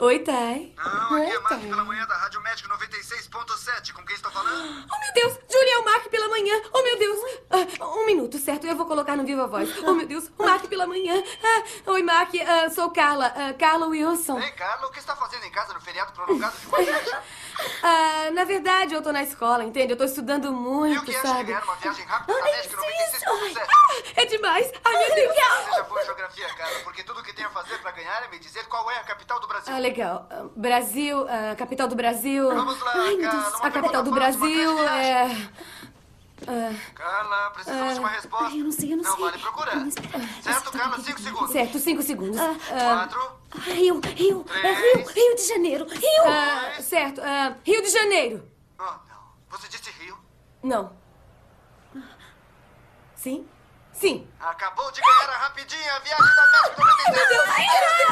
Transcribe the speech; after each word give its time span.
Oi, 0.00 0.20
Thay. 0.20 0.72
Não, 0.76 1.16
aqui 1.16 1.32
é 1.32 1.40
Mark 1.40 1.60
pela 1.60 1.84
manhã 1.84 2.06
da 2.06 2.14
Rádio 2.16 2.40
Médico 2.42 2.68
96.7. 2.68 3.92
Com 3.92 4.04
quem 4.04 4.14
estou 4.14 4.30
falando? 4.30 4.86
Oh, 4.90 5.00
meu 5.00 5.12
Deus! 5.12 5.38
Julia, 5.50 5.74
é 5.74 5.78
o 5.78 5.84
Mark 5.84 6.08
pela 6.08 6.28
manhã. 6.28 6.62
Oh, 6.72 6.82
meu 6.82 6.98
Deus! 6.98 7.18
Ah, 7.50 7.84
um 7.86 8.06
minuto, 8.06 8.38
certo? 8.38 8.66
Eu 8.66 8.76
vou 8.76 8.86
colocar 8.86 9.16
no 9.16 9.24
Viva 9.24 9.46
Voz. 9.48 9.68
Oh, 9.84 9.94
meu 9.94 10.06
Deus! 10.06 10.30
O 10.38 10.44
Mark 10.44 10.66
pela 10.66 10.86
manhã. 10.86 11.20
Ah, 11.42 11.90
oi, 11.90 12.02
Mark. 12.02 12.30
Ah, 12.46 12.70
sou 12.70 12.90
Carla. 12.90 13.32
Ah, 13.34 13.52
Carla 13.54 13.86
Wilson. 13.88 14.38
Ei, 14.38 14.50
Carla, 14.52 14.86
o 14.86 14.90
que 14.92 15.00
está 15.00 15.16
fazendo 15.16 15.44
em 15.44 15.50
casa 15.50 15.74
no 15.74 15.80
feriado 15.80 16.12
prolongado 16.12 16.56
de 16.56 16.66
uma 16.66 16.78
igreja? 16.82 17.22
Ah, 17.82 18.30
na 18.32 18.44
verdade, 18.44 18.94
eu 18.94 19.02
tô 19.02 19.10
na 19.12 19.22
escola, 19.22 19.64
entende? 19.64 19.92
Eu 19.92 19.96
tô 19.96 20.04
estudando 20.04 20.52
muito, 20.52 20.94
E 20.94 20.98
o 20.98 21.02
que 21.02 21.10
acha 21.16 21.20
de 21.22 21.28
sabe? 21.28 21.44
ganhar 21.44 21.64
uma 21.64 21.74
viagem 21.76 22.04
rápida 22.06 22.38
da 22.38 22.44
Médico 22.44 22.76
96.7? 22.76 23.66
Ah, 23.68 24.20
é 24.20 24.24
demais! 24.26 24.72
Ai, 24.84 24.96
meu 24.98 25.14
Deus! 25.14 25.34
Seja 25.64 25.82
boa 25.84 26.04
geografia, 26.04 26.48
Carla, 26.54 26.78
porque 26.84 27.02
tudo 27.02 27.22
que 27.22 27.32
tenho 27.32 27.48
a 27.48 27.50
fazer 27.50 27.78
para 27.78 27.90
ganhar 27.92 28.24
é 28.24 28.28
me 28.28 28.38
dizer 28.38 28.64
qual 28.66 28.90
é 28.90 28.98
a 28.98 29.02
capital 29.04 29.40
do 29.40 29.48
Brasil. 29.48 29.74
Ah, 29.74 29.78
legal. 29.78 30.26
Ah, 30.30 30.44
Brasil, 30.54 31.26
a 31.28 31.54
capital 31.56 31.88
do 31.88 31.96
Brasil. 31.96 32.48
Vamos 32.48 32.80
lá, 32.80 32.92
Ai, 32.94 33.16
Carla, 33.16 33.40
Deus. 33.50 33.54
A 33.64 33.70
capital 33.70 34.02
do 34.02 34.10
Brasil 34.12 34.84
é. 34.88 35.48
ah, 36.46 36.74
Carla, 36.94 37.50
precisamos 37.50 37.94
de 37.94 38.00
uma 38.00 38.08
resposta. 38.08 38.46
Ai, 38.46 38.60
eu 38.60 38.64
não 38.64 38.72
sei, 38.72 38.92
eu 38.92 38.96
não 38.98 39.04
sei. 39.04 39.24
vale 39.24 39.38
procurar. 39.38 39.76
Não. 39.76 39.90
Certo, 40.42 40.70
Carla? 40.72 40.98
Cinco 41.00 41.20
segundos. 41.20 41.50
certo, 41.52 41.78
cinco 41.78 42.02
segundos. 42.02 42.38
Ah, 42.40 42.54
Quatro. 42.68 43.37
Ah, 43.50 43.60
Rio, 43.72 44.00
Rio, 44.00 44.44
é 44.62 44.72
Rio, 44.74 45.06
Rio 45.06 45.34
de 45.34 45.48
Janeiro, 45.48 45.86
Rio! 45.88 46.24
ah, 46.26 46.80
certo. 46.82 47.20
ah, 47.22 47.56
Rio 47.64 47.82
de 47.82 47.88
Janeiro. 47.88 48.46
Oh, 48.78 48.82
não. 48.82 49.32
Você 49.50 49.68
disse 49.68 49.90
Rio? 49.92 50.18
Não. 50.62 50.92
Sim? 53.14 53.48
Sim. 53.92 54.28
Acabou 54.38 54.90
de 54.92 55.00
ganhar 55.00 55.30
a 55.30 55.38
rapidinha 55.38 55.92
a 55.94 55.98
viagem 56.00 56.34
da 56.34 56.46
Médico 56.52 56.82
96.7. 56.82 58.08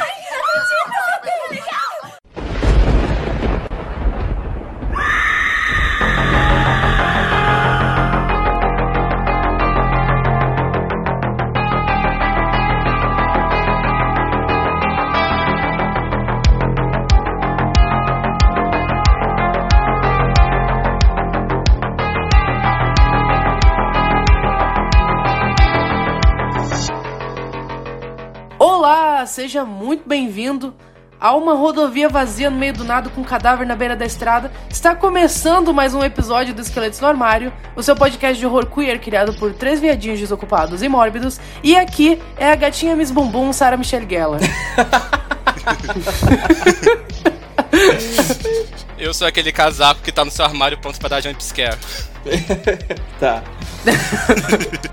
Seja 29.27 29.65
muito 29.65 30.09
bem-vindo 30.09 30.73
a 31.21 31.35
uma 31.35 31.55
rodovia 31.55 32.09
vazia 32.09 32.49
no 32.49 32.57
meio 32.57 32.73
do 32.73 32.85
nada 32.85 33.11
com 33.11 33.23
um 33.23 33.25
cadáver 33.25 33.67
na 33.67 33.75
beira 33.75 33.97
da 33.97 34.07
estrada. 34.07 34.53
Está 34.71 34.95
começando 34.95 35.75
mais 35.75 35.95
um 35.95 36.05
episódio 36.05 36.55
do 36.55 36.61
Esqueletos 36.61 37.01
no 37.01 37.09
Armário, 37.09 37.53
o 37.75 37.83
seu 37.83 37.97
podcast 37.97 38.39
de 38.39 38.47
horror 38.47 38.67
queer 38.67 39.01
criado 39.01 39.35
por 39.35 39.53
três 39.53 39.81
viadinhos 39.81 40.21
desocupados 40.21 40.81
e 40.83 40.89
mórbidos. 40.89 41.41
E 41.63 41.75
aqui 41.75 42.23
é 42.37 42.53
a 42.53 42.57
gatinha 42.57 42.95
Miss 42.95 43.11
Bumbum, 43.11 43.53
Sarah 43.53 43.77
Michelle 43.77 44.07
Gellar. 44.09 44.41
Eu 48.99 49.13
sou 49.13 49.27
aquele 49.27 49.53
casaco 49.53 50.01
que 50.01 50.11
tá 50.11 50.25
no 50.25 50.31
seu 50.31 50.45
armário 50.45 50.79
pronto 50.79 50.99
pra 50.99 51.09
dar 51.09 51.21
jumpscare. 51.21 51.77
Tá. 53.21 53.43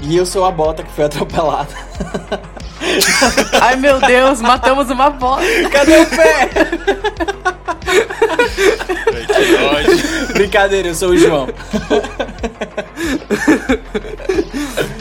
e 0.04 0.16
eu 0.16 0.26
sou 0.26 0.46
a 0.46 0.52
bota 0.52 0.84
que 0.84 0.92
foi 0.92 1.06
atropelada. 1.06 1.74
Ai 3.60 3.76
meu 3.76 4.00
Deus, 4.00 4.40
matamos 4.40 4.90
uma 4.92 5.10
bola. 5.10 5.42
Cadê 5.72 5.98
o 5.98 6.06
pé? 6.06 6.50
Ódio. 9.74 10.34
Brincadeira, 10.34 10.88
eu 10.90 10.96
sou 10.96 11.10
o 11.10 11.18
João. 11.18 11.48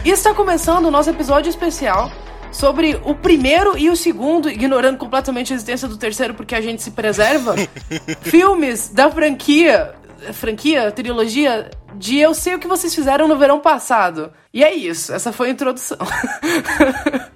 E 0.05 0.11
está 0.11 0.35
começando 0.35 0.87
o 0.87 0.91
nosso 0.91 1.11
episódio 1.11 1.51
especial 1.51 2.11
sobre 2.53 3.01
o 3.03 3.15
primeiro 3.15 3.77
e 3.77 3.91
o 3.91 3.97
segundo, 3.97 4.49
ignorando 4.49 4.99
completamente 4.99 5.53
a 5.53 5.57
existência 5.57 5.89
do 5.89 5.97
terceiro 5.97 6.35
porque 6.35 6.55
a 6.55 6.61
gente 6.61 6.83
se 6.83 6.91
preserva, 6.91 7.57
filmes 8.23 8.89
da 8.91 9.11
franquia, 9.11 9.95
franquia, 10.33 10.93
trilogia 10.93 11.71
de 11.95 12.19
Eu 12.19 12.35
Sei 12.35 12.55
O 12.55 12.59
Que 12.59 12.69
Vocês 12.69 12.95
Fizeram 12.95 13.27
no 13.27 13.37
Verão 13.37 13.59
Passado. 13.59 14.33
E 14.53 14.63
é 14.63 14.73
isso, 14.73 15.13
essa 15.13 15.33
foi 15.33 15.49
a 15.49 15.51
introdução. 15.51 15.99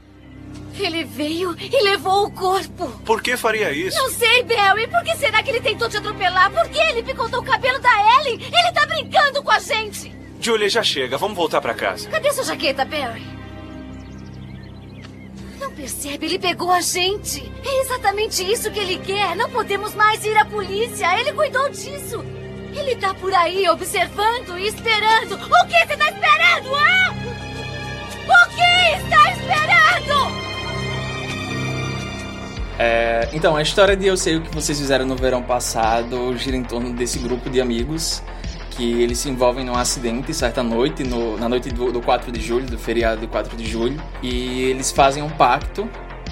Ele 0.79 1.05
veio 1.05 1.57
e 1.59 1.85
levou 1.85 2.27
o 2.27 2.31
corpo. 2.31 2.87
Por 3.05 3.23
que 3.23 3.35
faria 3.37 3.73
isso? 3.73 3.97
Não 3.97 4.11
sei, 4.11 4.43
Barry, 4.43 4.87
por 4.89 5.03
que 5.03 5.17
será 5.17 5.43
que 5.43 5.49
ele 5.49 5.63
tentou 5.63 5.89
te 5.89 5.97
atropelar? 5.97 6.51
Por 6.51 6.69
que 6.69 6.79
ele 6.79 7.03
picotou 7.03 7.41
o 7.41 7.43
cabelo 7.43 7.79
da 7.79 8.21
Ellie? 8.21 8.35
Ele 8.45 8.73
tá 8.75 8.85
brincando 8.85 9.43
com 9.43 9.51
a 9.51 9.59
gente! 9.59 10.15
Julia, 10.39 10.69
já 10.69 10.83
chega. 10.83 11.17
Vamos 11.17 11.35
voltar 11.35 11.63
pra 11.63 11.73
casa. 11.73 12.11
Cadê 12.11 12.31
sua 12.31 12.45
jaqueta, 12.45 12.85
Barry? 12.85 13.36
Não 15.61 15.71
percebe? 15.71 16.27
Ele 16.27 16.39
pegou 16.39 16.71
a 16.71 16.81
gente. 16.81 17.51
É 17.65 17.81
exatamente 17.83 18.43
isso 18.43 18.71
que 18.71 18.79
ele 18.79 18.99
quer. 18.99 19.35
Não 19.37 19.49
podemos 19.51 19.95
mais 19.95 20.25
ir 20.25 20.37
à 20.37 20.45
polícia. 20.45 21.19
Ele 21.19 21.33
cuidou 21.33 21.69
disso. 21.71 22.25
Ele 22.75 22.95
tá 22.97 23.15
por 23.15 23.33
aí 23.33 23.69
observando 23.69 24.59
e 24.59 24.67
esperando. 24.67 25.35
O 25.35 25.67
que 25.67 25.87
você 25.87 25.97
tá 25.97 26.11
esperando, 26.11 26.75
ah? 26.75 27.15
O 28.27 28.49
que 28.51 28.97
está 29.03 29.33
esperando? 29.33 30.47
É, 32.79 33.31
então, 33.33 33.57
a 33.57 33.63
história 33.63 33.97
de 33.97 34.07
Eu 34.07 34.17
Sei 34.17 34.37
O 34.37 34.43
Que 34.43 34.55
Vocês 34.55 34.79
Fizeram 34.79 35.07
no 35.07 35.17
Verão 35.17 35.43
Passado 35.43 36.37
gira 36.37 36.57
em 36.57 36.63
torno 36.63 36.93
desse 36.93 37.19
grupo 37.19 37.49
de 37.49 37.61
amigos 37.61 38.23
que 38.77 39.03
eles 39.03 39.19
se 39.19 39.29
envolvem 39.29 39.65
num 39.65 39.75
acidente 39.77 40.33
certa 40.35 40.63
noite, 40.63 41.03
no- 41.03 41.37
na 41.39 41.49
noite 41.49 41.69
do, 41.71 41.91
do 41.93 42.01
4 42.01 42.31
de 42.31 42.41
julho, 42.41 42.67
do 42.67 42.79
feriado 42.79 43.21
de 43.21 43.27
4 43.27 43.57
de 43.57 43.67
julho, 43.67 44.01
e 44.23 44.63
eles 44.65 44.93
fazem 44.93 45.23
um 45.23 45.31
pacto 45.31 45.89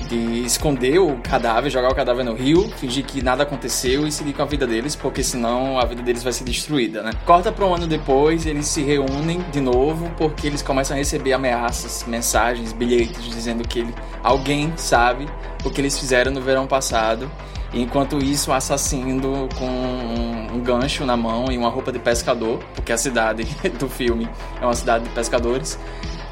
de 0.09 0.45
esconder 0.45 0.99
o 0.99 1.17
cadáver, 1.23 1.71
jogar 1.71 1.89
o 1.89 1.95
cadáver 1.95 2.25
no 2.25 2.35
rio, 2.35 2.69
fingir 2.77 3.05
que 3.05 3.23
nada 3.23 3.45
aconteceu 3.45 4.07
e 4.07 4.13
seguir 4.13 4.33
com 4.35 4.43
a 4.43 4.45
vida 4.45 4.67
deles, 4.67 4.95
porque 4.95 5.23
senão 5.23 5.79
a 5.79 5.85
vida 5.87 6.03
deles 6.03 6.23
vai 6.23 6.33
ser 6.33 6.45
destruída, 6.45 7.03
né? 7.03 7.13
Corta 7.25 7.51
para 7.51 7.65
um 7.65 7.75
ano 7.75 7.87
depois, 7.87 8.45
eles 8.45 8.67
se 8.67 8.83
reúnem 8.83 9.43
de 9.53 9.61
novo 9.61 10.11
porque 10.19 10.47
eles 10.47 10.61
começam 10.63 10.95
a 10.95 10.99
receber 10.99 11.33
ameaças, 11.33 12.05
mensagens, 12.07 12.73
bilhetes 12.73 13.23
dizendo 13.25 13.67
que 13.67 13.79
ele, 13.79 13.95
alguém 14.23 14.73
sabe 14.77 15.27
o 15.65 15.71
que 15.71 15.81
eles 15.81 15.99
fizeram 15.99 16.33
no 16.33 16.41
verão 16.43 16.67
passado. 16.67 17.31
Enquanto 17.73 18.19
isso, 18.19 18.51
o 18.51 18.55
assassino 18.55 19.49
com 19.59 19.67
um, 19.67 20.61
gancho 20.61 21.05
na 21.05 21.17
mão 21.17 21.51
e 21.51 21.59
uma 21.59 21.69
roupa 21.69 21.91
de 21.91 21.99
pescador, 21.99 22.59
porque 22.75 22.93
a 22.93 22.99
cidade 22.99 23.45
do 23.79 23.89
filme 23.89 24.29
é 24.61 24.65
uma 24.65 24.75
cidade 24.75 25.05
de 25.05 25.11
pescadores, 25.11 25.79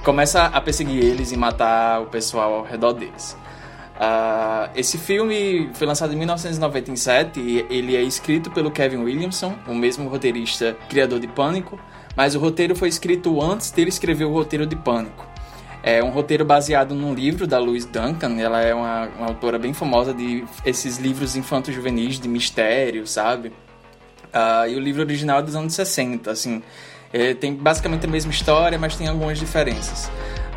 começa 0.04 0.44
a 0.44 0.60
perseguir 0.60 1.02
eles 1.02 1.32
e 1.32 1.36
matar 1.36 2.00
o 2.00 2.06
pessoal 2.06 2.54
ao 2.54 2.62
redor 2.62 2.92
deles. 2.92 3.36
Ah, 3.98 4.70
esse 4.74 4.98
filme 4.98 5.70
foi 5.74 5.86
lançado 5.86 6.12
em 6.12 6.16
1997 6.16 7.40
e 7.40 7.66
ele 7.70 7.94
é 7.94 8.02
escrito 8.02 8.50
pelo 8.50 8.70
Kevin 8.70 8.98
Williamson, 8.98 9.54
o 9.66 9.74
mesmo 9.74 10.08
roteirista 10.08 10.76
criador 10.88 11.20
de 11.20 11.28
Pânico, 11.28 11.78
mas 12.16 12.34
o 12.34 12.38
roteiro 12.38 12.74
foi 12.74 12.88
escrito 12.88 13.40
antes 13.40 13.70
dele 13.70 13.90
escrever 13.90 14.24
o 14.24 14.32
roteiro 14.32 14.66
de 14.66 14.76
Pânico. 14.76 15.31
É 15.82 16.02
um 16.02 16.10
roteiro 16.10 16.44
baseado 16.44 16.94
num 16.94 17.12
livro 17.12 17.46
da 17.46 17.58
Louise 17.58 17.88
Duncan. 17.88 18.38
Ela 18.38 18.60
é 18.62 18.72
uma, 18.74 19.08
uma 19.18 19.26
autora 19.28 19.58
bem 19.58 19.72
famosa 19.72 20.14
de 20.14 20.44
esses 20.64 20.98
livros 20.98 21.34
infantos 21.34 21.74
juvenis 21.74 22.20
de 22.20 22.28
mistério, 22.28 23.06
sabe? 23.06 23.52
Ah, 24.32 24.66
e 24.68 24.76
o 24.76 24.80
livro 24.80 25.02
original 25.02 25.40
é 25.40 25.42
dos 25.42 25.56
anos 25.56 25.74
60, 25.74 26.30
assim. 26.30 26.62
É, 27.12 27.34
tem 27.34 27.52
basicamente 27.54 28.06
a 28.06 28.08
mesma 28.08 28.30
história, 28.30 28.78
mas 28.78 28.96
tem 28.96 29.08
algumas 29.08 29.38
diferenças. 29.38 30.08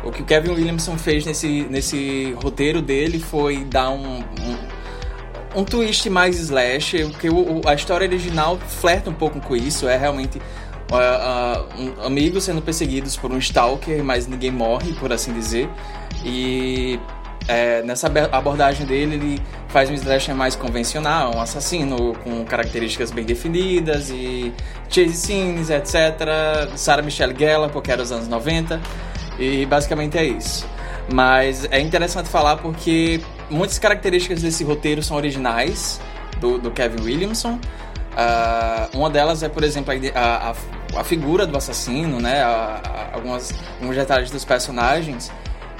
O 0.04 0.12
que 0.12 0.22
o 0.22 0.24
Kevin 0.24 0.50
Williamson 0.52 0.96
fez 0.96 1.26
nesse, 1.26 1.66
nesse 1.68 2.32
roteiro 2.42 2.80
dele 2.80 3.18
foi 3.18 3.64
dar 3.64 3.90
um, 3.90 4.18
um, 4.20 5.60
um 5.60 5.64
twist 5.64 6.08
mais 6.08 6.38
slash, 6.38 7.04
porque 7.10 7.28
o- 7.28 7.60
a 7.66 7.74
história 7.74 8.06
original 8.06 8.56
flerta 8.58 9.10
um 9.10 9.14
pouco 9.14 9.40
com 9.40 9.56
isso, 9.56 9.88
é 9.88 9.96
realmente 9.96 10.40
uh, 10.90 12.02
uh, 12.02 12.06
amigos 12.06 12.44
sendo 12.44 12.62
perseguidos 12.62 13.16
por 13.16 13.32
um 13.32 13.38
stalker, 13.38 14.02
mas 14.04 14.26
ninguém 14.26 14.50
morre, 14.50 14.92
por 14.94 15.12
assim 15.12 15.32
dizer. 15.32 15.68
E 16.24 16.98
é, 17.48 17.82
nessa 17.82 18.08
abordagem 18.32 18.86
dele, 18.86 19.14
ele 19.14 19.42
faz 19.68 19.88
um 19.90 19.94
slasher 19.94 20.34
mais 20.34 20.56
convencional, 20.56 21.34
um 21.36 21.40
assassino 21.40 22.14
com 22.24 22.44
características 22.44 23.10
bem 23.10 23.24
definidas 23.24 24.10
e 24.10 24.52
chase 24.88 25.14
scenes, 25.14 25.70
etc. 25.70 26.74
Sarah 26.76 27.02
Michelle 27.02 27.34
Gellar, 27.36 27.70
porque 27.70 27.90
era 27.90 28.02
os 28.02 28.10
anos 28.10 28.28
90. 28.28 28.80
E 29.38 29.66
basicamente 29.66 30.18
é 30.18 30.24
isso. 30.24 30.66
Mas 31.12 31.66
é 31.70 31.80
interessante 31.80 32.28
falar 32.28 32.56
porque 32.56 33.20
muitas 33.48 33.78
características 33.78 34.42
desse 34.42 34.64
roteiro 34.64 35.02
são 35.02 35.16
originais 35.16 36.00
do, 36.40 36.58
do 36.58 36.70
Kevin 36.70 37.02
Williamson. 37.02 37.60
Ah, 38.16 38.88
uma 38.94 39.10
delas 39.10 39.42
é, 39.42 39.48
por 39.48 39.62
exemplo, 39.62 39.92
a 40.14 40.20
a, 40.20 40.54
a, 40.94 41.00
a 41.00 41.04
figura 41.04 41.46
do 41.46 41.56
assassino, 41.56 42.20
né? 42.20 42.42
A- 42.42 42.80
a- 42.84 43.14
algumas, 43.16 43.54
alguns 43.80 43.96
detalhes 43.96 44.30
dos 44.30 44.44
personagens. 44.44 45.30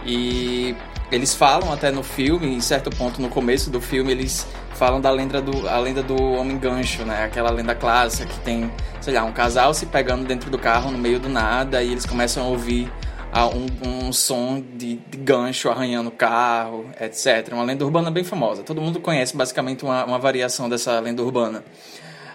E 0.04 0.74
Eles 1.10 1.34
falam 1.34 1.72
até 1.72 1.90
no 1.92 2.02
filme, 2.02 2.48
em 2.48 2.60
certo 2.60 2.90
ponto 2.90 3.22
no 3.22 3.28
começo 3.28 3.70
do 3.70 3.80
filme, 3.80 4.10
eles 4.10 4.44
falam 4.74 5.00
da 5.00 5.08
lenda 5.10 5.40
do, 5.40 5.68
a 5.68 5.78
lenda 5.78 6.02
do 6.02 6.20
homem 6.32 6.58
gancho, 6.58 7.04
né? 7.04 7.24
Aquela 7.24 7.50
lenda 7.50 7.74
clássica 7.76 8.26
que 8.26 8.40
tem, 8.40 8.70
sei 9.00 9.14
lá, 9.14 9.22
um 9.22 9.32
casal 9.32 9.72
se 9.72 9.86
pegando 9.86 10.24
dentro 10.24 10.50
do 10.50 10.58
carro 10.58 10.90
no 10.90 10.98
meio 10.98 11.20
do 11.20 11.28
nada 11.28 11.80
e 11.82 11.92
eles 11.92 12.04
começam 12.04 12.42
a 12.44 12.46
ouvir 12.48 12.90
ah, 13.32 13.46
um, 13.46 13.66
um 14.08 14.12
som 14.12 14.60
de, 14.76 14.96
de 14.96 15.16
gancho 15.18 15.68
arranhando 15.70 16.08
o 16.08 16.12
carro, 16.12 16.86
etc. 17.00 17.52
Uma 17.52 17.62
lenda 17.62 17.84
urbana 17.84 18.10
bem 18.10 18.24
famosa. 18.24 18.64
Todo 18.64 18.80
mundo 18.80 18.98
conhece 18.98 19.36
basicamente 19.36 19.84
uma, 19.84 20.04
uma 20.04 20.18
variação 20.18 20.68
dessa 20.68 20.98
lenda 20.98 21.22
urbana. 21.22 21.62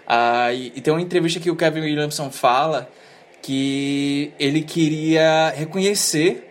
Ah, 0.06 0.52
e, 0.52 0.72
e 0.74 0.80
tem 0.80 0.92
uma 0.92 1.00
entrevista 1.00 1.40
que 1.40 1.50
o 1.50 1.56
Kevin 1.56 1.80
Williamson 1.80 2.30
fala 2.30 2.90
que 3.40 4.32
ele 4.38 4.62
queria 4.62 5.52
reconhecer 5.56 6.48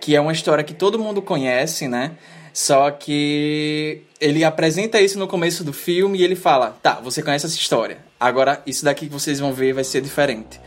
que 0.00 0.14
é 0.14 0.20
uma 0.20 0.32
história 0.32 0.64
que 0.64 0.74
todo 0.74 0.98
mundo 0.98 1.20
conhece, 1.20 1.88
né? 1.88 2.12
Só 2.52 2.90
que 2.90 4.02
ele 4.20 4.42
apresenta 4.42 5.00
isso 5.00 5.18
no 5.18 5.28
começo 5.28 5.62
do 5.62 5.72
filme 5.72 6.18
e 6.18 6.24
ele 6.24 6.34
fala: 6.34 6.76
tá, 6.82 7.00
você 7.00 7.22
conhece 7.22 7.46
essa 7.46 7.56
história, 7.56 7.98
agora 8.18 8.62
isso 8.66 8.84
daqui 8.84 9.06
que 9.06 9.12
vocês 9.12 9.38
vão 9.38 9.52
ver 9.52 9.72
vai 9.72 9.84
ser 9.84 10.00
diferente. 10.00 10.60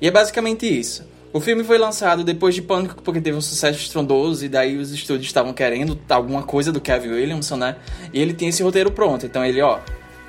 E 0.00 0.06
é 0.06 0.10
basicamente 0.10 0.66
isso. 0.66 1.04
O 1.32 1.40
filme 1.40 1.62
foi 1.62 1.78
lançado 1.78 2.24
depois 2.24 2.54
de 2.54 2.62
Pânico 2.62 3.02
porque 3.02 3.20
teve 3.20 3.36
um 3.36 3.40
sucesso 3.40 3.78
estrondoso 3.78 4.44
e 4.44 4.48
daí 4.48 4.76
os 4.76 4.90
estúdios 4.90 5.26
estavam 5.26 5.52
querendo 5.52 5.98
alguma 6.08 6.42
coisa 6.42 6.72
do 6.72 6.80
Kevin 6.80 7.10
Williamson, 7.10 7.56
né? 7.56 7.76
E 8.12 8.20
ele 8.20 8.32
tinha 8.32 8.50
esse 8.50 8.62
roteiro 8.62 8.90
pronto. 8.90 9.26
Então 9.26 9.44
ele, 9.44 9.60
ó, 9.60 9.78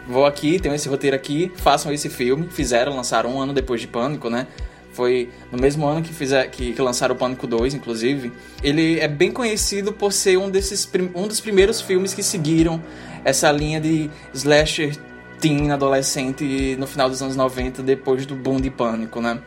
vou 0.08 0.26
aqui, 0.26 0.60
tenho 0.60 0.76
esse 0.76 0.88
roteiro 0.88 1.16
aqui, 1.16 1.52
façam 1.56 1.92
esse 1.92 2.10
filme. 2.10 2.48
Fizeram, 2.50 2.96
lançaram 2.96 3.36
um 3.36 3.42
ano 3.42 3.54
depois 3.54 3.82
de 3.82 3.88
Pânico, 3.88 4.30
né? 4.30 4.48
Foi 4.94 5.30
no 5.52 5.58
mesmo 5.58 5.88
ano 5.88 6.02
que, 6.02 6.14
fizer, 6.14 6.46
que, 6.50 6.74
que 6.74 6.82
lançaram 6.82 7.16
o 7.16 7.18
Pânico 7.18 7.48
2, 7.48 7.74
inclusive. 7.74 8.32
Ele 8.62 9.00
é 9.00 9.08
bem 9.08 9.32
conhecido 9.32 9.94
por 9.94 10.12
ser 10.12 10.38
um, 10.38 10.50
desses, 10.50 10.90
um 11.16 11.28
dos 11.28 11.40
primeiros 11.40 11.80
filmes 11.80 12.14
que 12.14 12.22
seguiram 12.22 12.82
essa 13.24 13.52
linha 13.52 13.80
de 13.80 14.10
slasher 14.34 14.98
teen 15.40 15.72
adolescente 15.72 16.76
no 16.78 16.86
final 16.86 17.10
dos 17.10 17.22
anos 17.22 17.36
90, 17.36 17.82
depois 17.82 18.26
do 18.26 18.36
boom 18.36 18.60
de 18.60 18.70
Pânico, 18.70 19.22
né? 19.22 19.40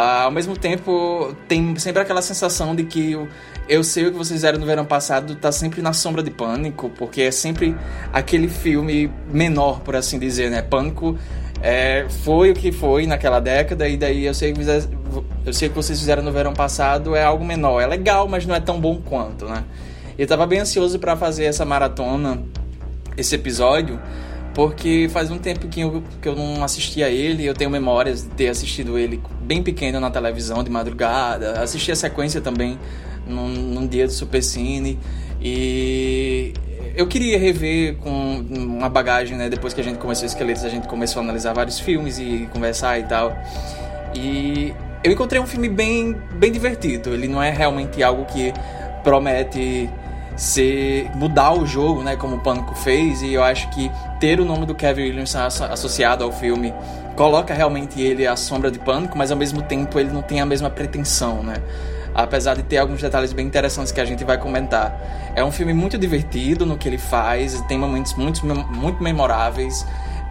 Ah, 0.00 0.22
ao 0.22 0.30
mesmo 0.30 0.56
tempo, 0.56 1.34
tem 1.48 1.76
sempre 1.76 2.00
aquela 2.00 2.22
sensação 2.22 2.72
de 2.72 2.84
que 2.84 3.10
eu, 3.10 3.26
eu 3.68 3.82
sei 3.82 4.06
o 4.06 4.12
que 4.12 4.16
vocês 4.16 4.38
fizeram 4.38 4.56
no 4.56 4.64
verão 4.64 4.84
passado 4.84 5.34
tá 5.34 5.50
sempre 5.50 5.82
na 5.82 5.92
sombra 5.92 6.22
de 6.22 6.30
Pânico, 6.30 6.88
porque 6.90 7.22
é 7.22 7.32
sempre 7.32 7.74
aquele 8.12 8.46
filme 8.46 9.10
menor, 9.28 9.80
por 9.80 9.96
assim 9.96 10.16
dizer, 10.16 10.52
né? 10.52 10.62
Pânico 10.62 11.18
é, 11.60 12.06
foi 12.22 12.52
o 12.52 12.54
que 12.54 12.70
foi 12.70 13.08
naquela 13.08 13.40
década, 13.40 13.88
e 13.88 13.96
daí 13.96 14.24
eu 14.24 14.34
sei, 14.34 14.52
que 14.52 14.60
eu 15.44 15.52
sei 15.52 15.68
que 15.68 15.74
vocês 15.74 15.98
fizeram 15.98 16.22
no 16.22 16.30
verão 16.30 16.52
passado 16.52 17.16
é 17.16 17.24
algo 17.24 17.44
menor. 17.44 17.80
É 17.80 17.86
legal, 17.88 18.28
mas 18.28 18.46
não 18.46 18.54
é 18.54 18.60
tão 18.60 18.80
bom 18.80 19.02
quanto, 19.04 19.46
né? 19.46 19.64
Eu 20.16 20.28
tava 20.28 20.46
bem 20.46 20.60
ansioso 20.60 21.00
para 21.00 21.16
fazer 21.16 21.46
essa 21.46 21.64
maratona, 21.64 22.40
esse 23.16 23.34
episódio, 23.34 24.00
porque 24.58 25.08
faz 25.12 25.30
um 25.30 25.38
tempo 25.38 25.68
que 25.68 25.82
eu, 25.82 26.02
que 26.20 26.28
eu 26.28 26.34
não 26.34 26.64
assistia 26.64 27.08
ele, 27.08 27.46
eu 27.46 27.54
tenho 27.54 27.70
memórias 27.70 28.24
de 28.24 28.30
ter 28.30 28.48
assistido 28.48 28.98
ele 28.98 29.22
bem 29.40 29.62
pequeno 29.62 30.00
na 30.00 30.10
televisão, 30.10 30.64
de 30.64 30.68
madrugada, 30.68 31.62
assisti 31.62 31.92
a 31.92 31.94
sequência 31.94 32.40
também 32.40 32.76
num, 33.24 33.46
num 33.46 33.86
dia 33.86 34.04
do 34.04 34.12
Supercine, 34.12 34.98
e 35.40 36.52
eu 36.96 37.06
queria 37.06 37.38
rever 37.38 37.98
com 37.98 38.44
uma 38.50 38.88
bagagem, 38.88 39.36
né, 39.36 39.48
depois 39.48 39.72
que 39.72 39.80
a 39.80 39.84
gente 39.84 40.00
começou 40.00 40.26
Esqueletos, 40.26 40.64
a 40.64 40.68
gente 40.68 40.88
começou 40.88 41.20
a 41.20 41.22
analisar 41.22 41.52
vários 41.52 41.78
filmes 41.78 42.18
e 42.18 42.48
conversar 42.52 42.98
e 42.98 43.04
tal, 43.04 43.38
e 44.12 44.74
eu 45.04 45.12
encontrei 45.12 45.40
um 45.40 45.46
filme 45.46 45.68
bem, 45.68 46.16
bem 46.34 46.50
divertido, 46.50 47.14
ele 47.14 47.28
não 47.28 47.40
é 47.40 47.52
realmente 47.52 48.02
algo 48.02 48.24
que 48.24 48.52
promete 49.04 49.88
ser 50.36 51.10
mudar 51.14 51.52
o 51.52 51.64
jogo, 51.64 52.02
né, 52.02 52.16
como 52.16 52.36
o 52.36 52.40
Pânico 52.40 52.74
fez, 52.74 53.22
e 53.22 53.34
eu 53.34 53.44
acho 53.44 53.70
que 53.70 53.88
ter 54.20 54.40
o 54.40 54.44
nome 54.44 54.66
do 54.66 54.74
Kevin 54.74 55.02
Williams 55.02 55.34
associado 55.34 56.24
ao 56.24 56.32
filme 56.32 56.74
coloca 57.16 57.52
realmente 57.52 58.00
ele 58.00 58.26
à 58.26 58.36
sombra 58.36 58.70
de 58.70 58.78
Pânico, 58.78 59.16
mas 59.16 59.30
ao 59.30 59.36
mesmo 59.36 59.62
tempo 59.62 59.98
ele 59.98 60.10
não 60.10 60.22
tem 60.22 60.40
a 60.40 60.46
mesma 60.46 60.70
pretensão, 60.70 61.42
né? 61.42 61.56
Apesar 62.14 62.54
de 62.54 62.62
ter 62.62 62.78
alguns 62.78 63.00
detalhes 63.00 63.32
bem 63.32 63.46
interessantes 63.46 63.92
que 63.92 64.00
a 64.00 64.04
gente 64.04 64.24
vai 64.24 64.38
comentar. 64.38 65.32
É 65.34 65.44
um 65.44 65.52
filme 65.52 65.72
muito 65.72 65.98
divertido 65.98 66.64
no 66.66 66.76
que 66.76 66.88
ele 66.88 66.98
faz, 66.98 67.60
tem 67.62 67.78
momentos 67.78 68.14
muito, 68.14 68.44
muito 68.46 69.02
memoráveis 69.02 69.86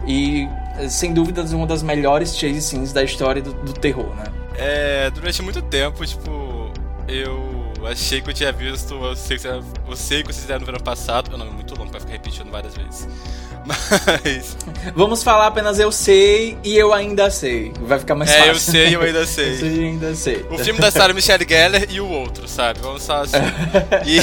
e, 0.06 0.48
sem 0.88 1.12
dúvidas, 1.12 1.52
uma 1.52 1.66
das 1.66 1.82
melhores 1.82 2.36
chase 2.36 2.60
scenes 2.62 2.92
da 2.92 3.02
história 3.02 3.42
do, 3.42 3.52
do 3.52 3.72
terror, 3.72 4.14
né? 4.16 4.24
É, 4.56 5.10
durante 5.10 5.40
muito 5.42 5.62
tempo, 5.62 6.04
tipo, 6.04 6.72
eu 7.06 7.86
achei 7.86 8.20
que 8.20 8.28
eu 8.30 8.34
tinha 8.34 8.52
visto 8.52 8.94
Eu 8.94 9.16
Sei 9.16 9.38
que, 9.38 9.46
vocês 9.46 10.40
fizeram 10.40 10.60
no 10.60 10.66
verão 10.66 10.80
passado. 10.80 11.36
Não, 11.36 11.46
é 11.46 11.50
muito 11.50 11.76
longo 11.78 11.90
pra 11.90 12.00
ficar 12.00 12.12
repetindo 12.12 12.50
várias 12.50 12.76
vezes. 12.76 13.08
Mas. 13.68 14.56
Vamos 14.94 15.22
falar 15.22 15.48
apenas 15.48 15.78
eu 15.78 15.92
sei 15.92 16.56
e 16.64 16.76
eu 16.76 16.94
ainda 16.94 17.30
sei. 17.30 17.72
Vai 17.82 17.98
ficar 17.98 18.14
mais 18.14 18.30
é, 18.30 18.34
fácil. 18.34 18.48
É, 18.48 18.50
eu 18.50 18.58
sei 18.58 18.88
e 18.88 18.94
eu 18.94 19.02
ainda 19.02 19.26
sei. 19.26 19.52
eu 19.52 19.58
sei 19.58 19.68
e 19.68 19.84
ainda 19.84 20.14
sei. 20.14 20.46
O 20.50 20.58
filme 20.58 20.80
da 20.80 20.90
Sarah 20.90 21.12
Michelle 21.12 21.46
Gellar 21.46 21.84
e 21.90 22.00
o 22.00 22.08
outro, 22.08 22.48
sabe? 22.48 22.80
Vamos 22.80 23.06
falar 23.06 23.22
assim. 23.22 23.36
e. 24.06 24.20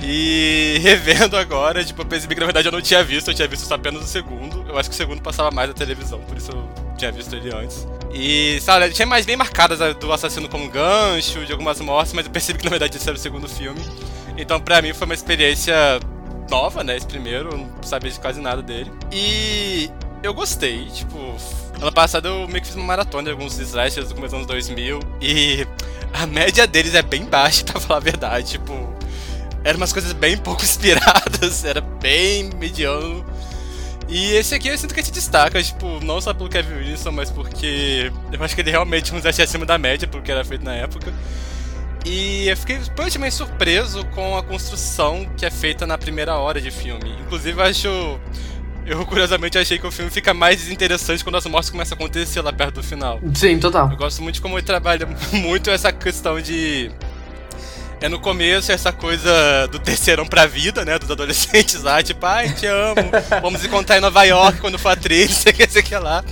e 0.06 0.78
revendo 0.80 1.36
agora, 1.36 1.84
tipo, 1.84 2.00
eu 2.02 2.06
percebi 2.06 2.34
que 2.34 2.40
na 2.40 2.46
verdade 2.46 2.68
eu 2.68 2.72
não 2.72 2.80
tinha 2.80 3.02
visto, 3.04 3.28
eu 3.28 3.34
tinha 3.34 3.48
visto 3.48 3.66
só 3.66 3.74
apenas 3.74 4.02
o 4.02 4.06
segundo. 4.06 4.64
Eu 4.66 4.78
acho 4.78 4.88
que 4.88 4.94
o 4.94 4.96
segundo 4.96 5.20
passava 5.20 5.50
mais 5.50 5.68
na 5.68 5.74
televisão, 5.74 6.20
por 6.20 6.36
isso 6.36 6.50
eu 6.50 6.68
tinha 6.96 7.12
visto 7.12 7.34
ele 7.34 7.54
antes. 7.54 7.86
E, 8.12 8.58
sabe, 8.62 8.90
tinha 8.90 9.06
mais 9.06 9.26
bem 9.26 9.36
marcadas 9.36 9.78
do 9.96 10.12
assassino 10.12 10.48
como 10.48 10.68
gancho, 10.70 11.44
de 11.44 11.52
algumas 11.52 11.80
mortes, 11.80 12.12
mas 12.12 12.24
eu 12.24 12.32
percebi 12.32 12.58
que 12.58 12.64
na 12.64 12.70
verdade 12.70 12.96
esse 12.96 13.08
era 13.08 13.16
o 13.16 13.20
segundo 13.20 13.48
filme. 13.48 13.80
Então, 14.36 14.60
pra 14.60 14.80
mim, 14.80 14.92
foi 14.92 15.04
uma 15.04 15.14
experiência 15.14 15.74
nova, 16.48 16.84
né? 16.84 16.96
Esse 16.96 17.06
primeiro, 17.06 17.50
eu 17.50 17.58
não 17.58 17.82
sabia 17.82 18.10
de 18.10 18.18
quase 18.20 18.40
nada 18.40 18.62
dele. 18.62 18.90
E 19.12 19.90
eu 20.22 20.32
gostei, 20.34 20.86
tipo. 20.86 21.18
Ano 21.80 21.92
passado 21.92 22.28
eu 22.28 22.46
meio 22.46 22.60
que 22.60 22.68
fiz 22.68 22.76
uma 22.76 22.84
maratona 22.84 23.24
de 23.24 23.30
alguns 23.30 23.58
slashers 23.58 24.08
do 24.08 24.14
começo 24.14 24.34
dos 24.34 24.44
anos 24.44 24.46
2000 24.46 25.00
e 25.20 25.66
a 26.12 26.26
média 26.26 26.66
deles 26.66 26.94
é 26.94 27.02
bem 27.02 27.24
baixa, 27.24 27.64
pra 27.66 27.80
falar 27.80 27.98
a 27.98 28.02
verdade. 28.02 28.52
Tipo, 28.52 28.72
eram 29.64 29.78
umas 29.78 29.92
coisas 29.92 30.12
bem 30.12 30.36
pouco 30.36 30.62
inspiradas, 30.64 31.64
era 31.64 31.80
bem 31.80 32.50
mediano. 32.58 33.24
E 34.08 34.32
esse 34.32 34.54
aqui 34.54 34.68
eu 34.68 34.76
sinto 34.76 34.94
que 34.94 35.02
se 35.02 35.10
destaca, 35.10 35.62
tipo, 35.62 35.98
não 36.04 36.20
só 36.20 36.34
pelo 36.34 36.48
Kevin 36.48 36.74
Wilson, 36.74 37.10
mas 37.10 37.30
porque 37.30 38.12
eu 38.30 38.44
acho 38.44 38.54
que 38.54 38.60
ele 38.60 38.70
realmente 38.70 39.10
é 39.10 39.14
um 39.14 39.18
slash 39.18 39.42
acima 39.42 39.64
da 39.64 39.78
média, 39.78 40.06
porque 40.06 40.30
era 40.30 40.44
feito 40.44 40.64
na 40.64 40.74
época. 40.74 41.12
E 42.04 42.48
eu 42.48 42.56
fiquei 42.56 42.78
positivamente 42.94 43.34
surpreso 43.34 44.04
com 44.06 44.36
a 44.36 44.42
construção 44.42 45.26
que 45.36 45.46
é 45.46 45.50
feita 45.50 45.86
na 45.86 45.96
primeira 45.96 46.36
hora 46.36 46.60
de 46.60 46.70
filme. 46.70 47.14
Inclusive, 47.24 47.58
eu 47.58 47.64
acho. 47.64 48.20
Eu 48.86 49.06
curiosamente 49.06 49.56
achei 49.56 49.78
que 49.78 49.86
o 49.86 49.90
filme 49.90 50.10
fica 50.10 50.34
mais 50.34 50.70
interessante 50.70 51.24
quando 51.24 51.36
as 51.36 51.46
mortes 51.46 51.70
começam 51.70 51.96
a 51.96 51.98
acontecer 51.98 52.42
lá 52.42 52.52
perto 52.52 52.74
do 52.74 52.82
final. 52.82 53.18
Sim, 53.34 53.58
total. 53.58 53.90
Eu 53.90 53.96
gosto 53.96 54.22
muito 54.22 54.34
de 54.34 54.40
como 54.42 54.58
ele 54.58 54.66
trabalha 54.66 55.08
muito 55.32 55.70
essa 55.70 55.90
questão 55.90 56.38
de 56.38 56.90
é 58.04 58.08
no 58.08 58.20
começo 58.20 58.70
essa 58.70 58.92
coisa 58.92 59.66
do 59.68 59.78
terceirão 59.78 60.26
pra 60.26 60.44
vida, 60.44 60.84
né? 60.84 60.98
Dos 60.98 61.10
adolescentes 61.10 61.82
lá, 61.82 62.02
tipo, 62.02 62.26
ai, 62.26 62.52
te 62.52 62.66
amo, 62.66 63.10
vamos 63.40 63.64
encontrar 63.64 63.96
em 63.96 64.00
Nova 64.00 64.22
York 64.24 64.60
quando 64.60 64.78
for 64.78 64.90
atriz, 64.90 65.30
sei 65.40 65.54
que, 65.54 65.66
sei 65.66 65.82
que 65.82 65.96
lá. 65.96 66.22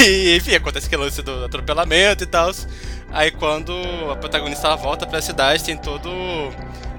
E, 0.00 0.36
enfim, 0.36 0.54
acontece 0.54 0.86
aquele 0.86 1.02
lance 1.02 1.20
do 1.22 1.44
atropelamento 1.44 2.22
e 2.22 2.26
tal. 2.26 2.52
Aí 3.12 3.30
quando 3.30 3.72
a 4.10 4.16
protagonista 4.16 4.74
volta 4.76 5.06
pra 5.06 5.22
cidade, 5.22 5.64
tem 5.64 5.76
todo 5.76 6.10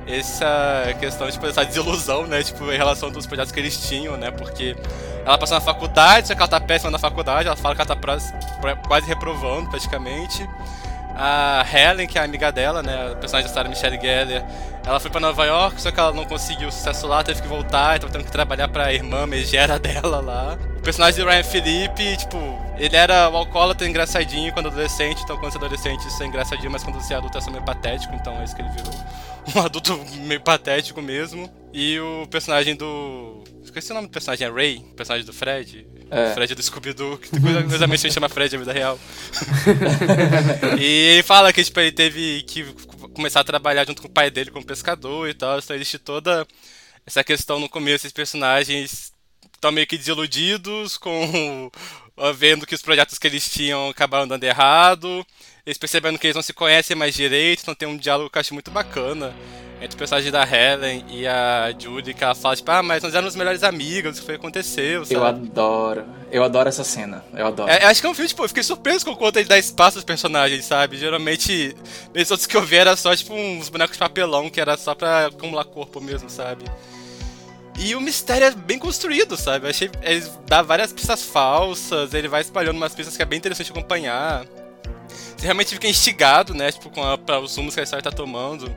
essa 0.07 0.95
questão, 0.99 1.29
tipo, 1.29 1.45
essa 1.45 1.65
desilusão, 1.65 2.25
né? 2.25 2.41
Tipo, 2.41 2.71
em 2.71 2.77
relação 2.77 3.11
dos 3.11 3.25
projetos 3.27 3.51
que 3.51 3.59
eles 3.59 3.87
tinham, 3.87 4.15
né? 4.17 4.31
Porque 4.31 4.75
ela 5.25 5.37
passou 5.37 5.55
na 5.55 5.61
faculdade, 5.61 6.29
só 6.29 6.33
que 6.33 6.39
ela 6.39 6.47
tá 6.47 6.59
péssima 6.59 6.89
na 6.89 6.97
faculdade, 6.97 7.47
ela 7.47 7.57
fala 7.57 7.75
que 7.75 7.81
ela 7.81 7.95
tá 7.95 8.79
quase 8.87 9.07
reprovando 9.07 9.69
praticamente 9.69 10.47
a 11.17 11.65
Helen, 11.71 12.07
que 12.07 12.17
é 12.17 12.21
a 12.21 12.23
amiga 12.23 12.51
dela, 12.51 12.83
né, 12.83 13.11
a 13.11 13.15
personagem 13.15 13.49
da 13.49 13.53
Sarah 13.53 13.67
Michelle 13.67 13.99
Gellar, 13.99 14.45
ela 14.85 14.99
foi 14.99 15.09
para 15.09 15.19
Nova 15.19 15.45
York, 15.45 15.81
só 15.81 15.91
que 15.91 15.99
ela 15.99 16.13
não 16.13 16.25
conseguiu 16.25 16.71
sucesso 16.71 17.07
lá, 17.07 17.23
teve 17.23 17.41
que 17.41 17.47
voltar, 17.47 17.97
então 17.97 18.09
tendo 18.09 18.23
que 18.23 18.31
trabalhar 18.31 18.67
para 18.67 18.85
a 18.85 18.93
irmã 18.93 19.25
megera 19.25 19.77
dela 19.79 20.21
lá. 20.21 20.57
O 20.77 20.81
personagem 20.81 21.23
do 21.23 21.29
Ryan 21.29 21.43
Philippe, 21.43 22.17
tipo, 22.17 22.37
ele 22.77 22.95
era 22.95 23.29
o 23.29 23.35
alcoólatra 23.35 23.87
engraçadinho 23.87 24.53
quando 24.53 24.67
adolescente, 24.67 25.23
então 25.23 25.37
quando 25.37 25.51
você 25.51 25.57
é 25.57 25.61
adolescente 25.61 26.07
isso 26.07 26.21
é 26.21 26.27
engraçadinho, 26.27 26.71
mas 26.71 26.83
quando 26.83 27.01
você 27.01 27.15
é 27.15 27.17
adulto 27.17 27.37
é 27.37 27.41
só 27.41 27.49
meio 27.49 27.63
patético, 27.63 28.13
então 28.13 28.39
é 28.39 28.43
isso 28.43 28.55
que 28.55 28.61
ele 28.61 28.69
virou. 28.69 28.93
Um 29.55 29.61
adulto 29.61 29.97
meio 30.23 30.41
patético 30.41 31.01
mesmo. 31.01 31.49
E 31.73 31.97
o 31.99 32.27
personagem 32.27 32.75
do. 32.75 33.43
Esqueci 33.63 33.91
o 33.91 33.95
nome 33.95 34.07
do 34.07 34.11
personagem, 34.11 34.45
é 34.45 34.51
Ray, 34.51 34.77
o 34.79 34.93
personagem 34.93 35.25
do 35.25 35.31
Fred. 35.31 35.87
É. 36.09 36.33
Fred 36.33 36.55
do 36.55 36.63
Scooby-Doo, 36.63 37.17
que 37.17 37.29
curiosamente 37.29 38.01
se 38.01 38.11
chama 38.11 38.29
Fred 38.29 38.53
na 38.53 38.59
vida 38.59 38.73
real. 38.73 38.99
e 40.79 40.83
ele 40.83 41.23
fala 41.23 41.51
que 41.51 41.63
tipo, 41.63 41.79
ele 41.79 41.91
teve 41.91 42.43
que 42.43 42.63
começar 43.13 43.41
a 43.41 43.43
trabalhar 43.43 43.85
junto 43.85 44.01
com 44.01 44.07
o 44.07 44.11
pai 44.11 44.31
dele 44.31 44.51
como 44.51 44.65
pescador 44.65 45.27
e 45.29 45.33
tal. 45.33 45.59
Então 45.59 45.75
existe 45.75 45.99
toda 45.99 46.47
essa 47.05 47.23
questão 47.23 47.59
no 47.59 47.69
começo, 47.69 48.05
esses 48.05 48.13
personagens 48.13 49.11
estão 49.53 49.71
meio 49.71 49.87
que 49.87 49.97
desiludidos 49.97 50.97
com 50.97 51.71
vendo 52.35 52.65
que 52.65 52.75
os 52.75 52.81
projetos 52.81 53.19
que 53.19 53.27
eles 53.27 53.49
tinham 53.49 53.89
acabaram 53.89 54.27
dando 54.27 54.43
errado. 54.43 55.25
eles 55.65 55.77
percebendo 55.77 56.17
que 56.17 56.27
eles 56.27 56.35
não 56.35 56.41
se 56.41 56.53
conhecem 56.53 56.95
mais 56.95 57.13
direito, 57.13 57.61
então 57.61 57.75
tem 57.75 57.87
um 57.87 57.97
diálogo 57.97 58.29
que 58.29 58.37
eu 58.37 58.39
acho 58.39 58.53
muito 58.53 58.71
bacana 58.71 59.35
entre 59.81 59.95
o 59.95 59.97
personagem 59.97 60.31
da 60.31 60.43
Helen 60.43 61.05
e 61.09 61.27
a 61.27 61.73
Julie, 61.77 62.13
que 62.13 62.23
ela 62.23 62.33
fala, 62.33 62.55
tipo, 62.55 62.69
ah, 62.71 62.81
mas 62.81 63.03
nós 63.03 63.13
éramos 63.13 63.35
melhores 63.35 63.63
amigos, 63.63 64.17
o 64.17 64.19
que 64.19 64.25
foi 64.25 64.35
que 64.35 64.39
aconteceu, 64.39 65.05
sabe? 65.05 65.15
Eu 65.15 65.25
adoro. 65.25 66.05
Eu 66.31 66.43
adoro 66.43 66.67
essa 66.67 66.83
cena. 66.83 67.23
Eu 67.33 67.47
adoro. 67.47 67.69
É, 67.69 67.83
eu 67.83 67.87
acho 67.87 68.01
que 68.01 68.07
é 68.07 68.09
um 68.09 68.13
filme, 68.13 68.27
tipo, 68.27 68.43
eu 68.43 68.47
fiquei 68.47 68.63
surpreso 68.63 69.05
com 69.05 69.11
o 69.11 69.15
quanto 69.15 69.37
ele 69.37 69.47
dá 69.47 69.57
espaço 69.57 69.97
aos 69.97 70.05
personagens, 70.05 70.65
sabe? 70.65 70.97
Geralmente, 70.97 71.75
nesses 72.13 72.31
outros 72.31 72.47
que 72.47 72.57
eu 72.57 72.63
vi 72.63 72.77
era 72.77 72.95
só, 72.95 73.15
tipo, 73.15 73.33
uns 73.33 73.69
bonecos 73.69 73.93
de 73.93 73.99
papelão, 73.99 74.49
que 74.49 74.59
era 74.59 74.75
só 74.77 74.95
pra 74.95 75.27
acumular 75.27 75.65
corpo 75.65 76.01
mesmo, 76.01 76.29
sabe? 76.29 76.65
E 77.79 77.95
o 77.95 78.01
mistério 78.01 78.47
é 78.47 78.51
bem 78.51 78.79
construído, 78.79 79.37
sabe? 79.37 79.67
Eu 79.67 79.69
achei. 79.69 79.91
Ele 80.01 80.25
dá 80.47 80.63
várias 80.63 80.91
pistas 80.91 81.21
falsas, 81.23 82.13
ele 82.13 82.27
vai 82.27 82.41
espalhando 82.41 82.77
umas 82.77 82.95
pistas 82.95 83.15
que 83.15 83.21
é 83.21 83.25
bem 83.25 83.37
interessante 83.37 83.71
acompanhar. 83.71 84.45
Você 85.37 85.45
realmente 85.45 85.75
fica 85.75 85.87
instigado, 85.87 86.55
né? 86.55 86.71
Tipo, 86.71 86.89
com 86.89 87.03
a, 87.03 87.17
pra 87.17 87.39
os 87.39 87.55
rumos 87.55 87.75
que 87.75 87.79
a 87.79 87.83
história 87.83 88.01
tá 88.01 88.11
tomando. 88.11 88.75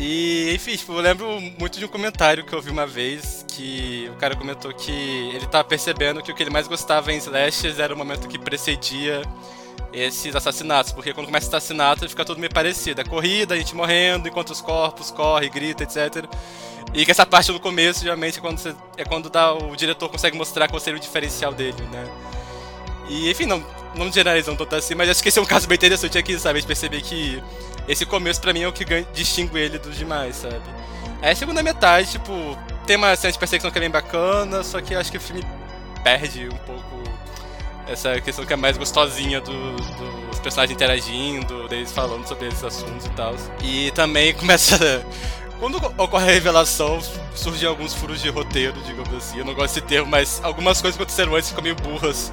E, 0.00 0.54
enfim, 0.54 0.76
tipo, 0.76 0.92
eu 0.92 1.00
lembro 1.00 1.40
muito 1.58 1.76
de 1.76 1.84
um 1.84 1.88
comentário 1.88 2.44
que 2.44 2.52
eu 2.52 2.62
vi 2.62 2.70
uma 2.70 2.86
vez 2.86 3.44
que 3.48 4.08
o 4.14 4.16
cara 4.16 4.36
comentou 4.36 4.72
que 4.72 4.92
ele 5.34 5.44
tava 5.46 5.64
percebendo 5.64 6.22
que 6.22 6.30
o 6.30 6.34
que 6.36 6.40
ele 6.40 6.50
mais 6.50 6.68
gostava 6.68 7.12
em 7.12 7.16
slashes 7.16 7.80
era 7.80 7.92
o 7.92 7.98
momento 7.98 8.28
que 8.28 8.38
precedia 8.38 9.22
esses 9.92 10.36
assassinatos, 10.36 10.92
porque 10.92 11.12
quando 11.12 11.26
começa 11.26 11.46
o 11.46 11.48
assassinato 11.48 12.08
fica 12.08 12.24
tudo 12.24 12.38
meio 12.38 12.52
parecido. 12.52 13.00
É 13.00 13.04
corrida, 13.04 13.54
a 13.54 13.58
gente 13.58 13.74
morrendo, 13.74 14.28
enquanto 14.28 14.50
os 14.50 14.60
corpos 14.60 15.10
corre, 15.10 15.48
grita, 15.48 15.82
etc. 15.82 16.26
E 16.94 17.04
que 17.04 17.10
essa 17.10 17.26
parte 17.26 17.50
do 17.50 17.58
começo, 17.58 18.04
geralmente, 18.04 18.38
é 18.38 18.40
quando, 18.40 18.58
você, 18.58 18.76
é 18.96 19.04
quando 19.04 19.28
dá, 19.28 19.52
o 19.52 19.74
diretor 19.74 20.08
consegue 20.08 20.36
mostrar 20.36 20.68
qual 20.68 20.78
seria 20.78 20.96
o 20.96 21.02
diferencial 21.02 21.52
dele, 21.52 21.82
né? 21.90 22.08
E, 23.08 23.28
enfim, 23.28 23.46
não, 23.46 23.66
não 23.96 24.12
generalizando 24.12 24.58
tanto 24.58 24.76
assim, 24.76 24.94
mas 24.94 25.10
acho 25.10 25.20
que 25.20 25.28
esse 25.28 25.40
é 25.40 25.42
um 25.42 25.46
caso 25.46 25.66
bem 25.66 25.74
interessante 25.74 26.16
aqui, 26.16 26.38
sabe? 26.38 26.60
De 26.60 26.66
perceber 26.68 27.00
que 27.00 27.42
esse 27.88 28.04
começo 28.04 28.40
pra 28.40 28.52
mim 28.52 28.62
é 28.62 28.68
o 28.68 28.72
que 28.72 28.84
distingue 29.12 29.58
ele 29.58 29.78
dos 29.78 29.96
demais, 29.96 30.36
sabe? 30.36 30.60
Aí 31.22 31.32
a 31.32 31.34
segunda 31.34 31.62
metade, 31.62 32.12
tipo, 32.12 32.56
tem 32.86 32.96
uma 32.96 33.16
cena 33.16 33.32
de 33.32 33.38
perseguição 33.38 33.70
que 33.70 33.78
é 33.78 33.80
bem 33.80 33.90
bacana, 33.90 34.62
só 34.62 34.80
que 34.80 34.94
acho 34.94 35.10
que 35.10 35.16
o 35.16 35.20
filme 35.20 35.44
perde 36.04 36.48
um 36.48 36.56
pouco 36.58 37.02
essa 37.88 38.20
questão 38.20 38.44
que 38.44 38.52
é 38.52 38.56
mais 38.56 38.76
gostosinha 38.76 39.40
do, 39.40 39.76
dos 40.28 40.38
personagens 40.38 40.74
interagindo, 40.74 41.66
deles 41.68 41.90
falando 41.90 42.26
sobre 42.26 42.48
esses 42.48 42.62
assuntos 42.62 43.06
e 43.06 43.10
tal. 43.10 43.34
E 43.62 43.90
também 43.92 44.34
começa. 44.36 45.04
Quando 45.58 45.76
ocorre 45.96 46.30
a 46.30 46.32
revelação, 46.32 47.00
surgem 47.34 47.68
alguns 47.68 47.92
furos 47.92 48.22
de 48.22 48.28
roteiro, 48.28 48.80
digamos 48.86 49.12
assim. 49.12 49.38
Eu 49.38 49.44
não 49.44 49.54
gosto 49.54 49.74
desse 49.74 49.86
termo, 49.86 50.08
mas 50.08 50.40
algumas 50.44 50.80
coisas 50.80 50.96
que 50.96 51.02
aconteceram 51.02 51.34
antes 51.34 51.48
ficam 51.48 51.64
meio 51.64 51.74
burras. 51.74 52.30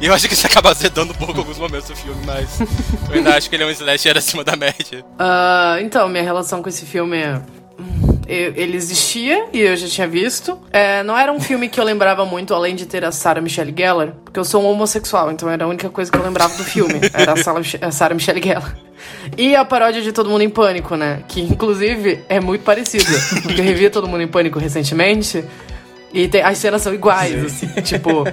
E 0.00 0.06
eu 0.06 0.14
acho 0.14 0.28
que 0.28 0.34
isso 0.34 0.46
acaba 0.46 0.70
azedando 0.70 1.12
um 1.12 1.16
pouco 1.16 1.38
alguns 1.38 1.58
momentos 1.58 1.88
do 1.88 1.96
filme, 1.96 2.20
mas 2.26 2.60
eu 3.08 3.14
ainda 3.14 3.34
acho 3.34 3.48
que 3.48 3.56
ele 3.56 3.62
é 3.64 3.66
um 3.66 3.70
slasher 3.70 4.16
acima 4.16 4.44
da 4.44 4.54
média. 4.54 5.04
Uh, 5.18 5.80
então, 5.80 6.08
minha 6.08 6.22
relação 6.22 6.62
com 6.62 6.68
esse 6.68 6.84
filme 6.84 7.16
é. 7.16 7.40
Ele 8.28 8.76
existia 8.76 9.46
e 9.52 9.60
eu 9.60 9.76
já 9.76 9.86
tinha 9.86 10.08
visto. 10.08 10.58
É, 10.72 11.04
não 11.04 11.16
era 11.16 11.32
um 11.32 11.38
filme 11.38 11.68
que 11.68 11.78
eu 11.78 11.84
lembrava 11.84 12.24
muito, 12.26 12.52
além 12.52 12.74
de 12.74 12.84
ter 12.84 13.04
a 13.04 13.12
Sarah 13.12 13.40
Michelle 13.40 13.72
Gellar, 13.76 14.14
porque 14.24 14.40
eu 14.40 14.44
sou 14.44 14.64
um 14.64 14.66
homossexual, 14.66 15.30
então 15.30 15.48
era 15.48 15.64
a 15.64 15.68
única 15.68 15.88
coisa 15.88 16.10
que 16.10 16.18
eu 16.18 16.22
lembrava 16.24 16.52
do 16.56 16.64
filme. 16.64 16.94
Era 17.14 17.34
a 17.34 17.92
Sarah 17.92 18.14
Michelle 18.16 18.42
Gellar. 18.42 18.76
E 19.38 19.54
a 19.54 19.64
paródia 19.64 20.02
de 20.02 20.10
Todo 20.10 20.28
Mundo 20.28 20.42
em 20.42 20.50
Pânico, 20.50 20.96
né? 20.96 21.22
Que 21.28 21.40
inclusive 21.40 22.24
é 22.28 22.40
muito 22.40 22.62
parecida. 22.62 23.04
Porque 23.42 23.60
eu 23.60 23.64
revi 23.64 23.88
Todo 23.90 24.08
Mundo 24.08 24.22
em 24.22 24.28
Pânico 24.28 24.58
recentemente 24.58 25.44
e 26.12 26.26
tem, 26.26 26.42
as 26.42 26.58
cenas 26.58 26.82
são 26.82 26.92
iguais, 26.92 27.44
assim, 27.44 27.68
tipo, 27.82 28.24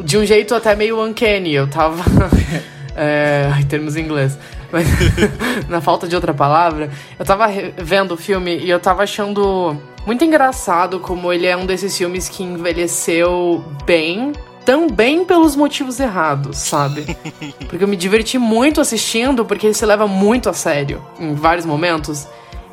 de 0.00 0.18
um 0.18 0.24
jeito 0.24 0.54
até 0.54 0.74
meio 0.74 1.02
uncanny. 1.02 1.54
Eu 1.54 1.68
tava. 1.68 2.02
é, 2.96 3.52
em 3.60 3.66
termos 3.66 3.96
em 3.96 4.02
inglês. 4.02 4.38
Mas, 4.72 4.86
na 5.68 5.80
falta 5.80 6.08
de 6.08 6.14
outra 6.14 6.34
palavra, 6.34 6.90
eu 7.18 7.24
tava 7.24 7.46
vendo 7.76 8.14
o 8.14 8.16
filme 8.16 8.56
e 8.56 8.70
eu 8.70 8.80
tava 8.80 9.02
achando 9.02 9.80
muito 10.06 10.24
engraçado 10.24 10.98
como 11.00 11.32
ele 11.32 11.46
é 11.46 11.56
um 11.56 11.66
desses 11.66 11.96
filmes 11.96 12.28
que 12.28 12.42
envelheceu 12.42 13.64
bem, 13.84 14.32
também 14.64 15.24
pelos 15.24 15.54
motivos 15.54 16.00
errados, 16.00 16.58
sabe? 16.58 17.16
Porque 17.68 17.84
eu 17.84 17.88
me 17.88 17.96
diverti 17.96 18.38
muito 18.38 18.80
assistindo, 18.80 19.44
porque 19.44 19.66
ele 19.66 19.74
se 19.74 19.86
leva 19.86 20.08
muito 20.08 20.48
a 20.48 20.52
sério 20.52 21.04
em 21.20 21.34
vários 21.34 21.64
momentos 21.64 22.26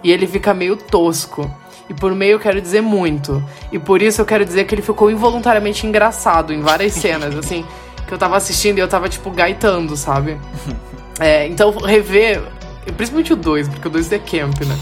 e 0.04 0.12
ele 0.12 0.26
fica 0.26 0.54
meio 0.54 0.76
tosco. 0.76 1.50
E 1.90 1.94
por 1.94 2.14
meio 2.16 2.34
eu 2.34 2.40
quero 2.40 2.62
dizer 2.62 2.82
muito. 2.82 3.44
E 3.72 3.80
por 3.80 4.02
isso 4.02 4.22
eu 4.22 4.26
quero 4.26 4.46
dizer 4.46 4.66
que 4.66 4.74
ele 4.74 4.82
ficou 4.82 5.12
involuntariamente 5.12 5.86
engraçado 5.86 6.54
em 6.54 6.62
várias 6.62 6.94
cenas, 6.94 7.36
assim, 7.36 7.66
que 8.08 8.14
eu 8.14 8.18
tava 8.18 8.38
assistindo 8.38 8.78
e 8.78 8.82
eu 8.82 8.88
tava, 8.88 9.10
tipo, 9.10 9.30
gaitando, 9.32 9.96
sabe? 9.96 10.38
É, 11.20 11.48
então, 11.48 11.72
rever. 11.72 12.42
Principalmente 12.98 13.32
o 13.32 13.36
2, 13.36 13.70
porque 13.70 13.88
o 13.88 13.92
2 13.92 14.12
é 14.12 14.20
camp, 14.20 14.60
né? 14.62 14.78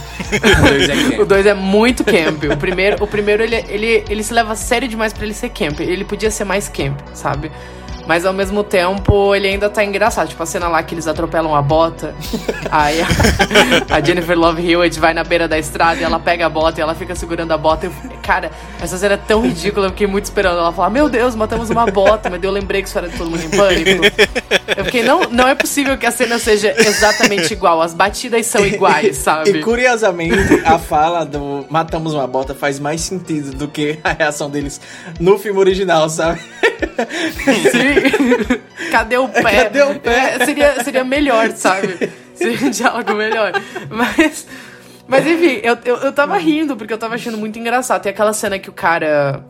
o 1.20 1.26
2 1.26 1.46
é, 1.46 1.50
é 1.52 1.54
muito 1.54 2.04
camp. 2.04 2.46
O 2.52 2.58
primeiro, 2.58 3.04
o 3.04 3.06
primeiro 3.06 3.44
ele, 3.44 3.58
ele, 3.68 4.06
ele 4.10 4.24
se 4.24 4.34
leva 4.34 4.54
a 4.54 4.56
sério 4.56 4.88
demais 4.88 5.14
para 5.14 5.26
ele 5.26 5.34
ser 5.34 5.50
camp. 5.50 5.82
Ele 5.82 6.04
podia 6.04 6.32
ser 6.32 6.46
mais 6.46 6.68
camp, 6.68 6.98
sabe? 7.14 7.52
Mas 8.12 8.26
ao 8.26 8.34
mesmo 8.34 8.62
tempo, 8.62 9.34
ele 9.34 9.48
ainda 9.48 9.70
tá 9.70 9.86
engraçado. 9.86 10.28
Tipo, 10.28 10.44
a 10.44 10.46
cena 10.46 10.68
lá 10.68 10.84
que 10.84 10.94
eles 10.94 11.08
atropelam 11.08 11.56
a 11.56 11.62
bota. 11.62 12.14
aí 12.70 13.00
a, 13.00 13.96
a, 13.96 14.02
Jennifer 14.02 14.38
Love 14.38 14.70
Hewitt 14.70 15.00
vai 15.00 15.14
na 15.14 15.24
beira 15.24 15.48
da 15.48 15.58
estrada 15.58 16.02
e 16.02 16.04
ela 16.04 16.20
pega 16.20 16.46
a 16.46 16.50
bota 16.50 16.82
e 16.82 16.84
ela 16.84 16.94
fica 16.94 17.16
segurando 17.16 17.54
a 17.54 17.58
bota. 17.58 17.86
Eu, 17.86 17.94
cara, 18.22 18.52
essa 18.82 18.98
cena 18.98 19.14
é 19.14 19.18
tão 19.18 19.44
ridícula, 19.44 19.86
eu 19.86 19.92
fiquei 19.92 20.08
muito 20.08 20.26
esperando. 20.26 20.58
Ela 20.58 20.74
falar, 20.74 20.90
meu 20.90 21.08
Deus, 21.08 21.38
matamos 21.38 21.70
uma 21.70 21.86
bota. 21.86 22.30
Mas 22.30 22.44
eu 22.44 22.52
lembrei 22.52 22.82
que 22.82 22.90
isso 22.90 22.98
era 22.98 23.08
de 23.08 23.18
todo 23.18 23.30
mundo 23.30 23.46
em 23.46 23.50
pânico. 23.50 24.04
Eu 24.76 24.84
fiquei, 24.84 25.04
não, 25.04 25.30
não 25.30 25.48
é 25.48 25.56
possível 25.56 25.98
que 25.98 26.06
a 26.06 26.12
cena 26.12 26.38
seja 26.38 26.76
exatamente 26.78 27.54
igual. 27.54 27.82
As 27.82 27.94
batidas 27.94 28.46
são 28.46 28.66
iguais, 28.66 29.16
sabe? 29.20 29.52
E 29.52 29.62
curiosamente, 29.62 30.36
a 30.66 30.78
fala 30.78 31.26
do 31.26 31.66
matamos 31.70 32.14
uma 32.14 32.28
bota 32.28 32.54
faz 32.54 32.78
mais 32.78 33.00
sentido 33.00 33.56
do 33.56 33.70
que 33.70 34.00
a 34.04 34.12
reação 34.12 34.50
deles 34.50 34.82
no 35.18 35.40
filme 35.40 35.60
original, 35.60 36.10
sabe? 36.10 36.42
Sim. 37.72 38.01
Cadê 38.92 39.18
o 39.18 39.28
pé? 39.28 39.64
Cadê 39.64 39.82
o 39.84 40.00
pé? 40.00 40.36
É, 40.40 40.46
seria, 40.46 40.84
seria 40.84 41.04
melhor, 41.04 41.52
sabe? 41.52 42.10
Seria 42.36 42.68
um 42.68 42.70
diálogo 42.70 43.14
melhor. 43.14 43.54
Mas. 43.90 44.48
Mas 45.08 45.28
enfim, 45.28 45.60
eu, 45.62 45.78
eu, 45.84 45.98
eu 45.98 46.14
tava 46.14 46.38
rindo, 46.38 46.78
porque 46.78 46.94
eu 46.94 46.98
tava 46.98 47.16
achando 47.16 47.38
muito 47.38 47.60
engraçado. 47.60 48.02
Tem 48.02 48.12
aquela 48.12 48.34
cena 48.34 48.58
que 48.58 48.70
o 48.70 48.74
cara. 48.74 49.44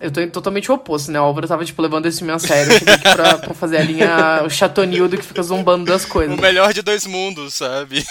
Eu 0.00 0.12
tô 0.12 0.24
totalmente 0.28 0.70
oposto, 0.70 1.10
né? 1.10 1.20
O 1.20 1.24
Álvaro 1.24 1.48
tava, 1.48 1.64
tipo, 1.64 1.82
levando 1.82 2.06
esse 2.06 2.18
filme 2.18 2.32
a 2.32 2.38
sério. 2.38 2.72
Eu 2.72 2.78
cheguei 2.78 2.94
aqui 2.94 3.10
pra, 3.10 3.36
pra 3.36 3.52
fazer 3.52 3.78
a 3.78 3.82
linha 3.82 4.42
o 4.44 4.48
chatonildo 4.48 5.16
que 5.16 5.24
fica 5.24 5.42
zombando 5.42 5.84
das 5.86 6.04
coisas. 6.04 6.38
O 6.38 6.40
melhor 6.40 6.72
de 6.72 6.82
dois 6.82 7.04
mundos, 7.04 7.54
sabe? 7.54 8.06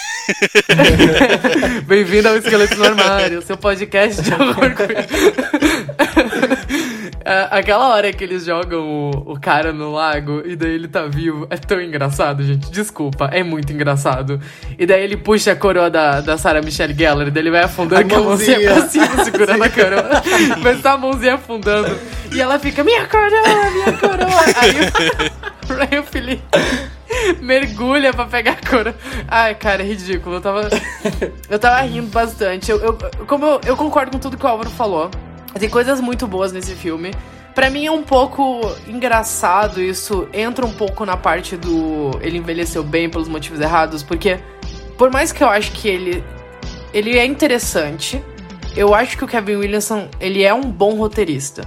Bem-vindo 1.88 2.28
ao 2.28 2.36
Esqueleto 2.36 2.76
no 2.76 2.84
Armário, 2.84 3.40
seu 3.40 3.56
podcast 3.56 4.20
de 4.20 4.34
horror. 4.34 4.74
É, 7.28 7.46
aquela 7.50 7.90
hora 7.90 8.10
que 8.10 8.24
eles 8.24 8.46
jogam 8.46 8.80
o, 8.80 9.32
o, 9.32 9.38
cara 9.38 9.70
no 9.70 9.92
lago 9.92 10.40
e 10.46 10.56
daí 10.56 10.70
ele 10.70 10.88
tá 10.88 11.04
vivo 11.04 11.46
é 11.50 11.58
tão 11.58 11.78
engraçado, 11.78 12.42
gente. 12.42 12.70
Desculpa, 12.70 13.28
é 13.30 13.42
muito 13.42 13.70
engraçado. 13.70 14.40
E 14.78 14.86
daí 14.86 15.04
ele 15.04 15.18
puxa 15.18 15.52
a 15.52 15.56
coroa 15.56 15.90
da, 15.90 16.22
da 16.22 16.38
Sarah 16.38 16.62
Michelle 16.62 16.94
Gellar, 16.94 17.30
daí 17.30 17.42
ele 17.42 17.50
vai 17.50 17.64
afundando 17.64 18.00
a 18.00 18.08
com 18.08 18.16
a 18.16 18.20
mãozinha 18.28 18.58
pra 18.60 18.88
cima, 18.88 19.24
segurando 19.24 19.62
a 19.62 19.68
coroa. 19.68 20.22
Mas 20.64 20.80
tá 20.80 20.92
a 20.92 20.96
mãozinha 20.96 21.34
afundando. 21.34 21.98
E 22.32 22.40
ela 22.40 22.58
fica, 22.58 22.82
minha 22.82 23.06
coroa, 23.06 23.70
minha 23.72 23.92
coroa. 23.92 24.44
Aí, 24.62 25.90
aí 25.90 25.98
o 25.98 26.04
Felipe 26.08 26.42
mergulha 27.42 28.10
pra 28.14 28.24
pegar 28.24 28.52
a 28.52 28.70
coroa. 28.70 28.94
Ai, 29.28 29.54
cara, 29.54 29.82
é 29.82 29.86
ridículo. 29.86 30.36
Eu 30.36 30.40
tava, 30.40 30.68
eu 31.50 31.58
tava 31.58 31.82
rindo 31.82 32.08
bastante. 32.08 32.70
Eu, 32.70 32.78
eu 32.78 32.98
como 33.26 33.44
eu, 33.44 33.60
eu 33.66 33.76
concordo 33.76 34.12
com 34.12 34.18
tudo 34.18 34.38
que 34.38 34.46
o 34.46 34.48
Álvaro 34.48 34.70
falou. 34.70 35.10
Tem 35.58 35.68
coisas 35.68 36.00
muito 36.00 36.26
boas 36.26 36.52
nesse 36.52 36.74
filme. 36.74 37.12
Para 37.54 37.70
mim 37.70 37.86
é 37.86 37.90
um 37.90 38.02
pouco 38.02 38.60
engraçado 38.86 39.80
isso, 39.80 40.28
entra 40.32 40.64
um 40.64 40.72
pouco 40.72 41.04
na 41.04 41.16
parte 41.16 41.56
do 41.56 42.10
ele 42.20 42.38
envelheceu 42.38 42.84
bem 42.84 43.10
pelos 43.10 43.26
motivos 43.26 43.60
errados, 43.60 44.02
porque 44.02 44.38
por 44.96 45.10
mais 45.10 45.32
que 45.32 45.42
eu 45.42 45.48
acho 45.48 45.72
que 45.72 45.88
ele 45.88 46.22
ele 46.94 47.18
é 47.18 47.24
interessante, 47.24 48.22
eu 48.76 48.94
acho 48.94 49.16
que 49.18 49.24
o 49.24 49.26
Kevin 49.26 49.56
Williamson, 49.56 50.08
ele 50.20 50.42
é 50.44 50.54
um 50.54 50.62
bom 50.62 50.94
roteirista. 50.94 51.66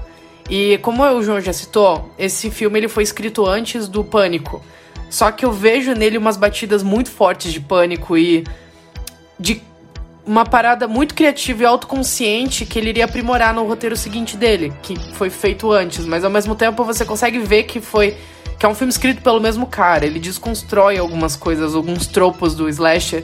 E 0.50 0.78
como 0.80 1.04
o 1.04 1.24
João 1.24 1.40
já 1.40 1.54
citou, 1.54 2.14
esse 2.18 2.50
filme 2.50 2.80
ele 2.80 2.88
foi 2.88 3.04
escrito 3.04 3.46
antes 3.46 3.88
do 3.88 4.04
Pânico. 4.04 4.64
Só 5.10 5.32
que 5.32 5.46
eu 5.46 5.52
vejo 5.52 5.94
nele 5.94 6.18
umas 6.18 6.38
batidas 6.38 6.84
muito 6.84 7.12
fortes 7.12 7.52
de 7.52 7.60
Pânico 7.60 8.18
e 8.18 8.46
de 9.38 9.62
uma 10.26 10.46
parada 10.46 10.88
muito 10.88 11.16
criativa 11.16 11.64
e 11.64 11.66
autoconsciente 11.66 12.66
que 12.66 12.78
ele 12.78 12.90
iria 12.90 13.06
aprimorar 13.06 13.54
no 13.54 13.66
roteiro 13.66 13.96
seguinte 13.96 14.38
dele, 14.38 14.72
que 14.82 14.96
foi 15.14 15.30
feito 15.30 15.72
antes, 15.72 16.06
mas 16.06 16.24
ao 16.24 16.30
mesmo 16.30 16.56
tempo 16.56 16.84
você 16.84 17.04
consegue 17.04 17.40
ver 17.40 17.64
que 17.64 17.82
foi 17.82 18.16
que 18.60 18.66
é 18.66 18.70
um 18.70 18.76
filme 18.76 18.92
escrito 18.92 19.24
pelo 19.24 19.42
mesmo 19.42 19.66
cara, 19.66 20.06
ele 20.06 20.20
desconstrói 20.20 20.96
algumas 20.96 21.36
coisas, 21.36 21.74
alguns 21.74 22.06
tropos 22.06 22.54
do 22.54 22.70
slasher 22.70 23.24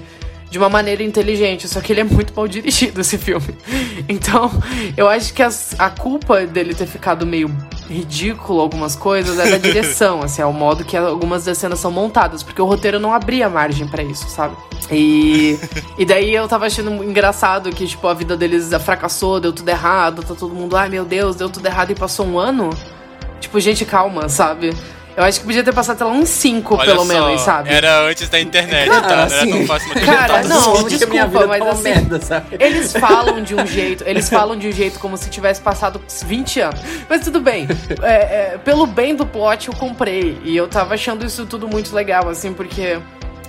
de 0.49 0.57
uma 0.57 0.69
maneira 0.69 1.03
inteligente, 1.03 1.67
só 1.67 1.81
que 1.81 1.91
ele 1.91 2.01
é 2.01 2.03
muito 2.03 2.33
mal 2.35 2.47
dirigido 2.47 3.01
esse 3.01 3.17
filme. 3.17 3.55
Então, 4.09 4.51
eu 4.95 5.07
acho 5.09 5.33
que 5.33 5.43
as, 5.43 5.75
a 5.77 5.89
culpa 5.89 6.45
dele 6.45 6.73
ter 6.73 6.85
ficado 6.85 7.25
meio 7.25 7.53
ridículo 7.89 8.61
algumas 8.61 8.95
coisas 8.95 9.37
é 9.39 9.49
da 9.49 9.57
direção, 9.57 10.21
assim, 10.23 10.41
é 10.41 10.45
o 10.45 10.53
modo 10.53 10.85
que 10.85 10.95
algumas 10.95 11.43
das 11.45 11.57
cenas 11.57 11.79
são 11.79 11.91
montadas, 11.91 12.41
porque 12.41 12.61
o 12.61 12.65
roteiro 12.65 12.99
não 12.99 13.11
abria 13.13 13.49
margem 13.49 13.87
para 13.87 14.03
isso, 14.03 14.29
sabe? 14.29 14.55
E, 14.91 15.59
e 15.97 16.05
daí 16.05 16.33
eu 16.33 16.47
tava 16.47 16.67
achando 16.67 17.03
engraçado 17.03 17.69
que, 17.71 17.85
tipo, 17.85 18.07
a 18.07 18.13
vida 18.13 18.37
deles 18.37 18.69
fracassou, 18.79 19.39
deu 19.39 19.51
tudo 19.51 19.67
errado, 19.67 20.23
tá 20.23 20.33
todo 20.33 20.53
mundo, 20.53 20.77
ai 20.77 20.87
meu 20.87 21.03
Deus, 21.03 21.35
deu 21.35 21.49
tudo 21.49 21.65
errado 21.65 21.91
e 21.91 21.95
passou 21.95 22.25
um 22.25 22.39
ano. 22.39 22.69
Tipo, 23.41 23.59
gente, 23.59 23.83
calma, 23.83 24.29
sabe? 24.29 24.73
Eu 25.17 25.23
acho 25.23 25.39
que 25.39 25.47
podia 25.47 25.63
ter 25.63 25.73
passado 25.73 25.95
até 25.95 26.05
uns 26.05 26.29
5, 26.29 26.77
pelo 26.77 26.99
só, 26.99 27.05
menos, 27.05 27.41
sabe? 27.41 27.69
Era 27.73 28.01
antes 28.01 28.29
da 28.29 28.39
internet, 28.39 28.87
Cara, 28.87 29.01
tá? 29.01 29.15
Não 29.15 29.23
assim, 29.23 29.35
era 29.35 29.47
tão 29.47 29.65
fácil 29.65 29.93
Cara, 30.05 30.43
não, 30.43 30.83
desculpa, 30.87 31.25
vida 31.25 31.47
mas 31.47 31.63
tá 31.63 31.69
assim, 31.71 31.83
merda, 31.83 32.21
sabe? 32.21 32.57
Eles 32.59 32.93
falam 32.93 33.41
de 33.41 33.55
um 33.55 33.65
jeito, 33.65 34.03
eles 34.05 34.29
falam 34.29 34.55
de 34.55 34.67
um 34.67 34.71
jeito 34.71 34.99
como 34.99 35.17
se 35.17 35.27
tivesse 35.31 35.59
passado 35.59 35.99
20 36.23 36.59
anos. 36.59 36.81
Mas 37.09 37.21
tudo 37.23 37.41
bem. 37.41 37.67
É, 38.03 38.13
é, 38.13 38.59
pelo 38.63 38.85
bem 38.85 39.15
do 39.15 39.25
plot, 39.25 39.69
eu 39.69 39.73
comprei. 39.73 40.39
E 40.43 40.55
eu 40.55 40.67
tava 40.67 40.93
achando 40.93 41.25
isso 41.25 41.47
tudo 41.47 41.67
muito 41.67 41.95
legal, 41.95 42.29
assim, 42.29 42.53
porque 42.53 42.99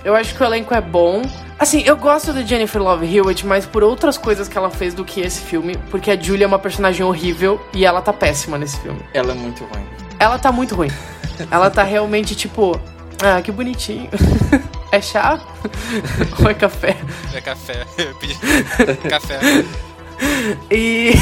eu 0.03 0.15
acho 0.15 0.33
que 0.33 0.41
o 0.41 0.45
elenco 0.47 0.73
é 0.73 0.81
bom. 0.81 1.21
Assim, 1.59 1.83
eu 1.85 1.95
gosto 1.95 2.33
da 2.33 2.41
Jennifer 2.41 2.81
Love 2.81 3.05
Hewitt, 3.15 3.45
mas 3.45 3.67
por 3.67 3.83
outras 3.83 4.17
coisas 4.17 4.47
que 4.47 4.57
ela 4.57 4.71
fez 4.71 4.95
do 4.95 5.05
que 5.05 5.21
esse 5.21 5.41
filme. 5.41 5.77
Porque 5.91 6.09
a 6.09 6.19
Julia 6.19 6.45
é 6.45 6.47
uma 6.47 6.57
personagem 6.57 7.05
horrível 7.05 7.61
e 7.75 7.85
ela 7.85 8.01
tá 8.01 8.11
péssima 8.11 8.57
nesse 8.57 8.79
filme. 8.79 9.01
Ela 9.13 9.33
é 9.33 9.35
muito 9.35 9.63
ruim. 9.65 10.08
Ela 10.19 10.37
tá 10.37 10.51
muito 10.51 10.75
ruim. 10.75 10.91
Ela 11.49 11.69
tá 11.69 11.83
realmente 11.83 12.35
tipo. 12.35 12.79
Ah, 13.21 13.41
que 13.41 13.51
bonitinho. 13.51 14.09
É 14.91 14.99
chá? 14.99 15.39
Ou 16.41 16.49
é 16.49 16.53
café? 16.55 16.97
É 17.31 17.39
café. 17.39 17.85
Eu 17.95 18.15
pedi 18.15 18.33
café. 19.07 19.39
E 20.71 21.13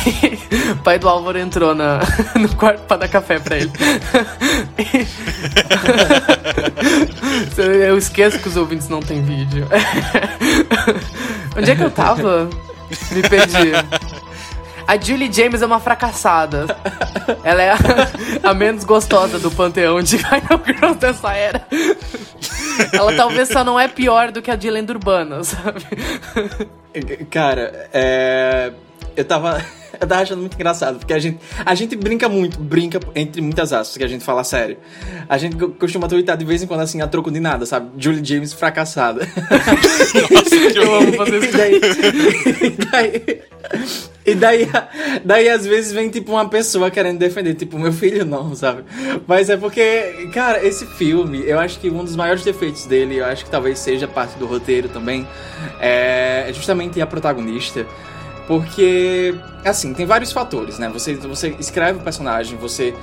o 0.71 0.77
pai 0.77 0.97
do 0.97 1.09
Álvaro 1.09 1.37
entrou 1.37 1.75
na, 1.75 1.99
no 2.39 2.47
quarto 2.55 2.83
pra 2.83 2.95
dar 2.95 3.09
café 3.09 3.39
pra 3.39 3.57
ele. 3.57 3.71
Eu 7.57 7.97
esqueço 7.97 8.39
que 8.39 8.47
os 8.47 8.55
ouvintes 8.55 8.87
não 8.87 9.01
têm 9.01 9.21
vídeo. 9.21 9.67
Onde 11.57 11.71
é 11.71 11.75
que 11.75 11.83
eu 11.83 11.91
tava? 11.91 12.49
Me 13.11 13.21
perdi. 13.21 13.73
A 14.87 14.97
Julie 14.97 15.31
James 15.31 15.61
é 15.61 15.65
uma 15.65 15.79
fracassada. 15.79 16.65
Ela 17.43 17.61
é 17.61 17.71
a, 17.71 17.77
a 18.43 18.53
menos 18.53 18.85
gostosa 18.85 19.37
do 19.37 19.51
panteão 19.51 20.01
de 20.01 20.17
Final 20.17 20.61
Girls 20.65 20.97
dessa 20.97 21.33
era. 21.33 21.67
Ela 22.93 23.13
talvez 23.15 23.49
só 23.49 23.63
não 23.63 23.77
é 23.77 23.87
pior 23.87 24.31
do 24.31 24.41
que 24.41 24.49
a 24.49 24.55
de 24.55 24.69
lenda 24.69 24.93
urbana, 24.93 25.43
sabe? 25.43 25.85
Cara, 27.29 27.89
é. 27.93 28.71
Eu 29.15 29.25
tava. 29.25 29.61
Eu 29.99 30.07
tava 30.07 30.21
achando 30.21 30.39
muito 30.39 30.55
engraçado, 30.55 30.99
porque 30.99 31.13
a 31.13 31.19
gente, 31.19 31.39
a 31.65 31.73
gente 31.75 31.95
brinca 31.95 32.27
muito, 32.29 32.59
brinca 32.59 32.99
entre 33.15 33.41
muitas 33.41 33.71
aspas, 33.73 33.97
que 33.97 34.03
a 34.03 34.07
gente 34.07 34.23
fala 34.23 34.43
sério. 34.43 34.77
A 35.27 35.37
gente 35.37 35.55
co- 35.55 35.69
costuma 35.69 36.07
twittar 36.07 36.37
de 36.37 36.45
vez 36.45 36.61
em 36.61 36.67
quando 36.67 36.81
assim, 36.81 37.01
a 37.01 37.07
troco 37.07 37.31
de 37.31 37.39
nada, 37.39 37.65
sabe? 37.65 37.89
Julie 37.97 38.23
James 38.23 38.53
fracassada. 38.53 39.27
Eu 40.75 40.95
amo 40.95 41.13
fazer 41.13 41.41
E 41.43 41.47
isso. 41.47 41.57
daí, 41.57 41.81
e 42.61 42.69
daí, 42.85 43.41
e 44.25 44.35
daí, 44.35 44.69
daí 45.23 45.49
às 45.49 45.65
vezes 45.65 45.91
vem 45.91 46.09
tipo 46.09 46.31
uma 46.33 46.47
pessoa 46.47 46.91
querendo 46.91 47.17
defender, 47.17 47.55
tipo, 47.55 47.79
meu 47.79 47.91
filho 47.93 48.25
não, 48.25 48.53
sabe? 48.55 48.83
Mas 49.25 49.49
é 49.49 49.57
porque, 49.57 50.29
cara, 50.33 50.63
esse 50.65 50.85
filme, 50.85 51.43
eu 51.45 51.59
acho 51.59 51.79
que 51.79 51.89
um 51.89 52.03
dos 52.03 52.15
maiores 52.15 52.43
defeitos 52.43 52.85
dele, 52.85 53.17
eu 53.17 53.25
acho 53.25 53.45
que 53.45 53.51
talvez 53.51 53.79
seja 53.79 54.07
parte 54.07 54.37
do 54.37 54.45
roteiro 54.45 54.89
também, 54.89 55.27
é 55.79 56.49
justamente 56.53 57.01
a 57.01 57.07
protagonista. 57.07 57.85
Porque, 58.47 59.35
assim, 59.65 59.93
tem 59.93 60.05
vários 60.05 60.31
fatores, 60.31 60.79
né? 60.79 60.89
Você, 60.89 61.15
você 61.15 61.53
escreve 61.59 61.99
o 61.99 62.01
personagem, 62.01 62.57
você 62.57 62.93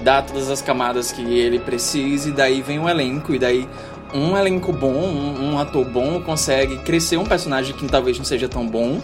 dá 0.00 0.22
todas 0.22 0.50
as 0.50 0.62
camadas 0.62 1.12
que 1.12 1.20
ele 1.38 1.58
precisa, 1.58 2.30
e 2.30 2.32
daí 2.32 2.62
vem 2.62 2.78
um 2.78 2.88
elenco, 2.88 3.34
e 3.34 3.38
daí 3.38 3.68
um 4.14 4.34
elenco 4.36 4.72
bom, 4.72 4.94
um, 4.94 5.52
um 5.52 5.58
ator 5.58 5.84
bom 5.84 6.20
consegue 6.22 6.78
crescer 6.78 7.18
um 7.18 7.24
personagem 7.24 7.74
que 7.76 7.86
talvez 7.86 8.16
não 8.16 8.24
seja 8.24 8.48
tão 8.48 8.66
bom, 8.66 9.02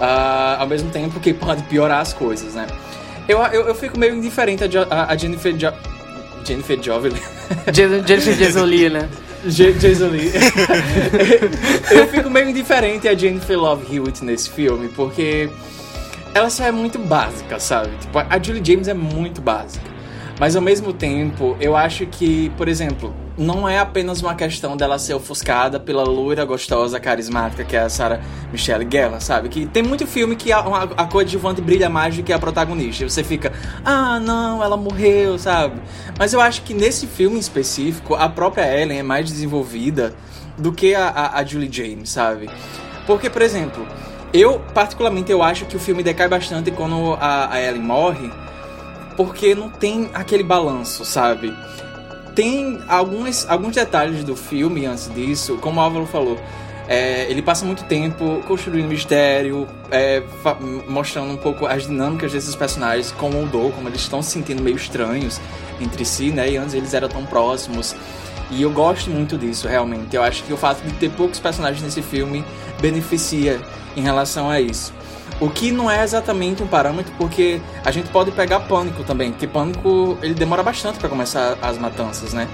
ah, 0.00 0.58
ao 0.60 0.66
mesmo 0.68 0.90
tempo 0.90 1.18
que 1.18 1.34
pode 1.34 1.64
piorar 1.64 2.00
as 2.00 2.12
coisas, 2.12 2.54
né? 2.54 2.66
Eu, 3.26 3.38
eu, 3.46 3.66
eu 3.68 3.74
fico 3.74 3.98
meio 3.98 4.14
indiferente 4.14 4.62
a, 4.62 4.66
Jo- 4.68 4.86
a, 4.90 5.16
Jennifer 5.16 5.56
jo 5.56 5.72
Jennifer 6.44 6.80
Jovelin. 6.82 7.20
Jennifer 7.72 8.34
Jason 8.36 8.64
Lee, 8.64 8.88
né? 8.90 9.08
J- 9.46 9.72
Jason 9.74 10.08
Lee. 10.08 10.30
eu 11.90 12.06
fico 12.08 12.30
meio 12.30 12.48
indiferente 12.50 13.08
a 13.08 13.14
Jennifer 13.14 13.58
Love 13.58 13.94
Hewitt 13.94 14.24
nesse 14.24 14.50
filme, 14.50 14.88
porque 14.88 15.48
ela 16.34 16.48
só 16.50 16.64
é 16.64 16.72
muito 16.72 16.98
básica, 16.98 17.58
sabe? 17.58 17.90
Tipo, 18.00 18.18
a 18.18 18.42
Julie 18.42 18.62
James 18.64 18.88
é 18.88 18.94
muito 18.94 19.40
básica. 19.40 19.84
Mas 20.38 20.56
ao 20.56 20.62
mesmo 20.62 20.92
tempo, 20.92 21.56
eu 21.60 21.76
acho 21.76 22.06
que, 22.06 22.50
por 22.56 22.66
exemplo, 22.68 23.14
não 23.38 23.68
é 23.68 23.78
apenas 23.78 24.20
uma 24.20 24.34
questão 24.34 24.76
dela 24.76 24.98
ser 24.98 25.14
ofuscada 25.14 25.80
pela 25.80 26.02
loira 26.04 26.44
gostosa, 26.44 27.00
carismática, 27.00 27.64
que 27.64 27.74
é 27.76 27.80
a 27.80 27.88
Sarah 27.88 28.20
Michelle 28.52 28.86
Gellar, 28.90 29.20
sabe? 29.20 29.48
Que 29.48 29.66
tem 29.66 29.82
muito 29.82 30.06
filme 30.06 30.36
que 30.36 30.52
a, 30.52 30.60
uma- 30.60 30.82
a 30.82 31.04
coadjuvante 31.06 31.60
brilha 31.60 31.88
mais 31.88 32.16
do 32.16 32.22
que 32.22 32.32
a 32.32 32.38
protagonista. 32.38 33.04
E 33.04 33.10
você 33.10 33.24
fica, 33.24 33.52
ah, 33.84 34.20
não, 34.20 34.62
ela 34.62 34.76
morreu, 34.76 35.38
sabe? 35.38 35.80
Mas 36.18 36.32
eu 36.32 36.40
acho 36.40 36.62
que 36.62 36.74
nesse 36.74 37.06
filme 37.06 37.36
em 37.36 37.40
específico, 37.40 38.14
a 38.14 38.28
própria 38.28 38.62
Ellen 38.80 38.98
é 38.98 39.02
mais 39.02 39.26
desenvolvida 39.30 40.12
do 40.58 40.70
que 40.72 40.94
a, 40.94 41.08
a, 41.08 41.38
a 41.38 41.44
Julie 41.44 41.70
James, 41.72 42.10
sabe? 42.10 42.50
Porque, 43.06 43.30
por 43.30 43.40
exemplo, 43.42 43.86
eu, 44.32 44.60
particularmente, 44.74 45.32
eu 45.32 45.42
acho 45.42 45.64
que 45.64 45.76
o 45.76 45.80
filme 45.80 46.02
decai 46.02 46.28
bastante 46.28 46.70
quando 46.70 47.14
a, 47.20 47.52
a 47.54 47.60
Ellen 47.62 47.82
morre, 47.82 48.30
porque 49.16 49.54
não 49.54 49.68
tem 49.70 50.10
aquele 50.14 50.42
balanço, 50.42 51.04
sabe? 51.04 51.52
Tem 52.34 52.80
alguns, 52.88 53.46
alguns 53.48 53.74
detalhes 53.74 54.24
do 54.24 54.34
filme 54.34 54.86
antes 54.86 55.12
disso, 55.14 55.58
como 55.58 55.80
o 55.80 55.82
Álvaro 55.82 56.06
falou. 56.06 56.38
é, 56.88 57.30
ele 57.30 57.40
passa 57.42 57.64
muito 57.64 57.84
tempo 57.84 58.42
construindo 58.46 58.86
mistério, 58.88 59.68
é, 59.90 60.22
mostrando 60.88 61.32
um 61.32 61.36
pouco 61.36 61.66
as 61.66 61.86
dinâmicas 61.86 62.32
desses 62.32 62.54
personagens, 62.54 63.12
como 63.12 63.40
mudou, 63.40 63.70
como 63.72 63.88
eles 63.88 64.00
estão 64.00 64.22
se 64.22 64.30
sentindo 64.32 64.62
meio 64.62 64.76
estranhos 64.76 65.40
entre 65.80 66.04
si, 66.04 66.30
né? 66.30 66.50
E 66.50 66.56
antes 66.56 66.74
eles 66.74 66.92
eram 66.92 67.08
tão 67.08 67.24
próximos. 67.24 67.94
E 68.50 68.60
eu 68.62 68.70
gosto 68.70 69.10
muito 69.10 69.38
disso, 69.38 69.66
realmente. 69.68 70.14
Eu 70.14 70.22
acho 70.22 70.42
que 70.44 70.52
o 70.52 70.56
fato 70.56 70.82
de 70.82 70.92
ter 70.94 71.10
poucos 71.10 71.38
personagens 71.40 71.82
nesse 71.82 72.02
filme 72.02 72.44
beneficia 72.80 73.60
em 73.96 74.02
relação 74.02 74.50
a 74.50 74.60
isso. 74.60 74.92
O 75.42 75.50
que 75.50 75.72
não 75.72 75.90
é 75.90 76.04
exatamente 76.04 76.62
um 76.62 76.68
parâmetro, 76.68 77.12
porque 77.18 77.60
a 77.84 77.90
gente 77.90 78.08
pode 78.10 78.30
pegar 78.30 78.60
Pânico 78.60 79.02
também, 79.02 79.32
porque 79.32 79.48
Pânico 79.48 80.16
ele 80.22 80.34
demora 80.34 80.62
bastante 80.62 81.00
para 81.00 81.08
começar 81.08 81.58
as 81.60 81.76
matanças, 81.76 82.32
né? 82.32 82.46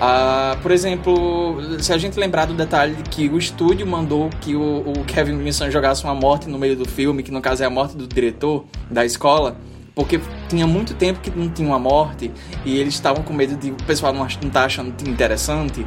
Ah, 0.00 0.56
por 0.60 0.72
exemplo, 0.72 1.60
se 1.78 1.92
a 1.92 1.98
gente 1.98 2.18
lembrar 2.18 2.46
do 2.46 2.54
detalhe 2.54 2.96
de 2.96 3.04
que 3.04 3.28
o 3.28 3.38
estúdio 3.38 3.86
mandou 3.86 4.28
que 4.40 4.56
o, 4.56 4.80
o 4.80 5.04
Kevin 5.04 5.34
Williamson 5.36 5.70
jogasse 5.70 6.02
uma 6.02 6.16
morte 6.16 6.48
no 6.48 6.58
meio 6.58 6.74
do 6.74 6.84
filme, 6.84 7.22
que 7.22 7.30
no 7.30 7.40
caso 7.40 7.62
é 7.62 7.66
a 7.66 7.70
morte 7.70 7.96
do 7.96 8.08
diretor 8.08 8.64
da 8.90 9.04
escola, 9.04 9.56
porque 9.94 10.20
tinha 10.48 10.66
muito 10.66 10.94
tempo 10.94 11.20
que 11.20 11.30
não 11.30 11.48
tinha 11.48 11.68
uma 11.68 11.78
morte 11.78 12.28
e 12.64 12.76
eles 12.76 12.94
estavam 12.94 13.22
com 13.22 13.32
medo 13.32 13.54
de 13.54 13.70
o 13.70 13.76
pessoal 13.86 14.12
não, 14.12 14.26
não 14.42 14.50
tá 14.50 14.64
achando 14.64 14.92
interessante, 15.08 15.86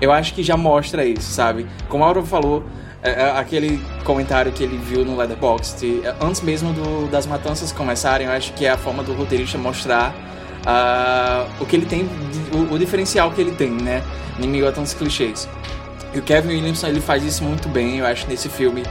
eu 0.00 0.10
acho 0.10 0.32
que 0.32 0.42
já 0.42 0.56
mostra 0.56 1.04
isso, 1.04 1.30
sabe? 1.30 1.66
Como 1.90 2.02
a 2.02 2.06
Aura 2.06 2.22
falou, 2.22 2.64
é, 3.02 3.10
é, 3.10 3.30
aquele 3.38 3.82
comentário 4.04 4.52
que 4.52 4.62
ele 4.62 4.76
viu 4.76 5.04
no 5.04 5.16
Letterboxd, 5.16 6.02
é, 6.04 6.14
antes 6.20 6.40
mesmo 6.40 6.72
do- 6.72 7.08
das 7.10 7.26
matanças 7.26 7.72
começarem, 7.72 8.26
eu 8.26 8.32
acho 8.32 8.52
que 8.52 8.66
é 8.66 8.70
a 8.70 8.76
forma 8.76 9.02
do 9.02 9.12
roteirista 9.14 9.56
mostrar 9.58 10.14
ah, 10.66 11.46
o 11.58 11.64
que 11.64 11.74
ele 11.76 11.86
tem, 11.86 12.06
o, 12.52 12.74
o 12.74 12.78
diferencial 12.78 13.30
que 13.30 13.40
ele 13.40 13.52
tem, 13.52 13.70
né? 13.70 14.02
Em 14.38 14.66
a 14.66 14.72
tantos 14.72 14.92
clichês. 14.92 15.48
E 16.12 16.18
o 16.18 16.22
Kevin 16.22 16.48
Williamson 16.48 16.88
ele 16.88 17.00
faz 17.00 17.24
isso 17.24 17.42
muito 17.44 17.68
bem, 17.68 17.98
eu 17.98 18.06
acho, 18.06 18.26
nesse 18.28 18.48
filme. 18.48 18.82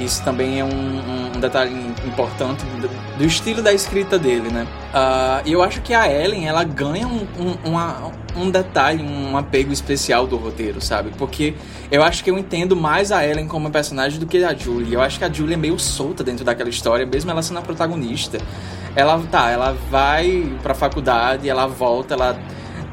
Isso 0.00 0.22
também 0.24 0.60
é 0.60 0.64
um, 0.64 0.68
um- 0.68 1.40
detalhe 1.40 1.72
importante 2.06 2.64
do, 2.66 2.88
do 3.18 3.24
estilo 3.24 3.62
da 3.62 3.72
escrita 3.72 4.18
dele, 4.18 4.50
né? 4.50 4.66
Ah, 4.92 5.40
E 5.44 5.52
eu 5.52 5.62
acho 5.62 5.80
que 5.80 5.94
a 5.94 6.10
Ellen, 6.10 6.46
ela 6.46 6.62
ganha 6.64 7.06
um, 7.06 7.26
um, 7.38 7.70
uma- 7.70 8.12
um 8.36 8.50
detalhe, 8.50 9.02
um 9.02 9.36
apego 9.36 9.72
especial 9.72 10.26
do 10.26 10.36
roteiro, 10.36 10.80
sabe? 10.82 11.10
Porque 11.16 11.54
eu 11.90 12.02
acho 12.02 12.22
que 12.22 12.30
eu 12.30 12.38
entendo 12.38 12.76
mais 12.76 13.10
a 13.10 13.26
Ellen 13.26 13.48
como 13.48 13.70
personagem 13.70 14.18
do 14.20 14.26
que 14.26 14.44
a 14.44 14.54
Julie. 14.54 14.92
Eu 14.94 15.00
acho 15.00 15.18
que 15.18 15.24
a 15.24 15.32
Julie 15.32 15.54
é 15.54 15.56
meio 15.56 15.78
solta 15.78 16.22
dentro 16.22 16.44
daquela 16.44 16.68
história, 16.68 17.06
mesmo 17.06 17.30
ela 17.30 17.42
sendo 17.42 17.58
a 17.58 17.62
protagonista. 17.62 18.38
Ela, 18.94 19.18
tá, 19.30 19.50
ela 19.50 19.76
vai 19.90 20.46
pra 20.62 20.74
faculdade, 20.74 21.48
ela 21.48 21.66
volta, 21.66 22.14
ela 22.14 22.38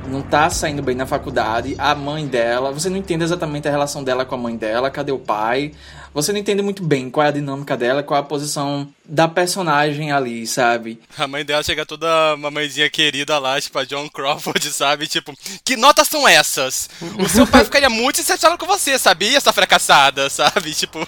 não 0.09 0.21
tá 0.21 0.49
saindo 0.49 0.81
bem 0.81 0.95
na 0.95 1.05
faculdade, 1.05 1.75
a 1.77 1.93
mãe 1.93 2.25
dela, 2.25 2.71
você 2.71 2.89
não 2.89 2.95
entende 2.95 3.25
exatamente 3.25 3.67
a 3.67 3.71
relação 3.71 4.03
dela 4.05 4.23
com 4.23 4.35
a 4.35 4.37
mãe 4.37 4.55
dela, 4.55 4.89
cadê 4.89 5.11
o 5.11 5.19
pai? 5.19 5.73
Você 6.17 6.33
não 6.33 6.39
entende 6.39 6.63
muito 6.63 6.81
bem 6.81 7.11
qual 7.11 7.27
é 7.27 7.29
a 7.29 7.31
dinâmica 7.31 7.77
dela, 7.77 8.01
qual 8.01 8.17
é 8.17 8.21
a 8.21 8.25
posição 8.25 8.91
da 9.05 9.27
personagem 9.27 10.11
ali, 10.11 10.47
sabe? 10.47 10.99
A 11.15 11.27
mãe 11.27 11.45
dela 11.45 11.61
chega 11.61 11.85
toda 11.85 12.35
mamãezinha 12.37 12.89
querida 12.89 13.37
lá, 13.37 13.61
tipo 13.61 13.77
a 13.77 13.85
John 13.85 14.09
Crawford, 14.09 14.65
sabe? 14.73 15.05
Tipo, 15.05 15.31
que 15.63 15.77
notas 15.77 16.07
são 16.07 16.27
essas? 16.27 16.89
O 17.19 17.29
seu 17.29 17.45
pai 17.45 17.63
ficaria 17.63 17.87
muito 17.87 18.15
decepcionado 18.15 18.57
com 18.57 18.65
você, 18.65 18.97
sabia, 18.97 19.37
essa 19.37 19.53
fracassada, 19.53 20.27
sabe? 20.27 20.73
Tipo. 20.73 21.07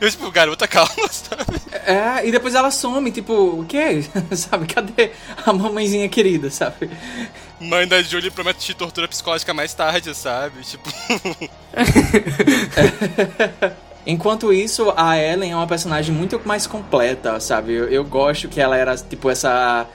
Eu, 0.00 0.10
tipo, 0.10 0.30
garota, 0.30 0.66
calma, 0.66 0.90
sabe? 1.08 1.62
É, 1.86 2.26
e 2.26 2.32
depois 2.32 2.54
ela 2.54 2.70
some, 2.70 3.10
tipo, 3.10 3.32
o 3.32 3.64
quê? 3.64 4.04
sabe? 4.36 4.66
Cadê 4.66 5.12
a 5.46 5.52
mamãezinha 5.52 6.08
querida, 6.08 6.50
sabe? 6.50 6.90
Mãe 7.60 7.86
da 7.86 8.02
Julie 8.02 8.30
promete 8.30 8.60
te 8.60 8.74
tortura 8.74 9.06
psicológica 9.06 9.52
mais 9.52 9.74
tarde, 9.74 10.14
sabe? 10.14 10.62
Tipo. 10.62 10.90
Enquanto 14.06 14.50
isso, 14.50 14.92
a 14.96 15.18
Ellen 15.18 15.52
é 15.52 15.56
uma 15.56 15.66
personagem 15.66 16.14
muito 16.14 16.40
mais 16.44 16.66
completa, 16.66 17.38
sabe? 17.38 17.74
Eu, 17.74 17.88
eu 17.90 18.02
gosto 18.02 18.48
que 18.48 18.58
ela 18.58 18.76
era, 18.76 18.96
tipo, 18.96 19.28
essa. 19.28 19.86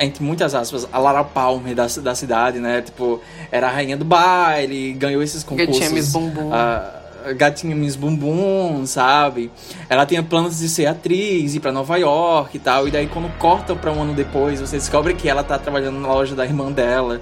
Entre 0.00 0.24
muitas 0.24 0.54
aspas, 0.54 0.88
a 0.90 0.98
Lara 0.98 1.22
Palmer 1.22 1.74
da, 1.74 1.86
da 1.86 2.14
cidade, 2.14 2.58
né? 2.58 2.80
Tipo, 2.80 3.20
era 3.50 3.68
a 3.68 3.70
rainha 3.70 3.96
do 3.96 4.06
baile, 4.06 4.94
ganhou 4.94 5.22
esses 5.22 5.44
concursos. 5.44 5.92
Miss 5.92 6.12
Bumbum. 6.12 6.50
ah, 6.52 7.01
gatinha 7.36 7.74
Miss 7.74 7.96
Bumbum, 7.96 8.84
sabe? 8.86 9.50
Ela 9.88 10.04
tinha 10.06 10.22
planos 10.22 10.58
de 10.58 10.68
ser 10.68 10.86
atriz, 10.86 11.54
ir 11.54 11.60
pra 11.60 11.72
Nova 11.72 11.96
York 11.96 12.56
e 12.56 12.60
tal. 12.60 12.88
E 12.88 12.90
daí, 12.90 13.06
quando 13.06 13.30
corta 13.38 13.74
pra 13.74 13.92
um 13.92 14.02
ano 14.02 14.14
depois, 14.14 14.60
você 14.60 14.76
descobre 14.76 15.14
que 15.14 15.28
ela 15.28 15.44
tá 15.44 15.58
trabalhando 15.58 15.98
na 15.98 16.08
loja 16.08 16.34
da 16.34 16.44
irmã 16.44 16.70
dela. 16.70 17.20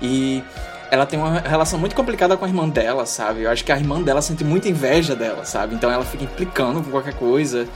E 0.00 0.42
ela 0.90 1.04
tem 1.04 1.18
uma 1.18 1.40
relação 1.40 1.78
muito 1.78 1.94
complicada 1.94 2.36
com 2.36 2.44
a 2.44 2.48
irmã 2.48 2.68
dela, 2.68 3.04
sabe? 3.06 3.42
Eu 3.42 3.50
acho 3.50 3.64
que 3.64 3.72
a 3.72 3.76
irmã 3.76 4.00
dela 4.00 4.22
sente 4.22 4.44
muita 4.44 4.68
inveja 4.68 5.14
dela, 5.14 5.44
sabe? 5.44 5.74
Então 5.74 5.90
ela 5.90 6.04
fica 6.04 6.24
implicando 6.24 6.82
com 6.82 6.90
qualquer 6.90 7.14
coisa. 7.14 7.66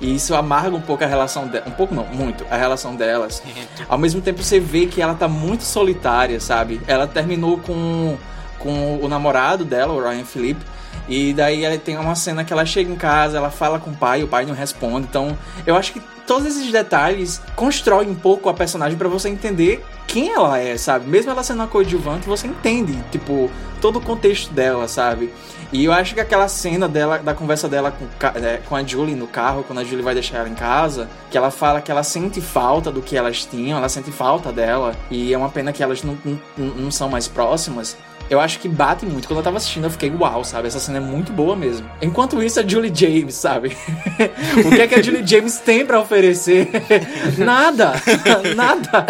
E 0.00 0.14
isso 0.14 0.34
amarga 0.34 0.74
um 0.74 0.80
pouco 0.80 1.04
a 1.04 1.06
relação 1.06 1.46
dela. 1.46 1.64
Um 1.66 1.72
pouco 1.72 1.94
não, 1.94 2.06
muito, 2.06 2.46
a 2.50 2.56
relação 2.56 2.94
delas. 2.96 3.42
Ao 3.88 3.98
mesmo 3.98 4.20
tempo 4.20 4.42
você 4.42 4.58
vê 4.58 4.86
que 4.86 5.02
ela 5.02 5.14
tá 5.14 5.28
muito 5.28 5.62
solitária, 5.62 6.40
sabe? 6.40 6.80
Ela 6.86 7.06
terminou 7.06 7.58
com, 7.58 8.16
com 8.60 9.00
o 9.02 9.08
namorado 9.08 9.64
dela, 9.64 9.92
o 9.92 10.00
Ryan 10.00 10.24
Philippe. 10.24 10.64
E 11.08 11.32
daí 11.32 11.64
ela 11.64 11.76
tem 11.76 11.98
uma 11.98 12.14
cena 12.14 12.44
que 12.44 12.52
ela 12.52 12.64
chega 12.64 12.92
em 12.92 12.94
casa, 12.94 13.36
ela 13.36 13.50
fala 13.50 13.80
com 13.80 13.90
o 13.90 13.96
pai, 13.96 14.22
o 14.22 14.28
pai 14.28 14.46
não 14.46 14.54
responde. 14.54 15.08
Então, 15.08 15.36
eu 15.66 15.74
acho 15.74 15.92
que 15.92 16.00
todos 16.24 16.46
esses 16.46 16.70
detalhes 16.70 17.42
constroem 17.56 18.08
um 18.08 18.14
pouco 18.14 18.48
a 18.48 18.54
personagem 18.54 18.96
para 18.96 19.08
você 19.08 19.28
entender 19.28 19.84
quem 20.06 20.32
ela 20.32 20.58
é, 20.58 20.76
sabe? 20.76 21.08
Mesmo 21.08 21.32
ela 21.32 21.42
sendo 21.42 21.58
uma 21.58 21.66
coadjuvante, 21.66 22.28
você 22.28 22.46
entende, 22.46 22.96
tipo, 23.10 23.50
todo 23.80 23.98
o 23.98 24.00
contexto 24.00 24.52
dela, 24.52 24.86
sabe? 24.86 25.32
E 25.72 25.84
eu 25.84 25.92
acho 25.92 26.14
que 26.14 26.20
aquela 26.20 26.48
cena 26.48 26.88
dela, 26.88 27.18
da 27.18 27.32
conversa 27.32 27.68
dela 27.68 27.92
com, 27.92 28.06
é, 28.38 28.58
com 28.58 28.74
a 28.74 28.82
Julie 28.82 29.14
no 29.14 29.26
carro, 29.26 29.64
quando 29.64 29.78
a 29.78 29.84
Julie 29.84 30.02
vai 30.02 30.14
deixar 30.14 30.38
ela 30.38 30.48
em 30.48 30.54
casa, 30.54 31.08
que 31.30 31.38
ela 31.38 31.50
fala 31.50 31.80
que 31.80 31.90
ela 31.90 32.02
sente 32.02 32.40
falta 32.40 32.90
do 32.90 33.00
que 33.00 33.16
elas 33.16 33.44
tinham, 33.44 33.78
ela 33.78 33.88
sente 33.88 34.10
falta 34.10 34.52
dela, 34.52 34.96
e 35.10 35.32
é 35.32 35.38
uma 35.38 35.48
pena 35.48 35.72
que 35.72 35.82
elas 35.82 36.02
não, 36.02 36.18
não, 36.24 36.40
não 36.56 36.90
são 36.90 37.08
mais 37.08 37.28
próximas. 37.28 37.96
Eu 38.30 38.40
acho 38.40 38.60
que 38.60 38.68
bate 38.68 39.04
muito. 39.04 39.26
Quando 39.26 39.38
eu 39.38 39.42
tava 39.42 39.56
assistindo, 39.56 39.84
eu 39.84 39.90
fiquei 39.90 40.08
uau, 40.08 40.44
sabe? 40.44 40.68
Essa 40.68 40.78
cena 40.78 40.98
é 40.98 41.00
muito 41.00 41.32
boa 41.32 41.56
mesmo. 41.56 41.90
Enquanto 42.00 42.40
isso, 42.40 42.60
a 42.60 42.66
Julie 42.66 42.92
James, 42.94 43.34
sabe? 43.34 43.76
o 44.64 44.70
que 44.70 44.80
é 44.80 44.86
que 44.86 44.94
a 44.94 45.02
Julie 45.02 45.26
James 45.26 45.58
tem 45.58 45.84
pra 45.84 45.98
oferecer? 45.98 46.70
Nada! 47.36 47.94
Nada! 48.54 49.04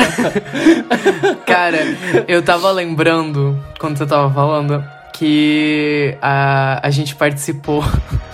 Cara, 1.45 1.79
eu 2.27 2.43
tava 2.43 2.71
lembrando, 2.71 3.63
quando 3.79 3.99
você 3.99 4.07
tava 4.07 4.33
falando, 4.33 4.83
que 5.13 6.17
a, 6.23 6.81
a 6.83 6.89
gente 6.89 7.15
participou 7.15 7.85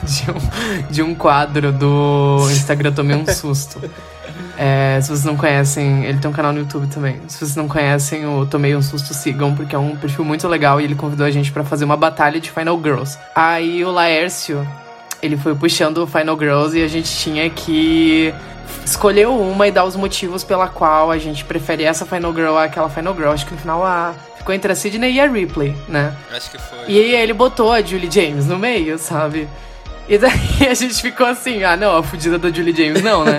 de 0.05 0.31
um, 0.31 0.92
de 0.92 1.03
um 1.03 1.14
quadro 1.16 1.72
do 1.72 2.46
Instagram 2.53 2.92
Tomei 2.92 3.16
um 3.16 3.27
Susto. 3.27 3.81
É, 4.57 4.99
se 5.01 5.09
vocês 5.09 5.25
não 5.25 5.37
conhecem, 5.37 6.05
ele 6.05 6.19
tem 6.19 6.31
um 6.31 6.35
canal 6.35 6.53
no 6.53 6.61
YouTube 6.61 6.87
também. 6.88 7.21
Se 7.29 7.38
vocês 7.38 7.57
não 7.57 7.69
conhecem 7.69 8.27
o 8.27 8.47
Tomei 8.47 8.75
um 8.75 8.83
Susto, 8.83 9.12
sigam, 9.12 9.55
porque 9.55 9.75
é 9.75 9.79
um 9.79 9.97
perfil 9.97 10.25
muito 10.25 10.49
legal 10.49 10.81
e 10.81 10.85
ele 10.85 10.95
convidou 10.95 11.27
a 11.27 11.31
gente 11.31 11.53
pra 11.53 11.64
fazer 11.64 11.85
uma 11.85 11.97
batalha 11.97 12.40
de 12.40 12.51
Final 12.51 12.81
Girls. 12.83 13.19
Aí 13.35 13.85
o 13.85 13.90
Laércio, 13.90 14.66
ele 15.23 15.37
foi 15.37 15.55
puxando 15.55 15.99
o 15.99 16.07
Final 16.07 16.38
Girls 16.38 16.79
e 16.79 16.83
a 16.83 16.88
gente 16.88 17.14
tinha 17.16 17.49
que 17.51 18.33
escolher 18.85 19.29
uma 19.29 19.69
e 19.69 19.71
dar 19.71 19.85
os 19.85 19.97
motivos 19.97 20.42
pela 20.42 20.69
qual 20.69 21.11
a 21.11 21.19
gente 21.19 21.45
prefere 21.45 21.85
essa 21.85 22.07
Final 22.07 22.33
Girl 22.35 22.57
àquela 22.57 22.88
Final 22.88 23.14
Girl. 23.14 23.31
Acho 23.31 23.47
que 23.47 23.53
no 23.53 23.61
final 23.61 23.85
a 23.85 24.14
ficou 24.47 24.55
entre 24.55 24.71
a 24.71 24.77
Sidney 24.77 25.14
e 25.14 25.21
a 25.21 25.27
Ripley, 25.27 25.77
né? 25.88 26.16
Acho 26.33 26.51
que 26.51 26.59
foi. 26.59 26.79
E 26.88 27.01
aí 27.01 27.14
ele 27.16 27.33
botou 27.33 27.73
a 27.73 27.83
Julie 27.83 28.11
James 28.11 28.47
no 28.47 28.57
meio, 28.57 28.97
sabe? 28.97 29.49
E 30.09 30.19
daí 30.19 30.69
a 30.71 30.75
gente 30.75 31.01
ficou 31.03 31.27
assim, 31.27 31.64
ah 31.64 31.77
não, 31.77 31.97
a 31.97 32.03
fudida 32.03 32.38
da 32.38 32.51
Julie 32.51 32.75
James 32.75 33.03
não, 33.03 33.25
né? 33.25 33.38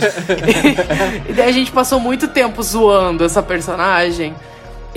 e 1.29 1.33
daí 1.33 1.49
a 1.49 1.51
gente 1.51 1.71
passou 1.71 1.99
muito 1.99 2.27
tempo 2.27 2.61
zoando 2.61 3.23
essa 3.23 3.41
personagem. 3.41 4.35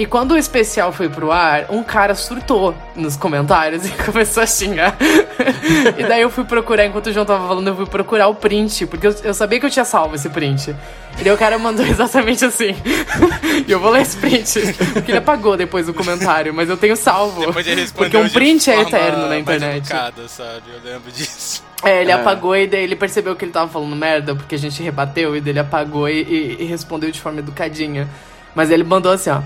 E 0.00 0.06
quando 0.06 0.32
o 0.32 0.38
especial 0.38 0.92
foi 0.92 1.10
pro 1.10 1.30
ar, 1.30 1.66
um 1.68 1.82
cara 1.82 2.14
surtou 2.14 2.74
nos 2.96 3.16
comentários 3.18 3.84
e 3.86 3.90
começou 3.90 4.42
a 4.42 4.46
xingar. 4.46 4.96
e 5.98 6.02
daí 6.04 6.22
eu 6.22 6.30
fui 6.30 6.42
procurar, 6.44 6.86
enquanto 6.86 7.08
o 7.08 7.12
João 7.12 7.26
tava 7.26 7.46
falando, 7.46 7.68
eu 7.68 7.76
fui 7.76 7.84
procurar 7.84 8.28
o 8.28 8.34
print, 8.34 8.86
porque 8.86 9.06
eu, 9.06 9.14
eu 9.22 9.34
sabia 9.34 9.60
que 9.60 9.66
eu 9.66 9.70
tinha 9.70 9.84
salvo 9.84 10.14
esse 10.14 10.30
print. 10.30 10.74
E 11.18 11.22
daí 11.24 11.32
o 11.34 11.36
cara 11.36 11.58
mandou 11.58 11.84
exatamente 11.86 12.46
assim. 12.46 12.74
e 13.68 13.70
eu 13.70 13.78
vou 13.78 13.90
ler 13.90 14.00
esse 14.00 14.16
print. 14.16 14.58
Porque 14.94 15.10
ele 15.10 15.18
apagou 15.18 15.54
depois 15.54 15.86
o 15.86 15.92
comentário, 15.92 16.54
mas 16.54 16.70
eu 16.70 16.78
tenho 16.78 16.96
salvo. 16.96 17.44
Depois 17.44 17.66
ele 17.66 17.82
respondeu 17.82 18.10
porque 18.10 18.16
um 18.16 18.26
de 18.26 18.32
print 18.32 18.70
é 18.70 18.80
eterno 18.80 19.18
na 19.24 19.28
mais 19.28 19.40
internet. 19.42 19.76
educada, 19.86 20.28
sabe? 20.28 20.62
Eu 20.82 20.92
lembro 20.92 21.12
disso. 21.12 21.62
É, 21.84 22.00
ele 22.00 22.10
É. 22.10 22.14
apagou 22.14 22.56
e 22.56 22.66
daí 22.66 22.84
ele 22.84 22.96
percebeu 22.96 23.36
que 23.36 23.44
ele 23.44 23.52
tava 23.52 23.70
falando 23.70 23.94
merda, 23.94 24.34
porque 24.34 24.54
a 24.54 24.58
gente 24.58 24.82
rebateu, 24.82 25.36
e 25.36 25.42
daí 25.42 25.50
ele 25.52 25.58
apagou 25.58 26.08
e, 26.08 26.22
e- 26.22 26.56
e 26.60 26.64
respondeu 26.64 27.10
de 27.10 27.20
forma 27.20 27.40
educadinha. 27.40 28.08
Mas 28.54 28.70
ele 28.70 28.82
mandou 28.82 29.12
assim, 29.12 29.28
ó. 29.30 29.40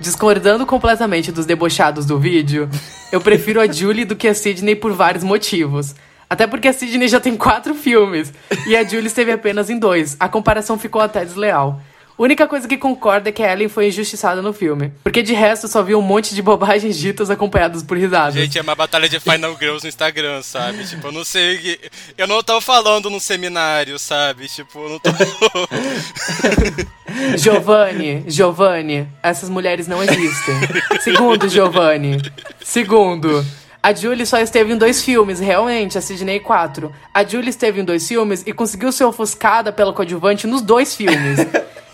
Discordando 0.00 0.64
completamente 0.64 1.32
dos 1.32 1.44
debochados 1.44 2.06
do 2.06 2.18
vídeo, 2.20 2.68
eu 3.10 3.20
prefiro 3.20 3.60
a 3.60 3.66
Julie 3.66 4.04
do 4.04 4.14
que 4.14 4.28
a 4.28 4.34
Sidney 4.34 4.76
por 4.76 4.92
vários 4.92 5.24
motivos. 5.24 5.94
Até 6.30 6.46
porque 6.46 6.68
a 6.68 6.72
Sidney 6.72 7.08
já 7.08 7.18
tem 7.18 7.36
quatro 7.36 7.74
filmes 7.74 8.32
e 8.66 8.76
a 8.76 8.84
Julie 8.84 9.08
esteve 9.08 9.32
apenas 9.32 9.68
em 9.68 9.78
dois. 9.78 10.16
A 10.20 10.28
comparação 10.28 10.78
ficou 10.78 11.02
até 11.02 11.24
desleal. 11.24 11.80
Única 12.18 12.48
coisa 12.48 12.66
que 12.66 12.76
concorda 12.76 13.28
é 13.28 13.32
que 13.32 13.42
a 13.44 13.52
Ellen 13.52 13.68
foi 13.68 13.86
injustiçada 13.88 14.42
no 14.42 14.52
filme. 14.52 14.92
Porque 15.04 15.22
de 15.22 15.32
resto 15.34 15.68
só 15.68 15.82
vi 15.84 15.94
um 15.94 16.02
monte 16.02 16.34
de 16.34 16.42
bobagens 16.42 16.96
ditas 16.98 17.30
acompanhadas 17.30 17.80
por 17.82 17.96
risadas. 17.96 18.34
Gente, 18.34 18.58
é 18.58 18.62
uma 18.62 18.74
batalha 18.74 19.08
de 19.08 19.20
Final 19.20 19.56
Girls 19.56 19.84
no 19.84 19.88
Instagram, 19.88 20.42
sabe? 20.42 20.84
Tipo, 20.84 21.08
eu 21.08 21.12
não 21.12 21.24
sei. 21.24 21.56
o 21.56 21.60
que- 21.60 21.80
Eu 22.18 22.26
não 22.26 22.42
tô 22.42 22.60
falando 22.60 23.08
num 23.08 23.20
seminário, 23.20 23.98
sabe? 24.00 24.48
Tipo, 24.48 24.80
eu 24.80 24.88
não 24.90 24.98
tô. 24.98 25.10
Giovanni, 27.36 28.24
Giovanni, 28.26 29.08
essas 29.22 29.48
mulheres 29.48 29.86
não 29.86 30.02
existem. 30.02 30.54
Segundo, 31.00 31.48
Giovanni. 31.48 32.20
Segundo, 32.62 33.44
a 33.82 33.92
Julie 33.94 34.26
só 34.26 34.38
esteve 34.38 34.72
em 34.72 34.76
dois 34.76 35.02
filmes, 35.02 35.40
realmente, 35.40 35.96
a 35.96 36.00
Sidney 36.00 36.40
quatro. 36.40 36.92
A 37.14 37.24
Julie 37.24 37.50
esteve 37.50 37.80
em 37.80 37.84
dois 37.84 38.06
filmes 38.06 38.42
e 38.46 38.52
conseguiu 38.52 38.92
ser 38.92 39.04
ofuscada 39.04 39.72
pela 39.72 39.92
coadjuvante 39.92 40.46
nos 40.46 40.60
dois 40.62 40.94
filmes. 40.94 41.38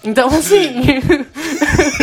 Então, 0.05 0.29
assim. 0.29 0.83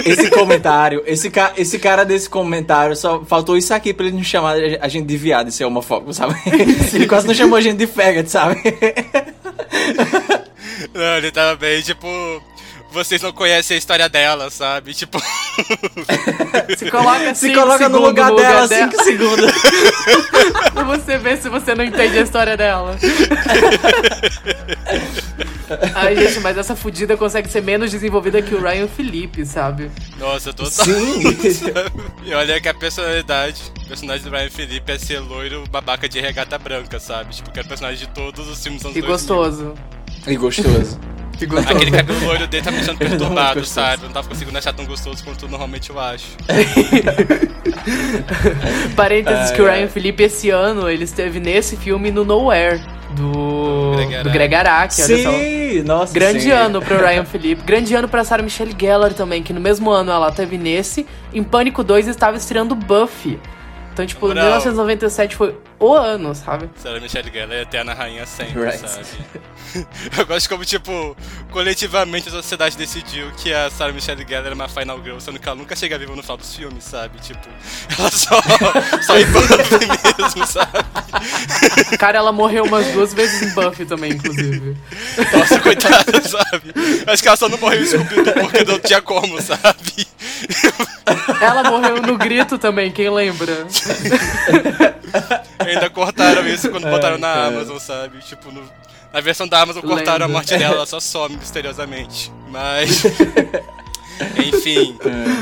Esse 0.05 0.29
comentário, 0.31 1.03
esse, 1.05 1.29
ca 1.29 1.53
esse 1.55 1.77
cara 1.77 2.03
desse 2.03 2.29
comentário, 2.29 2.95
só 2.95 3.23
faltou 3.23 3.55
isso 3.55 3.73
aqui 3.73 3.93
pra 3.93 4.07
ele 4.07 4.15
não 4.15 4.23
chamar 4.23 4.55
a 4.81 4.87
gente 4.87 5.05
de 5.05 5.17
viado 5.17 5.49
e 5.49 5.51
ser 5.51 5.65
homofóbico, 5.65 6.13
sabe? 6.13 6.35
Ele 6.93 7.07
quase 7.07 7.27
não 7.27 7.33
chamou 7.33 7.57
a 7.57 7.61
gente 7.61 7.77
de 7.77 7.87
faggot, 7.87 8.27
sabe? 8.29 8.61
Não, 10.93 11.17
ele 11.17 11.31
tava 11.31 11.55
bem, 11.55 11.81
tipo. 11.81 12.07
Vocês 12.91 13.21
não 13.21 13.31
conhecem 13.31 13.75
a 13.75 13.77
história 13.77 14.09
dela, 14.09 14.49
sabe? 14.49 14.93
Tipo. 14.93 15.17
se 16.77 16.91
coloca, 16.91 17.33
Se 17.35 17.47
cinco 17.47 17.59
coloca 17.61 17.87
no 17.89 17.97
segundos 17.99 18.09
lugar 18.09 18.35
dela 18.35 18.67
5 18.67 19.03
segundos. 19.03 19.51
pra 20.73 20.83
você 20.83 21.17
ver 21.17 21.37
se 21.41 21.47
você 21.49 21.73
não 21.73 21.85
entende 21.85 22.19
a 22.19 22.21
história 22.21 22.57
dela. 22.57 22.97
Ai, 25.95 26.15
gente, 26.17 26.39
mas 26.41 26.57
essa 26.57 26.75
fudida 26.75 27.15
consegue 27.15 27.49
ser 27.49 27.61
menos 27.61 27.91
desenvolvida 27.91 28.41
que 28.41 28.53
o 28.53 28.61
Ryan 28.61 28.87
Felipe, 28.89 29.45
sabe? 29.45 29.89
Nossa, 30.17 30.51
total. 30.51 30.85
Sim. 30.85 31.23
E 32.25 32.33
olha 32.33 32.59
que 32.59 32.67
a 32.67 32.73
personalidade, 32.73 33.61
o 33.85 33.87
personagem 33.87 34.23
do 34.23 34.29
Ryan 34.35 34.49
Felipe 34.49 34.91
é 34.91 34.97
ser 34.97 35.19
loiro 35.19 35.63
babaca 35.71 36.09
de 36.09 36.19
regata 36.19 36.57
branca, 36.57 36.99
sabe? 36.99 37.33
Tipo, 37.35 37.51
que 37.51 37.59
era 37.59 37.65
o 37.65 37.69
personagem 37.69 37.99
de 38.05 38.07
todos 38.13 38.49
os 38.49 38.61
filmes 38.61 38.83
anos 38.83 38.97
E 38.97 39.01
2000. 39.01 39.07
gostoso. 39.37 39.73
E 40.27 40.35
gostoso. 40.35 40.99
E 41.39 41.45
gostoso. 41.45 41.75
Aquele 41.75 41.91
cabelo 41.91 42.25
loiro 42.25 42.47
dele 42.47 42.63
tá 42.63 42.71
me 42.71 42.77
deixando 42.77 42.97
perturbado, 42.99 43.59
gostoso. 43.59 43.73
sabe? 43.73 44.03
Eu 44.03 44.07
não 44.07 44.13
tava 44.13 44.27
conseguindo 44.27 44.57
achar 44.57 44.73
tão 44.73 44.85
gostoso 44.85 45.23
quanto 45.23 45.47
normalmente 45.47 45.89
eu 45.89 45.99
acho. 45.99 46.27
Parênteses 48.95 49.51
que 49.51 49.61
o. 49.61 49.65
Ryan 49.65 49.87
Felipe 49.87 50.23
esse 50.23 50.49
ano, 50.49 50.89
ele 50.89 51.03
esteve 51.03 51.39
nesse 51.39 51.75
filme 51.75 52.11
no 52.11 52.23
Nowhere, 52.23 52.81
do, 53.15 53.93
Greg 53.95 54.13
Araki. 54.13 54.23
do 54.23 54.29
Greg 54.31 54.55
Araki, 54.55 55.01
olha 55.01 55.23
só. 55.23 55.31
Sim, 55.31 55.83
nossa. 55.83 56.13
Grande 56.13 56.41
sim. 56.41 56.51
ano 56.51 56.81
pro 56.81 56.97
Ryan 56.97 57.25
Felipe. 57.25 57.63
Grande 57.63 57.93
ano 57.95 58.07
pra 58.07 58.23
Sarah 58.23 58.43
Michelle 58.43 58.75
Gellar 58.77 59.13
também, 59.13 59.43
que 59.43 59.53
no 59.53 59.59
mesmo 59.59 59.89
ano 59.89 60.11
ela 60.11 60.31
teve 60.31 60.57
nesse. 60.57 61.05
Em 61.33 61.43
Pânico 61.43 61.83
2 61.83 62.07
estava 62.07 62.37
estreando 62.37 62.75
Buffy. 62.75 63.39
Então, 63.93 64.05
tipo, 64.05 64.27
Moral. 64.27 64.43
1997 64.45 65.35
foi 65.35 65.55
o 65.81 65.93
ano, 65.95 66.33
sabe? 66.35 66.69
Sarah 66.77 66.99
Michelle 66.99 67.31
Gellar 67.31 67.57
é 67.57 67.61
eterna 67.63 67.93
rainha 67.93 68.25
sempre, 68.25 68.61
Right. 68.63 68.77
sabe? 68.87 69.05
Eu 70.17 70.25
gosto 70.25 70.49
como, 70.49 70.65
tipo, 70.65 71.15
coletivamente 71.49 72.27
a 72.27 72.31
sociedade 72.31 72.75
decidiu 72.77 73.31
que 73.37 73.53
a 73.53 73.69
Sarah 73.69 73.93
Michelle 73.93 74.25
Gellar 74.27 74.45
era 74.47 74.55
uma 74.55 74.67
Final 74.67 75.01
Girl, 75.01 75.17
sendo 75.19 75.39
que 75.39 75.47
ela 75.47 75.55
nunca 75.57 75.75
chega 75.75 75.97
viva 75.97 76.13
no 76.15 76.21
final 76.21 76.37
dos 76.37 76.53
filmes, 76.55 76.83
sabe? 76.83 77.19
Tipo, 77.19 77.47
ela 77.97 78.11
só, 78.11 78.41
só 79.01 79.17
em 79.17 79.25
Buffy 79.25 79.87
mesmo, 80.21 80.45
sabe? 80.45 80.71
Cara, 81.97 82.17
ela 82.19 82.31
morreu 82.31 82.65
umas 82.65 82.85
duas 82.87 83.13
vezes 83.13 83.41
em 83.41 83.49
Buffy 83.53 83.85
também, 83.85 84.11
inclusive. 84.11 84.75
Nossa, 85.33 85.59
coitada, 85.59 86.21
sabe? 86.21 86.73
Acho 87.07 87.21
que 87.23 87.27
ela 87.27 87.37
só 87.37 87.47
não 87.49 87.57
morreu 87.57 87.81
em 87.81 87.85
Scooby-Doo 87.85 88.33
porque 88.33 88.63
não 88.65 88.79
tinha 88.79 89.01
como, 89.01 89.41
sabe? 89.41 90.05
Ela 91.41 91.63
morreu 91.69 92.01
no 92.01 92.17
grito 92.17 92.57
também, 92.57 92.91
quem 92.91 93.09
lembra? 93.09 93.65
Ainda 95.71 95.89
cortaram 95.89 96.47
isso 96.47 96.69
quando 96.69 96.83
botaram 96.89 97.17
na 97.17 97.33
cara. 97.33 97.47
Amazon, 97.47 97.79
sabe? 97.79 98.19
Tipo, 98.19 98.51
no- 98.51 98.69
na 99.13 99.19
versão 99.19 99.47
da 99.47 99.61
Amazon 99.61 99.81
cortaram 99.83 100.25
a 100.25 100.29
morte 100.29 100.57
dela, 100.57 100.75
ela 100.75 100.85
só 100.85 100.99
some 100.99 101.35
misteriosamente. 101.35 102.31
Mas. 102.49 103.03
Enfim. 104.37 104.97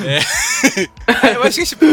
é. 0.05 1.35
Eu 1.35 1.43
acho 1.43 1.57
que, 1.59 1.65
tipo, 1.65 1.85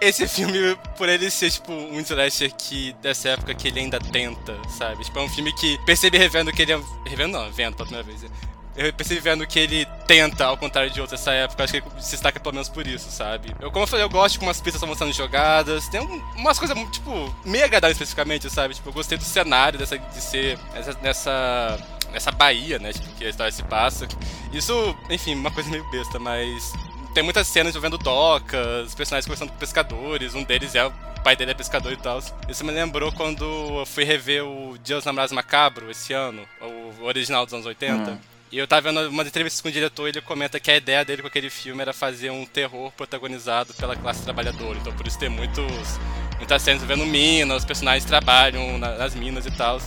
esse 0.00 0.28
filme, 0.28 0.76
por 0.96 1.08
ele 1.08 1.28
ser, 1.30 1.50
tipo, 1.50 1.72
um 1.72 1.98
slasher 2.00 2.52
que, 2.56 2.94
dessa 3.02 3.30
época, 3.30 3.54
que 3.54 3.68
ele 3.68 3.80
ainda 3.80 3.98
tenta, 3.98 4.56
sabe? 4.78 5.04
Tipo, 5.04 5.18
é 5.18 5.22
um 5.22 5.28
filme 5.28 5.52
que 5.54 5.76
percebi 5.84 6.16
revendo 6.16 6.52
que 6.52 6.62
ele 6.62 6.72
é. 6.72 6.80
Revendo 7.06 7.32
não, 7.38 7.50
vendo 7.50 7.74
pela 7.76 7.88
primeira 7.88 8.06
vez. 8.06 8.30
Eu 8.76 8.92
percebi 8.92 9.20
vendo 9.20 9.46
que 9.46 9.58
ele 9.58 9.86
tenta, 10.06 10.46
ao 10.46 10.56
contrário 10.56 10.90
de 10.90 11.00
outros 11.00 11.20
dessa 11.20 11.32
época, 11.32 11.62
acho 11.62 11.72
que 11.74 11.78
ele 11.78 11.86
se 12.02 12.10
destaca 12.12 12.40
pelo 12.40 12.54
menos 12.54 12.68
por 12.68 12.86
isso, 12.86 13.08
sabe? 13.10 13.54
Eu, 13.60 13.70
como 13.70 13.84
eu 13.84 13.86
falei, 13.86 14.04
eu 14.04 14.08
gosto 14.08 14.32
de 14.34 14.38
como 14.40 14.50
as 14.50 14.60
pistas 14.60 14.80
sendo 14.98 15.12
jogadas, 15.12 15.88
tem 15.88 16.00
um- 16.00 16.20
umas 16.36 16.58
coisas, 16.58 16.76
tipo, 16.90 17.32
meio 17.44 17.64
agradáveis 17.64 17.96
especificamente, 17.96 18.50
sabe? 18.50 18.74
Tipo, 18.74 18.88
eu 18.88 18.92
gostei 18.92 19.16
do 19.16 19.22
cenário 19.24 19.78
dessa, 19.78 19.96
de 19.96 20.20
ser 20.20 20.58
essa- 20.74 20.98
nessa, 21.00 21.78
nessa 22.12 22.32
Bahia, 22.32 22.78
né? 22.80 22.92
Tipo, 22.92 23.06
que 23.14 23.24
a 23.24 23.28
história 23.30 23.52
se 23.52 23.62
passa. 23.62 24.08
Isso, 24.52 24.96
enfim, 25.08 25.34
uma 25.36 25.52
coisa 25.52 25.70
meio 25.70 25.88
besta, 25.90 26.18
mas 26.18 26.72
tem 27.14 27.22
muitas 27.22 27.46
cenas 27.46 27.70
envolvendo 27.76 27.96
docas, 27.96 28.92
personagens 28.94 29.24
conversando 29.26 29.50
com 29.52 29.56
pescadores, 29.58 30.34
um 30.34 30.42
deles 30.42 30.74
é 30.74 30.84
o 30.84 30.92
pai 31.22 31.36
dele 31.36 31.52
é 31.52 31.54
pescador 31.54 31.92
e 31.92 31.96
tal. 31.96 32.20
Isso 32.48 32.64
me 32.64 32.72
lembrou 32.72 33.10
quando 33.12 33.44
eu 33.80 33.86
fui 33.86 34.02
rever 34.04 34.44
o 34.44 34.76
Dia 34.82 34.96
dos 34.96 35.04
Namorados 35.04 35.32
Macabro 35.32 35.90
esse 35.90 36.12
ano, 36.12 36.44
o 36.60 37.04
original 37.04 37.44
dos 37.46 37.54
anos 37.54 37.64
80. 37.66 38.18
E 38.54 38.58
eu 38.58 38.68
tava 38.68 38.82
vendo 38.82 39.08
umas 39.08 39.26
entrevistas 39.26 39.60
com 39.60 39.66
o 39.68 39.72
diretor 39.72 40.06
e 40.06 40.10
ele 40.10 40.20
comenta 40.20 40.60
que 40.60 40.70
a 40.70 40.76
ideia 40.76 41.04
dele 41.04 41.22
com 41.22 41.26
aquele 41.26 41.50
filme 41.50 41.82
era 41.82 41.92
fazer 41.92 42.30
um 42.30 42.46
terror 42.46 42.92
protagonizado 42.92 43.74
pela 43.74 43.96
classe 43.96 44.22
trabalhadora. 44.22 44.78
Então 44.78 44.92
por 44.92 45.04
isso 45.08 45.18
tem 45.18 45.28
muitos, 45.28 45.98
muitas 46.36 46.62
cenas 46.62 46.80
envolvendo 46.80 47.04
minas, 47.04 47.58
os 47.58 47.64
personagens 47.64 48.04
trabalham 48.04 48.78
na- 48.78 48.96
nas 48.96 49.12
minas 49.12 49.44
e 49.44 49.50
tal. 49.56 49.80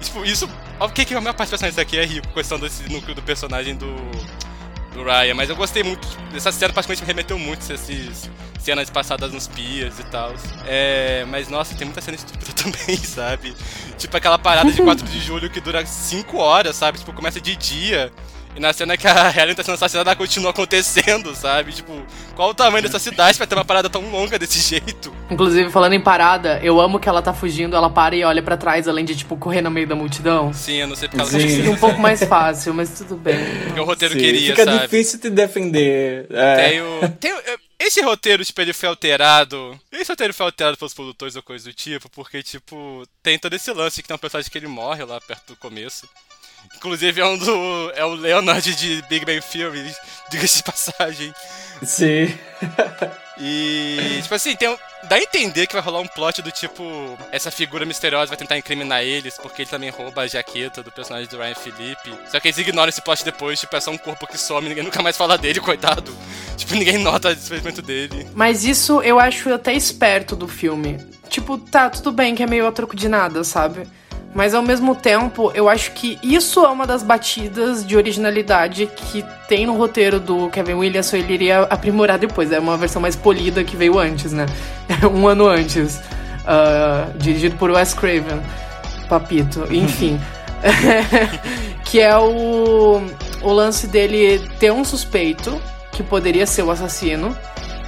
E, 0.00 0.04
tipo, 0.04 0.24
isso. 0.24 0.48
Ok, 0.78 1.04
que 1.04 1.12
a 1.12 1.20
maior 1.20 1.34
parte 1.34 1.50
dos 1.50 1.58
personagens 1.60 1.76
aqui 1.76 1.98
é 1.98 2.04
rico, 2.04 2.28
questão 2.32 2.56
desse 2.56 2.88
núcleo 2.88 3.16
do 3.16 3.22
personagem 3.22 3.74
do. 3.74 3.92
Do 4.94 5.02
Ryan, 5.02 5.34
mas 5.34 5.50
eu 5.50 5.56
gostei 5.56 5.82
muito. 5.82 6.06
Essa 6.34 6.50
cena 6.52 6.72
praticamente 6.72 7.02
me 7.02 7.06
remeteu 7.06 7.38
muito 7.38 7.60
a 7.70 7.74
essas 7.74 8.30
cenas 8.60 8.88
passadas 8.88 9.32
nos 9.32 9.46
pias 9.46 9.98
e 9.98 10.04
tal. 10.04 10.32
É, 10.66 11.26
mas 11.28 11.48
nossa, 11.48 11.74
tem 11.74 11.84
muita 11.84 12.00
cena 12.00 12.16
estúpida 12.16 12.50
também, 12.54 12.96
sabe? 12.96 13.54
Tipo 13.98 14.16
aquela 14.16 14.38
parada 14.38 14.70
de 14.70 14.80
4 14.80 15.06
de 15.06 15.20
julho 15.20 15.50
que 15.50 15.60
dura 15.60 15.84
5 15.84 16.36
horas, 16.38 16.76
sabe? 16.76 16.98
Tipo, 16.98 17.12
começa 17.12 17.40
de 17.40 17.54
dia. 17.56 18.10
E 18.56 18.60
na 18.60 18.72
cena 18.72 18.96
que 18.96 19.06
a 19.06 19.30
Helen 19.36 19.54
tá 19.54 19.62
sendo 19.64 19.74
assassinada, 19.74 20.10
ela 20.10 20.16
continua 20.16 20.50
acontecendo, 20.50 21.34
sabe? 21.34 21.72
Tipo, 21.72 21.92
qual 22.36 22.50
o 22.50 22.54
tamanho 22.54 22.84
dessa 22.84 22.98
cidade 23.00 23.36
pra 23.36 23.46
ter 23.46 23.54
uma 23.56 23.64
parada 23.64 23.90
tão 23.90 24.08
longa 24.10 24.38
desse 24.38 24.60
jeito? 24.66 25.12
Inclusive, 25.28 25.70
falando 25.72 25.94
em 25.94 26.00
parada, 26.00 26.60
eu 26.62 26.80
amo 26.80 27.00
que 27.00 27.08
ela 27.08 27.20
tá 27.20 27.34
fugindo, 27.34 27.74
ela 27.74 27.90
para 27.90 28.14
e 28.14 28.22
olha 28.22 28.42
pra 28.42 28.56
trás, 28.56 28.86
além 28.86 29.04
de, 29.04 29.16
tipo, 29.16 29.36
correr 29.36 29.60
no 29.62 29.70
meio 29.70 29.86
da 29.88 29.96
multidão. 29.96 30.52
Sim, 30.52 30.76
eu 30.76 30.86
não 30.86 30.94
sei 30.94 31.08
por 31.08 31.16
causa 31.16 31.38
Sim. 31.38 31.48
Seria 31.48 31.70
um 31.70 31.76
pouco 31.76 31.98
mais 32.00 32.22
fácil, 32.22 32.72
mas 32.74 32.90
tudo 32.96 33.16
bem. 33.16 33.36
Porque 33.66 33.80
o 33.80 33.84
roteiro 33.84 34.14
Sim, 34.14 34.20
queria, 34.20 34.50
Fica 34.52 34.64
sabe? 34.64 34.82
difícil 34.82 35.18
te 35.20 35.30
defender. 35.30 36.26
É. 36.30 36.56
Tem 36.68 36.80
o, 36.82 37.08
tem 37.18 37.32
o- 37.32 37.42
esse 37.78 38.00
roteiro, 38.02 38.44
tipo, 38.44 38.60
ele 38.60 38.72
foi 38.72 38.88
alterado. 38.88 39.78
Esse 39.92 40.10
roteiro 40.12 40.32
foi 40.32 40.46
alterado 40.46 40.76
pelos 40.76 40.94
produtores 40.94 41.34
ou 41.36 41.42
coisa 41.42 41.64
do 41.64 41.74
tipo, 41.74 42.08
porque, 42.10 42.42
tipo, 42.42 43.02
tem 43.22 43.38
todo 43.38 43.52
esse 43.54 43.70
lance 43.72 44.00
que 44.00 44.08
tem 44.08 44.14
um 44.14 44.18
personagem 44.18 44.50
que 44.50 44.56
ele 44.56 44.68
morre 44.68 45.04
lá 45.04 45.20
perto 45.20 45.48
do 45.48 45.56
começo. 45.56 46.08
Inclusive 46.76 47.20
é 47.20 47.26
um 47.26 47.38
do. 47.38 47.92
É 47.94 48.04
o 48.04 48.14
Leonard 48.14 48.74
de 48.74 49.02
Big 49.08 49.24
Bang 49.24 49.40
Theory, 49.40 49.94
diga-se 50.30 50.58
de 50.58 50.62
passagem. 50.62 51.34
Sim. 51.82 52.32
E, 53.36 54.20
tipo 54.22 54.34
assim, 54.34 54.54
tem 54.54 54.68
um, 54.68 54.76
dá 55.04 55.16
a 55.16 55.20
entender 55.20 55.66
que 55.66 55.72
vai 55.72 55.82
rolar 55.82 56.00
um 56.00 56.06
plot 56.06 56.40
do 56.40 56.52
tipo: 56.52 56.84
essa 57.32 57.50
figura 57.50 57.84
misteriosa 57.84 58.28
vai 58.28 58.36
tentar 58.36 58.56
incriminar 58.56 59.02
eles, 59.02 59.36
porque 59.38 59.62
ele 59.62 59.70
também 59.70 59.90
rouba 59.90 60.22
a 60.22 60.26
jaqueta 60.26 60.82
do 60.82 60.92
personagem 60.92 61.28
do 61.28 61.38
Ryan 61.38 61.54
Philippe. 61.54 62.14
Só 62.30 62.38
que 62.38 62.48
eles 62.48 62.58
ignoram 62.58 62.88
esse 62.88 63.02
plot 63.02 63.24
depois, 63.24 63.58
tipo, 63.58 63.74
é 63.74 63.80
só 63.80 63.90
um 63.90 63.98
corpo 63.98 64.26
que 64.26 64.38
some, 64.38 64.68
ninguém 64.68 64.84
nunca 64.84 65.02
mais 65.02 65.16
fala 65.16 65.36
dele, 65.36 65.58
coitado. 65.60 66.16
Tipo, 66.56 66.74
ninguém 66.74 66.98
nota 66.98 67.30
o 67.30 67.34
desprendimento 67.34 67.82
dele. 67.82 68.28
Mas 68.34 68.64
isso 68.64 69.02
eu 69.02 69.18
acho 69.18 69.52
até 69.52 69.74
esperto 69.74 70.36
do 70.36 70.46
filme. 70.46 70.98
Tipo, 71.28 71.58
tá, 71.58 71.90
tudo 71.90 72.12
bem 72.12 72.34
que 72.34 72.42
é 72.42 72.46
meio 72.46 72.66
a 72.66 72.72
troco 72.72 72.94
de 72.94 73.08
nada, 73.08 73.42
sabe? 73.42 73.88
Mas 74.34 74.52
ao 74.52 74.62
mesmo 74.62 74.96
tempo, 74.96 75.52
eu 75.54 75.68
acho 75.68 75.92
que 75.92 76.18
isso 76.20 76.64
é 76.64 76.68
uma 76.68 76.84
das 76.84 77.04
batidas 77.04 77.86
de 77.86 77.96
originalidade 77.96 78.86
que 78.86 79.24
tem 79.48 79.64
no 79.64 79.76
roteiro 79.76 80.18
do 80.18 80.50
Kevin 80.50 80.74
Williamson. 80.74 81.18
Ele 81.18 81.34
iria 81.34 81.60
aprimorar 81.62 82.18
depois. 82.18 82.50
É 82.50 82.58
uma 82.58 82.76
versão 82.76 83.00
mais 83.00 83.14
polida 83.14 83.62
que 83.62 83.76
veio 83.76 83.96
antes, 83.96 84.32
né? 84.32 84.46
um 85.14 85.28
ano 85.28 85.46
antes. 85.46 86.02
Ah, 86.44 87.08
dirigido 87.16 87.56
por 87.56 87.70
Wes 87.70 87.94
Craven. 87.94 88.42
Papito. 89.08 89.68
Enfim. 89.70 90.20
que 91.84 92.00
é 92.00 92.16
o, 92.16 93.00
o 93.40 93.52
lance 93.52 93.86
dele 93.86 94.40
ter 94.58 94.72
um 94.72 94.84
suspeito 94.84 95.62
que 95.92 96.02
poderia 96.02 96.44
ser 96.44 96.64
o 96.64 96.72
assassino. 96.72 97.36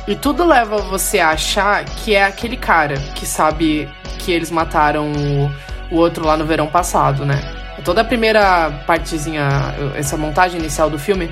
E 0.07 0.15
tudo 0.15 0.47
leva 0.47 0.79
você 0.79 1.19
a 1.19 1.31
achar 1.31 1.85
que 1.85 2.15
é 2.15 2.23
aquele 2.23 2.57
cara 2.57 2.95
que 3.17 3.27
sabe 3.27 3.89
que 4.21 4.31
eles 4.31 4.53
mataram 4.53 5.11
o, 5.11 5.51
o 5.91 5.97
outro 5.97 6.25
lá 6.25 6.37
no 6.37 6.45
verão 6.45 6.67
passado, 6.67 7.25
né? 7.25 7.41
Toda 7.85 8.01
a 8.01 8.05
primeira 8.05 8.71
partezinha, 8.87 9.75
essa 9.95 10.17
montagem 10.17 10.59
inicial 10.59 10.91
do 10.91 10.99
filme, 10.99 11.31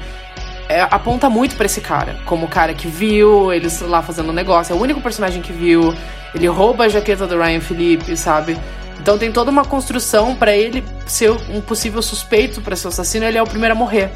é, 0.69 0.83
aponta 0.83 1.29
muito 1.29 1.57
pra 1.57 1.67
esse 1.67 1.81
cara. 1.81 2.17
Como 2.25 2.47
o 2.47 2.49
cara 2.49 2.75
que 2.75 2.87
viu 2.87 3.53
eles 3.53 3.81
lá 3.81 4.03
fazendo 4.03 4.33
negócio. 4.33 4.73
É 4.73 4.77
o 4.77 4.81
único 4.81 5.01
personagem 5.01 5.43
que 5.43 5.53
viu. 5.53 5.95
Ele 6.35 6.47
rouba 6.47 6.85
a 6.85 6.89
jaqueta 6.89 7.27
do 7.27 7.39
Ryan 7.39 7.61
Phillippe, 7.61 8.17
sabe? 8.17 8.57
Então 9.01 9.19
tem 9.19 9.31
toda 9.31 9.51
uma 9.51 9.65
construção 9.65 10.35
pra 10.35 10.57
ele 10.57 10.85
ser 11.07 11.31
um 11.31 11.61
possível 11.61 12.01
suspeito 12.01 12.61
pra 12.61 12.77
ser 12.77 12.87
o 12.87 12.89
assassino. 12.89 13.25
Ele 13.27 13.39
é 13.39 13.43
o 13.43 13.47
primeiro 13.47 13.75
a 13.75 13.79
morrer. 13.79 14.11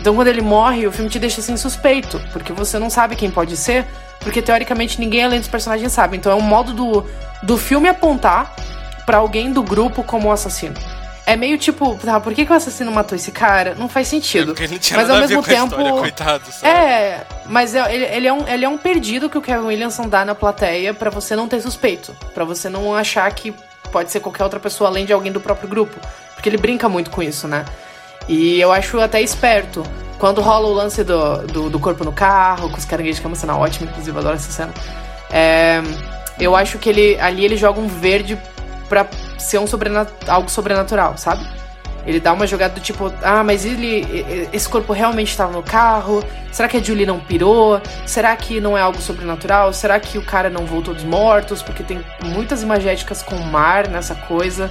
Então 0.00 0.14
quando 0.14 0.28
ele 0.28 0.42
morre, 0.42 0.86
o 0.86 0.92
filme 0.92 1.10
te 1.10 1.18
deixa 1.18 1.40
assim 1.40 1.56
suspeito, 1.56 2.20
porque 2.32 2.52
você 2.52 2.78
não 2.78 2.90
sabe 2.90 3.14
quem 3.14 3.30
pode 3.30 3.56
ser, 3.56 3.86
porque 4.20 4.42
teoricamente 4.42 4.98
ninguém 4.98 5.24
além 5.24 5.38
dos 5.38 5.48
personagens 5.48 5.92
sabe. 5.92 6.16
Então 6.16 6.32
é 6.32 6.34
um 6.34 6.40
modo 6.40 6.72
do, 6.72 7.06
do 7.42 7.56
filme 7.56 7.88
apontar 7.88 8.54
pra 9.06 9.18
alguém 9.18 9.52
do 9.52 9.62
grupo 9.62 10.02
como 10.02 10.28
o 10.28 10.32
assassino. 10.32 10.74
É 11.26 11.36
meio 11.36 11.56
tipo, 11.56 11.94
tá, 12.04 12.20
por 12.20 12.34
que, 12.34 12.44
que 12.44 12.52
o 12.52 12.54
assassino 12.54 12.92
matou 12.92 13.16
esse 13.16 13.32
cara? 13.32 13.74
Não 13.78 13.88
faz 13.88 14.08
sentido. 14.08 14.54
Tinha 14.78 14.98
Mas 15.00 15.08
ao 15.08 15.16
mesmo 15.20 15.42
tempo. 15.42 15.64
história, 15.74 15.92
coitado? 15.92 16.42
É, 16.62 17.20
mas 17.46 17.74
é- 17.74 17.94
ele, 17.94 18.04
ele 18.04 18.26
é 18.28 18.32
um, 18.32 18.46
ele 18.46 18.64
é 18.64 18.68
um 18.68 18.76
perdido 18.76 19.30
que 19.30 19.38
o 19.38 19.40
Kevin 19.40 19.64
Williamson 19.64 20.06
dá 20.06 20.22
na 20.22 20.34
plateia 20.34 20.92
pra 20.92 21.08
você 21.08 21.34
não 21.34 21.48
ter 21.48 21.62
suspeito. 21.62 22.14
pra 22.34 22.44
você 22.44 22.68
não 22.68 22.94
achar 22.94 23.30
que 23.32 23.54
pode 23.90 24.10
ser 24.10 24.20
qualquer 24.20 24.44
outra 24.44 24.60
pessoa 24.60 24.90
além 24.90 25.06
de 25.06 25.14
alguém 25.14 25.32
do 25.32 25.40
próprio 25.40 25.66
grupo. 25.68 25.98
Porque 26.34 26.46
ele 26.48 26.58
brinca 26.58 26.90
muito 26.90 27.10
com 27.10 27.22
isso, 27.22 27.48
né? 27.48 27.64
E 28.28 28.60
eu 28.60 28.70
acho 28.70 29.00
até 29.00 29.22
esperto. 29.22 29.82
Quando 30.18 30.42
rola 30.42 30.66
o 30.68 30.72
lance 30.74 31.02
do, 31.02 31.38
do, 31.46 31.70
do 31.70 31.80
corpo 31.80 32.04
no 32.04 32.12
carro, 32.12 32.68
com 32.68 32.76
os 32.76 32.84
caranguejos, 32.84 33.18
que 33.18 33.26
é 33.26 33.28
uma 33.28 33.36
cena 33.36 33.56
ótima, 33.56 33.90
inclusive, 33.90 34.18
adoro 34.18 34.36
essa 34.36 34.52
cena. 34.52 34.72
É, 35.30 35.80
eu 36.38 36.54
acho 36.54 36.78
que 36.78 36.88
ele 36.90 37.18
ali 37.18 37.44
ele 37.44 37.56
joga 37.56 37.80
um 37.80 37.88
verde 37.88 38.38
pra 38.88 39.06
ser 39.38 39.58
um 39.58 39.66
sobrenat 39.66 40.10
algo 40.26 40.50
sobrenatural, 40.50 41.16
sabe? 41.16 41.46
Ele 42.06 42.20
dá 42.20 42.32
uma 42.32 42.46
jogada 42.46 42.74
do 42.74 42.80
tipo, 42.80 43.10
ah, 43.22 43.42
mas 43.42 43.64
ele. 43.64 44.04
Esse 44.52 44.68
corpo 44.68 44.92
realmente 44.92 45.30
estava 45.30 45.52
no 45.52 45.62
carro? 45.62 46.22
Será 46.52 46.68
que 46.68 46.76
a 46.76 46.82
Julie 46.82 47.06
não 47.06 47.18
pirou? 47.18 47.80
Será 48.04 48.36
que 48.36 48.60
não 48.60 48.76
é 48.76 48.80
algo 48.82 49.00
sobrenatural? 49.00 49.72
Será 49.72 49.98
que 49.98 50.18
o 50.18 50.22
cara 50.22 50.50
não 50.50 50.66
voltou 50.66 50.92
dos 50.92 51.04
mortos? 51.04 51.62
Porque 51.62 51.82
tem 51.82 52.04
muitas 52.22 52.62
imagéticas 52.62 53.22
com 53.22 53.36
o 53.36 53.46
mar 53.46 53.88
nessa 53.88 54.14
coisa. 54.14 54.70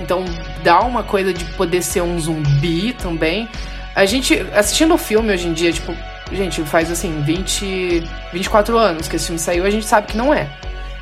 Então 0.00 0.24
dá 0.64 0.80
uma 0.80 1.04
coisa 1.04 1.32
de 1.32 1.44
poder 1.52 1.82
ser 1.82 2.02
um 2.02 2.18
zumbi 2.18 2.92
também. 2.94 3.48
A 3.94 4.04
gente, 4.04 4.44
assistindo 4.54 4.94
o 4.94 4.98
filme 4.98 5.32
hoje 5.32 5.46
em 5.46 5.52
dia, 5.52 5.72
tipo, 5.72 5.94
gente, 6.32 6.62
faz 6.62 6.90
assim, 6.90 7.22
20, 7.22 8.02
24 8.32 8.76
anos 8.76 9.06
que 9.06 9.16
esse 9.16 9.26
filme 9.26 9.38
saiu, 9.38 9.64
a 9.64 9.70
gente 9.70 9.86
sabe 9.86 10.08
que 10.08 10.16
não 10.16 10.34
é. 10.34 10.48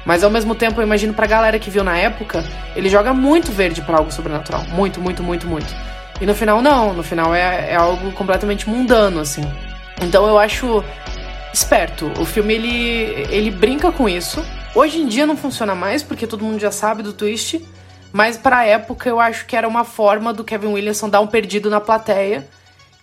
Mas 0.04 0.24
ao 0.24 0.30
mesmo 0.30 0.54
tempo, 0.54 0.80
eu 0.80 0.84
imagino 0.84 1.12
pra 1.12 1.26
galera 1.26 1.58
que 1.58 1.70
viu 1.70 1.84
na 1.84 1.96
época, 1.96 2.44
ele 2.74 2.88
joga 2.88 3.12
muito 3.12 3.52
verde 3.52 3.82
pra 3.82 3.98
algo 3.98 4.10
sobrenatural. 4.10 4.64
Muito, 4.68 5.00
muito, 5.00 5.22
muito, 5.22 5.46
muito. 5.46 5.74
E 6.20 6.26
no 6.26 6.34
final, 6.34 6.62
não. 6.62 6.92
No 6.92 7.02
final 7.02 7.34
é, 7.34 7.70
é 7.70 7.76
algo 7.76 8.12
completamente 8.12 8.68
mundano, 8.68 9.20
assim. 9.20 9.42
Então 10.02 10.26
eu 10.26 10.38
acho 10.38 10.82
esperto. 11.52 12.10
O 12.18 12.24
filme, 12.24 12.54
ele, 12.54 13.26
ele 13.30 13.50
brinca 13.50 13.92
com 13.92 14.08
isso. 14.08 14.44
Hoje 14.74 14.98
em 14.98 15.06
dia 15.06 15.26
não 15.26 15.36
funciona 15.36 15.74
mais, 15.74 16.02
porque 16.02 16.26
todo 16.26 16.44
mundo 16.44 16.60
já 16.60 16.70
sabe 16.70 17.02
do 17.02 17.12
twist. 17.12 17.60
Mas 18.12 18.36
pra 18.36 18.64
época 18.64 19.08
eu 19.08 19.20
acho 19.20 19.46
que 19.46 19.56
era 19.56 19.68
uma 19.68 19.84
forma 19.84 20.32
do 20.32 20.42
Kevin 20.42 20.68
Williamson 20.68 21.08
dar 21.08 21.20
um 21.20 21.26
perdido 21.26 21.70
na 21.70 21.80
plateia 21.80 22.48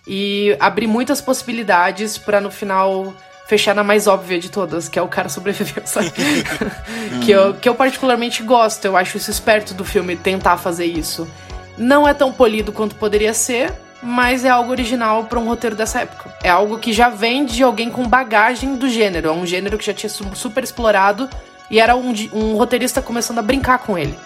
e 0.06 0.56
abrir 0.60 0.86
muitas 0.86 1.20
possibilidades 1.20 2.18
pra 2.18 2.40
no 2.40 2.50
final 2.50 3.12
fechar 3.48 3.74
na 3.74 3.82
mais 3.82 4.06
óbvia 4.06 4.38
de 4.38 4.48
todas, 4.50 4.88
que 4.88 4.98
é 4.98 5.02
o 5.02 5.08
cara 5.08 5.28
sobreviveu, 5.28 5.82
sabe? 5.86 6.12
que, 7.24 7.30
eu, 7.32 7.54
que 7.54 7.68
eu 7.68 7.74
particularmente 7.74 8.42
gosto, 8.42 8.84
eu 8.84 8.96
acho 8.96 9.16
isso 9.16 9.30
esperto 9.30 9.72
do 9.74 9.84
filme 9.84 10.14
tentar 10.16 10.58
fazer 10.58 10.84
isso. 10.84 11.26
Não 11.76 12.06
é 12.06 12.12
tão 12.14 12.30
polido 12.32 12.72
quanto 12.72 12.94
poderia 12.94 13.32
ser, 13.32 13.72
mas 14.02 14.44
é 14.44 14.50
algo 14.50 14.70
original 14.70 15.24
pra 15.24 15.38
um 15.40 15.46
roteiro 15.48 15.74
dessa 15.74 16.00
época. 16.02 16.30
É 16.44 16.50
algo 16.50 16.78
que 16.78 16.92
já 16.92 17.08
vem 17.08 17.44
de 17.46 17.62
alguém 17.62 17.88
com 17.90 18.06
bagagem 18.06 18.76
do 18.76 18.88
gênero, 18.88 19.28
é 19.28 19.32
um 19.32 19.46
gênero 19.46 19.78
que 19.78 19.86
já 19.86 19.94
tinha 19.94 20.10
su- 20.10 20.30
super 20.34 20.62
explorado 20.62 21.28
e 21.70 21.80
era 21.80 21.96
um, 21.96 22.12
um 22.32 22.54
roteirista 22.56 23.00
começando 23.00 23.38
a 23.38 23.42
brincar 23.42 23.78
com 23.78 23.96
ele. 23.98 24.16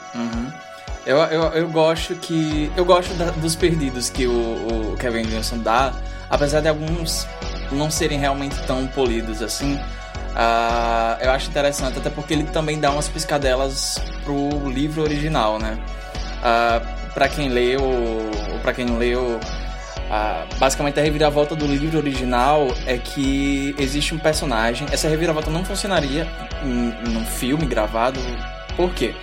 Eu, 1.07 1.17
eu, 1.19 1.43
eu 1.55 1.69
gosto 1.69 2.15
que. 2.15 2.71
Eu 2.77 2.85
gosto 2.85 3.13
da- 3.15 3.31
dos 3.31 3.57
perdidos 3.57 4.09
que 4.11 4.27
o, 4.27 4.33
o 4.93 4.97
Kevin 4.99 5.19
Williamson 5.25 5.59
dá, 5.59 5.93
apesar 6.31 6.61
de 6.61 6.69
alguns 6.69 7.27
não 7.73 7.91
serem 7.91 8.19
realmente 8.19 8.57
tão 8.67 8.87
polidos 8.87 9.43
assim. 9.43 9.79
ah, 10.35 11.19
eu 11.21 11.31
acho 11.31 11.49
interessante, 11.51 11.99
até 11.99 12.11
porque 12.11 12.33
ele 12.33 12.45
também 12.45 12.81
dá 12.81 12.91
umas 12.91 13.09
piscadelas 13.09 14.01
pro 14.25 14.71
livro 14.71 15.03
original, 15.03 15.59
né? 15.59 15.79
Ah, 16.43 16.81
pra 17.15 17.29
quem 17.29 17.49
leu, 17.49 17.83
ou 17.83 18.59
pra 18.63 18.73
quem 18.73 18.85
não 18.85 18.99
leu, 18.99 19.39
ah, 20.11 20.45
basicamente 20.59 21.01
a 21.01 21.03
reviravolta 21.03 21.55
do 21.55 21.67
livro 21.67 21.99
original 21.99 22.69
é 22.87 22.99
que 22.99 23.75
existe 23.79 24.15
um 24.15 24.19
personagem. 24.19 24.87
Essa 24.91 25.09
reviravolta 25.09 25.51
não 25.51 25.65
funcionaria 25.65 26.29
em, 26.63 27.11
em 27.11 27.17
um 27.17 27.25
filme 27.25 27.67
gravado. 27.67 28.21
Por 28.77 28.93
quê? 28.95 29.15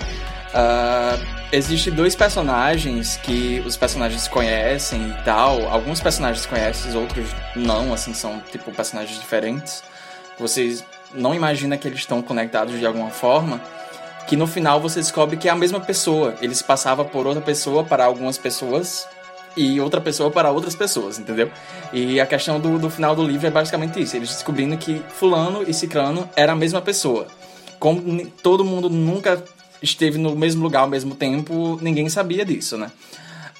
Ah, 0.53 1.17
Existem 1.51 1.91
dois 1.91 2.15
personagens 2.15 3.17
que 3.17 3.59
os 3.65 3.75
personagens 3.75 4.27
conhecem 4.27 5.09
e 5.09 5.23
tal. 5.23 5.67
Alguns 5.67 5.99
personagens 5.99 6.45
conhecem, 6.45 6.95
outros 6.95 7.27
não, 7.55 7.91
assim, 7.91 8.13
são 8.13 8.39
tipo 8.51 8.71
personagens 8.71 9.19
diferentes. 9.19 9.83
Vocês 10.38 10.83
não 11.12 11.33
imaginam 11.33 11.75
que 11.75 11.88
eles 11.88 11.99
estão 11.99 12.21
conectados 12.21 12.77
de 12.77 12.85
alguma 12.85 13.09
forma. 13.09 13.59
Que 14.27 14.35
no 14.35 14.45
final 14.45 14.79
você 14.79 14.99
descobre 14.99 15.38
que 15.38 15.47
é 15.49 15.51
a 15.51 15.55
mesma 15.55 15.79
pessoa. 15.79 16.35
Ele 16.39 16.53
se 16.53 16.63
passava 16.63 17.03
por 17.03 17.25
outra 17.25 17.41
pessoa 17.41 17.83
para 17.83 18.05
algumas 18.05 18.38
pessoas 18.38 19.07
e 19.57 19.81
outra 19.81 19.99
pessoa 19.99 20.29
para 20.29 20.51
outras 20.51 20.75
pessoas, 20.75 21.17
entendeu? 21.17 21.51
E 21.91 22.21
a 22.21 22.27
questão 22.27 22.59
do, 22.59 22.77
do 22.77 22.91
final 22.91 23.15
do 23.15 23.23
livro 23.23 23.47
é 23.47 23.49
basicamente 23.49 23.99
isso: 23.99 24.15
eles 24.15 24.29
descobrindo 24.29 24.77
que 24.77 25.01
Fulano 25.09 25.63
e 25.67 25.73
Cicrano 25.73 26.29
era 26.35 26.51
a 26.51 26.55
mesma 26.55 26.79
pessoa. 26.79 27.27
Como 27.79 28.27
todo 28.43 28.63
mundo 28.63 28.88
nunca 28.88 29.43
esteve 29.81 30.17
no 30.17 30.35
mesmo 30.35 30.63
lugar 30.63 30.81
ao 30.81 30.87
mesmo 30.87 31.15
tempo, 31.15 31.77
ninguém 31.81 32.09
sabia 32.09 32.45
disso, 32.45 32.77
né? 32.77 32.91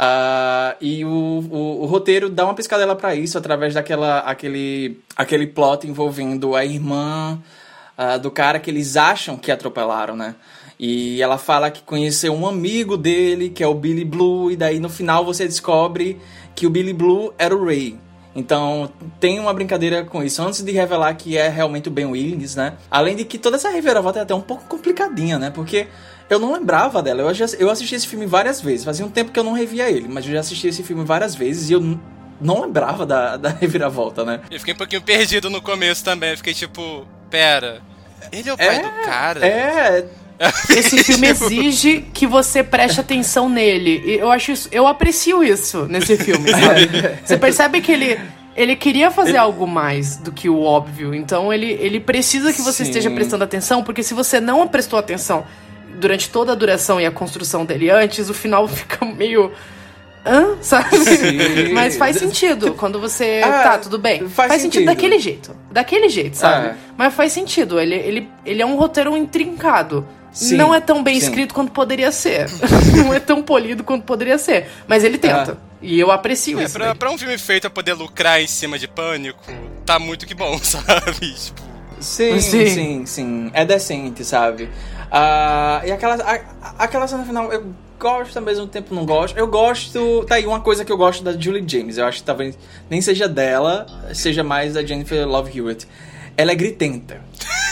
Ah, 0.02 0.78
e 0.80 1.04
o, 1.04 1.10
o, 1.10 1.82
o 1.82 1.86
roteiro 1.86 2.30
dá 2.30 2.46
uma 2.46 2.54
piscadela 2.54 2.96
para 2.96 3.16
isso 3.16 3.38
através 3.38 3.74
daquela 3.74 4.20
aquele, 4.20 5.02
aquele 5.16 5.46
plot 5.46 5.86
envolvendo 5.86 6.56
a 6.56 6.64
irmã 6.64 7.38
ah, 7.98 8.18
do 8.18 8.32
cara 8.32 8.60
que 8.60 8.70
eles 8.70 8.96
acham 8.96 9.36
que 9.36 9.52
atropelaram, 9.52 10.16
né? 10.16 10.36
E 10.80 11.22
ela 11.22 11.38
fala 11.38 11.70
que 11.70 11.82
conheceu 11.82 12.34
um 12.34 12.48
amigo 12.48 12.96
dele, 12.96 13.50
que 13.50 13.62
é 13.62 13.68
o 13.68 13.74
Billy 13.74 14.06
Blue, 14.06 14.50
e 14.50 14.56
daí 14.56 14.80
no 14.80 14.88
final 14.88 15.26
você 15.26 15.46
descobre 15.46 16.18
que 16.56 16.66
o 16.66 16.70
Billy 16.70 16.94
Blue 16.94 17.34
era 17.38 17.54
o 17.54 17.66
Ray. 17.66 18.00
Então 18.36 18.92
tem 19.20 19.40
uma 19.40 19.54
brincadeira 19.54 20.04
com 20.04 20.24
isso, 20.24 20.42
antes 20.42 20.62
de 20.62 20.72
revelar 20.72 21.14
que 21.16 21.38
é 21.38 21.50
realmente 21.50 21.88
o 21.88 21.92
Ben 21.92 22.06
Williams, 22.06 22.56
né? 22.56 22.74
Além 22.90 23.16
de 23.16 23.26
que 23.26 23.38
toda 23.38 23.56
essa 23.58 23.70
reviravolta 23.70 24.20
é 24.20 24.22
até 24.22 24.36
um 24.36 24.42
pouco 24.42 24.66
complicadinha, 24.66 25.40
né? 25.40 25.50
Porque 25.50 25.88
eu 26.30 26.38
não 26.40 26.54
lembrava 26.54 27.02
dela. 27.02 27.24
Eu, 27.24 27.34
já, 27.34 27.46
eu 27.58 27.70
assisti 27.70 27.96
esse 27.96 28.08
filme 28.08 28.26
várias 28.26 28.62
vezes. 28.62 28.86
Fazia 28.86 29.06
um 29.06 29.10
tempo 29.10 29.32
que 29.32 29.40
eu 29.40 29.44
não 29.44 29.54
revia 29.54 29.90
ele, 29.90 30.08
mas 30.08 30.26
eu 30.26 30.32
já 30.32 30.40
assisti 30.42 30.68
esse 30.68 30.84
filme 30.84 31.04
várias 31.04 31.34
vezes 31.34 31.70
e 31.70 31.74
eu 31.74 32.00
não 32.40 32.62
lembrava 32.62 33.06
da, 33.06 33.36
da 33.36 33.50
reviravolta, 33.60 34.24
né? 34.24 34.42
Eu 34.52 34.60
fiquei 34.60 34.74
um 34.74 34.78
pouquinho 34.78 35.02
perdido 35.02 35.50
no 35.50 35.62
começo 35.62 36.04
também. 36.04 36.32
Eu 36.32 36.38
fiquei 36.38 36.54
tipo, 36.54 37.08
pera, 37.30 37.82
ele 38.32 38.48
é 38.48 38.54
o 38.54 38.58
pai 38.58 38.82
do 38.82 38.90
cara? 39.06 39.46
É, 39.46 40.06
Esse 40.70 41.04
filme 41.04 41.28
exige 41.28 42.06
que 42.14 42.26
você 42.26 42.64
preste 42.64 43.00
atenção 43.02 43.50
nele. 43.50 44.02
E 44.06 44.16
eu 44.16 44.32
acho 44.32 44.52
isso, 44.52 44.70
eu 44.72 44.88
aprecio 44.88 45.44
isso 45.44 45.86
nesse 45.86 46.16
filme, 46.18 46.50
sabe? 46.50 46.90
Você 47.26 47.38
percebe 47.38 47.82
que 47.82 47.92
ele 47.92 48.20
ele 48.56 48.76
queria 48.76 49.10
fazer 49.10 49.38
algo 49.38 49.66
mais 49.66 50.18
do 50.18 50.32
que 50.32 50.50
o 50.50 50.62
óbvio. 50.62 51.14
Então 51.14 51.54
ele, 51.54 51.78
ele 51.80 52.00
precisa 52.00 52.52
que 52.52 52.62
você 52.62 52.84
Sim. 52.84 52.90
esteja 52.90 53.10
prestando 53.10 53.44
atenção, 53.44 53.84
porque 53.84 54.04
se 54.04 54.14
você 54.14 54.42
não 54.42 54.68
prestou 54.68 55.00
atenção 55.00 55.46
durante 55.98 56.30
toda 56.30 56.52
a 56.52 56.56
duração 56.56 57.00
e 57.00 57.06
a 57.06 57.12
construção 57.12 57.64
dele 57.64 57.90
antes, 57.90 58.30
o 58.30 58.34
final 58.34 58.68
fica 58.70 59.06
meio 59.06 59.52
Hã? 60.26 60.58
Sabe? 60.62 60.98
Sim. 60.98 61.74
Mas 61.74 61.96
faz 61.96 62.18
sentido 62.18 62.74
quando 62.74 63.00
você. 63.00 63.42
Ah, 63.44 63.64
tá, 63.64 63.78
tudo 63.78 63.98
bem. 63.98 64.28
faz 64.28 64.52
sentido. 64.52 64.62
sentido. 64.62 64.86
daquele 64.86 65.18
jeito. 65.18 65.56
Daquele 65.72 66.10
jeito, 66.10 66.36
sabe? 66.36 66.68
É. 66.68 66.76
Mas 66.98 67.14
faz 67.14 67.32
sentido. 67.32 67.80
Ele, 67.80 67.96
ele, 67.96 68.30
ele 68.46 68.62
é 68.62 68.66
um 68.66 68.76
roteiro 68.76 69.16
intrincado. 69.16 70.06
Sim, 70.32 70.58
Não 70.58 70.74
é 70.74 70.80
tão 70.80 71.04
bem 71.04 71.20
sim. 71.20 71.26
escrito 71.28 71.54
quanto 71.54 71.72
poderia 71.72 72.12
ser. 72.12 72.48
Não 72.96 73.14
é 73.14 73.20
tão 73.20 73.42
polido 73.42 73.84
quanto 73.84 74.04
poderia 74.04 74.38
ser. 74.38 74.68
Mas 74.88 75.04
ele 75.04 75.18
tenta. 75.18 75.58
E 75.82 76.00
eu 76.00 76.12
aprecio 76.12 76.60
É, 76.60 76.64
isso. 76.66 76.74
pra, 76.74 76.94
pra 76.94 77.10
um 77.10 77.18
filme 77.18 77.38
feito 77.38 77.66
a 77.68 77.70
poder 77.70 77.94
lucrar 77.94 78.42
em 78.42 78.48
cima 78.48 78.78
de 78.78 78.88
pânico, 78.88 79.42
tá 79.86 79.98
muito 79.98 80.26
que 80.28 80.34
bom, 80.36 80.58
sabe? 80.62 81.34
Tipo, 81.34 81.62
Sim, 82.00 82.40
Sim. 82.40 82.66
sim, 82.68 83.06
sim, 83.06 83.52
É 83.54 83.66
decente, 83.66 84.24
sabe? 84.24 84.70
Ah, 85.12 85.82
e 85.86 85.92
aquela, 85.92 86.16
a- 86.16 86.74
aquela 86.84 87.08
cena 87.08 87.26
final, 87.26 87.52
eu 87.52 87.66
gosto 88.00 88.38
ao 88.38 88.44
mesmo 88.44 88.68
tempo 88.68 88.94
não 88.96 89.06
gosto. 89.06 89.38
Eu 89.38 89.48
gosto. 89.48 90.24
Tá 90.28 90.36
aí 90.36 90.46
uma 90.46 90.62
coisa 90.62 90.86
que 90.86 90.92
eu 90.92 90.98
gosto 90.98 91.24
da 91.24 91.34
Julie 91.34 91.64
James. 91.68 91.98
Eu 91.98 92.06
acho 92.06 92.20
que 92.20 92.24
talvez 92.24 92.58
nem 92.90 93.02
seja 93.02 93.28
dela, 93.28 93.86
seja 94.14 94.44
mais 94.44 94.76
da 94.76 94.86
Jennifer 94.86 95.28
Love 95.28 95.58
Hewitt. 95.58 95.88
Ela 96.40 96.52
é 96.52 96.56
gritenta. 96.56 97.22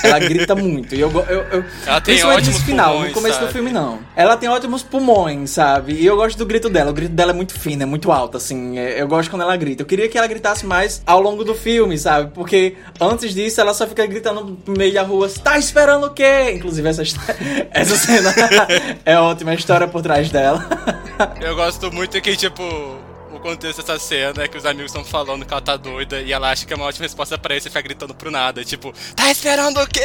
Ela 0.04 0.20
grita 0.20 0.56
muito. 0.56 0.94
E 0.94 1.00
eu, 1.02 1.10
eu, 1.12 1.42
eu, 1.52 1.66
Ela 1.86 2.00
tem 2.02 2.16
principalmente 2.16 2.54
final, 2.64 2.92
pulmões, 2.92 3.08
no 3.10 3.14
começo 3.16 3.40
do 3.40 3.42
sabe? 3.42 3.54
filme 3.54 3.72
não. 3.72 4.00
Ela 4.16 4.38
tem 4.38 4.48
ótimos 4.48 4.84
pulmões, 4.84 5.50
sabe? 5.52 5.94
E 5.94 6.06
eu 6.06 6.16
gosto 6.16 6.38
do 6.38 6.46
grito 6.46 6.70
dela. 6.70 6.92
O 6.92 6.94
grito 6.94 7.14
dela 7.14 7.32
é 7.32 7.34
muito 7.34 7.58
fino, 7.60 7.82
é 7.84 7.86
muito 7.86 8.12
alto, 8.12 8.38
assim. 8.38 8.78
É- 8.78 9.02
Eu 9.02 9.08
gosto 9.08 9.30
quando 9.32 9.42
ela 9.42 9.56
grita. 9.58 9.82
Eu 9.82 9.86
queria 9.88 10.08
que 10.08 10.18
ela 10.18 10.28
gritasse 10.28 10.66
mais 10.66 11.02
ao 11.06 11.20
longo 11.22 11.44
do 11.44 11.56
filme, 11.56 11.98
sabe? 11.98 12.32
Porque 12.34 12.76
antes 13.02 13.34
disso 13.34 13.60
ela 13.60 13.74
só 13.74 13.88
fica 13.88 14.06
gritando 14.06 14.58
no 14.66 14.74
meio 14.78 14.94
da 14.94 15.02
rua. 15.02 15.30
Tá 15.44 15.58
esperando 15.58 16.06
o 16.06 16.12
quê? 16.12 16.52
Inclusive 16.54 16.88
essa, 16.88 17.04
essa 17.72 17.96
cena 17.96 18.34
é 19.04 19.18
ótima, 19.18 19.52
a 19.52 19.56
história 19.56 19.88
por 19.88 20.02
trás 20.02 20.30
dela. 20.30 20.64
eu 21.42 21.56
gosto 21.56 21.92
muito 21.92 22.20
que, 22.22 22.36
tipo, 22.36 22.64
o 23.48 23.52
contexto 23.52 23.82
dessa 23.82 23.98
cena 23.98 24.44
é 24.44 24.48
que 24.48 24.58
os 24.58 24.66
amigos 24.66 24.92
estão 24.92 25.06
falando 25.06 25.46
que 25.46 25.54
ela 25.54 25.62
tá 25.62 25.78
doida 25.78 26.20
e 26.22 26.34
ela 26.34 26.52
acha 26.52 26.66
que 26.66 26.74
é 26.74 26.76
uma 26.76 26.86
ótima 26.86 27.04
resposta 27.06 27.38
pra 27.38 27.56
isso 27.56 27.68
e 27.68 27.70
fica 27.70 27.82
gritando 27.82 28.14
pro 28.14 28.30
nada. 28.30 28.64
Tipo, 28.66 28.94
tá 29.16 29.32
esperando 29.32 29.80
o 29.82 29.88
quê? 29.88 30.02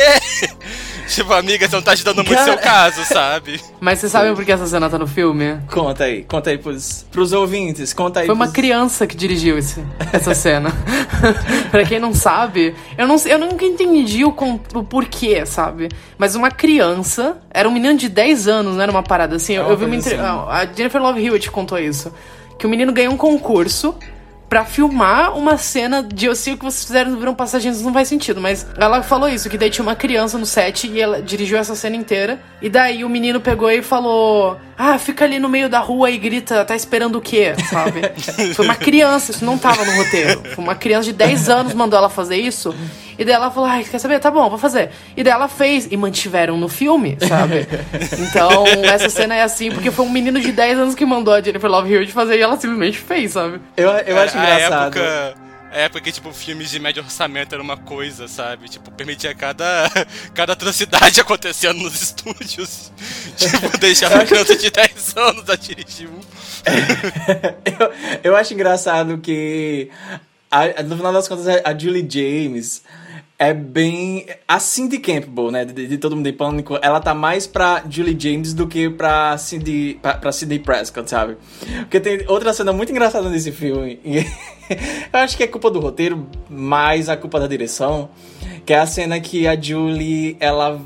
tipo, 1.08 1.32
amiga, 1.32 1.68
você 1.68 1.74
não 1.74 1.82
tá 1.82 1.90
ajudando 1.92 2.18
muito 2.18 2.34
Cara- 2.34 2.44
seu 2.44 2.58
caso, 2.58 3.04
sabe? 3.04 3.60
Mas 3.80 3.98
você 3.98 4.08
sabe 4.08 4.32
por 4.34 4.44
que 4.44 4.52
essa 4.52 4.66
cena 4.66 4.88
tá 4.88 4.96
no 4.98 5.06
filme? 5.08 5.58
conta 5.70 6.04
aí, 6.04 6.22
conta 6.22 6.50
aí 6.50 6.58
pros, 6.58 7.04
pros 7.10 7.32
ouvintes, 7.32 7.92
conta 7.92 8.20
aí 8.20 8.26
Foi 8.26 8.34
uma 8.34 8.44
pros- 8.46 8.54
criança 8.54 9.06
que 9.06 9.16
dirigiu 9.16 9.58
esse, 9.58 9.84
essa 10.12 10.34
cena. 10.34 10.70
pra 11.70 11.84
quem 11.84 11.98
não 11.98 12.14
sabe, 12.14 12.74
eu, 12.96 13.08
não, 13.08 13.16
eu 13.26 13.38
nunca 13.38 13.64
entendi 13.64 14.24
o, 14.24 14.28
o 14.74 14.84
porquê, 14.84 15.44
sabe? 15.44 15.88
Mas 16.16 16.36
uma 16.36 16.50
criança, 16.50 17.38
era 17.50 17.68
um 17.68 17.72
menino 17.72 17.98
de 17.98 18.08
10 18.08 18.46
anos, 18.46 18.74
não 18.76 18.82
era 18.82 18.92
uma 18.92 19.02
parada 19.02 19.34
assim. 19.36 19.54
Eu, 19.54 19.62
É 19.62 19.64
uma 19.64 19.72
eu 19.72 19.76
vi 19.76 19.84
uma 19.86 19.90
coisa 19.94 20.08
entre... 20.14 20.20
assim. 20.20 20.46
A 20.48 20.66
Jennifer 20.76 21.02
Love 21.02 21.24
Hewitt 21.26 21.50
contou 21.50 21.78
isso. 21.78 22.12
Que 22.58 22.66
o 22.66 22.68
menino 22.68 22.92
ganhou 22.92 23.12
um 23.12 23.16
concurso 23.16 23.94
pra 24.52 24.66
filmar 24.66 25.34
uma 25.34 25.56
cena 25.56 26.02
de 26.02 26.26
Eu 26.26 26.36
sei 26.36 26.52
o 26.52 26.58
que 26.58 26.64
vocês 26.66 26.84
fizeram 26.84 27.10
no 27.10 27.18
Verão 27.18 27.34
Passageiros 27.34 27.80
não 27.80 27.90
faz 27.90 28.06
sentido, 28.06 28.38
mas 28.38 28.66
ela 28.76 29.02
falou 29.02 29.26
isso, 29.26 29.48
que 29.48 29.56
daí 29.56 29.70
tinha 29.70 29.82
uma 29.82 29.96
criança 29.96 30.36
no 30.36 30.44
set 30.44 30.86
e 30.86 31.00
ela 31.00 31.22
dirigiu 31.22 31.56
essa 31.56 31.74
cena 31.74 31.96
inteira. 31.96 32.38
E 32.60 32.68
daí 32.68 33.02
o 33.02 33.08
menino 33.08 33.40
pegou 33.40 33.70
e 33.70 33.80
falou: 33.80 34.58
Ah, 34.76 34.98
fica 34.98 35.24
ali 35.24 35.38
no 35.38 35.48
meio 35.48 35.70
da 35.70 35.78
rua 35.78 36.10
e 36.10 36.18
grita, 36.18 36.66
tá 36.66 36.76
esperando 36.76 37.16
o 37.16 37.20
quê? 37.22 37.54
Sabe? 37.70 38.02
Foi 38.52 38.66
uma 38.66 38.74
criança, 38.74 39.30
isso 39.30 39.42
não 39.42 39.56
tava 39.56 39.86
no 39.86 39.92
roteiro. 39.92 40.42
Foi 40.54 40.62
uma 40.62 40.74
criança 40.74 41.04
de 41.04 41.14
10 41.14 41.48
anos 41.48 41.72
mandou 41.72 41.98
ela 41.98 42.10
fazer 42.10 42.36
isso. 42.36 42.74
E 43.22 43.24
daí 43.24 43.34
ela 43.34 43.50
falou: 43.50 43.68
Ai, 43.68 43.84
quer 43.84 43.98
saber? 43.98 44.18
Tá 44.20 44.30
bom, 44.30 44.48
vou 44.50 44.58
fazer. 44.58 44.90
E 45.16 45.22
daí 45.22 45.32
ela 45.32 45.48
fez 45.48 45.88
e 45.90 45.96
mantiveram 45.96 46.56
no 46.56 46.68
filme, 46.68 47.16
sabe? 47.26 47.66
Então, 48.18 48.64
essa 48.84 49.08
cena 49.08 49.34
é 49.34 49.42
assim, 49.42 49.70
porque 49.70 49.90
foi 49.90 50.04
um 50.04 50.10
menino 50.10 50.40
de 50.40 50.52
10 50.52 50.78
anos 50.78 50.94
que 50.94 51.04
mandou 51.06 51.32
a 51.34 51.40
Jennifer 51.40 51.70
Love 51.70 51.92
Hewitt 51.92 52.12
fazer 52.12 52.36
e 52.38 52.42
ela 52.42 52.56
simplesmente 52.58 52.98
fez, 52.98 53.32
sabe? 53.32 53.60
Eu, 53.76 53.88
eu 53.90 54.18
acho 54.18 54.36
a 54.36 54.42
engraçado. 54.42 54.98
época. 54.98 55.34
A 55.74 55.78
época 55.78 56.00
que, 56.02 56.12
tipo, 56.12 56.30
filmes 56.34 56.70
de 56.70 56.78
médio 56.78 57.02
orçamento 57.02 57.54
era 57.54 57.62
uma 57.62 57.78
coisa, 57.78 58.28
sabe? 58.28 58.68
Tipo, 58.68 58.90
permitia 58.90 59.34
cada, 59.34 59.64
cada 60.34 60.52
atrocidade 60.52 61.18
acontecendo 61.22 61.80
nos 61.80 61.94
estúdios. 62.02 62.92
Tipo, 63.38 63.78
deixava 63.78 64.16
uma 64.16 64.24
criança 64.26 64.54
de 64.54 64.70
10 64.70 65.14
anos 65.16 65.48
a 65.48 65.56
dirigir 65.56 66.08
um. 66.08 66.20
eu, 67.64 67.92
eu 68.32 68.36
acho 68.36 68.52
engraçado 68.54 69.16
que, 69.18 69.88
a- 70.50 70.82
no 70.82 70.96
final 70.96 71.12
das 71.12 71.26
contas, 71.28 71.46
a 71.64 71.76
Julie 71.78 72.06
James, 72.08 72.82
é 73.42 73.52
bem. 73.52 74.24
A 74.46 74.60
Cindy 74.60 74.98
Campbell, 74.98 75.50
né? 75.50 75.64
De, 75.64 75.88
de 75.88 75.98
Todo 75.98 76.14
Mundo 76.14 76.28
em 76.28 76.32
Pânico, 76.32 76.78
ela 76.80 77.00
tá 77.00 77.12
mais 77.12 77.44
pra 77.44 77.82
Julie 77.90 78.16
James 78.18 78.54
do 78.54 78.68
que 78.68 78.88
pra 78.88 79.36
Cindy, 79.36 79.98
pra 80.00 80.30
Cindy 80.30 80.60
Prescott, 80.60 81.10
sabe? 81.10 81.36
Porque 81.80 81.98
tem 81.98 82.24
outra 82.28 82.52
cena 82.52 82.72
muito 82.72 82.92
engraçada 82.92 83.28
nesse 83.28 83.50
filme. 83.50 83.98
Eu 85.12 85.18
acho 85.18 85.36
que 85.36 85.42
é 85.42 85.48
culpa 85.48 85.70
do 85.72 85.80
roteiro, 85.80 86.24
mais 86.48 87.08
a 87.08 87.16
culpa 87.16 87.40
da 87.40 87.48
direção. 87.48 88.10
Que 88.64 88.74
é 88.74 88.78
a 88.78 88.86
cena 88.86 89.18
que 89.18 89.48
a 89.48 89.60
Julie, 89.60 90.36
ela 90.38 90.80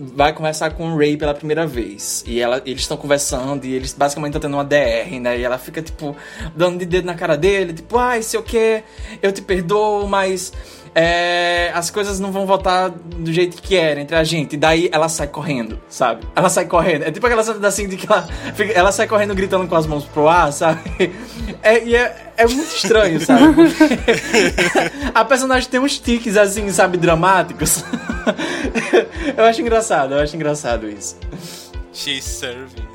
vai 0.00 0.32
conversar 0.32 0.70
com 0.70 0.92
o 0.92 0.96
Ray 0.96 1.16
pela 1.16 1.32
primeira 1.32 1.64
vez. 1.64 2.24
E 2.26 2.40
ela, 2.40 2.60
eles 2.66 2.80
estão 2.80 2.96
conversando 2.96 3.66
e 3.66 3.74
eles 3.74 3.92
basicamente 3.92 4.30
estão 4.30 4.40
tendo 4.40 4.54
uma 4.54 4.64
DR, 4.64 5.20
né? 5.20 5.38
E 5.38 5.44
ela 5.44 5.58
fica, 5.58 5.80
tipo, 5.80 6.16
dando 6.56 6.78
de 6.78 6.86
dedo 6.86 7.04
na 7.04 7.14
cara 7.14 7.36
dele, 7.36 7.74
tipo, 7.74 7.96
ai, 7.98 8.22
se 8.22 8.36
eu 8.36 8.42
quer, 8.42 8.84
eu 9.22 9.30
te 9.30 9.42
perdoo, 9.42 10.08
mas 10.08 10.52
é, 10.94 11.70
as 11.74 11.88
coisas 11.90 12.18
não 12.18 12.32
vão 12.32 12.46
voltar 12.46 12.88
do 12.90 13.32
jeito 13.32 13.60
que 13.62 13.76
era 13.76 14.00
entre 14.00 14.16
a 14.16 14.24
gente. 14.24 14.54
E 14.54 14.56
daí 14.56 14.88
ela 14.92 15.08
sai 15.08 15.28
correndo, 15.28 15.80
sabe? 15.88 16.26
Ela 16.34 16.48
sai 16.48 16.64
correndo. 16.66 17.02
É 17.04 17.10
tipo 17.12 17.24
aquela 17.26 17.42
cena 17.44 17.66
assim 17.68 17.86
de 17.88 17.96
que 17.96 18.10
ela, 18.10 18.22
fica- 18.54 18.72
ela 18.72 18.90
sai 18.92 19.06
correndo 19.06 19.34
gritando 19.34 19.66
com 19.68 19.76
as 19.76 19.86
mãos 19.86 20.04
pro 20.04 20.28
ar, 20.28 20.52
sabe? 20.52 20.80
É, 21.62 21.84
e 21.84 21.94
é, 21.94 22.32
é 22.36 22.46
muito 22.46 22.74
estranho, 22.74 23.20
sabe? 23.20 23.42
A 25.14 25.24
personagem 25.24 25.68
tem 25.68 25.78
uns 25.80 25.98
tiques 25.98 26.36
assim, 26.36 26.68
sabe, 26.70 26.96
dramáticos. 26.98 27.84
Eu 29.36 29.44
acho 29.44 29.60
engraçado, 29.60 30.14
eu 30.14 30.20
acho 30.20 30.34
engraçado 30.36 30.88
isso. 30.88 31.16
She's 31.92 32.24
serving. 32.24 32.88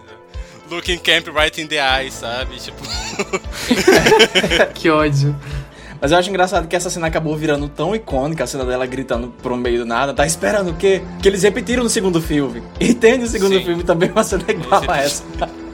Looking 0.70 0.98
camp 0.98 1.28
right 1.28 1.62
in 1.62 1.68
the 1.68 1.76
eye, 1.78 2.10
sabe? 2.12 2.56
Tipo. 2.58 2.82
Que 4.74 4.90
ódio. 4.90 5.36
Mas 6.06 6.12
eu 6.12 6.20
acho 6.20 6.30
engraçado 6.30 6.68
que 6.68 6.76
essa 6.76 6.88
cena 6.88 7.08
acabou 7.08 7.36
virando 7.36 7.68
tão 7.68 7.96
icônica, 7.96 8.44
a 8.44 8.46
cena 8.46 8.64
dela 8.64 8.86
gritando 8.86 9.30
pro 9.42 9.58
meio 9.58 9.80
do 9.80 9.86
nada. 9.88 10.14
Tá 10.14 10.24
esperando 10.24 10.70
o 10.70 10.76
quê? 10.76 11.02
Que 11.20 11.28
eles 11.28 11.42
repetiram 11.42 11.82
no 11.82 11.90
segundo 11.90 12.22
filme. 12.22 12.62
E 12.80 12.94
tem 12.94 13.18
no 13.18 13.26
segundo 13.26 13.58
Sim. 13.58 13.66
filme 13.66 13.84
também 13.84 14.12
uma 14.12 14.24
cena 14.24 14.44
igual 14.48 14.84
a 14.88 14.98
essa. 14.98 15.24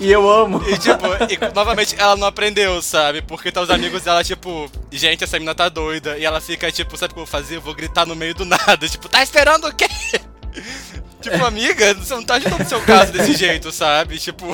E 0.00 0.10
eu 0.10 0.28
amo. 0.28 0.62
E 0.66 0.78
tipo, 0.78 1.06
e, 1.30 1.54
novamente, 1.54 1.94
ela 1.98 2.16
não 2.16 2.26
aprendeu, 2.26 2.80
sabe? 2.80 3.20
Porque 3.20 3.52
tá 3.52 3.60
os 3.60 3.68
amigos 3.68 4.02
dela, 4.02 4.24
tipo, 4.24 4.68
gente, 4.90 5.22
essa 5.24 5.36
menina 5.36 5.54
tá 5.54 5.68
doida. 5.68 6.16
E 6.16 6.24
ela 6.24 6.40
fica, 6.40 6.72
tipo, 6.72 6.96
sabe 6.96 7.12
o 7.12 7.14
que 7.14 7.20
eu 7.20 7.26
vou 7.26 7.30
fazer? 7.30 7.56
Eu 7.56 7.60
vou 7.60 7.74
gritar 7.74 8.06
no 8.06 8.16
meio 8.16 8.34
do 8.34 8.46
nada. 8.46 8.78
Tipo, 8.88 9.10
tá 9.10 9.22
esperando 9.22 9.68
o 9.68 9.74
quê? 9.74 9.86
Tipo, 11.20 11.44
amiga, 11.44 11.92
você 11.94 12.14
não 12.14 12.24
tá 12.24 12.36
ajudando 12.36 12.62
o 12.62 12.68
seu 12.68 12.80
caso 12.80 13.12
desse 13.12 13.34
jeito, 13.34 13.70
sabe? 13.70 14.18
Tipo. 14.18 14.46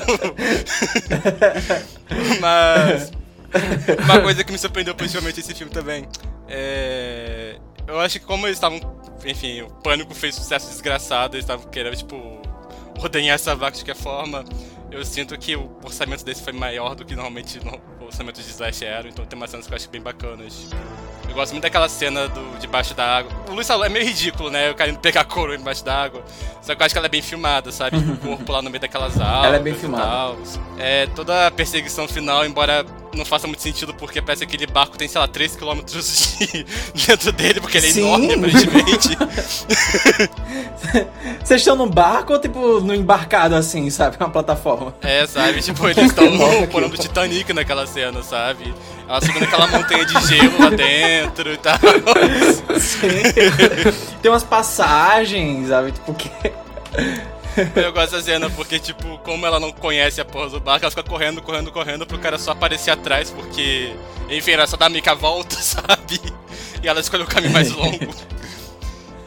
Mas. 2.41 3.22
Uma 4.05 4.21
coisa 4.21 4.43
que 4.45 4.53
me 4.53 4.59
surpreendeu 4.59 4.95
positivamente 4.95 5.41
esse 5.41 5.55
filme 5.55 5.73
também 5.73 6.09
é. 6.49 7.57
Eu 7.87 7.99
acho 8.01 8.21
que 8.21 8.27
como 8.27 8.47
eles 8.47 8.57
estavam. 8.57 8.81
Enfim, 9.25 9.63
o 9.63 9.69
pânico 9.69 10.15
fez 10.15 10.35
sucesso 10.35 10.69
desgraçado, 10.69 11.37
eles 11.37 11.45
estavam 11.45 11.69
querendo, 11.71 11.97
tipo, 11.97 12.17
ordenhar 13.01 13.35
essa 13.35 13.55
vaca 13.55 13.77
de 13.77 13.85
qualquer 13.85 14.01
forma. 14.01 14.45
Eu 14.91 15.05
sinto 15.05 15.37
que 15.39 15.57
o 15.57 15.79
orçamento 15.83 16.25
desse 16.25 16.43
foi 16.43 16.53
maior 16.53 16.95
do 16.95 17.05
que 17.05 17.15
normalmente 17.15 17.59
orçamento 18.13 18.41
de 18.41 18.51
Slash 18.51 18.85
era, 18.85 19.09
então 19.09 19.25
tem 19.25 19.37
umas 19.37 19.51
cenas 19.51 19.67
que 19.67 19.73
eu 19.73 19.77
acho 19.77 19.89
bem 19.89 20.01
bacanas. 20.01 20.67
Eu 21.29 21.35
gosto 21.35 21.53
muito 21.53 21.63
daquela 21.63 21.89
cena 21.89 22.29
do 22.29 22.59
debaixo 22.59 22.95
da 22.95 23.19
água. 23.19 23.33
O 23.49 23.55
Luiz 23.55 23.67
falou, 23.67 23.87
é 23.87 23.89
meio 23.89 24.05
ridículo, 24.05 24.51
né? 24.51 24.71
O 24.71 24.75
cara 24.75 24.91
indo 24.91 24.99
pegar 24.99 25.25
couro 25.25 25.55
embaixo 25.55 25.83
da 25.83 26.05
água. 26.05 26.23
Só 26.61 26.75
que 26.75 26.83
eu 26.83 26.87
acho 26.87 26.95
que 26.95 26.99
ela 26.99 27.07
é 27.07 27.11
bem 27.11 27.23
filmada, 27.23 27.73
sabe? 27.73 27.97
O 27.97 28.17
corpo 28.19 28.53
lá 28.53 28.61
no 28.61 28.69
meio 28.69 28.81
daquelas 28.81 29.19
algas. 29.19 29.47
Ela 29.47 29.57
é 29.57 29.61
bem 29.61 29.75
filmada. 29.75 30.37
É, 30.79 31.07
toda 31.07 31.47
a 31.47 31.51
perseguição 31.51 32.07
final, 32.07 32.45
embora 32.45 32.85
não 33.15 33.25
faça 33.25 33.47
muito 33.47 33.63
sentido, 33.63 33.95
porque 33.95 34.23
parece 34.23 34.47
que 34.47 34.55
aquele 34.55 34.71
barco 34.71 34.97
tem, 34.97 35.07
sei 35.07 35.21
lá, 35.21 35.29
3km 35.29 35.85
de... 35.85 36.67
dentro 37.07 37.33
dele, 37.33 37.61
porque 37.61 37.79
ele 37.79 37.89
é 37.89 37.91
Sim. 37.91 38.01
enorme, 38.01 38.35
aparentemente. 38.35 39.17
Vocês 41.45 41.61
estão 41.61 41.77
num 41.77 41.89
barco 41.89 42.33
ou 42.33 42.41
tipo 42.41 42.81
no 42.81 42.95
embarcado 42.95 43.55
assim, 43.55 43.89
sabe? 43.91 44.17
Uma 44.19 44.31
plataforma. 44.31 44.95
É, 45.03 45.27
sabe? 45.27 45.61
Tipo, 45.61 45.89
eles 45.89 46.07
estão 46.07 46.29
no 46.31 46.67
porão 46.69 46.89
do 46.89 46.97
Titanic 46.97 47.53
naquela 47.53 47.87
cena, 47.87 48.02
sabe? 48.23 48.75
Ela 49.09 49.21
subindo 49.21 49.45
aquela 49.45 49.67
montanha 49.67 50.05
de 50.05 50.27
gelo 50.27 50.59
lá 50.59 50.71
dentro 50.71 51.53
e 51.53 51.57
tal. 51.59 51.79
Tem 54.23 54.31
umas 54.31 54.43
passagens, 54.43 55.69
sabe? 55.69 55.93
Tipo, 55.93 56.15
que. 56.15 56.31
Eu 57.77 57.93
gosto 57.93 58.13
da 58.13 58.23
cena 58.23 58.49
porque, 58.51 58.79
tipo, 58.79 59.19
como 59.19 59.47
ela 59.47 59.61
não 59.61 59.71
conhece 59.71 60.21
a 60.21 60.25
porra 60.25 60.49
do 60.49 60.59
barco, 60.59 60.85
ela 60.85 60.91
fica 60.91 61.03
correndo, 61.03 61.43
correndo, 61.43 61.71
correndo 61.71 62.07
pro 62.07 62.19
cara 62.19 62.39
só 62.39 62.53
aparecer 62.53 62.91
atrás, 62.91 63.31
porque, 63.31 63.95
enfim, 64.31 64.53
era 64.53 64.67
só 64.67 64.77
dar 64.77 64.89
meio 64.89 65.03
que 65.03 65.11
a 65.11 65.15
volta, 65.15 65.55
sabe? 65.61 66.19
E 66.83 66.89
ela 66.89 67.01
escolheu 67.01 67.27
o 67.27 67.29
caminho 67.29 67.53
mais 67.53 67.71
longo. 67.71 68.15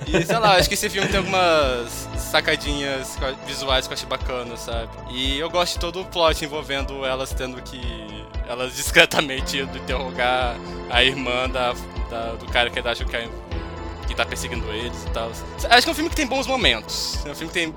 E 0.07 0.23
sei 0.23 0.37
lá, 0.37 0.55
acho 0.55 0.67
que 0.67 0.75
esse 0.75 0.89
filme 0.89 1.07
tem 1.07 1.17
algumas 1.17 2.07
sacadinhas 2.17 3.17
visuais 3.45 3.87
que 3.87 3.93
eu 3.93 3.95
achei 3.95 4.07
bacana, 4.07 4.55
sabe? 4.57 4.89
E 5.11 5.39
eu 5.39 5.49
gosto 5.49 5.73
de 5.73 5.79
todo 5.79 6.01
o 6.01 6.05
plot 6.05 6.43
envolvendo 6.43 7.05
elas 7.05 7.31
tendo 7.33 7.61
que. 7.61 8.25
Elas 8.47 8.75
discretamente 8.75 9.57
indo 9.57 9.77
interrogar 9.77 10.55
a 10.89 11.03
irmã 11.03 11.49
da, 11.49 11.73
da- 12.09 12.33
do 12.35 12.45
cara 12.47 12.69
que 12.69 12.79
acham 12.79 13.07
que, 13.07 13.15
é, 13.15 13.27
que 14.07 14.13
tá 14.15 14.25
perseguindo 14.25 14.71
eles 14.71 15.03
e 15.05 15.09
tal. 15.09 15.31
Acho 15.69 15.83
que 15.83 15.89
é 15.89 15.91
um 15.91 15.95
filme 15.95 16.09
que 16.09 16.15
tem 16.15 16.27
bons 16.27 16.45
momentos. 16.47 17.25
É 17.25 17.31
um 17.31 17.35
filme 17.35 17.51
que 17.51 17.59
tem 17.59 17.73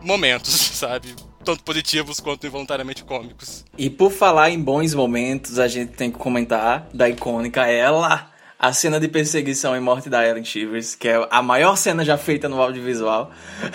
momentos, 0.00 0.52
sabe? 0.76 1.14
Tanto 1.44 1.62
positivos 1.62 2.20
quanto 2.20 2.46
involuntariamente 2.46 3.04
cômicos. 3.04 3.64
E 3.76 3.90
por 3.90 4.10
falar 4.10 4.50
em 4.50 4.58
bons 4.60 4.94
momentos, 4.94 5.58
a 5.58 5.68
gente 5.68 5.92
tem 5.92 6.10
que 6.10 6.16
comentar 6.18 6.86
da 6.94 7.08
icônica 7.08 7.66
ela, 7.66 8.30
a 8.64 8.72
cena 8.72 8.98
de 8.98 9.08
perseguição 9.08 9.76
e 9.76 9.80
morte 9.80 10.08
da 10.08 10.26
Ellen 10.26 10.42
Shivers, 10.42 10.94
que 10.94 11.06
é 11.06 11.28
a 11.30 11.42
maior 11.42 11.76
cena 11.76 12.02
já 12.02 12.16
feita 12.16 12.48
no 12.48 12.62
audiovisual. 12.62 13.30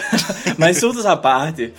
Mas 0.57 0.77
surtos 0.77 1.05
à 1.05 1.15
parte, 1.15 1.71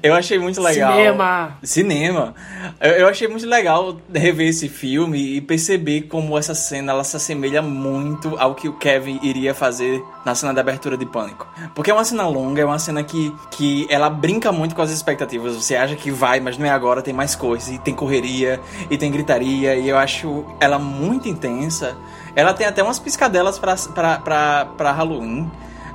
eu 0.00 0.14
achei 0.14 0.38
muito 0.38 0.60
legal. 0.60 0.92
Cinema. 0.92 1.58
Cinema. 1.60 2.34
Eu, 2.80 2.92
eu 2.92 3.08
achei 3.08 3.26
muito 3.26 3.46
legal 3.48 3.96
rever 4.14 4.48
esse 4.48 4.68
filme 4.68 5.36
e 5.36 5.40
perceber 5.40 6.02
como 6.02 6.38
essa 6.38 6.54
cena 6.54 6.92
ela 6.92 7.02
se 7.02 7.16
assemelha 7.16 7.60
muito 7.60 8.36
ao 8.38 8.54
que 8.54 8.68
o 8.68 8.74
Kevin 8.74 9.18
iria 9.24 9.54
fazer 9.54 10.00
na 10.24 10.32
cena 10.36 10.54
da 10.54 10.60
abertura 10.60 10.96
de 10.96 11.04
Pânico. 11.04 11.48
Porque 11.74 11.90
é 11.90 11.94
uma 11.94 12.04
cena 12.04 12.28
longa, 12.28 12.62
é 12.62 12.64
uma 12.64 12.78
cena 12.78 13.02
que, 13.02 13.34
que 13.50 13.88
ela 13.90 14.08
brinca 14.08 14.52
muito 14.52 14.76
com 14.76 14.82
as 14.82 14.90
expectativas. 14.90 15.56
Você 15.56 15.74
acha 15.74 15.96
que 15.96 16.12
vai, 16.12 16.38
mas 16.38 16.56
não 16.56 16.66
é 16.66 16.70
agora, 16.70 17.02
tem 17.02 17.12
mais 17.12 17.34
coisas. 17.34 17.70
E 17.70 17.78
tem 17.78 17.92
correria, 17.92 18.60
e 18.88 18.96
tem 18.96 19.10
gritaria, 19.10 19.74
e 19.74 19.88
eu 19.88 19.98
acho 19.98 20.44
ela 20.60 20.78
muito 20.78 21.28
intensa. 21.28 21.96
Ela 22.34 22.51
tem 22.52 22.66
até 22.66 22.82
umas 22.82 22.98
piscadelas 22.98 23.58
pra, 23.58 23.76
pra, 23.94 24.18
pra, 24.18 24.66
pra 24.76 24.92
Halloween. 24.92 25.50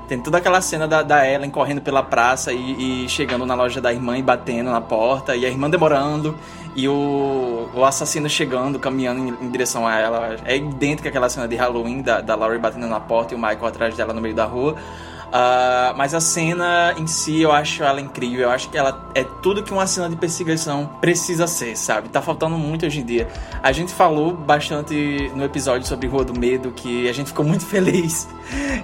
Tem 0.07 0.17
toda 0.19 0.37
aquela 0.37 0.61
cena 0.61 0.87
da, 0.87 1.03
da 1.03 1.29
Ellen 1.29 1.49
correndo 1.49 1.81
pela 1.81 2.01
praça 2.01 2.53
e, 2.53 3.03
e 3.05 3.09
chegando 3.09 3.45
na 3.45 3.53
loja 3.55 3.81
da 3.81 3.91
irmã 3.91 4.17
e 4.17 4.21
batendo 4.21 4.69
na 4.71 4.79
porta, 4.79 5.35
e 5.35 5.45
a 5.45 5.49
irmã 5.49 5.69
demorando, 5.69 6.33
e 6.73 6.87
o, 6.87 7.69
o 7.73 7.83
assassino 7.83 8.29
chegando, 8.29 8.79
caminhando 8.79 9.19
em, 9.19 9.47
em 9.47 9.51
direção 9.51 9.85
a 9.85 9.99
ela. 9.99 10.37
É 10.45 10.55
idêntica 10.55 11.09
àquela 11.09 11.27
cena 11.27 11.45
de 11.45 11.57
Halloween, 11.57 12.01
da, 12.01 12.21
da 12.21 12.35
Laurie 12.35 12.57
batendo 12.57 12.87
na 12.87 13.01
porta 13.01 13.33
e 13.33 13.37
o 13.37 13.39
Michael 13.39 13.65
atrás 13.65 13.97
dela 13.97 14.13
no 14.13 14.21
meio 14.21 14.33
da 14.33 14.45
rua. 14.45 14.75
Ah, 15.31 15.93
mas 15.97 16.13
a 16.13 16.21
cena 16.21 16.93
em 16.97 17.05
si 17.05 17.41
eu 17.41 17.51
acho 17.51 17.83
ela 17.83 17.99
incrível. 17.99 18.43
Eu 18.43 18.49
acho 18.51 18.69
que 18.69 18.77
ela 18.77 19.09
é 19.13 19.23
tudo 19.41 19.61
que 19.61 19.73
uma 19.73 19.85
cena 19.85 20.09
de 20.09 20.15
perseguição 20.15 20.89
precisa 21.01 21.47
ser, 21.47 21.75
sabe? 21.75 22.07
Tá 22.09 22.21
faltando 22.21 22.57
muito 22.57 22.85
hoje 22.85 23.01
em 23.01 23.05
dia. 23.05 23.27
A 23.61 23.71
gente 23.73 23.93
falou 23.93 24.33
bastante 24.33 25.29
no 25.35 25.43
episódio 25.43 25.85
sobre 25.87 26.07
Rua 26.07 26.23
do 26.23 26.37
Medo 26.39 26.71
que 26.71 27.09
a 27.09 27.13
gente 27.13 27.27
ficou 27.27 27.43
muito 27.45 27.65
feliz 27.67 28.27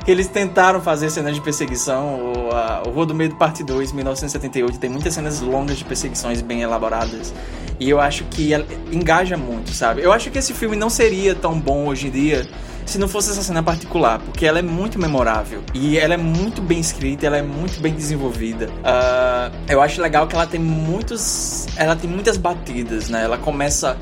que 0.03 0.11
eles 0.11 0.27
tentaram 0.27 0.81
fazer 0.81 1.09
cenas 1.09 1.33
de 1.35 1.39
perseguição. 1.41 2.19
O, 2.33 2.49
a- 2.53 2.83
o 2.85 2.89
Rua 2.91 3.05
do 3.05 3.15
Medo 3.15 3.35
Parte 3.35 3.63
2, 3.63 3.93
1978, 3.93 4.77
tem 4.79 4.89
muitas 4.89 5.13
cenas 5.13 5.39
longas 5.39 5.77
de 5.77 5.85
perseguições 5.85 6.41
bem 6.41 6.61
elaboradas. 6.61 7.33
E 7.79 7.89
eu 7.89 7.99
acho 7.99 8.25
que 8.25 8.51
engaja 8.91 9.37
muito, 9.37 9.71
sabe? 9.73 10.01
Eu 10.01 10.11
acho 10.11 10.29
que 10.29 10.37
esse 10.37 10.53
filme 10.53 10.75
não 10.75 10.89
seria 10.89 11.33
tão 11.33 11.57
bom 11.59 11.87
hoje 11.87 12.07
em 12.07 12.11
dia 12.11 12.47
se 12.85 12.97
não 12.97 13.07
fosse 13.07 13.31
essa 13.31 13.41
cena 13.41 13.61
particular, 13.61 14.19
porque 14.19 14.45
ela 14.45 14.59
é 14.59 14.61
muito 14.61 14.99
memorável 14.99 15.63
e 15.73 15.97
ela 15.97 16.13
é 16.13 16.17
muito 16.17 16.61
bem 16.61 16.79
escrita, 16.79 17.25
ela 17.25 17.37
é 17.37 17.41
muito 17.41 17.79
bem 17.81 17.93
desenvolvida. 17.93 18.69
Ah, 18.83 19.51
eu 19.67 19.81
acho 19.81 20.01
legal 20.01 20.27
que 20.27 20.35
ela 20.35 20.47
tem 20.47 20.59
muitos, 20.59 21.67
ela 21.75 21.95
tem 21.95 22.09
muitas 22.09 22.37
batidas, 22.37 23.09
né? 23.09 23.23
Ela 23.23 23.37
começa 23.37 23.97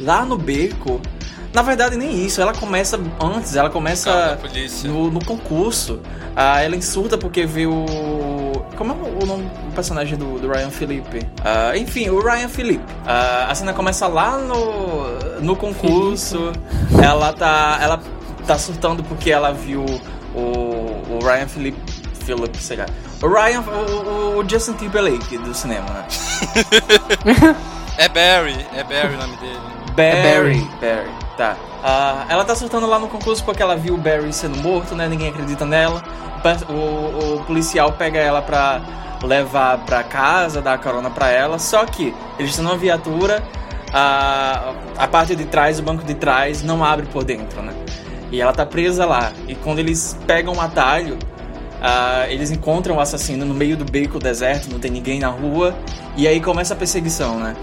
lá 0.00 0.24
no 0.24 0.36
beco. 0.36 1.00
Na 1.52 1.62
verdade 1.62 1.96
nem 1.96 2.24
isso, 2.24 2.40
ela 2.40 2.52
começa 2.52 3.00
antes, 3.20 3.56
ela 3.56 3.70
começa 3.70 4.38
no, 4.84 5.10
no 5.10 5.24
concurso. 5.24 6.00
Ah, 6.34 6.60
ela 6.60 6.76
insulta 6.76 7.16
porque 7.16 7.46
vê 7.46 7.66
o 7.66 7.86
como 8.76 8.92
é 8.92 8.94
o 9.22 9.26
nome 9.26 9.44
do 9.44 9.74
personagem 9.74 10.18
do, 10.18 10.38
do 10.38 10.48
Ryan 10.48 10.70
Philippe? 10.70 11.26
Ah, 11.42 11.76
enfim, 11.76 12.10
o 12.10 12.20
Ryan 12.20 12.48
Philippe. 12.48 12.84
Ah, 13.06 13.46
a 13.48 13.54
cena 13.54 13.72
começa 13.72 14.06
lá 14.06 14.36
no, 14.36 15.40
no 15.40 15.56
concurso. 15.56 16.52
Ela 17.02 17.32
tá, 17.32 17.78
ela 17.82 18.00
tá 18.46 18.58
surtando 18.58 19.02
porque 19.04 19.30
ela 19.30 19.52
viu 19.52 19.84
o, 20.34 20.40
o 20.40 21.18
Ryan 21.22 21.48
Philippe, 21.48 21.92
Philippe, 22.24 22.58
sei 22.58 22.76
lá. 22.78 22.86
O 23.22 23.28
Ryan, 23.28 23.60
o, 23.60 24.38
o 24.38 24.48
Justin 24.48 24.74
Timberlake 24.74 25.38
do 25.38 25.54
cinema, 25.54 25.86
né? 25.90 26.06
É 27.98 28.08
Barry, 28.08 28.66
é 28.74 28.84
Barry 28.84 29.14
o 29.14 29.18
nome 29.18 29.36
dele. 29.38 29.58
Barry. 29.96 30.22
Barry. 30.22 30.70
Barry. 30.80 31.10
Tá. 31.36 31.56
Ah, 31.82 32.26
ela 32.28 32.44
tá 32.44 32.54
surtando 32.54 32.86
lá 32.86 32.98
no 32.98 33.08
concurso 33.08 33.42
porque 33.42 33.62
ela 33.62 33.74
viu 33.74 33.94
o 33.94 33.96
Barry 33.96 34.32
sendo 34.32 34.58
morto, 34.58 34.94
né? 34.94 35.08
Ninguém 35.08 35.30
acredita 35.30 35.64
nela. 35.64 36.02
O, 36.68 37.36
o 37.36 37.44
policial 37.46 37.92
pega 37.92 38.18
ela 38.18 38.42
pra 38.42 38.82
levar 39.22 39.78
pra 39.78 40.02
casa, 40.02 40.60
dar 40.60 40.74
a 40.74 40.78
carona 40.78 41.08
pra 41.08 41.30
ela. 41.30 41.58
Só 41.58 41.86
que 41.86 42.14
eles 42.38 42.50
estão 42.50 42.66
numa 42.66 42.76
viatura, 42.76 43.42
a, 43.92 44.74
a 44.98 45.08
parte 45.08 45.34
de 45.34 45.46
trás, 45.46 45.78
o 45.78 45.82
banco 45.82 46.04
de 46.04 46.14
trás, 46.14 46.62
não 46.62 46.84
abre 46.84 47.06
por 47.06 47.24
dentro, 47.24 47.62
né? 47.62 47.72
E 48.30 48.40
ela 48.40 48.52
tá 48.52 48.66
presa 48.66 49.04
lá. 49.04 49.32
E 49.48 49.54
quando 49.54 49.78
eles 49.78 50.16
pegam 50.26 50.54
um 50.54 50.60
atalho, 50.60 51.18
ah, 51.80 52.26
eles 52.28 52.50
encontram 52.50 52.96
o 52.96 53.00
assassino 53.00 53.44
no 53.44 53.54
meio 53.54 53.76
do 53.76 53.84
beco 53.84 54.18
deserto, 54.18 54.70
não 54.70 54.78
tem 54.78 54.90
ninguém 54.90 55.20
na 55.20 55.28
rua. 55.28 55.76
E 56.16 56.26
aí 56.26 56.40
começa 56.40 56.74
a 56.74 56.76
perseguição, 56.76 57.38
né? 57.38 57.54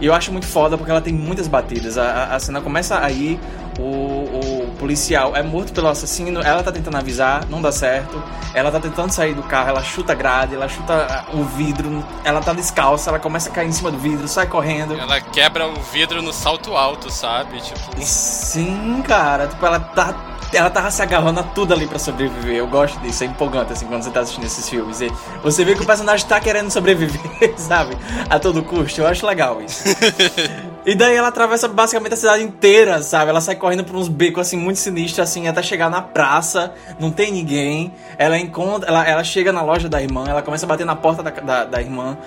E 0.00 0.06
eu 0.06 0.14
acho 0.14 0.32
muito 0.32 0.46
foda 0.46 0.76
porque 0.76 0.90
ela 0.90 1.00
tem 1.00 1.12
muitas 1.12 1.46
batidas. 1.48 1.96
A, 1.98 2.34
a- 2.34 2.40
cena 2.40 2.60
começa 2.60 2.98
aí, 2.98 3.38
o, 3.78 3.82
o 3.82 4.74
policial 4.78 5.34
é 5.36 5.42
morto 5.42 5.72
pelo 5.72 5.88
assassino, 5.88 6.40
ela 6.42 6.62
tá 6.62 6.70
tentando 6.72 6.96
avisar, 6.96 7.44
não 7.48 7.62
dá 7.62 7.70
certo. 7.72 8.22
Ela 8.54 8.70
tá 8.70 8.78
tentando 8.80 9.10
sair 9.12 9.34
do 9.34 9.42
carro, 9.42 9.70
ela 9.70 9.82
chuta 9.82 10.12
a 10.12 10.14
grade, 10.14 10.54
ela 10.54 10.68
chuta 10.68 11.06
ah, 11.08 11.24
o 11.36 11.42
vidro, 11.44 12.04
ela 12.24 12.40
tá 12.40 12.52
descalça, 12.52 13.10
ela 13.10 13.18
começa 13.18 13.48
a 13.50 13.52
cair 13.52 13.68
em 13.68 13.72
cima 13.72 13.90
do 13.90 13.98
vidro, 13.98 14.26
sai 14.28 14.46
correndo. 14.46 14.94
Ela 14.98 15.20
quebra 15.20 15.66
o 15.66 15.74
vidro 15.92 16.20
no 16.22 16.32
salto 16.32 16.76
alto, 16.76 17.10
sabe? 17.10 17.60
Tipo. 17.60 17.78
Sim, 18.02 19.02
cara, 19.06 19.46
tipo, 19.48 19.64
ela 19.64 19.80
tá. 19.80 20.14
Ela 20.54 20.70
tava 20.70 20.90
se 20.90 21.02
agarrando 21.02 21.40
a 21.40 21.42
tudo 21.42 21.74
ali 21.74 21.86
pra 21.86 21.98
sobreviver. 21.98 22.56
Eu 22.56 22.66
gosto 22.66 22.98
disso, 23.00 23.24
é 23.24 23.26
empolgante 23.26 23.72
assim 23.72 23.86
quando 23.86 24.02
você 24.02 24.10
tá 24.10 24.20
assistindo 24.20 24.44
esses 24.44 24.68
filmes. 24.68 25.00
E 25.00 25.12
você 25.42 25.64
vê 25.64 25.74
que 25.74 25.82
o 25.82 25.86
personagem 25.86 26.26
tá 26.26 26.40
querendo 26.40 26.70
sobreviver, 26.70 27.54
sabe? 27.58 27.96
A 28.28 28.38
todo 28.38 28.62
custo. 28.62 29.00
Eu 29.00 29.06
acho 29.06 29.26
legal 29.26 29.60
isso. 29.62 29.84
E 30.86 30.94
daí 30.94 31.16
ela 31.16 31.28
atravessa 31.28 31.66
basicamente 31.66 32.12
a 32.12 32.16
cidade 32.16 32.42
inteira, 32.42 33.00
sabe? 33.00 33.30
Ela 33.30 33.40
sai 33.40 33.56
correndo 33.56 33.84
por 33.84 33.96
uns 33.96 34.06
becos 34.06 34.46
assim 34.46 34.58
muito 34.58 34.78
sinistros, 34.78 35.26
assim, 35.26 35.48
até 35.48 35.62
chegar 35.62 35.88
na 35.88 36.02
praça, 36.02 36.74
não 37.00 37.10
tem 37.10 37.32
ninguém. 37.32 37.90
Ela 38.18 38.38
encontra. 38.38 38.86
Ela, 38.90 39.08
ela 39.08 39.24
chega 39.24 39.50
na 39.50 39.62
loja 39.62 39.88
da 39.88 40.02
irmã, 40.02 40.26
ela 40.28 40.42
começa 40.42 40.66
a 40.66 40.68
bater 40.68 40.84
na 40.84 40.94
porta 40.94 41.22
da, 41.22 41.30
da, 41.30 41.64
da 41.64 41.80
irmã. 41.80 42.18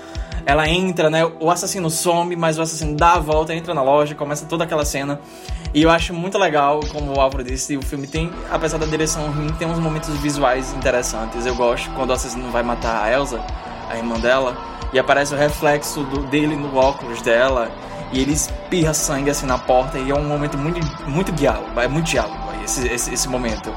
Ela 0.47 0.65
entra, 0.69 1.09
né? 1.09 1.29
O 1.41 1.51
assassino 1.51 1.89
some, 1.89 2.33
mas 2.37 2.57
o 2.57 2.61
assassino 2.61 2.95
dá 2.95 3.15
a 3.15 3.19
volta, 3.19 3.53
entra 3.53 3.73
na 3.73 3.81
loja, 3.81 4.15
começa 4.15 4.45
toda 4.45 4.63
aquela 4.63 4.85
cena. 4.85 5.19
E 5.73 5.83
eu 5.83 5.89
acho 5.89 6.13
muito 6.13 6.37
legal, 6.37 6.79
como 6.93 7.17
o 7.17 7.19
Álvaro 7.19 7.43
disse, 7.43 7.75
o 7.75 7.81
filme 7.81 8.07
tem, 8.07 8.31
apesar 8.49 8.77
da 8.77 8.85
direção 8.85 9.29
ruim, 9.29 9.49
tem 9.59 9.67
uns 9.67 9.77
momentos 9.77 10.07
visuais 10.19 10.73
interessantes. 10.73 11.45
Eu 11.45 11.53
gosto 11.53 11.89
quando 11.91 12.11
o 12.11 12.13
assassino 12.13 12.49
vai 12.49 12.63
matar 12.63 13.03
a 13.03 13.11
Elsa, 13.11 13.41
a 13.89 13.97
irmã 13.97 14.17
dela, 14.21 14.55
e 14.93 14.97
aparece 14.97 15.33
o 15.33 15.37
reflexo 15.37 16.01
do- 16.03 16.25
dele 16.27 16.55
no 16.55 16.77
óculos 16.77 17.21
dela, 17.21 17.69
e 18.13 18.21
ele 18.21 18.31
espirra 18.31 18.93
sangue 18.93 19.29
assim 19.29 19.45
na 19.45 19.57
porta, 19.57 19.99
e 19.99 20.09
é 20.11 20.15
um 20.15 20.23
momento 20.23 20.57
muito, 20.57 20.79
muito 21.09 21.29
diálogo, 21.33 21.77
é 21.77 21.89
muito 21.89 22.05
diálogo 22.05 22.37
esse, 22.63 22.87
esse, 22.87 23.13
esse 23.13 23.27
momento. 23.27 23.69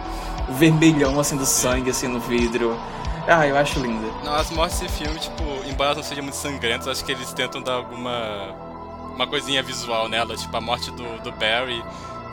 O 0.48 0.52
vermelhão 0.52 1.18
assim 1.18 1.36
do 1.36 1.44
sangue 1.44 1.90
assim 1.90 2.06
no 2.06 2.20
vidro. 2.20 2.76
Ah, 3.32 3.46
eu 3.46 3.56
acho 3.56 3.78
lindo. 3.78 4.12
Não, 4.24 4.34
as 4.34 4.50
mortes 4.50 4.80
desse 4.80 5.04
filme, 5.04 5.16
tipo, 5.20 5.44
embora 5.64 5.94
não 5.94 6.02
sejam 6.02 6.24
muito 6.24 6.34
sangrentas, 6.34 6.88
acho 6.88 7.04
que 7.04 7.12
eles 7.12 7.32
tentam 7.32 7.62
dar 7.62 7.74
alguma. 7.74 8.52
uma 9.14 9.24
coisinha 9.24 9.62
visual 9.62 10.08
nela, 10.08 10.36
tipo 10.36 10.56
a 10.56 10.60
morte 10.60 10.90
do, 10.90 11.22
do 11.22 11.30
Barry. 11.30 11.80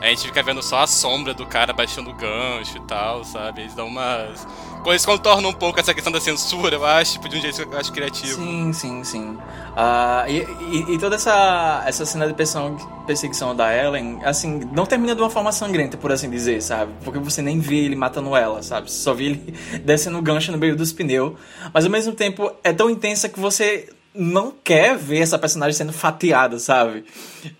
A 0.00 0.06
gente 0.06 0.26
fica 0.26 0.42
vendo 0.42 0.60
só 0.60 0.80
a 0.80 0.88
sombra 0.88 1.32
do 1.32 1.46
cara 1.46 1.72
baixando 1.72 2.10
o 2.10 2.14
gancho 2.14 2.78
e 2.78 2.80
tal, 2.80 3.22
sabe? 3.22 3.60
Eles 3.60 3.74
dão 3.74 3.86
umas. 3.86 4.44
Coisas 4.88 5.04
contornam 5.04 5.50
um 5.50 5.52
pouco 5.52 5.78
essa 5.78 5.92
questão 5.92 6.10
da 6.10 6.18
censura, 6.18 6.76
eu 6.76 6.82
acho, 6.86 7.12
tipo, 7.12 7.28
de 7.28 7.36
um 7.36 7.40
jeito 7.42 7.56
que 7.68 7.74
eu 7.74 7.78
acho 7.78 7.92
criativo. 7.92 8.36
Sim, 8.42 8.72
sim, 8.72 9.04
sim. 9.04 9.36
Ah, 9.76 10.24
e, 10.26 10.38
e- 10.38 10.94
e 10.94 10.98
toda 10.98 11.16
essa, 11.16 11.82
essa 11.86 12.06
cena 12.06 12.26
de 12.26 12.32
perseguição 12.32 13.54
da 13.54 13.70
Ellen, 13.76 14.18
assim, 14.24 14.62
não 14.72 14.86
termina 14.86 15.14
de 15.14 15.20
uma 15.20 15.28
forma 15.28 15.52
sangrenta, 15.52 15.98
por 15.98 16.10
assim 16.10 16.30
dizer, 16.30 16.62
sabe? 16.62 16.90
Porque 17.04 17.18
você 17.18 17.42
nem 17.42 17.60
vê 17.60 17.84
ele 17.84 17.96
matando 17.96 18.34
ela, 18.34 18.62
sabe? 18.62 18.90
Você 18.90 19.02
só 19.02 19.12
vê 19.12 19.24
ele 19.26 19.54
descendo 19.84 20.16
o 20.16 20.22
gancho 20.22 20.50
no 20.52 20.56
meio 20.56 20.74
dos 20.74 20.90
pneus. 20.90 21.34
Mas 21.70 21.84
ao 21.84 21.90
mesmo 21.90 22.14
tempo 22.14 22.50
é 22.64 22.72
tão 22.72 22.88
intensa 22.88 23.28
que 23.28 23.38
você 23.38 23.90
não 24.14 24.50
quer 24.64 24.96
ver 24.96 25.18
essa 25.20 25.38
personagem 25.38 25.76
sendo 25.76 25.92
fatiada, 25.92 26.58
sabe? 26.58 27.04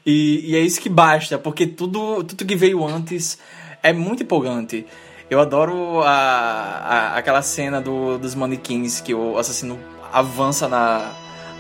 E, 0.06 0.52
e 0.52 0.56
é 0.56 0.60
isso 0.60 0.80
que 0.80 0.88
basta, 0.88 1.38
porque 1.38 1.66
tudo, 1.66 2.24
tudo 2.24 2.46
que 2.46 2.56
veio 2.56 2.82
antes 2.86 3.36
é 3.82 3.92
muito 3.92 4.22
empolgante. 4.22 4.86
Eu 5.30 5.40
adoro 5.40 6.00
a, 6.02 6.08
a- 6.10 7.16
aquela 7.18 7.42
cena 7.42 7.80
do, 7.80 8.18
dos 8.18 8.34
manequins 8.34 9.00
que 9.00 9.14
o 9.14 9.36
assassino 9.38 9.78
avança 10.12 10.66
na, 10.68 11.10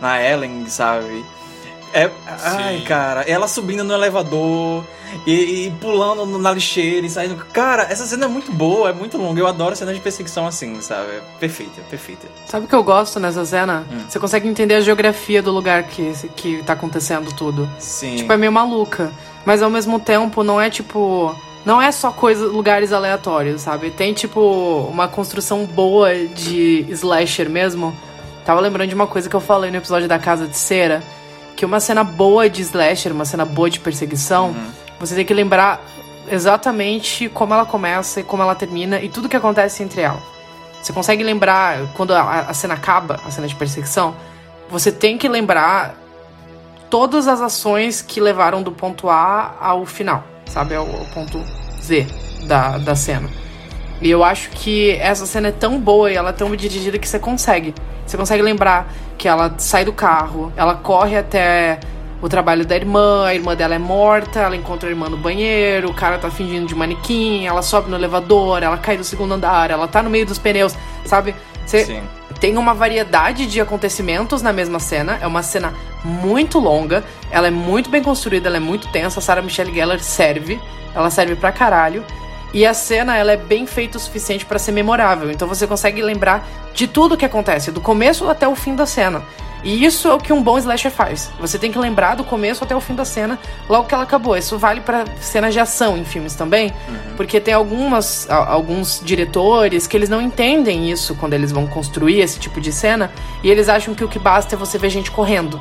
na 0.00 0.22
Ellen, 0.22 0.66
sabe? 0.68 1.24
É, 1.92 2.10
ai, 2.42 2.82
cara, 2.86 3.22
ela 3.22 3.48
subindo 3.48 3.82
no 3.82 3.94
elevador 3.94 4.84
e, 5.26 5.66
e 5.66 5.70
pulando 5.80 6.26
no- 6.26 6.38
na 6.38 6.52
lixeira 6.52 7.06
e 7.06 7.10
saindo. 7.10 7.36
Cara, 7.52 7.84
essa 7.84 8.06
cena 8.06 8.26
é 8.26 8.28
muito 8.28 8.52
boa, 8.52 8.90
é 8.90 8.92
muito 8.92 9.16
longa. 9.16 9.40
Eu 9.40 9.46
adoro 9.46 9.74
cenas 9.74 9.94
de 9.94 10.00
perseguição 10.00 10.46
assim, 10.46 10.80
sabe? 10.82 11.10
É 11.12 11.20
perfeita, 11.40 11.80
perfeita. 11.88 12.26
Sabe 12.46 12.66
o 12.66 12.68
que 12.68 12.74
eu 12.74 12.82
gosto 12.84 13.18
nessa 13.18 13.44
cena? 13.44 13.86
Hum. 13.90 14.00
Você 14.08 14.18
consegue 14.18 14.46
entender 14.48 14.74
a 14.74 14.80
geografia 14.82 15.42
do 15.42 15.50
lugar 15.50 15.84
que, 15.84 16.12
que 16.36 16.62
tá 16.62 16.74
acontecendo 16.74 17.32
tudo. 17.34 17.68
Sim. 17.78 18.16
Tipo, 18.16 18.32
é 18.34 18.36
meio 18.36 18.52
maluca. 18.52 19.10
Mas 19.46 19.62
ao 19.62 19.70
mesmo 19.70 19.98
tempo, 19.98 20.42
não 20.44 20.60
é 20.60 20.68
tipo. 20.68 21.34
Não 21.68 21.82
é 21.82 21.92
só 21.92 22.10
coisa, 22.10 22.46
lugares 22.46 22.94
aleatórios, 22.94 23.60
sabe? 23.60 23.90
Tem, 23.90 24.14
tipo, 24.14 24.40
uma 24.90 25.06
construção 25.06 25.66
boa 25.66 26.14
de 26.14 26.86
slasher 26.88 27.50
mesmo. 27.50 27.94
Tava 28.42 28.58
lembrando 28.58 28.88
de 28.88 28.94
uma 28.94 29.06
coisa 29.06 29.28
que 29.28 29.36
eu 29.36 29.40
falei 29.40 29.70
no 29.70 29.76
episódio 29.76 30.08
da 30.08 30.18
Casa 30.18 30.48
de 30.48 30.56
Cera. 30.56 31.02
Que 31.54 31.66
uma 31.66 31.78
cena 31.78 32.02
boa 32.02 32.48
de 32.48 32.62
slasher, 32.62 33.12
uma 33.12 33.26
cena 33.26 33.44
boa 33.44 33.68
de 33.68 33.80
perseguição, 33.80 34.56
você 34.98 35.14
tem 35.14 35.26
que 35.26 35.34
lembrar 35.34 35.78
exatamente 36.30 37.28
como 37.28 37.52
ela 37.52 37.66
começa 37.66 38.20
e 38.20 38.22
como 38.22 38.42
ela 38.42 38.54
termina 38.54 38.98
e 39.02 39.10
tudo 39.10 39.28
que 39.28 39.36
acontece 39.36 39.82
entre 39.82 40.00
ela. 40.00 40.22
Você 40.82 40.90
consegue 40.94 41.22
lembrar 41.22 41.80
quando 41.94 42.14
a, 42.14 42.46
a 42.48 42.54
cena 42.54 42.72
acaba, 42.72 43.20
a 43.26 43.30
cena 43.30 43.46
de 43.46 43.54
perseguição, 43.54 44.16
você 44.70 44.90
tem 44.90 45.18
que 45.18 45.28
lembrar 45.28 45.96
todas 46.88 47.28
as 47.28 47.42
ações 47.42 48.00
que 48.00 48.22
levaram 48.22 48.62
do 48.62 48.72
ponto 48.72 49.10
A 49.10 49.54
ao 49.60 49.84
final, 49.84 50.24
sabe? 50.48 50.74
Ao, 50.74 50.86
ao 50.86 51.04
ponto 51.06 51.42
Z 51.80 52.06
da, 52.46 52.78
da 52.78 52.94
cena. 52.94 53.28
E 54.00 54.10
eu 54.10 54.22
acho 54.22 54.50
que 54.50 54.92
essa 54.92 55.26
cena 55.26 55.48
é 55.48 55.52
tão 55.52 55.80
boa 55.80 56.10
e 56.10 56.14
ela 56.14 56.30
é 56.30 56.32
tão 56.32 56.54
dirigida 56.54 56.98
que 56.98 57.08
você 57.08 57.18
consegue. 57.18 57.74
Você 58.06 58.16
consegue 58.16 58.42
lembrar 58.42 58.92
que 59.16 59.26
ela 59.26 59.54
sai 59.58 59.84
do 59.84 59.92
carro, 59.92 60.52
ela 60.56 60.74
corre 60.74 61.16
até 61.16 61.80
o 62.22 62.28
trabalho 62.28 62.64
da 62.64 62.74
irmã, 62.74 63.26
a 63.26 63.34
irmã 63.34 63.54
dela 63.54 63.74
é 63.74 63.78
morta, 63.78 64.40
ela 64.40 64.56
encontra 64.56 64.88
a 64.88 64.90
irmã 64.90 65.08
no 65.08 65.16
banheiro, 65.16 65.90
o 65.90 65.94
cara 65.94 66.18
tá 66.18 66.30
fingindo 66.30 66.66
de 66.66 66.74
manequim, 66.74 67.46
ela 67.46 67.62
sobe 67.62 67.90
no 67.90 67.96
elevador, 67.96 68.62
ela 68.62 68.76
cai 68.76 68.96
do 68.96 69.04
segundo 69.04 69.34
andar, 69.34 69.70
ela 69.70 69.86
tá 69.86 70.02
no 70.02 70.10
meio 70.10 70.26
dos 70.26 70.38
pneus, 70.38 70.76
sabe? 71.04 71.34
Você 71.66 71.84
Sim. 71.84 72.02
Tem 72.40 72.56
uma 72.56 72.74
variedade 72.74 73.46
de 73.46 73.60
acontecimentos 73.60 74.42
na 74.42 74.52
mesma 74.52 74.78
cena. 74.78 75.18
É 75.20 75.26
uma 75.26 75.42
cena 75.42 75.74
muito 76.04 76.58
longa. 76.58 77.04
Ela 77.30 77.48
é 77.48 77.50
muito 77.50 77.90
bem 77.90 78.02
construída, 78.02 78.48
ela 78.48 78.56
é 78.56 78.60
muito 78.60 78.88
tensa. 78.88 79.18
A 79.18 79.22
Sarah 79.22 79.42
Michelle 79.42 79.74
Gellar 79.74 80.00
serve. 80.00 80.60
Ela 80.94 81.10
serve 81.10 81.36
pra 81.36 81.52
caralho. 81.52 82.04
E 82.52 82.64
a 82.64 82.72
cena, 82.72 83.16
ela 83.16 83.32
é 83.32 83.36
bem 83.36 83.66
feita 83.66 83.98
o 83.98 84.00
suficiente 84.00 84.46
pra 84.46 84.58
ser 84.58 84.72
memorável. 84.72 85.30
Então 85.30 85.46
você 85.46 85.66
consegue 85.66 86.00
lembrar 86.00 86.48
de 86.72 86.86
tudo 86.86 87.16
que 87.16 87.24
acontece, 87.24 87.70
do 87.70 87.80
começo 87.80 88.28
até 88.28 88.48
o 88.48 88.54
fim 88.54 88.74
da 88.74 88.86
cena. 88.86 89.22
E 89.62 89.84
isso 89.84 90.08
é 90.08 90.14
o 90.14 90.18
que 90.18 90.32
um 90.32 90.42
bom 90.42 90.56
slasher 90.58 90.90
faz. 90.90 91.30
Você 91.40 91.58
tem 91.58 91.72
que 91.72 91.78
lembrar 91.78 92.14
do 92.14 92.24
começo 92.24 92.62
até 92.62 92.74
o 92.76 92.80
fim 92.80 92.94
da 92.94 93.04
cena, 93.04 93.38
logo 93.68 93.88
que 93.88 93.94
ela 93.94 94.04
acabou. 94.04 94.36
Isso 94.36 94.56
vale 94.56 94.80
pra 94.80 95.04
cenas 95.20 95.52
de 95.52 95.60
ação 95.60 95.96
em 95.96 96.04
filmes 96.04 96.34
também, 96.34 96.72
porque 97.16 97.40
tem 97.40 97.54
algumas, 97.54 98.28
alguns 98.30 99.00
diretores 99.04 99.86
que 99.86 99.96
eles 99.96 100.08
não 100.08 100.22
entendem 100.22 100.90
isso 100.90 101.14
quando 101.16 101.34
eles 101.34 101.50
vão 101.50 101.66
construir 101.66 102.20
esse 102.20 102.38
tipo 102.38 102.60
de 102.60 102.72
cena, 102.72 103.10
e 103.42 103.50
eles 103.50 103.68
acham 103.68 103.94
que 103.94 104.04
o 104.04 104.08
que 104.08 104.18
basta 104.18 104.54
é 104.54 104.58
você 104.58 104.78
ver 104.78 104.90
gente 104.90 105.10
correndo. 105.10 105.58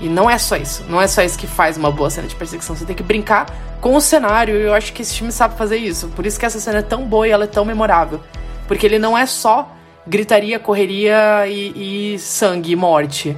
E 0.00 0.08
não 0.08 0.30
é 0.30 0.38
só 0.38 0.56
isso. 0.56 0.84
Não 0.88 1.00
é 1.00 1.06
só 1.06 1.22
isso 1.22 1.38
que 1.38 1.46
faz 1.46 1.76
uma 1.76 1.90
boa 1.90 2.08
cena 2.08 2.26
de 2.26 2.34
perseguição. 2.34 2.74
Você 2.74 2.86
tem 2.86 2.96
que 2.96 3.02
brincar 3.02 3.46
com 3.82 3.94
o 3.94 4.00
cenário. 4.00 4.56
E 4.56 4.62
eu 4.62 4.72
acho 4.72 4.94
que 4.94 5.02
esse 5.02 5.14
filme 5.14 5.30
sabe 5.30 5.56
fazer 5.56 5.76
isso. 5.76 6.08
Por 6.08 6.24
isso 6.24 6.40
que 6.40 6.46
essa 6.46 6.58
cena 6.58 6.78
é 6.78 6.82
tão 6.82 7.04
boa 7.04 7.28
e 7.28 7.30
ela 7.30 7.44
é 7.44 7.46
tão 7.46 7.66
memorável. 7.66 8.18
Porque 8.66 8.86
ele 8.86 8.98
não 8.98 9.16
é 9.16 9.26
só 9.26 9.70
gritaria, 10.06 10.58
correria 10.58 11.46
e, 11.46 12.14
e 12.14 12.18
sangue 12.18 12.74
morte. 12.76 13.36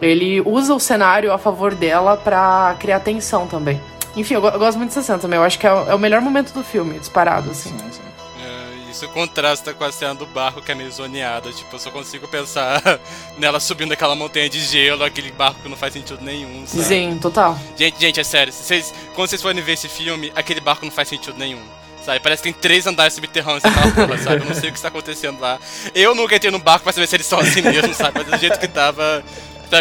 Ele 0.00 0.40
usa 0.42 0.74
o 0.74 0.80
cenário 0.80 1.32
a 1.32 1.38
favor 1.38 1.74
dela 1.74 2.16
pra 2.16 2.76
criar 2.78 3.00
tensão 3.00 3.46
também. 3.46 3.80
Enfim, 4.14 4.34
eu, 4.34 4.44
eu 4.44 4.58
gosto 4.58 4.76
muito 4.78 4.90
dessa 4.90 5.02
cena 5.02 5.18
também. 5.18 5.38
Eu 5.38 5.44
acho 5.44 5.58
que 5.58 5.66
é, 5.66 5.72
o- 5.72 5.90
é 5.90 5.94
o 5.94 5.98
melhor 5.98 6.20
momento 6.20 6.52
do 6.52 6.62
filme, 6.62 6.98
disparado, 6.98 7.50
assim. 7.50 7.70
Sim, 7.70 7.78
sim. 7.92 8.00
É, 8.42 8.90
Isso 8.90 9.08
contrasta 9.08 9.72
com 9.74 9.84
a 9.84 9.92
cena 9.92 10.14
do 10.14 10.24
barco 10.26 10.60
que 10.62 10.70
é 10.72 10.74
meio 10.74 10.90
zoneada. 10.90 11.50
Tipo, 11.52 11.74
eu 11.76 11.78
só 11.78 11.90
consigo 11.90 12.26
pensar 12.28 12.82
nela 13.38 13.58
subindo 13.60 13.92
aquela 13.92 14.14
montanha 14.14 14.48
de 14.48 14.60
gelo, 14.60 15.02
aquele 15.04 15.30
barco 15.32 15.60
que 15.62 15.68
não 15.68 15.76
faz 15.76 15.92
sentido 15.94 16.22
nenhum. 16.22 16.66
Sabe? 16.66 16.84
Sim, 16.84 17.18
total. 17.20 17.58
Gente, 17.76 17.98
gente, 18.00 18.20
é 18.20 18.24
sério. 18.24 18.52
Vocês, 18.52 18.92
quando 19.14 19.28
vocês 19.28 19.40
forem 19.42 19.62
ver 19.62 19.72
esse 19.72 19.88
filme, 19.88 20.30
aquele 20.34 20.60
barco 20.60 20.84
não 20.84 20.92
faz 20.92 21.08
sentido 21.08 21.36
nenhum. 21.38 21.60
Sabe? 22.06 22.20
Parece 22.20 22.40
que 22.40 22.52
tem 22.52 22.60
três 22.60 22.86
andares 22.86 23.14
subterrâneos 23.14 23.64
naquela 23.64 23.90
porra, 23.90 24.18
sabe? 24.18 24.42
Eu 24.42 24.46
não 24.46 24.54
sei 24.54 24.68
o 24.68 24.72
que 24.72 24.78
está 24.78 24.86
acontecendo 24.86 25.40
lá. 25.40 25.58
Eu 25.92 26.14
nunca 26.14 26.36
entrei 26.36 26.52
no 26.52 26.60
barco 26.60 26.84
pra 26.84 26.92
saber 26.92 27.08
se 27.08 27.16
eles 27.16 27.26
são 27.26 27.40
assim 27.40 27.62
mesmo, 27.62 27.92
sabe? 27.92 28.12
Mas 28.18 28.26
do 28.28 28.38
jeito 28.38 28.60
que 28.60 28.68
tava, 28.68 29.24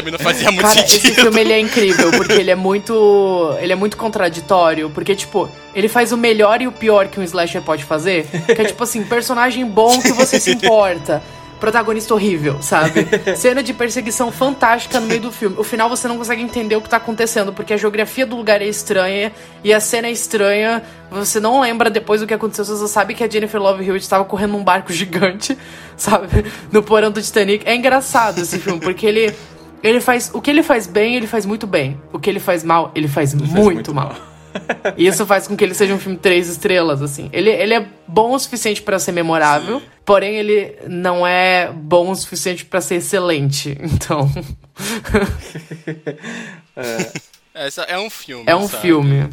mim 0.03 0.09
não 0.09 0.17
fazia 0.17 0.49
muito 0.49 0.67
Cara, 0.67 0.81
sentido. 0.81 1.05
esse 1.05 1.13
filme 1.13 1.39
ele 1.39 1.53
é 1.53 1.59
incrível, 1.59 2.09
porque 2.09 2.33
ele 2.33 2.49
é 2.49 2.55
muito. 2.55 3.55
Ele 3.61 3.71
é 3.71 3.75
muito 3.75 3.95
contraditório. 3.95 4.89
Porque, 4.89 5.13
tipo, 5.15 5.47
ele 5.75 5.87
faz 5.87 6.11
o 6.11 6.17
melhor 6.17 6.63
e 6.63 6.67
o 6.67 6.71
pior 6.71 7.07
que 7.09 7.19
um 7.19 7.23
slasher 7.23 7.61
pode 7.61 7.83
fazer. 7.83 8.25
Que 8.47 8.59
é 8.59 8.65
tipo 8.65 8.83
assim, 8.83 9.03
personagem 9.03 9.63
bom 9.63 10.01
que 10.01 10.11
você 10.11 10.39
se 10.39 10.49
importa. 10.49 11.21
Protagonista 11.65 12.13
horrível, 12.13 12.61
sabe? 12.61 13.07
Cena 13.35 13.63
de 13.63 13.73
perseguição 13.73 14.31
fantástica 14.31 14.99
no 14.99 15.07
meio 15.07 15.21
do 15.21 15.31
filme. 15.31 15.55
O 15.57 15.63
final 15.63 15.89
você 15.89 16.07
não 16.07 16.15
consegue 16.15 16.43
entender 16.43 16.75
o 16.75 16.81
que 16.81 16.87
tá 16.87 16.97
acontecendo, 16.97 17.51
porque 17.51 17.73
a 17.73 17.77
geografia 17.77 18.23
do 18.23 18.35
lugar 18.35 18.61
é 18.61 18.67
estranha 18.67 19.31
e 19.63 19.73
a 19.73 19.79
cena 19.79 20.07
é 20.07 20.11
estranha. 20.11 20.83
Você 21.09 21.39
não 21.39 21.59
lembra 21.59 21.89
depois 21.89 22.21
do 22.21 22.27
que 22.27 22.35
aconteceu, 22.35 22.63
você 22.63 22.77
só 22.77 22.85
sabe 22.85 23.15
que 23.15 23.23
a 23.23 23.27
Jennifer 23.27 23.59
Love 23.59 23.83
Hewitt 23.83 24.03
estava 24.03 24.23
correndo 24.23 24.51
num 24.51 24.63
barco 24.63 24.93
gigante, 24.93 25.57
sabe? 25.97 26.45
No 26.71 26.83
porão 26.83 27.09
do 27.09 27.19
Titanic. 27.19 27.67
É 27.67 27.75
engraçado 27.75 28.39
esse 28.39 28.59
filme, 28.59 28.79
porque 28.79 29.07
ele 29.07 29.33
ele 29.81 29.99
faz. 29.99 30.29
O 30.35 30.41
que 30.41 30.51
ele 30.51 30.61
faz 30.61 30.85
bem, 30.85 31.15
ele 31.15 31.25
faz 31.25 31.47
muito 31.47 31.65
bem. 31.65 31.99
O 32.13 32.19
que 32.19 32.29
ele 32.29 32.39
faz 32.39 32.63
mal, 32.63 32.91
ele 32.93 33.07
faz, 33.07 33.33
muito, 33.33 33.55
muito 33.55 33.91
mal. 33.91 34.13
E 34.13 34.34
isso 34.97 35.25
faz 35.25 35.47
com 35.47 35.55
que 35.55 35.63
ele 35.63 35.73
seja 35.73 35.93
um 35.93 35.99
filme 35.99 36.17
três 36.17 36.47
estrelas, 36.49 37.01
assim. 37.01 37.29
Ele, 37.33 37.49
ele 37.49 37.73
é 37.73 37.87
bom 38.07 38.33
o 38.33 38.39
suficiente 38.39 38.81
pra 38.81 38.99
ser 38.99 39.11
memorável, 39.11 39.81
porém 40.03 40.35
ele 40.35 40.75
não 40.87 41.25
é 41.25 41.71
bom 41.71 42.11
o 42.11 42.15
suficiente 42.15 42.65
pra 42.65 42.81
ser 42.81 42.95
excelente. 42.95 43.77
Então. 43.95 44.29
Essa 47.53 47.83
é 47.83 47.97
um 47.97 48.09
filme. 48.09 48.43
é 48.45 48.55
um 48.55 48.67
sabe? 48.67 48.81
filme. 48.81 49.29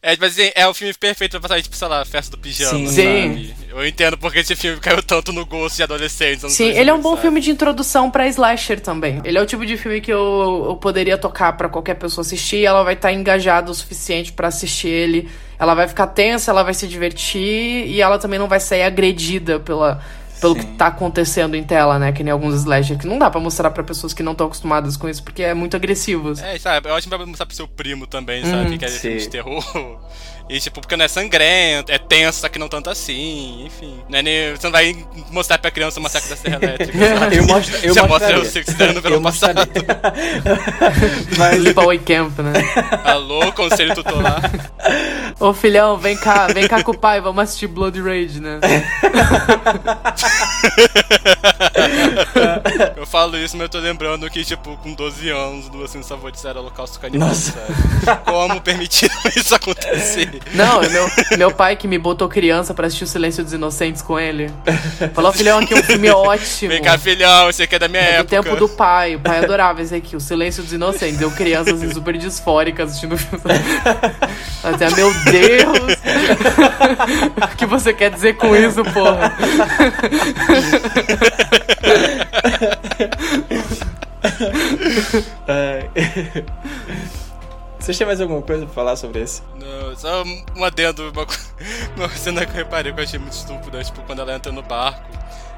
É, 0.00 0.12
tipo 0.12 0.24
assim, 0.24 0.50
é 0.54 0.66
o 0.66 0.72
filme 0.72 0.94
perfeito 0.94 1.32
pra 1.32 1.40
passar, 1.40 1.60
tipo, 1.60 1.74
sei 1.74 1.88
lá, 1.88 2.04
festa 2.04 2.36
do 2.36 2.40
pijama, 2.40 2.86
Sim. 2.86 2.86
sabe? 2.86 3.54
Eu 3.70 3.86
entendo 3.86 4.16
porque 4.16 4.38
esse 4.38 4.54
filme 4.54 4.78
caiu 4.80 5.02
tanto 5.02 5.32
no 5.32 5.44
gosto 5.44 5.76
de 5.76 5.82
adolescentes. 5.82 6.52
Sim, 6.52 6.64
2000, 6.66 6.80
ele 6.80 6.90
é 6.90 6.94
um 6.94 7.00
bom 7.00 7.10
sabe? 7.10 7.22
filme 7.22 7.40
de 7.40 7.50
introdução 7.50 8.08
pra 8.08 8.28
slasher 8.28 8.78
também. 8.80 9.20
Ele 9.24 9.36
é 9.36 9.42
o 9.42 9.46
tipo 9.46 9.66
de 9.66 9.76
filme 9.76 10.00
que 10.00 10.12
eu, 10.12 10.66
eu 10.68 10.76
poderia 10.76 11.18
tocar 11.18 11.56
pra 11.56 11.68
qualquer 11.68 11.94
pessoa 11.94 12.22
assistir, 12.22 12.58
e 12.58 12.64
ela 12.64 12.84
vai 12.84 12.94
estar 12.94 13.12
engajada 13.12 13.72
o 13.72 13.74
suficiente 13.74 14.32
pra 14.32 14.48
assistir 14.48 14.88
ele. 14.88 15.28
Ela 15.58 15.74
vai 15.74 15.88
ficar 15.88 16.06
tensa, 16.06 16.52
ela 16.52 16.62
vai 16.62 16.74
se 16.74 16.86
divertir 16.86 17.86
e 17.88 18.00
ela 18.00 18.18
também 18.20 18.38
não 18.38 18.46
vai 18.46 18.60
sair 18.60 18.82
agredida 18.82 19.58
pela 19.58 20.00
pelo 20.40 20.54
Sim. 20.54 20.60
que 20.60 20.66
tá 20.76 20.86
acontecendo 20.88 21.54
em 21.54 21.64
tela, 21.64 21.98
né? 21.98 22.12
Que 22.12 22.22
nem 22.22 22.32
alguns 22.32 22.54
slasher 22.54 22.98
que 22.98 23.06
não 23.06 23.18
dá 23.18 23.30
pra 23.30 23.40
mostrar 23.40 23.70
pra 23.70 23.82
pessoas 23.82 24.12
que 24.12 24.22
não 24.22 24.32
estão 24.32 24.46
acostumadas 24.46 24.96
com 24.96 25.08
isso, 25.08 25.22
porque 25.22 25.42
é 25.42 25.54
muito 25.54 25.76
agressivo. 25.76 26.32
É, 26.40 26.58
sabe, 26.58 26.88
é 26.88 26.92
ótimo 26.92 27.16
pra 27.16 27.26
mostrar 27.26 27.46
pro 27.46 27.54
seu 27.54 27.68
primo 27.68 28.06
também, 28.06 28.44
sabe? 28.44 28.74
Hum, 28.74 28.78
que 28.78 28.84
é 28.84 28.88
de 28.88 29.28
terror. 29.28 29.64
E, 30.48 30.58
tipo, 30.60 30.80
porque 30.80 30.96
não 30.96 31.04
é 31.04 31.08
sangrento, 31.08 31.92
é 31.92 31.98
tenso, 31.98 32.40
só 32.40 32.48
que 32.48 32.58
não 32.58 32.68
tanto 32.68 32.88
assim, 32.88 33.66
enfim. 33.66 34.00
Não 34.08 34.18
é 34.18 34.22
nem, 34.22 34.52
você 34.52 34.66
não 34.66 34.72
vai 34.72 34.96
mostrar 35.30 35.58
pra 35.58 35.70
criança 35.70 36.00
o 36.00 36.02
massacre 36.02 36.30
da 36.30 36.36
Serra 36.36 36.58
Elétrica? 36.62 36.98
Eu 37.34 37.44
mostro, 37.46 37.76
eu 37.82 37.92
Você 37.94 38.02
mostra 38.02 38.40
o 38.40 38.44
Six 38.44 38.66
Sense 38.66 38.92
no 38.94 39.00
verão 39.02 39.16
Eu 39.16 39.20
mostraria. 39.20 39.66
passado. 39.66 40.14
Mas, 41.36 41.56
Sleepaway 41.56 41.98
Camp, 41.98 42.38
né? 42.38 42.52
Alô, 43.04 43.52
conselho 43.52 43.94
tutelar. 43.94 44.40
Ô 45.38 45.52
filhão, 45.52 45.96
vem 45.98 46.16
cá, 46.16 46.46
vem 46.48 46.66
cá 46.66 46.82
com 46.82 46.92
o 46.92 46.98
pai, 46.98 47.20
vamos 47.20 47.42
assistir 47.44 47.66
Blood 47.68 48.00
Rage, 48.00 48.40
né? 48.40 48.58
Eu 52.96 53.06
falo 53.06 53.36
isso, 53.36 53.56
mas 53.56 53.64
eu 53.64 53.68
tô 53.68 53.78
lembrando 53.78 54.28
que, 54.30 54.44
tipo, 54.44 54.76
com 54.78 54.94
12 54.94 55.28
anos, 55.30 55.68
do 55.68 55.84
Assim 55.84 56.02
Favoritos 56.02 56.44
era 56.44 56.58
holocausto 56.58 56.98
canibal, 56.98 57.28
Nossa. 57.28 57.52
sabe? 57.52 58.20
Como 58.24 58.60
permitiram 58.60 59.14
isso 59.36 59.54
acontecer? 59.54 60.37
Não, 60.54 60.80
meu, 60.80 61.10
meu 61.36 61.50
pai 61.52 61.76
que 61.76 61.86
me 61.88 61.98
botou 61.98 62.28
criança 62.28 62.72
pra 62.74 62.86
assistir 62.86 63.04
o 63.04 63.06
Silêncio 63.06 63.44
dos 63.44 63.52
Inocentes 63.52 64.02
com 64.02 64.18
ele. 64.18 64.50
Falou, 65.14 65.32
filhão, 65.32 65.58
aqui 65.58 65.74
é 65.74 65.76
um 65.76 65.82
filme 65.82 66.10
ótimo. 66.10 66.70
Vem 66.70 66.82
cá, 66.82 66.96
filhão, 66.98 67.48
esse 67.50 67.62
aqui 67.62 67.74
é 67.74 67.78
da 67.78 67.88
minha 67.88 68.02
É 68.02 68.22
do 68.22 68.34
época. 68.34 68.42
tempo 68.42 68.56
do 68.56 68.68
pai. 68.68 69.16
O 69.16 69.20
pai 69.20 69.38
adorava 69.38 69.82
esse 69.82 69.94
aqui, 69.94 70.16
o 70.16 70.20
Silêncio 70.20 70.62
dos 70.62 70.72
Inocentes. 70.72 71.20
Eu 71.20 71.30
criança 71.30 71.72
assim, 71.74 71.92
super 71.92 72.16
disfórica 72.16 72.84
assistindo 72.84 73.14
o 73.14 73.18
filme. 73.18 73.42
Até, 74.64 74.90
meu 74.94 75.12
Deus! 75.24 75.98
o 77.52 77.56
que 77.56 77.66
você 77.66 77.92
quer 77.92 78.10
dizer 78.10 78.36
com 78.36 78.54
isso, 78.56 78.82
porra? 78.84 79.32
é, 85.46 85.84
Vocês 87.88 87.96
têm 87.96 88.06
mais 88.06 88.20
alguma 88.20 88.42
coisa 88.42 88.66
pra 88.66 88.74
falar 88.74 88.96
sobre 88.96 89.22
esse? 89.22 89.40
Não, 89.54 89.96
só 89.96 90.22
um 90.54 90.62
adendo, 90.62 91.10
uma, 91.10 91.24
co- 91.24 91.32
uma 91.96 92.06
cena 92.10 92.44
que 92.44 92.52
eu 92.52 92.56
reparei 92.56 92.92
que 92.92 93.00
eu 93.00 93.04
achei 93.04 93.18
muito 93.18 93.32
estúpida, 93.32 93.82
tipo, 93.82 94.02
quando 94.02 94.20
ela 94.20 94.34
entra 94.34 94.52
no 94.52 94.60
barco, 94.60 95.08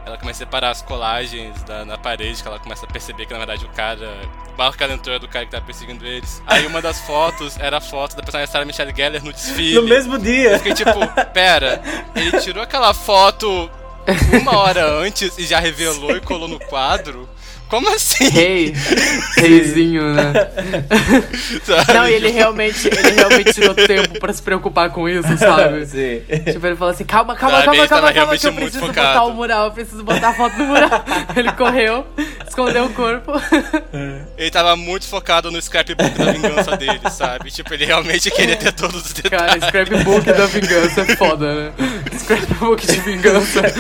ela 0.07 0.17
começa 0.17 0.45
a 0.45 0.47
separar 0.47 0.71
as 0.71 0.81
colagens 0.81 1.61
da, 1.65 1.85
na 1.85 1.99
parede, 1.99 2.41
que 2.41 2.47
ela 2.47 2.61
começa 2.61 2.87
a 2.87 2.89
perceber 2.89 3.27
que 3.27 3.33
na 3.33 3.39
verdade 3.41 3.65
o 3.65 3.69
cara. 3.71 4.09
O 4.49 4.57
barco 4.57 4.79
que 4.79 4.85
ela 4.85 4.93
entrou 4.93 5.17
é 5.17 5.19
do 5.19 5.27
cara 5.27 5.45
que 5.45 5.51
tá 5.51 5.61
perseguindo 5.61 6.07
eles. 6.07 6.41
Aí 6.47 6.65
uma 6.69 6.81
das 6.81 7.01
fotos 7.01 7.59
era 7.59 7.79
a 7.79 7.81
foto 7.81 8.15
da 8.15 8.23
personagem 8.23 8.53
Sarah 8.53 8.65
Michelle 8.65 8.95
Gellar 8.95 9.25
no 9.25 9.33
desfile. 9.33 9.75
No 9.75 9.83
mesmo 9.83 10.17
dia! 10.17 10.51
Eu 10.53 10.59
fiquei 10.59 10.75
tipo, 10.75 10.93
pera, 11.35 11.83
ele 12.15 12.39
tirou 12.41 12.63
aquela 12.63 12.95
foto 12.95 13.69
uma 14.41 14.57
hora 14.57 14.89
antes 14.89 15.37
e 15.37 15.45
já 15.45 15.59
revelou 15.59 16.17
e 16.17 16.21
colou 16.21 16.47
no 16.47 16.61
quadro? 16.61 17.29
Como 17.71 17.89
assim? 17.95 18.29
Rei. 18.29 18.75
Reizinho, 19.39 20.13
né? 20.13 20.33
Sabe? 21.65 21.95
Não, 21.95 22.09
e 22.09 22.15
ele 22.15 22.31
realmente, 22.31 22.89
ele 22.89 23.11
realmente 23.13 23.53
tirou 23.53 23.75
tempo 23.75 24.19
pra 24.19 24.33
se 24.33 24.43
preocupar 24.43 24.91
com 24.91 25.09
isso, 25.09 25.39
sabe? 25.39 25.87
Sim. 25.87 26.21
Tipo, 26.53 26.67
ele 26.67 26.75
falou 26.77 26.93
assim, 26.93 27.05
calma, 27.05 27.37
calma, 27.37 27.59
Sabe, 27.59 27.67
calma, 27.67 27.79
ele 27.81 27.89
tava 27.89 28.01
calma, 28.13 28.15
calma, 28.15 28.37
que 28.39 28.47
eu 28.47 28.53
preciso 28.53 28.81
focado. 28.81 29.09
botar 29.09 29.25
o 29.25 29.33
mural, 29.35 29.65
eu 29.67 29.71
preciso 29.71 30.03
botar 30.03 30.29
a 30.31 30.35
foto 30.35 30.57
no 30.59 30.67
mural. 30.67 31.05
Ele 31.37 31.53
correu, 31.53 32.07
escondeu 32.47 32.87
o 32.87 32.91
corpo. 32.93 33.33
Ele 34.37 34.51
tava 34.51 34.75
muito 34.75 35.07
focado 35.07 35.51
no 35.51 35.63
scrapbook 35.63 36.19
da 36.19 36.33
vingança 36.33 36.77
dele, 36.77 37.01
sabe? 37.11 37.51
Tipo, 37.51 37.73
ele 37.75 37.85
realmente 37.85 38.31
queria 38.31 38.57
ter 38.57 38.73
todos 38.73 39.05
os 39.07 39.13
Cara, 39.13 39.55
detalhes. 39.55 39.65
scrapbook 39.67 40.27
da 40.33 40.47
vingança 40.47 41.01
é 41.03 41.17
foda, 41.17 41.55
né? 41.55 41.73
Scrapbook 42.19 42.85
de 42.87 43.01
vingança. 43.01 43.61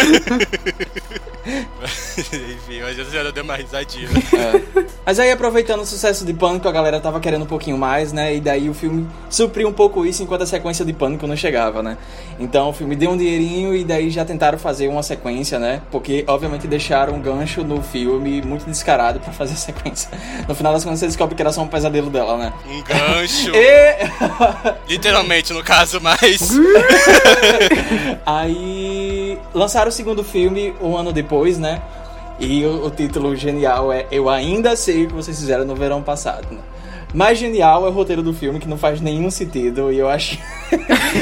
Enfim, 2.20 2.80
mas 2.82 2.98
essa 2.98 3.10
já 3.10 3.30
deu 3.30 3.42
uma 3.42 3.56
risadinha. 3.80 4.08
Mas 5.04 5.18
aí, 5.18 5.30
aproveitando 5.32 5.80
o 5.80 5.86
sucesso 5.86 6.24
de 6.24 6.32
Pânico, 6.32 6.68
a 6.68 6.72
galera 6.72 7.00
tava 7.00 7.18
querendo 7.20 7.42
um 7.42 7.46
pouquinho 7.46 7.76
mais, 7.76 8.12
né? 8.12 8.34
E 8.36 8.40
daí 8.40 8.68
o 8.68 8.74
filme 8.74 9.08
supriu 9.28 9.68
um 9.68 9.72
pouco 9.72 10.04
isso 10.06 10.22
enquanto 10.22 10.42
a 10.42 10.46
sequência 10.46 10.84
de 10.84 10.92
Pânico 10.92 11.26
não 11.26 11.36
chegava, 11.36 11.82
né? 11.82 11.96
Então 12.38 12.68
o 12.68 12.72
filme 12.72 12.94
deu 12.94 13.10
um 13.10 13.16
dinheirinho 13.16 13.74
e 13.74 13.82
daí 13.82 14.10
já 14.10 14.24
tentaram 14.24 14.58
fazer 14.58 14.88
uma 14.88 15.02
sequência, 15.02 15.58
né? 15.58 15.82
Porque, 15.90 16.24
obviamente, 16.28 16.66
deixaram 16.66 17.14
um 17.14 17.20
gancho 17.20 17.64
no 17.64 17.82
filme 17.82 18.42
muito 18.42 18.66
descarado 18.66 19.18
pra 19.20 19.32
fazer 19.32 19.54
a 19.54 19.56
sequência. 19.56 20.10
No 20.46 20.54
final 20.54 20.72
das 20.72 20.84
contas, 20.84 21.00
você 21.00 21.06
descobre 21.06 21.34
que 21.34 21.42
era 21.42 21.52
só 21.52 21.62
um 21.62 21.68
pesadelo 21.68 22.10
dela, 22.10 22.36
né? 22.36 22.52
Um 22.68 22.82
gancho. 22.82 23.50
E... 23.60 24.92
Literalmente, 24.92 25.52
no 25.52 25.62
caso, 25.62 26.00
mas. 26.00 26.40
Aí 28.24 29.38
lançaram 29.52 29.88
o 29.88 29.92
segundo 29.92 30.22
filme 30.22 30.74
um 30.80 30.96
ano 30.96 31.12
depois, 31.12 31.58
né? 31.58 31.80
E 32.40 32.64
o, 32.64 32.86
o 32.86 32.90
título 32.90 33.36
genial 33.36 33.92
é 33.92 34.06
Eu 34.10 34.28
Ainda 34.28 34.74
Sei 34.74 35.04
o 35.04 35.08
que 35.08 35.14
vocês 35.14 35.38
fizeram 35.38 35.66
no 35.66 35.76
verão 35.76 36.02
passado. 36.02 36.48
Né? 36.50 36.60
Mais 37.12 37.38
genial 37.38 37.86
é 37.86 37.90
o 37.90 37.92
roteiro 37.92 38.22
do 38.22 38.32
filme, 38.32 38.58
que 38.58 38.68
não 38.68 38.78
faz 38.78 39.00
nenhum 39.00 39.30
sentido, 39.30 39.92
e 39.92 39.98
eu 39.98 40.08
acho. 40.08 40.38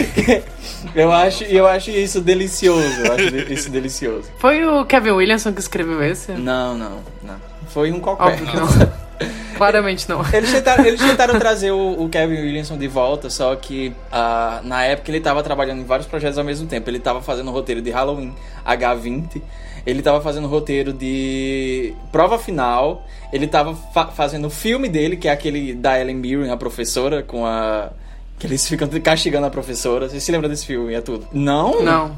eu 0.94 1.10
acho 1.10 1.44
eu 1.44 1.66
acho 1.66 1.90
isso 1.90 2.20
delicioso. 2.20 3.00
Eu 3.00 3.12
acho 3.14 3.36
isso 3.52 3.70
delicioso. 3.70 4.28
Foi 4.38 4.64
o 4.64 4.84
Kevin 4.84 5.12
Williamson 5.12 5.52
que 5.52 5.60
escreveu 5.60 6.02
esse? 6.02 6.32
Não, 6.32 6.76
não, 6.76 6.98
não. 7.22 7.36
Foi 7.68 7.90
um 7.90 8.00
qualquer. 8.00 8.38
Claramente 9.56 10.08
não. 10.08 10.24
Eles 10.32 10.52
tentaram, 10.52 10.84
eles 10.84 11.00
tentaram 11.00 11.36
trazer 11.36 11.72
o, 11.72 12.04
o 12.04 12.08
Kevin 12.08 12.42
Williamson 12.42 12.78
de 12.78 12.86
volta, 12.86 13.28
só 13.28 13.56
que 13.56 13.92
ah, 14.12 14.60
na 14.62 14.84
época 14.84 15.10
ele 15.10 15.20
tava 15.20 15.42
trabalhando 15.42 15.80
em 15.80 15.84
vários 15.84 16.06
projetos 16.06 16.38
ao 16.38 16.44
mesmo 16.44 16.68
tempo. 16.68 16.88
Ele 16.88 17.00
tava 17.00 17.20
fazendo 17.20 17.48
o 17.48 17.52
roteiro 17.52 17.82
de 17.82 17.90
Halloween 17.90 18.32
H20, 18.64 19.42
ele 19.86 20.02
tava 20.02 20.20
fazendo 20.20 20.46
roteiro 20.48 20.92
de 20.92 21.94
Prova 22.12 22.38
Final, 22.38 23.06
ele 23.32 23.46
tava 23.46 23.74
fa- 23.92 24.08
fazendo 24.08 24.46
o 24.46 24.50
filme 24.50 24.88
dele, 24.88 25.16
que 25.16 25.28
é 25.28 25.30
aquele 25.30 25.74
da 25.74 26.00
Ellen 26.00 26.16
Mirren, 26.16 26.50
a 26.50 26.56
professora, 26.56 27.22
com 27.22 27.44
a. 27.46 27.90
Que 28.38 28.46
eles 28.46 28.68
ficam 28.68 28.88
castigando 29.02 29.46
a 29.46 29.50
professora. 29.50 30.08
Você 30.08 30.20
se 30.20 30.30
lembra 30.30 30.48
desse 30.48 30.64
filme? 30.64 30.94
É 30.94 31.00
tudo. 31.00 31.26
Não? 31.32 31.82
Não. 31.82 32.16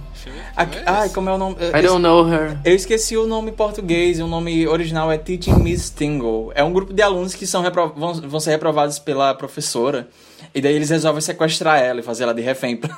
Ai, 0.84 1.08
como 1.08 1.30
é 1.30 1.32
o 1.32 1.38
nome? 1.38 1.56
I 1.56 1.80
don't 1.82 2.02
know 2.02 2.28
her. 2.30 2.58
Eu 2.62 2.74
esqueci 2.74 3.16
o 3.16 3.26
nome 3.26 3.52
português, 3.52 4.20
o 4.20 4.26
nome 4.26 4.68
original 4.68 5.10
é 5.10 5.16
Teaching 5.16 5.54
Miss 5.54 5.88
Tingle. 5.88 6.52
É 6.54 6.62
um 6.62 6.74
grupo 6.74 6.92
de 6.92 7.00
alunos 7.00 7.34
que 7.34 7.46
são 7.46 7.62
repro- 7.62 7.94
vão, 7.96 8.12
vão 8.12 8.38
ser 8.38 8.50
reprovados 8.50 8.98
pela 8.98 9.32
professora. 9.34 10.08
E 10.54 10.60
daí 10.60 10.74
eles 10.74 10.90
resolvem 10.90 11.20
sequestrar 11.20 11.78
ela 11.80 12.00
e 12.00 12.02
fazer 12.02 12.24
ela 12.24 12.34
de 12.34 12.42
refém. 12.42 12.80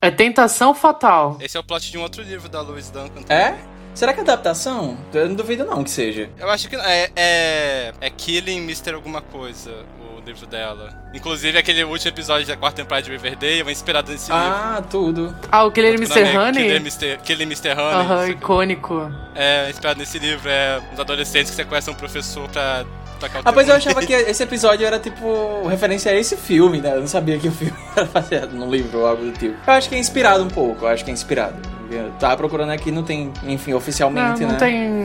É 0.00 0.12
Tentação 0.12 0.74
Fatal. 0.74 1.36
Esse 1.40 1.56
é 1.56 1.60
o 1.60 1.64
plot 1.64 1.90
de 1.90 1.98
um 1.98 2.02
outro 2.02 2.22
livro 2.22 2.48
da 2.48 2.60
Louise 2.60 2.92
Duncan. 2.92 3.20
é? 3.28 3.50
também. 3.50 3.78
Será 3.98 4.12
que 4.12 4.20
é 4.20 4.22
adaptação? 4.22 4.96
Eu 5.12 5.28
não 5.28 5.34
duvido 5.34 5.64
não 5.64 5.82
que 5.82 5.90
seja. 5.90 6.30
Eu 6.38 6.48
acho 6.48 6.68
que 6.68 6.76
é, 6.76 7.10
é, 7.16 7.92
é 8.00 8.10
Killing 8.10 8.58
Mr. 8.58 8.94
alguma 8.94 9.20
coisa, 9.20 9.72
o 10.16 10.20
livro 10.24 10.46
dela. 10.46 10.96
Inclusive, 11.12 11.58
aquele 11.58 11.82
último 11.82 12.08
episódio 12.08 12.46
da 12.46 12.56
quarta 12.56 12.80
temporada 12.80 13.04
de 13.06 13.10
Riverdale 13.10 13.62
é 13.68 13.72
inspirado 13.72 14.12
nesse 14.12 14.30
livro. 14.30 14.46
Ah, 14.46 14.80
tudo. 14.88 15.36
Ah, 15.50 15.64
o 15.64 15.70
nome 15.70 15.94
Mr. 15.94 16.20
é 16.20 16.38
Honey? 16.38 16.62
Killer 16.62 16.80
Mr. 16.80 17.18
Killer 17.24 17.46
Mr. 17.48 17.70
Honey. 17.72 18.06
Aham, 18.06 18.28
icônico. 18.28 19.12
É 19.34 19.68
inspirado 19.68 19.98
nesse 19.98 20.20
livro. 20.20 20.48
É 20.48 20.80
os 20.94 21.00
adolescentes 21.00 21.50
que 21.50 21.56
sequestram 21.56 21.92
um 21.92 21.98
professor 21.98 22.48
pra 22.50 22.84
tacar 23.18 23.42
o 23.42 23.48
Ah, 23.48 23.52
pois 23.52 23.68
eu 23.68 23.74
achava 23.74 24.04
que 24.04 24.12
esse 24.12 24.42
episódio 24.42 24.86
era 24.86 24.98
tipo 24.98 25.66
referência 25.68 26.12
a 26.12 26.14
esse 26.14 26.36
filme, 26.36 26.80
né? 26.80 26.94
Eu 26.94 27.00
não 27.00 27.08
sabia 27.08 27.38
que 27.38 27.48
o 27.48 27.52
filme 27.52 27.76
era 27.96 28.06
baseado 28.06 28.52
num 28.52 28.70
livro 28.70 29.00
ou 29.00 29.06
algo 29.06 29.24
do 29.24 29.32
tipo. 29.32 29.56
Eu 29.66 29.72
acho 29.72 29.88
que 29.88 29.94
é 29.94 29.98
inspirado 29.98 30.42
um 30.44 30.48
pouco, 30.48 30.84
eu 30.84 30.88
acho 30.88 31.04
que 31.04 31.10
é 31.10 31.14
inspirado. 31.14 31.77
Tava 32.18 32.36
procurando 32.36 32.70
aqui, 32.70 32.90
não 32.90 33.02
tem, 33.02 33.30
enfim, 33.46 33.70
Não, 33.70 33.78
oficialmente, 33.78 34.40
não 34.42 34.50
né? 34.52 34.56
tem. 34.56 35.04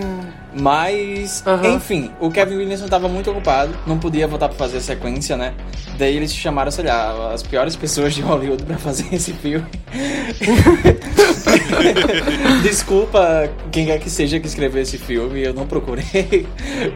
Mas, 0.59 1.43
Aham. 1.47 1.75
enfim, 1.75 2.11
o 2.19 2.29
Kevin 2.29 2.57
Williamson 2.57 2.87
tava 2.87 3.07
muito 3.07 3.31
ocupado, 3.31 3.73
não 3.87 3.97
podia 3.97 4.27
voltar 4.27 4.49
pra 4.49 4.57
fazer 4.57 4.77
a 4.77 4.81
sequência, 4.81 5.35
né? 5.35 5.53
Daí 5.97 6.15
eles 6.15 6.33
chamaram, 6.33 6.69
sei 6.71 6.85
lá, 6.85 7.31
as 7.33 7.41
piores 7.41 7.75
pessoas 7.75 8.13
de 8.13 8.21
Hollywood 8.21 8.63
pra 8.63 8.77
fazer 8.77 9.07
esse 9.13 9.33
filme. 9.33 9.65
Desculpa 12.61 13.49
quem 13.71 13.85
quer 13.87 13.99
que 13.99 14.09
seja 14.09 14.39
que 14.39 14.47
escreveu 14.47 14.81
esse 14.81 14.97
filme, 14.97 15.41
eu 15.43 15.53
não 15.53 15.65
procurei. 15.65 16.47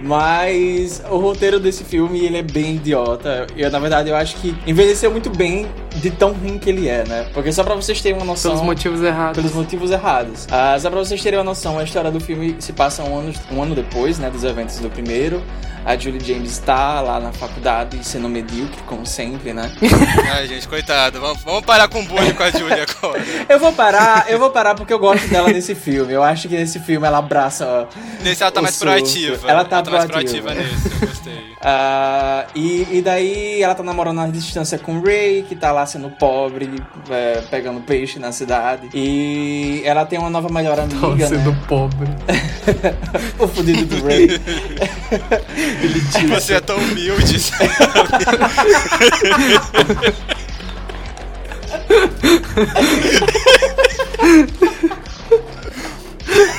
Mas 0.01 1.01
o 1.09 1.17
roteiro 1.17 1.59
desse 1.59 1.83
filme, 1.83 2.19
ele 2.25 2.37
é 2.37 2.41
bem 2.43 2.75
idiota. 2.75 3.47
Eu, 3.55 3.69
na 3.71 3.79
verdade, 3.79 4.09
eu 4.09 4.15
acho 4.15 4.35
que 4.37 4.55
envelheceu 4.65 5.11
muito 5.11 5.29
bem 5.29 5.67
de 5.97 6.11
tão 6.11 6.33
ruim 6.33 6.57
que 6.57 6.69
ele 6.69 6.87
é, 6.87 7.03
né? 7.05 7.27
Porque 7.33 7.51
só 7.51 7.63
pra 7.63 7.75
vocês 7.75 8.01
terem 8.01 8.17
uma 8.17 8.25
noção... 8.25 8.51
Pelos 8.51 8.65
motivos 8.65 9.01
errados. 9.01 9.35
Pelos 9.35 9.53
motivos 9.53 9.91
errados. 9.91 10.47
Ah, 10.51 10.77
só 10.79 10.89
pra 10.89 10.99
vocês 10.99 11.21
terem 11.21 11.39
uma 11.39 11.45
noção, 11.45 11.77
a 11.79 11.83
história 11.83 12.11
do 12.11 12.19
filme 12.19 12.55
se 12.59 12.73
passa 12.73 13.03
um 13.03 13.17
ano, 13.17 13.33
um 13.51 13.61
ano 13.61 13.75
depois, 13.75 14.19
né, 14.19 14.29
dos 14.29 14.43
eventos 14.43 14.79
do 14.79 14.89
primeiro. 14.89 15.43
A 15.87 15.95
Julie 15.95 16.19
James 16.19 16.51
está 16.51 16.99
lá 16.99 17.17
na 17.17 17.31
faculdade 17.31 18.05
sendo 18.05 18.27
medíocre, 18.27 18.77
como 18.85 19.05
sempre, 19.05 19.53
né? 19.53 19.71
Ai, 20.35 20.45
gente, 20.45 20.67
coitado. 20.67 21.21
Vamos, 21.21 21.41
vamos 21.43 21.61
parar 21.61 21.87
com 21.87 22.01
o 22.01 22.03
bullying 22.03 22.33
com 22.33 22.43
a 22.43 22.51
Julia 22.51 22.85
agora. 22.99 23.23
Eu 23.47 23.57
vou 23.57 23.71
parar, 23.71 24.25
eu 24.29 24.37
vou 24.37 24.49
parar 24.49 24.75
porque 24.75 24.91
eu 24.91 24.99
gosto 24.99 25.25
dela 25.29 25.47
nesse 25.47 25.73
filme. 25.73 26.11
Eu 26.11 26.21
acho 26.21 26.49
que 26.49 26.55
nesse 26.57 26.79
filme 26.81 27.07
ela 27.07 27.19
abraça. 27.19 27.87
Nesse 28.21 28.43
ela 28.43 28.51
tá 28.51 28.59
o 28.59 28.63
mais 28.63 28.75
surto. 28.75 28.91
proativa. 28.91 29.49
Ela 29.49 29.63
tá 29.63 29.83
mais 29.89 30.05
proativa. 30.05 30.51
proativa 30.51 30.53
nesse, 30.53 31.01
eu 31.01 31.07
gostei. 31.07 31.57
Ah, 31.61 32.45
e, 32.53 32.97
e 32.97 33.01
daí 33.01 33.63
ela 33.63 33.73
tá 33.73 33.81
namorando 33.81 34.19
à 34.19 34.27
distância 34.27 34.77
com 34.77 34.99
o 34.99 35.03
Ray, 35.03 35.45
que 35.47 35.55
tá 35.55 35.71
lá 35.71 35.85
sendo 35.87 36.09
pobre, 36.11 36.69
é, 37.09 37.41
pegando 37.49 37.81
peixe 37.81 38.19
na 38.19 38.31
cidade. 38.31 38.89
E 38.93 39.81
ela 39.85 40.05
tem 40.05 40.19
uma 40.19 40.29
nova 40.29 40.49
melhor 40.49 40.79
amiga, 40.79 40.99
Tava 40.99 41.27
sendo 41.27 41.51
né? 41.51 41.59
pobre. 41.67 42.07
o 43.39 43.47
fudido 43.47 43.85
do 43.85 44.05
Ray. 44.05 44.27
Você 46.29 46.55
é 46.55 46.59
tão 46.59 46.77
humilde. 46.77 47.37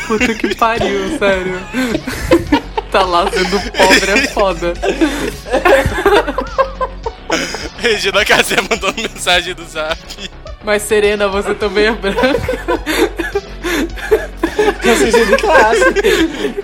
Puta 0.07 0.35
que 0.35 0.55
pariu, 0.55 1.18
sério. 1.18 1.61
Tá 2.91 3.03
lá 3.03 3.31
sendo 3.31 3.61
pobre, 3.72 4.11
é 4.11 4.26
foda. 4.29 4.72
Regina 7.79 8.24
Casé 8.24 8.57
mandou 8.68 8.93
mensagem 8.97 9.55
do 9.55 9.64
zap. 9.64 9.97
Mas 10.64 10.83
Serena, 10.83 11.29
você 11.29 11.55
também 11.55 11.87
é 11.87 11.93
branca. 11.93 12.20
Consciência 14.83 15.26
de 15.26 15.37
classe. 15.37 15.93
De 15.93 16.62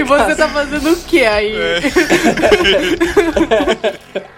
E 0.00 0.02
você 0.02 0.04
classe. 0.04 0.36
tá 0.36 0.48
fazendo 0.48 0.92
o 0.92 0.96
que 0.96 1.24
aí? 1.24 1.54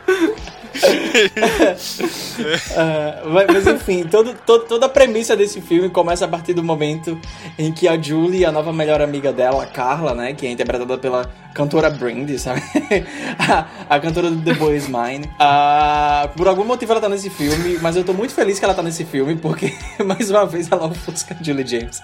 Ah, 2.77 3.23
mas, 3.47 3.67
enfim, 3.67 4.05
todo, 4.05 4.35
todo- 4.45 4.65
toda 4.65 4.87
a 4.87 4.89
premissa 4.89 5.37
desse 5.37 5.61
filme 5.61 5.89
começa 5.89 6.25
a 6.25 6.29
partir 6.29 6.53
do 6.55 6.63
momento 6.63 7.19
em 7.59 7.73
que 7.73 7.89
a 7.89 8.01
Julie, 8.01 8.45
a 8.45 8.53
nova 8.53 8.73
melhor 8.73 9.01
amiga 9.01 9.33
dela, 9.33 9.67
Carla, 9.67 10.15
né, 10.15 10.33
que 10.35 10.47
é 10.47 10.51
interpretada 10.51 10.99
pela 10.99 11.31
cantora 11.55 11.89
Brandy, 11.89 12.39
sabe? 12.39 12.63
a, 13.39 13.67
a 13.89 13.99
cantora 14.01 14.31
do 14.31 14.43
The 14.43 14.55
Boy 14.55 14.77
Is 14.77 14.89
Mine. 14.89 15.31
Ah, 15.39 16.29
por 16.37 16.47
algum 16.49 16.65
motivo 16.65 16.93
ela 16.93 17.01
tá 17.01 17.09
nesse 17.09 17.31
filme, 17.31 17.79
mas 17.81 17.97
eu 17.97 18.05
tô 18.05 18.13
muito 18.13 18.35
feliz 18.35 18.59
que 18.59 18.65
ela 18.65 18.75
tá 18.75 18.83
nesse 18.83 19.05
filme, 19.05 19.37
porque 19.37 19.73
mais 20.05 20.31
uma 20.31 20.45
vez 20.47 20.71
ela 20.71 20.87
ofusca 20.87 21.37
a 21.39 21.43
Julie 21.43 21.67
James. 21.67 22.01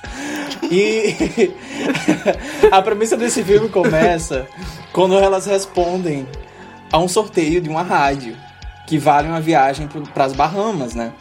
E 0.71 1.53
a 2.73 2.81
premissa 2.81 3.17
desse 3.17 3.43
filme 3.45 3.69
começa 3.69 4.47
quando 4.93 5.19
elas 5.19 5.47
respondem 5.47 6.27
a 6.91 6.99
um 6.99 7.09
sorteio 7.09 7.61
de 7.61 7.69
uma 7.69 7.83
rádio 7.83 8.37
que 8.87 8.99
vale 8.99 9.29
uma 9.29 9.41
viagem 9.41 9.89
para 10.15 10.25
as 10.25 10.33
Bahamas, 10.33 10.95
né? 10.95 11.13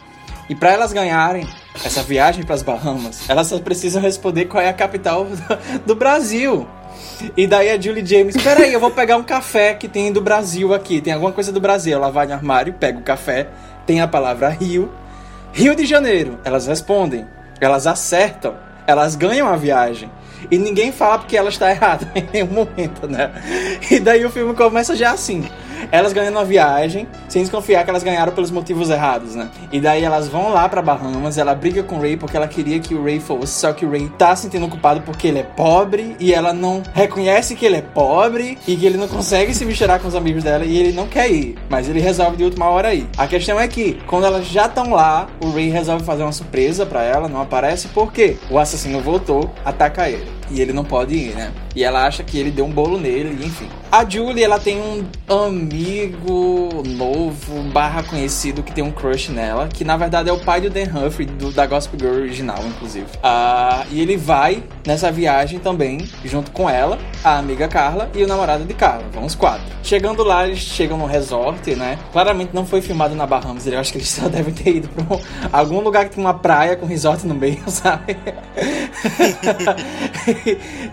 E 0.48 0.54
para 0.54 0.70
elas 0.72 0.92
ganharem 0.92 1.46
essa 1.84 2.02
viagem 2.02 2.44
para 2.44 2.54
as 2.54 2.62
Bahamas, 2.62 3.28
elas 3.28 3.46
só 3.46 3.58
precisam 3.58 4.02
responder 4.02 4.46
qual 4.46 4.62
é 4.62 4.68
a 4.68 4.72
capital 4.72 5.26
do- 5.86 5.94
Brasil. 5.94 6.66
E 7.36 7.46
daí 7.46 7.70
a 7.70 7.80
Julie 7.80 8.04
James, 8.04 8.36
peraí, 8.36 8.72
eu 8.72 8.80
vou 8.80 8.90
pegar 8.90 9.16
um 9.16 9.22
café 9.22 9.74
que 9.74 9.88
tem 9.88 10.12
do 10.12 10.20
Brasil 10.20 10.74
aqui, 10.74 11.00
tem 11.00 11.12
alguma 11.12 11.32
coisa 11.32 11.52
do 11.52 11.60
Brasil. 11.60 11.94
Ela 11.96 12.10
vai 12.10 12.26
no 12.26 12.34
armário, 12.34 12.72
pega 12.74 12.98
o 12.98 13.02
café, 13.02 13.48
tem 13.86 14.00
a 14.00 14.08
palavra 14.08 14.48
Rio, 14.48 14.90
Rio 15.52 15.74
de 15.74 15.86
Janeiro. 15.86 16.38
Elas 16.44 16.66
respondem, 16.66 17.24
elas 17.60 17.86
acertam, 17.86 18.54
elas 18.86 19.14
ganham 19.14 19.48
a 19.48 19.56
viagem. 19.56 20.10
E 20.50 20.58
ninguém 20.58 20.92
fala 20.92 21.18
porque 21.18 21.36
ela 21.36 21.48
está 21.48 21.70
errada 21.72 22.10
em 22.14 22.26
nenhum 22.32 22.48
momento, 22.48 23.06
né? 23.06 23.30
E 23.90 23.98
daí 23.98 24.24
o 24.24 24.30
filme 24.30 24.54
começa 24.54 24.94
já 24.94 25.12
assim. 25.12 25.44
Elas 25.90 26.12
ganhando 26.12 26.38
a 26.38 26.44
viagem, 26.44 27.08
sem 27.28 27.42
desconfiar 27.42 27.82
que 27.84 27.90
elas 27.90 28.02
ganharam 28.02 28.32
pelos 28.32 28.50
motivos 28.50 28.90
errados, 28.90 29.34
né? 29.34 29.48
E 29.72 29.80
daí 29.80 30.04
elas 30.04 30.28
vão 30.28 30.52
lá 30.52 30.68
pra 30.68 30.82
Bahamas, 30.82 31.38
ela 31.38 31.54
briga 31.54 31.82
com 31.82 31.96
o 31.96 32.00
Ray 32.00 32.16
porque 32.16 32.36
ela 32.36 32.46
queria 32.46 32.78
que 32.78 32.94
o 32.94 33.02
Ray 33.02 33.18
fosse, 33.18 33.60
só 33.60 33.72
que 33.72 33.84
o 33.84 33.90
Ray 33.90 34.08
tá 34.16 34.34
se 34.36 34.42
sentindo 34.42 34.68
culpado 34.68 35.00
porque 35.02 35.28
ele 35.28 35.40
é 35.40 35.42
pobre 35.42 36.16
e 36.20 36.32
ela 36.32 36.52
não 36.52 36.82
reconhece 36.92 37.54
que 37.54 37.66
ele 37.66 37.76
é 37.76 37.82
pobre 37.82 38.58
e 38.66 38.76
que 38.76 38.86
ele 38.86 38.96
não 38.96 39.08
consegue 39.08 39.54
se 39.54 39.64
misturar 39.64 39.98
com 39.98 40.08
os 40.08 40.14
amigos 40.14 40.44
dela 40.44 40.64
e 40.64 40.76
ele 40.76 40.92
não 40.92 41.06
quer 41.06 41.30
ir, 41.30 41.56
mas 41.68 41.88
ele 41.88 42.00
resolve 42.00 42.36
de 42.36 42.44
última 42.44 42.68
hora 42.68 42.94
ir. 42.94 43.08
A 43.16 43.26
questão 43.26 43.58
é 43.58 43.66
que, 43.66 44.00
quando 44.06 44.26
elas 44.26 44.46
já 44.46 44.66
estão 44.66 44.90
lá, 44.90 45.26
o 45.40 45.50
Ray 45.50 45.68
resolve 45.68 46.04
fazer 46.04 46.22
uma 46.22 46.32
surpresa 46.32 46.86
pra 46.86 47.02
ela, 47.02 47.28
não 47.28 47.40
aparece 47.40 47.88
porque 47.88 48.36
o 48.50 48.58
assassino 48.58 49.00
voltou, 49.00 49.52
ataca 49.64 50.08
ele. 50.08 50.30
E 50.50 50.60
ele 50.60 50.72
não 50.72 50.84
pode 50.84 51.14
ir, 51.14 51.34
né? 51.34 51.50
E 51.74 51.82
ela 51.82 52.06
acha 52.06 52.22
que 52.22 52.38
ele 52.38 52.50
deu 52.50 52.66
um 52.66 52.70
bolo 52.70 52.98
nele, 52.98 53.44
enfim. 53.44 53.68
A 53.90 54.04
Julie, 54.08 54.44
ela 54.44 54.58
tem 54.58 54.78
um 54.78 55.04
amigo 55.46 56.82
novo, 56.86 57.62
barra 57.72 58.02
conhecido, 58.02 58.62
que 58.62 58.72
tem 58.72 58.84
um 58.84 58.90
crush 58.90 59.30
nela, 59.30 59.68
que 59.68 59.84
na 59.84 59.96
verdade 59.96 60.28
é 60.28 60.32
o 60.32 60.38
pai 60.40 60.60
do 60.60 60.68
Dan 60.70 60.84
Humphrey, 60.94 61.26
do, 61.26 61.50
da 61.50 61.66
Gospel 61.66 61.98
Girl 61.98 62.14
original, 62.20 62.58
inclusive. 62.66 63.06
Ah, 63.22 63.84
e 63.90 64.00
ele 64.00 64.16
vai 64.16 64.62
nessa 64.86 65.10
viagem 65.10 65.58
também, 65.58 66.06
junto 66.24 66.50
com 66.50 66.68
ela, 66.68 66.98
a 67.24 67.38
amiga 67.38 67.68
Carla 67.68 68.10
e 68.14 68.22
o 68.22 68.26
namorado 68.26 68.64
de 68.64 68.74
Carla. 68.74 69.04
Vão 69.12 69.24
os 69.24 69.34
quatro. 69.34 69.64
Chegando 69.82 70.22
lá, 70.22 70.46
eles 70.46 70.58
chegam 70.58 70.98
no 70.98 71.06
resort, 71.06 71.74
né? 71.74 71.98
Claramente 72.12 72.50
não 72.54 72.66
foi 72.66 72.80
filmado 72.82 73.14
na 73.14 73.26
Bahamas, 73.26 73.66
eu 73.66 73.78
acho 73.78 73.92
que 73.92 73.98
eles 73.98 74.08
só 74.08 74.28
devem 74.28 74.52
ter 74.52 74.76
ido 74.76 74.88
pra 74.88 75.16
um- 75.16 75.20
algum 75.52 75.80
lugar 75.80 76.08
que 76.08 76.16
tem 76.16 76.24
uma 76.24 76.34
praia 76.34 76.76
com 76.76 76.86
resort 76.86 77.26
no 77.26 77.34
meio, 77.34 77.62
sabe? 77.68 78.16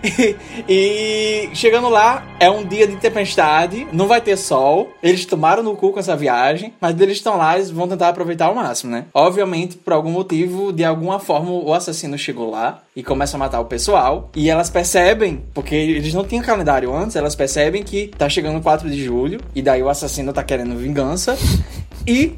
e, 0.02 0.36
e 0.68 1.50
chegando 1.54 1.88
lá, 1.88 2.26
é 2.38 2.50
um 2.50 2.64
dia 2.64 2.86
de 2.86 2.96
tempestade, 2.96 3.86
não 3.92 4.06
vai 4.06 4.20
ter 4.20 4.36
sol. 4.36 4.90
Eles 5.02 5.24
tomaram 5.24 5.62
no 5.62 5.76
cu 5.76 5.92
com 5.92 5.98
essa 5.98 6.16
viagem, 6.16 6.72
mas 6.80 6.98
eles 7.00 7.18
estão 7.18 7.36
lá, 7.36 7.56
eles 7.56 7.70
vão 7.70 7.88
tentar 7.88 8.08
aproveitar 8.08 8.46
ao 8.46 8.54
máximo, 8.54 8.92
né? 8.92 9.06
Obviamente, 9.14 9.76
por 9.76 9.92
algum 9.92 10.10
motivo, 10.10 10.72
de 10.72 10.84
alguma 10.84 11.18
forma, 11.18 11.50
o 11.50 11.72
assassino 11.72 12.16
chegou 12.18 12.50
lá 12.50 12.82
e 12.94 13.02
começa 13.02 13.36
a 13.36 13.38
matar 13.38 13.60
o 13.60 13.64
pessoal. 13.64 14.30
E 14.34 14.50
elas 14.50 14.70
percebem, 14.70 15.42
porque 15.54 15.74
eles 15.74 16.14
não 16.14 16.24
tinham 16.24 16.44
calendário 16.44 16.94
antes, 16.94 17.16
elas 17.16 17.34
percebem 17.34 17.82
que 17.82 18.08
tá 18.08 18.28
chegando 18.28 18.60
4 18.60 18.88
de 18.88 19.04
julho, 19.04 19.40
e 19.54 19.62
daí 19.62 19.82
o 19.82 19.88
assassino 19.88 20.32
tá 20.32 20.42
querendo 20.42 20.76
vingança. 20.76 21.36
E 22.06 22.34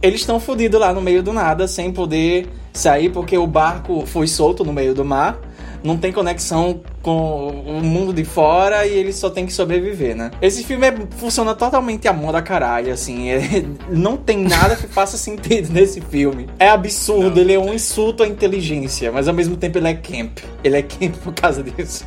eles 0.00 0.20
estão 0.20 0.40
fodidos 0.40 0.80
lá 0.80 0.92
no 0.92 1.00
meio 1.00 1.22
do 1.22 1.32
nada, 1.32 1.68
sem 1.68 1.92
poder 1.92 2.48
sair, 2.72 3.10
porque 3.10 3.36
o 3.36 3.46
barco 3.46 4.04
foi 4.06 4.26
solto 4.26 4.64
no 4.64 4.72
meio 4.72 4.94
do 4.94 5.04
mar. 5.04 5.38
Não 5.84 5.98
tem 5.98 6.10
conexão 6.10 6.80
com 7.02 7.48
o 7.50 7.82
mundo 7.82 8.10
de 8.12 8.24
fora 8.24 8.86
e 8.86 8.92
eles 8.94 9.16
só 9.16 9.28
tem 9.28 9.44
que 9.44 9.52
sobreviver, 9.52 10.16
né? 10.16 10.30
Esse 10.40 10.64
filme 10.64 10.86
é- 10.88 10.94
funciona 11.18 11.54
totalmente 11.54 12.08
a 12.08 12.12
mão 12.12 12.32
da 12.32 12.40
caralho, 12.40 12.90
assim. 12.90 13.28
é- 13.28 13.64
não 13.90 14.16
tem 14.16 14.38
nada 14.38 14.74
que 14.76 14.86
faça 14.86 15.18
sentido 15.18 15.68
nesse 15.74 16.00
filme. 16.00 16.48
É 16.58 16.68
absurdo, 16.70 17.38
ele 17.38 17.52
é 17.52 17.58
um 17.58 17.74
insulto 17.74 18.22
à 18.22 18.26
inteligência, 18.26 19.12
mas 19.12 19.28
ao 19.28 19.34
mesmo 19.34 19.56
tempo 19.58 19.76
ele 19.76 19.88
é 19.88 19.94
camp. 19.94 20.38
Ele 20.64 20.76
é 20.78 20.82
camp 20.82 21.16
por 21.22 21.34
causa 21.34 21.62
disso. 21.62 22.06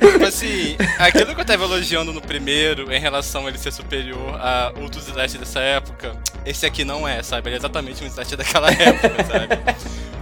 Tipo 0.00 0.24
assim, 0.24 0.76
aquilo 0.98 1.34
que 1.34 1.40
eu 1.40 1.44
tava 1.44 1.64
elogiando 1.64 2.12
no 2.12 2.20
primeiro 2.22 2.92
em 2.92 2.98
relação 3.00 3.46
a 3.46 3.48
ele 3.50 3.58
ser 3.58 3.72
superior 3.72 4.34
a 4.40 4.72
outros 4.80 5.06
slashes 5.08 5.38
dessa 5.38 5.60
época, 5.60 6.12
esse 6.44 6.64
aqui 6.64 6.84
não 6.84 7.06
é, 7.06 7.22
sabe? 7.22 7.48
Ele 7.48 7.56
é 7.56 7.58
exatamente 7.58 8.02
um 8.02 8.06
slash 8.06 8.34
daquela 8.36 8.70
época, 8.72 9.24
sabe? 9.24 9.58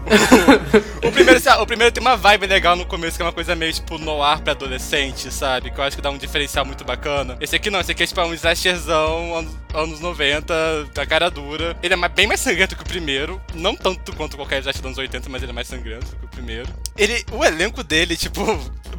o, 1.03 1.13
primeiro, 1.13 1.41
o 1.63 1.67
primeiro 1.67 1.93
tem 1.93 2.01
uma 2.01 2.17
vibe 2.17 2.47
legal 2.47 2.77
no 2.77 2.85
começo, 2.87 3.17
que 3.17 3.23
é 3.23 3.27
uma 3.27 3.33
coisa 3.33 3.55
meio 3.55 3.73
tipo 3.73 3.99
noir 3.99 4.41
pra 4.41 4.53
adolescente, 4.53 5.33
sabe? 5.33 5.71
Que 5.71 5.79
eu 5.79 5.85
acho 5.85 5.97
que 5.97 6.03
dá 6.03 6.11
um 6.11 6.19
diferencial 6.19 6.65
muito 6.65 6.85
bacana. 6.85 7.37
Esse 7.41 7.57
aqui 7.57 7.71
não, 7.71 7.81
esse 7.81 7.93
aqui 7.93 8.03
é 8.03 8.07
tipo 8.07 8.21
um 8.23 8.35
slasherzão, 8.35 9.37
anos, 9.37 9.57
anos 9.73 10.01
90, 10.01 10.55
da 10.95 11.07
cara 11.07 11.31
dura. 11.31 11.77
Ele 11.83 11.95
é 11.95 12.09
bem 12.09 12.27
mais 12.27 12.41
sangrento 12.41 12.77
que 12.77 12.83
o 12.83 12.87
primeiro. 12.87 13.41
Não 13.55 13.75
tanto 13.75 14.15
quanto 14.15 14.37
qualquer 14.37 14.59
slasher 14.61 14.83
dos 14.83 14.87
anos 14.87 14.99
80, 14.99 15.29
mas 15.29 15.43
ele 15.43 15.53
é 15.53 15.55
mais 15.55 15.69
sangrento 15.69 16.17
que 16.17 16.25
o 16.25 16.29
primeiro. 16.29 16.69
Ele, 16.97 17.25
o 17.33 17.45
elenco 17.45 17.83
dele, 17.83 18.17
tipo. 18.17 18.43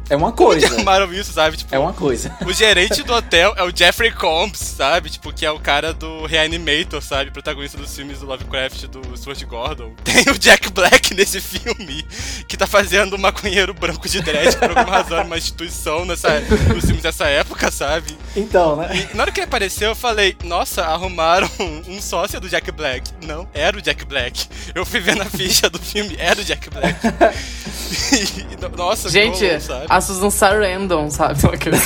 É 0.08 0.14
uma 0.16 0.30
Como 0.32 0.50
coisa. 0.50 0.66
arrumaram 0.68 1.12
isso, 1.12 1.32
sabe? 1.32 1.56
Tipo, 1.56 1.74
É 1.74 1.78
uma 1.78 1.92
coisa. 1.92 2.32
o 2.46 2.52
gerente 2.52 3.02
do 3.02 3.12
hotel 3.12 3.54
é 3.56 3.62
o 3.64 3.76
Jeffrey 3.76 4.12
Combs, 4.12 4.58
sabe? 4.60 5.10
Tipo, 5.10 5.32
que 5.32 5.44
é 5.44 5.50
o 5.50 5.58
cara 5.58 5.92
do 5.92 6.26
Reanimator, 6.26 7.02
sabe? 7.02 7.30
Protagonista 7.32 7.76
dos 7.76 7.94
filmes 7.94 8.20
do 8.20 8.26
Lovecraft 8.26 8.84
do 8.86 9.16
Stuart 9.16 9.42
Gordon. 9.44 9.94
Tem 10.04 10.32
o 10.32 10.38
Jack 10.38 10.70
Black 10.70 11.12
nesse 11.14 11.40
filme, 11.40 12.04
que 12.46 12.56
tá 12.56 12.66
fazendo 12.66 13.16
um 13.16 13.18
maconheiro 13.18 13.74
branco 13.74 14.08
de 14.08 14.22
dread 14.22 14.56
por 14.56 14.70
alguma 14.70 14.96
razão, 14.98 15.24
uma 15.24 15.38
instituição 15.38 16.04
nessa, 16.04 16.40
nos 16.72 16.84
filmes 16.84 17.02
dessa 17.02 17.26
época, 17.26 17.70
sabe? 17.72 18.16
Então, 18.36 18.76
né? 18.76 19.08
E 19.12 19.16
na 19.16 19.24
hora 19.24 19.32
que 19.32 19.40
ele 19.40 19.46
apareceu, 19.46 19.88
eu 19.88 19.96
falei, 19.96 20.36
nossa, 20.44 20.84
arrumaram 20.84 21.50
um 21.88 22.00
sócio 22.00 22.40
do 22.40 22.48
Jack 22.48 22.70
Black. 22.70 23.10
Não, 23.24 23.48
era 23.52 23.76
o 23.76 23.82
Jack 23.82 24.04
Black. 24.04 24.46
Eu 24.74 24.86
fui 24.86 25.00
ver 25.00 25.16
na 25.16 25.24
ficha 25.24 25.68
do 25.68 25.78
filme, 25.80 26.14
era 26.18 26.40
o 26.40 26.44
Jack 26.44 26.70
Black. 26.70 26.96
E, 28.12 28.76
nossa, 28.76 29.08
Gente, 29.08 29.46
como, 29.46 29.60
sabe? 29.60 29.86
A 29.96 30.00
Susan 30.00 30.30
Sarandon, 30.30 31.10
sabe? 31.10 31.38
Aquele, 31.52 31.76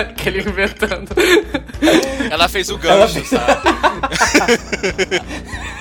Aquele 0.00 0.40
inventando. 0.40 1.08
Ela 2.30 2.48
fez 2.48 2.68
o 2.70 2.78
gancho, 2.78 3.24
sabe? 3.24 3.62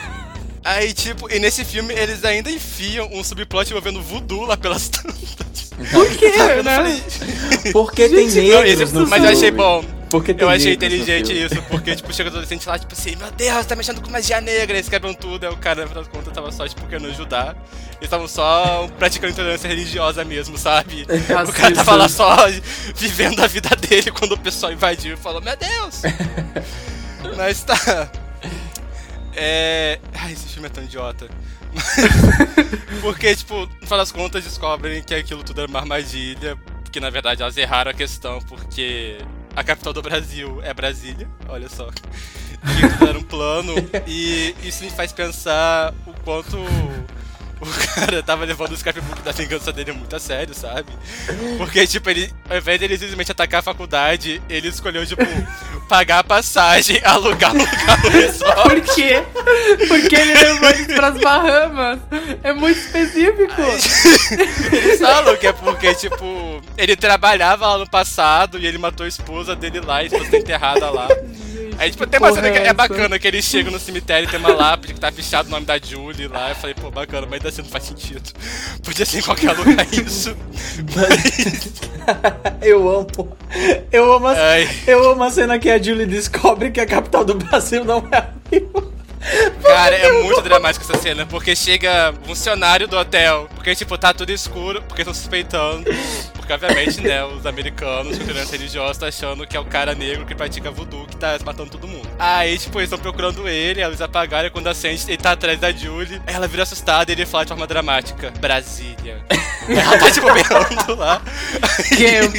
Aí, 0.66 0.94
tipo, 0.94 1.30
e 1.30 1.40
nesse 1.40 1.66
filme 1.66 1.94
eles 1.94 2.24
ainda 2.24 2.50
enfiam 2.50 3.10
um 3.12 3.22
subplot 3.24 3.70
envolvendo 3.70 4.02
voodoo 4.02 4.46
lá 4.46 4.56
pelas 4.56 4.88
tantas. 4.88 5.72
Por 5.92 6.08
quê, 6.12 6.32
né? 6.64 7.02
Porque 7.74 8.08
tem 8.08 8.28
não, 8.28 8.34
negros 8.62 8.82
esse- 8.82 8.94
no 8.94 9.08
mas 9.08 9.24
eu 9.24 9.30
achei 9.32 9.52
bom. 9.52 9.84
Porque 10.14 10.32
tem 10.32 10.46
Eu 10.46 10.50
achei 10.54 10.74
inteligente 10.74 11.34
isso, 11.34 11.60
porque, 11.64 11.96
tipo, 11.96 12.14
chega 12.14 12.30
o 12.30 12.32
adolescente 12.32 12.70
lá, 12.70 12.78
tipo 12.78 12.94
assim, 12.94 13.16
meu 13.16 13.32
Deus, 13.32 13.66
tá 13.66 13.76
mexendo 13.76 14.00
com 14.00 14.12
magia 14.12 14.40
negra, 14.40 14.78
eles 14.78 14.88
quebram 14.88 15.12
tudo, 15.12 15.44
aí 15.44 15.52
o 15.52 15.58
cara, 15.58 15.82
no 15.82 15.88
final 15.88 16.04
das 16.04 16.14
contas, 16.14 16.32
tava 16.32 16.52
só, 16.52 16.68
tipo, 16.68 16.86
querendo 16.86 17.08
ajudar. 17.08 17.58
Eles 17.94 18.04
estavam 18.04 18.28
só 18.28 18.88
praticando 19.00 19.34
intolerância 19.34 19.68
religiosa 19.68 20.24
mesmo, 20.24 20.56
sabe? 20.56 21.08
O 21.50 21.52
cara 21.52 21.74
tava 21.74 21.96
lá 21.96 22.08
só 22.08 22.46
vivendo 22.96 23.40
a 23.40 23.48
vida 23.48 23.76
dele 23.76 24.12
quando 24.12 24.34
o 24.34 24.38
pessoal 24.38 24.72
invadiu 24.72 25.16
e 25.16 25.18
falou, 25.18 25.42
meu 25.42 25.58
Deus! 25.58 26.04
Mas 27.36 27.64
tá. 27.64 28.12
É. 29.36 30.00
Ai, 30.14 30.34
esse 30.34 30.48
filme 30.48 30.68
é 30.68 30.70
tão 30.70 30.84
idiota. 30.84 31.28
Porque, 33.02 33.36
tipo, 33.36 33.66
no 33.66 33.82
final 33.82 33.98
das 33.98 34.12
contas 34.12 34.44
descobrem 34.44 35.02
que 35.02 35.16
aquilo 35.16 35.44
tudo 35.44 35.62
era 35.62 35.68
uma 35.68 35.80
armadilha. 35.80 36.56
Porque 36.84 37.00
na 37.00 37.10
verdade 37.10 37.42
elas 37.42 37.58
erraram 37.58 37.90
a 37.90 37.94
questão, 37.96 38.40
porque 38.44 39.18
a 39.56 39.64
capital 39.64 39.94
do 39.94 40.02
Brasil 40.02 40.62
é 40.64 40.74
Brasília, 40.74 41.30
olha 41.48 41.70
só. 41.70 41.90
Que 41.90 43.04
era 43.08 43.18
um 43.18 43.24
plano. 43.24 43.74
E 44.08 44.56
isso 44.64 44.84
me 44.84 44.90
faz 44.90 45.12
pensar 45.12 45.94
o 46.08 46.14
quanto 46.24 46.58
o 47.70 47.96
cara 47.96 48.24
tava 48.24 48.46
levando 48.46 48.72
o 48.72 48.78
scrapbook 48.78 49.22
da 49.22 49.32
vingança 49.32 49.72
dele 49.72 49.92
muito 49.92 50.16
a 50.16 50.20
sério, 50.20 50.54
sabe? 50.54 50.92
Porque, 51.58 51.86
tipo, 51.88 52.10
ele, 52.10 52.32
ao 52.50 52.58
invés 52.58 52.80
de 52.80 52.86
ele 52.86 52.98
simplesmente 52.98 53.32
atacar 53.32 53.60
a 53.60 53.64
faculdade, 53.64 54.42
ele 54.50 54.68
escolheu, 54.68 55.06
tipo, 55.06 55.24
pagar 55.88 56.20
a 56.20 56.24
passagem, 56.24 57.02
alugar 57.04 57.54
um 57.54 57.60
lugar 57.60 58.04
no 58.04 58.10
resort. 58.10 58.62
Por 58.62 58.96
quê? 58.96 59.24
Porque 59.88 60.16
ele 60.16 60.34
levou 60.34 60.70
eles 60.70 60.88
pras 60.88 61.20
Bahamas. 61.20 62.00
É 62.44 62.54
muito 62.54 62.80
específico. 62.80 63.62
Eles 64.72 65.00
falam 65.02 65.38
que 65.38 65.48
é 65.48 65.54
porque, 65.54 65.94
tipo, 65.96 66.62
ele 66.78 66.96
trabalhava 66.96 67.68
lá 67.68 67.78
no 67.78 67.90
passado 67.90 68.60
e 68.60 68.66
ele 68.66 68.78
matou 68.78 69.06
a 69.06 69.10
esposa 69.10 69.56
dele 69.56 69.80
lá, 69.80 69.98
a 69.98 70.04
esposa 70.06 70.32
tá 70.32 70.38
enterrada 70.38 70.90
lá. 70.90 71.08
Aí, 71.78 71.92
tipo, 71.92 72.08
tem 72.08 72.20
uma 72.20 72.34
cena 72.34 72.52
que 72.52 72.58
é 72.58 72.68
é 72.68 72.74
bacana, 72.74 73.20
que 73.20 73.28
ele 73.28 73.42
chega 73.42 73.70
no 73.70 73.80
cemitério 73.80 74.28
e 74.28 74.32
tem 74.32 74.40
uma 74.40 74.54
lápide 74.54 74.94
que 74.94 75.00
tá 75.00 75.12
pichado 75.12 75.48
o 75.48 75.52
nome 75.52 75.66
da 75.66 75.78
Julie 75.78 76.28
lá. 76.28 76.50
Eu 76.50 76.56
falei, 76.56 76.76
pô, 76.76 76.90
bacana, 76.90 77.26
mas 77.26 77.34
ainda 77.34 77.50
assim 77.50 77.62
não 77.62 77.70
faz 77.70 77.86
sentido. 77.86 78.32
Podia 78.84 79.06
ser 79.06 79.20
em 79.20 79.22
qualquer 79.22 79.52
lugar 79.58 79.86
isso. 79.94 80.36
Eu 82.62 82.90
amo. 82.90 83.38
Eu 83.92 84.14
amo, 84.14 84.28
a, 84.28 84.34
Ai. 84.34 84.68
eu 84.88 85.12
amo 85.12 85.24
a 85.24 85.30
cena 85.30 85.58
que 85.58 85.70
a 85.70 85.82
Julie 85.82 86.06
descobre 86.06 86.72
que 86.72 86.82
a 86.82 86.86
capital 86.86 87.24
do 87.24 87.36
Brasil 87.36 87.86
não 87.86 88.00
é 88.12 88.20
o 88.20 88.50
Rio. 88.52 88.93
Cara, 89.64 89.96
é 89.96 90.12
muito 90.24 90.42
dramático 90.42 90.84
essa 90.84 91.02
cena, 91.02 91.26
porque 91.26 91.56
chega 91.56 92.14
um 92.22 92.28
funcionário 92.28 92.88
do 92.88 92.98
hotel, 92.98 93.50
porque, 93.56 93.74
tipo, 93.76 93.98
tá 93.98 94.14
tudo 94.14 94.32
escuro, 94.32 94.82
porque 94.84 95.02
estão 95.02 95.14
suspeitando, 95.14 95.86
porque, 96.34 96.52
obviamente, 96.52 97.02
né, 97.02 97.24
os 97.24 97.46
americanos, 97.46 98.18
com 98.18 98.24
intolerância 98.24 98.58
religiosa, 98.58 99.00
tá 99.00 99.08
achando 99.08 99.48
que 99.48 99.56
é 99.56 99.60
o 99.60 99.66
cara 99.66 99.96
negro 99.96 100.26
que 100.26 100.36
pratica 100.36 100.70
voodoo 100.70 101.06
que 101.08 101.16
tá 101.16 101.38
matando 101.46 101.72
todo 101.72 101.88
mundo. 101.88 102.08
Aí, 102.20 102.58
tipo, 102.58 102.80
eles 102.80 102.92
estão 102.92 103.00
procurando 103.00 103.48
ele, 103.48 103.82
a 103.82 103.88
luz 103.88 104.02
apagaram, 104.02 104.48
e 104.48 104.52
quando 104.52 104.68
acende, 104.68 105.04
ele 105.08 105.18
tá 105.18 105.32
atrás 105.32 105.60
da 105.60 105.72
Julie, 105.72 106.22
ela 106.28 106.48
vira 106.48 106.64
assustada 106.64 107.12
e 107.12 107.16
ele 107.16 107.26
fala 107.26 107.46
de 107.46 107.50
forma 107.50 107.66
dramática, 107.66 108.32
Brasília. 108.40 109.24
ela 109.70 109.98
tá, 109.98 110.12
tipo, 110.12 110.32
berrando 110.34 110.96
lá. 110.96 111.22
Camp, 111.90 112.36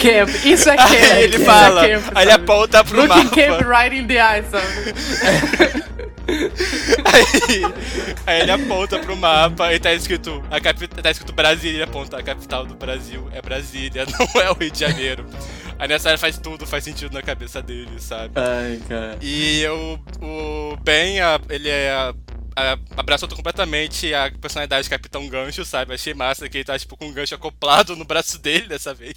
camp. 0.00 0.44
Isso 0.44 0.70
é 0.70 0.76
camp. 0.76 0.90
Aí 0.90 1.24
ele 1.24 1.38
fala, 1.38 1.86
é 1.86 1.98
camp, 1.98 2.12
aí 2.14 2.24
ele 2.24 2.32
aponta 2.32 2.84
pro 2.84 3.02
Looking 3.02 3.24
mapa. 3.24 3.36
camp 3.36 3.60
right 3.68 3.96
in 3.96 4.06
the 4.06 4.18
eye, 4.18 4.44
sabe? 4.50 5.92
Aí, 6.26 7.62
aí 8.26 8.40
ele 8.42 8.50
aponta 8.50 8.98
pro 8.98 9.16
mapa 9.16 9.72
e 9.72 9.80
tá 9.80 9.92
escrito, 9.92 10.42
a 10.50 10.60
tá 11.02 11.10
escrito 11.10 11.32
Brasília, 11.32 11.76
ele 11.76 11.82
aponta, 11.82 12.16
a 12.16 12.22
capital 12.22 12.64
do 12.66 12.74
Brasil 12.74 13.28
é 13.32 13.42
Brasília, 13.42 14.04
não 14.34 14.42
é 14.42 14.50
o 14.50 14.54
Rio 14.54 14.70
de 14.70 14.78
Janeiro. 14.78 15.26
Aí 15.78 15.88
nessa 15.88 16.08
hora 16.10 16.18
faz 16.18 16.38
tudo, 16.38 16.66
faz 16.66 16.84
sentido 16.84 17.12
na 17.12 17.22
cabeça 17.22 17.60
dele, 17.60 17.98
sabe? 17.98 18.34
Ai, 18.36 18.80
cara. 18.88 19.18
E 19.20 19.66
o, 19.66 19.98
o 20.24 20.76
Ben, 20.82 21.20
a- 21.20 21.40
ele 21.50 21.68
é. 21.68 21.90
A, 21.90 22.14
abraçou 22.96 23.28
completamente 23.28 24.12
a 24.14 24.30
personalidade 24.30 24.84
de 24.84 24.90
Capitão 24.90 25.28
Gancho, 25.28 25.64
sabe? 25.64 25.94
Achei 25.94 26.14
massa 26.14 26.48
que 26.48 26.58
ele 26.58 26.64
tá, 26.64 26.78
tipo, 26.78 26.96
com 26.96 27.06
um 27.06 27.12
gancho 27.12 27.34
acoplado 27.34 27.96
no 27.96 28.04
braço 28.04 28.38
dele 28.38 28.68
dessa 28.68 28.92
vez. 28.94 29.16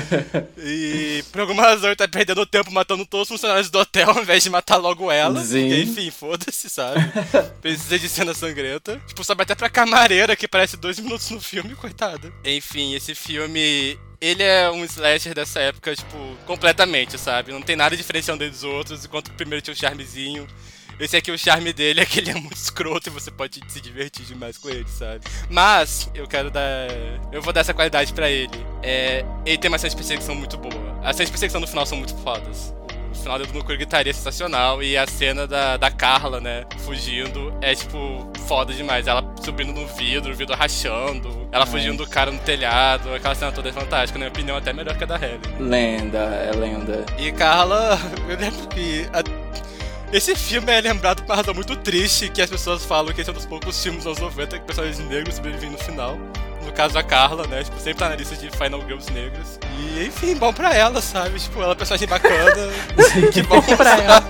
e 0.58 1.24
por 1.30 1.42
alguma 1.42 1.62
razão 1.62 1.88
ele 1.88 1.96
tá 1.96 2.08
perdendo 2.08 2.46
tempo 2.46 2.70
matando 2.70 3.04
todos 3.06 3.30
os 3.30 3.34
funcionários 3.34 3.70
do 3.70 3.78
hotel 3.78 4.10
ao 4.10 4.22
invés 4.22 4.42
de 4.42 4.50
matar 4.50 4.76
logo 4.76 5.10
ela. 5.10 5.44
Sim. 5.44 5.68
Porque, 5.68 5.82
enfim, 5.82 6.10
foda-se, 6.10 6.68
sabe? 6.68 7.00
Precisa 7.60 7.98
de 7.98 8.08
cena 8.08 8.34
sangrenta. 8.34 9.00
Tipo, 9.06 9.24
sabe 9.24 9.42
até 9.42 9.54
pra 9.54 9.68
camareira 9.68 10.36
que 10.36 10.48
parece 10.48 10.76
dois 10.76 10.98
minutos 10.98 11.30
no 11.30 11.40
filme, 11.40 11.74
coitada. 11.74 12.32
Enfim, 12.44 12.94
esse 12.94 13.14
filme. 13.14 13.98
Ele 14.18 14.42
é 14.42 14.70
um 14.70 14.82
slasher 14.84 15.34
dessa 15.34 15.60
época, 15.60 15.94
tipo, 15.94 16.16
completamente, 16.46 17.18
sabe? 17.18 17.52
Não 17.52 17.60
tem 17.60 17.76
nada 17.76 17.94
diferenciando 17.94 18.42
ele 18.42 18.50
dos 18.50 18.64
outros, 18.64 19.04
enquanto 19.04 19.28
o 19.28 19.32
primeiro 19.34 19.62
tinha 19.62 19.74
um 19.74 19.76
charmezinho. 19.76 20.48
Esse 20.98 21.16
aqui, 21.16 21.30
o 21.30 21.38
charme 21.38 21.72
dele 21.72 22.00
é 22.02 22.06
que 22.06 22.20
ele 22.20 22.30
é 22.30 22.34
muito 22.34 22.56
escroto 22.56 23.08
e 23.08 23.12
você 23.12 23.30
pode 23.30 23.60
se 23.68 23.80
divertir 23.80 24.24
demais 24.24 24.56
com 24.56 24.68
ele, 24.68 24.86
sabe? 24.88 25.20
Mas, 25.50 26.10
eu 26.14 26.26
quero 26.26 26.50
dar. 26.50 26.88
Eu 27.30 27.42
vou 27.42 27.52
dar 27.52 27.60
essa 27.60 27.74
qualidade 27.74 28.12
pra 28.12 28.30
ele. 28.30 28.50
É, 28.82 29.24
ele 29.44 29.58
tem 29.58 29.68
uma 29.68 29.78
cena 29.78 29.90
de 29.90 29.96
perseguição 29.96 30.34
muito 30.34 30.56
boa. 30.56 30.98
As 31.02 31.16
cenas 31.16 31.26
de 31.28 31.32
perseguição 31.32 31.60
no 31.60 31.66
final 31.66 31.84
são 31.84 31.98
muito 31.98 32.14
fodas. 32.22 32.74
O 33.12 33.14
final 33.18 33.38
do 33.38 33.52
Núcleo 33.52 33.76
Gritaria 33.78 34.10
é 34.10 34.14
sensacional. 34.14 34.82
E 34.82 34.96
a 34.96 35.06
cena 35.06 35.46
da, 35.46 35.76
da 35.76 35.90
Carla, 35.90 36.40
né, 36.40 36.64
fugindo, 36.84 37.52
é 37.60 37.74
tipo 37.74 38.30
foda 38.46 38.72
demais. 38.72 39.06
Ela 39.06 39.22
subindo 39.44 39.72
no 39.72 39.86
vidro, 39.86 40.32
o 40.32 40.34
vidro 40.36 40.54
rachando, 40.56 41.48
ela 41.52 41.66
fugindo 41.66 42.04
do 42.04 42.08
cara 42.10 42.30
no 42.30 42.38
telhado. 42.38 43.12
Aquela 43.14 43.34
cena 43.34 43.52
toda 43.52 43.68
é 43.68 43.72
fantástica, 43.72 44.18
na 44.18 44.24
minha 44.26 44.30
opinião, 44.32 44.56
até 44.56 44.72
melhor 44.72 44.96
que 44.96 45.04
a 45.04 45.06
da 45.06 45.16
Helen. 45.16 45.40
Lenda, 45.60 46.18
é 46.18 46.50
lenda. 46.56 47.04
E 47.18 47.30
Carla, 47.32 47.98
eu 48.28 48.36
lembro 48.38 48.66
que. 48.68 49.06
a- 49.12 49.46
Esse 50.16 50.34
filme 50.34 50.72
é 50.72 50.80
lembrado 50.80 51.22
por 51.22 51.26
uma 51.26 51.36
razão 51.36 51.52
muito 51.52 51.76
triste, 51.76 52.30
que 52.30 52.40
as 52.40 52.48
pessoas 52.48 52.82
falam 52.82 53.12
que 53.12 53.20
esse 53.20 53.28
é 53.28 53.32
um 53.34 53.36
dos 53.36 53.44
poucos 53.44 53.82
filmes 53.82 54.02
dos 54.02 54.16
anos 54.16 54.34
90 54.34 54.60
que 54.60 54.64
personagens 54.64 54.98
negros 55.10 55.34
sobrevivem 55.34 55.68
no 55.68 55.76
final. 55.76 56.18
No 56.64 56.72
caso, 56.72 56.98
a 56.98 57.02
Carla, 57.02 57.46
né? 57.46 57.62
Tipo, 57.62 57.78
sempre 57.78 57.98
tá 57.98 58.08
na 58.08 58.16
lista 58.16 58.34
de 58.34 58.48
Final 58.48 58.80
Girls 58.80 59.12
negros. 59.12 59.58
E, 59.78 60.06
enfim, 60.06 60.34
bom 60.34 60.54
pra 60.54 60.74
ela, 60.74 61.02
sabe? 61.02 61.38
Tipo, 61.38 61.58
ela 61.58 61.66
é 61.66 61.68
uma 61.68 61.76
personagem 61.76 62.08
bacana. 62.08 62.72
que 63.30 63.42
bom 63.42 63.60
pra 63.60 63.90
ela. 63.98 64.20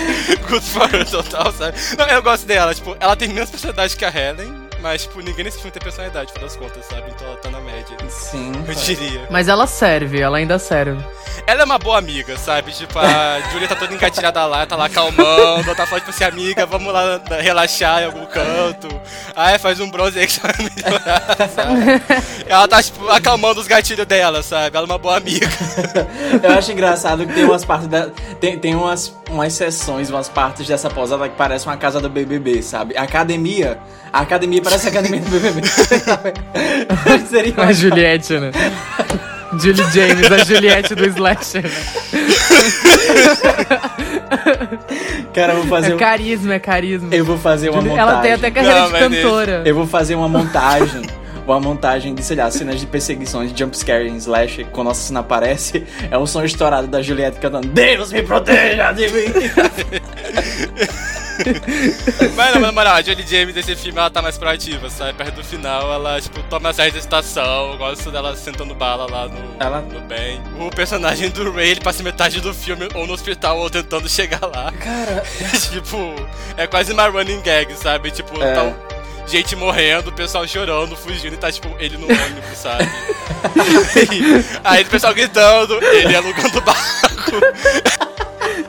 Good 0.48 0.64
for 0.64 0.94
her, 0.94 1.04
total, 1.04 1.52
sabe? 1.52 1.76
Não, 1.98 2.06
eu 2.06 2.22
gosto 2.22 2.46
dela. 2.46 2.74
Tipo, 2.74 2.96
ela 2.98 3.14
tem 3.14 3.28
menos 3.28 3.50
personalidade 3.50 3.96
que 3.98 4.04
a 4.06 4.08
Helen, 4.08 4.50
Mas, 4.84 5.04
tipo, 5.04 5.20
ninguém 5.22 5.46
nesse 5.46 5.56
filme 5.56 5.70
tem 5.70 5.82
personalidade, 5.82 6.30
por 6.30 6.42
das 6.42 6.56
contas, 6.56 6.84
sabe? 6.84 7.04
Então 7.08 7.26
ela 7.26 7.38
tá 7.38 7.50
na 7.50 7.58
média. 7.58 7.96
Sim. 8.10 8.52
Eu 8.68 8.74
diria. 8.74 9.26
Mas 9.30 9.48
ela 9.48 9.66
serve, 9.66 10.20
ela 10.20 10.36
ainda 10.36 10.58
serve. 10.58 11.02
Ela 11.46 11.62
é 11.62 11.64
uma 11.64 11.78
boa 11.78 11.96
amiga, 11.96 12.36
sabe? 12.36 12.70
Tipo, 12.70 12.98
a 12.98 13.40
Julia 13.50 13.66
tá 13.66 13.76
toda 13.76 13.94
engatilhada 13.94 14.44
lá, 14.44 14.66
tá 14.66 14.76
lá 14.76 14.84
acalmando, 14.84 15.62
ela 15.64 15.74
tá 15.74 15.86
falando, 15.86 16.02
tipo 16.02 16.10
assim, 16.10 16.24
amiga, 16.24 16.66
vamos 16.66 16.92
lá 16.92 17.18
relaxar 17.40 18.02
em 18.02 18.04
algum 18.04 18.26
canto. 18.26 18.88
Ai, 19.34 19.58
faz 19.58 19.80
um 19.80 19.90
bronze 19.90 20.18
aí 20.18 20.26
que 20.26 20.34
você 20.34 20.40
vai 20.40 20.54
melhorar, 20.58 21.48
sabe? 21.48 22.02
Ela 22.46 22.68
tá, 22.68 22.82
tipo, 22.82 23.08
acalmando 23.08 23.60
os 23.62 23.66
gatilhos 23.66 24.06
dela, 24.06 24.42
sabe? 24.42 24.76
Ela 24.76 24.86
é 24.86 24.90
uma 24.90 24.98
boa 24.98 25.16
amiga. 25.16 25.48
Eu 26.44 26.50
acho 26.58 26.70
engraçado 26.72 27.26
que 27.26 27.32
tem 27.32 27.44
umas 27.44 27.64
partes 27.64 27.88
da. 27.88 28.10
Tem, 28.38 28.58
tem 28.58 28.74
umas, 28.74 29.16
umas 29.30 29.54
sessões, 29.54 30.10
umas 30.10 30.28
partes 30.28 30.66
dessa 30.66 30.90
posada 30.90 31.26
que 31.26 31.36
parece 31.36 31.64
uma 31.64 31.76
casa 31.78 32.02
do 32.02 32.10
BBB, 32.10 32.62
sabe? 32.62 32.94
A 32.98 33.04
academia. 33.04 33.80
A 34.14 34.20
academia 34.20 34.62
parece 34.62 34.86
a 34.86 34.90
academia 34.90 35.20
do 35.20 35.28
BBB. 35.28 35.60
Seria 37.28 37.52
A 37.56 37.72
Juliette, 37.72 38.38
né? 38.38 38.52
Julie 39.60 39.84
James, 39.92 40.30
a 40.30 40.44
Juliette 40.44 40.94
do 40.94 41.04
Slasher. 41.06 41.64
né? 41.64 41.70
Cara, 45.34 45.54
eu 45.54 45.56
vou 45.56 45.66
fazer. 45.66 45.90
É 45.90 45.94
um- 45.96 45.98
carisma, 45.98 46.54
é 46.54 46.58
carisma. 46.60 47.08
Eu 47.12 47.24
vou 47.24 47.36
fazer 47.36 47.70
uma 47.70 47.82
montagem. 47.82 47.98
Ela 48.00 48.20
tem 48.20 48.32
até 48.34 48.50
carreira 48.52 48.80
Não, 48.82 48.92
de 48.92 48.98
cantora. 48.98 49.62
Eu 49.64 49.74
vou 49.74 49.86
fazer 49.88 50.14
uma 50.14 50.28
montagem. 50.28 51.02
Uma 51.44 51.58
montagem 51.58 52.14
de, 52.14 52.22
sei 52.22 52.36
lá, 52.36 52.48
cenas 52.52 52.78
de 52.80 52.86
perseguições 52.86 53.52
de 53.52 53.58
jumpscare 53.58 54.08
em 54.08 54.16
Slash, 54.16 54.64
quando 54.70 54.86
nossa 54.88 55.02
cena 55.08 55.20
aparece, 55.20 55.84
é 56.08 56.16
um 56.16 56.24
som 56.24 56.42
estourado 56.44 56.86
da 56.86 57.02
Juliette 57.02 57.38
cantando 57.40 57.66
Deus 57.66 58.12
me 58.12 58.22
proteja 58.22 58.92
de 58.92 59.08
mim! 59.08 59.24
Mas 62.36 62.54
não, 62.54 62.60
mas 62.60 62.62
na 62.62 62.72
moral, 62.72 62.94
a 62.94 63.02
Julie 63.02 63.26
James 63.26 63.54
desse 63.54 63.74
filme, 63.76 63.98
ela 63.98 64.10
tá 64.10 64.20
mais 64.22 64.36
proativa, 64.38 64.88
sabe? 64.90 65.12
Perto 65.14 65.34
do 65.36 65.44
final, 65.44 65.92
ela, 65.92 66.20
tipo, 66.20 66.42
toma 66.44 66.70
as 66.70 66.76
da 66.76 66.86
estação. 66.86 67.72
Eu 67.72 67.78
gosto 67.78 68.10
dela 68.10 68.34
sentando 68.36 68.74
bala 68.74 69.06
lá 69.10 69.28
no, 69.28 69.56
Ela- 69.60 69.80
no 69.80 70.00
bem. 70.00 70.40
O 70.58 70.70
personagem 70.70 71.30
do 71.30 71.50
Ray, 71.52 71.70
ele 71.70 71.80
passa 71.80 72.02
metade 72.02 72.40
do 72.40 72.52
filme 72.54 72.88
ou 72.94 73.06
no 73.06 73.12
hospital 73.12 73.58
ou 73.58 73.68
tentando 73.70 74.08
chegar 74.08 74.40
lá. 74.46 74.72
Cara, 74.72 75.22
tipo, 75.70 76.14
é 76.56 76.66
quase 76.66 76.92
uma 76.92 77.06
running 77.08 77.40
gag, 77.42 77.74
sabe? 77.76 78.10
Tipo, 78.10 78.42
É. 78.42 78.52
tá 78.54 78.62
um- 78.64 78.74
gente 79.26 79.56
morrendo, 79.56 80.10
o 80.10 80.12
pessoal 80.12 80.46
chorando, 80.46 80.94
fugindo 80.96 81.32
e 81.34 81.36
tá, 81.38 81.50
tipo, 81.50 81.74
ele 81.78 81.96
no 81.96 82.04
ônibus, 82.06 82.58
sabe? 82.58 82.84
aí, 83.96 84.44
aí 84.62 84.82
o 84.82 84.86
pessoal 84.86 85.14
gritando, 85.14 85.82
ele 85.82 86.14
alugando 86.14 86.60
barco. 86.60 87.40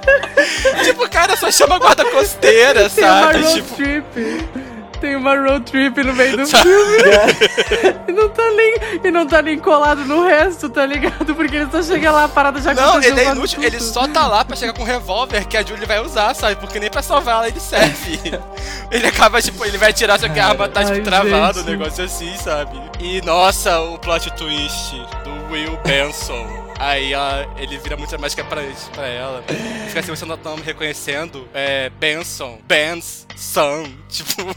tipo, 0.83 1.09
cara, 1.09 1.35
só 1.35 1.51
chama 1.51 1.77
guarda 1.79 2.05
costeira, 2.05 2.89
Tem 2.89 3.03
uma 3.03 3.21
sabe? 3.21 3.39
road 3.43 3.53
Tipo, 3.53 3.75
trip. 3.75 4.65
Tem 5.01 5.15
uma 5.17 5.35
road 5.35 5.69
trip 5.69 6.03
no 6.03 6.13
meio 6.13 6.37
do 6.37 6.45
Sabe? 6.47 6.63
filme. 6.63 6.97
e 8.07 8.11
não 8.13 8.29
tá 8.29 8.49
nem, 8.51 8.75
e 9.03 9.11
não 9.11 9.27
tá 9.27 9.41
nem 9.41 9.59
colado 9.59 10.05
no 10.05 10.25
resto, 10.25 10.69
tá 10.69 10.85
ligado? 10.85 11.35
Porque 11.35 11.57
ele 11.57 11.67
só 11.69 11.83
chega 11.83 12.11
lá, 12.11 12.23
a 12.23 12.29
parada 12.29 12.61
já 12.61 12.73
Não, 12.73 13.03
ele 13.03 13.19
é 13.19 13.25
inútil, 13.25 13.57
tudo. 13.61 13.65
ele 13.67 13.79
só 13.81 14.07
tá 14.07 14.25
lá 14.25 14.45
pra 14.45 14.55
chegar 14.55 14.71
com 14.73 14.83
um 14.83 14.85
revólver 14.85 15.45
que 15.45 15.57
a 15.57 15.63
Julie 15.63 15.85
vai 15.85 15.99
usar, 15.99 16.33
sabe? 16.33 16.55
Porque 16.55 16.79
nem 16.79 16.89
pra 16.89 17.01
salvar 17.01 17.35
ela 17.35 17.47
ele 17.49 17.59
serve. 17.59 18.19
ele 18.89 19.05
acaba, 19.05 19.41
tipo, 19.41 19.63
ele 19.65 19.77
vai 19.77 19.91
tirar 19.91 20.17
só 20.17 20.29
que 20.29 20.39
a 20.39 20.47
arma 20.47 20.69
tá, 20.69 20.79
tipo, 20.85 20.95
Ai, 20.95 21.01
travada, 21.01 21.59
um 21.59 21.63
negócio 21.65 22.03
assim, 22.05 22.33
sabe? 22.37 22.81
E, 22.99 23.21
nossa, 23.21 23.77
o 23.81 23.99
plot 23.99 24.31
twist 24.33 24.95
do 25.25 25.51
Will 25.51 25.77
Benson. 25.85 26.64
Aí 26.79 27.13
ela- 27.13 27.47
ele 27.57 27.77
vira 27.77 27.95
muito 27.97 28.19
mais 28.19 28.35
que 28.35 28.43
pra, 28.43 28.61
pra 28.93 29.07
ela. 29.07 29.43
Fica 29.87 29.99
assim, 30.01 30.11
você 30.11 30.25
não 30.25 30.37
tá 30.37 30.55
me 30.55 30.61
reconhecendo. 30.61 31.47
É, 31.53 31.89
Benson, 31.99 32.59
Ben's 32.67 33.25
son, 33.35 33.87
tipo... 34.09 34.55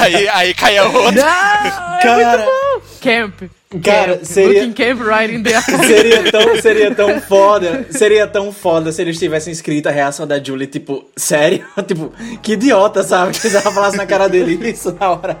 aí, 0.00 0.28
aí 0.28 0.54
cai 0.54 0.78
a 0.78 0.84
outra. 0.84 1.12
Não, 1.12 1.94
é 1.98 2.02
Cara. 2.02 2.38
muito 2.38 2.44
bom. 2.50 2.82
Camp. 3.00 3.42
Cara, 3.82 4.16
camp. 4.16 4.24
seria- 4.24 4.72
camp 4.74 5.00
right 5.00 5.34
in 5.34 5.42
the 5.42 5.58
seria 5.62 6.22
tão, 6.30 6.60
seria 6.60 6.94
tão 6.94 7.20
foda. 7.22 7.86
Seria 7.90 8.26
tão 8.26 8.52
foda 8.52 8.92
se 8.92 9.00
eles 9.00 9.18
tivessem 9.18 9.50
escrito 9.52 9.88
a 9.88 9.92
reação 9.92 10.26
da 10.26 10.42
Julie, 10.42 10.66
tipo, 10.66 11.04
sério? 11.16 11.66
tipo, 11.88 12.12
que 12.42 12.52
idiota, 12.52 13.02
sabe? 13.02 13.32
Que 13.38 13.48
ela 13.48 13.62
falasse 13.72 13.96
na 13.96 14.06
cara 14.06 14.28
dele 14.28 14.70
isso 14.70 14.94
na 15.00 15.10
hora. 15.10 15.38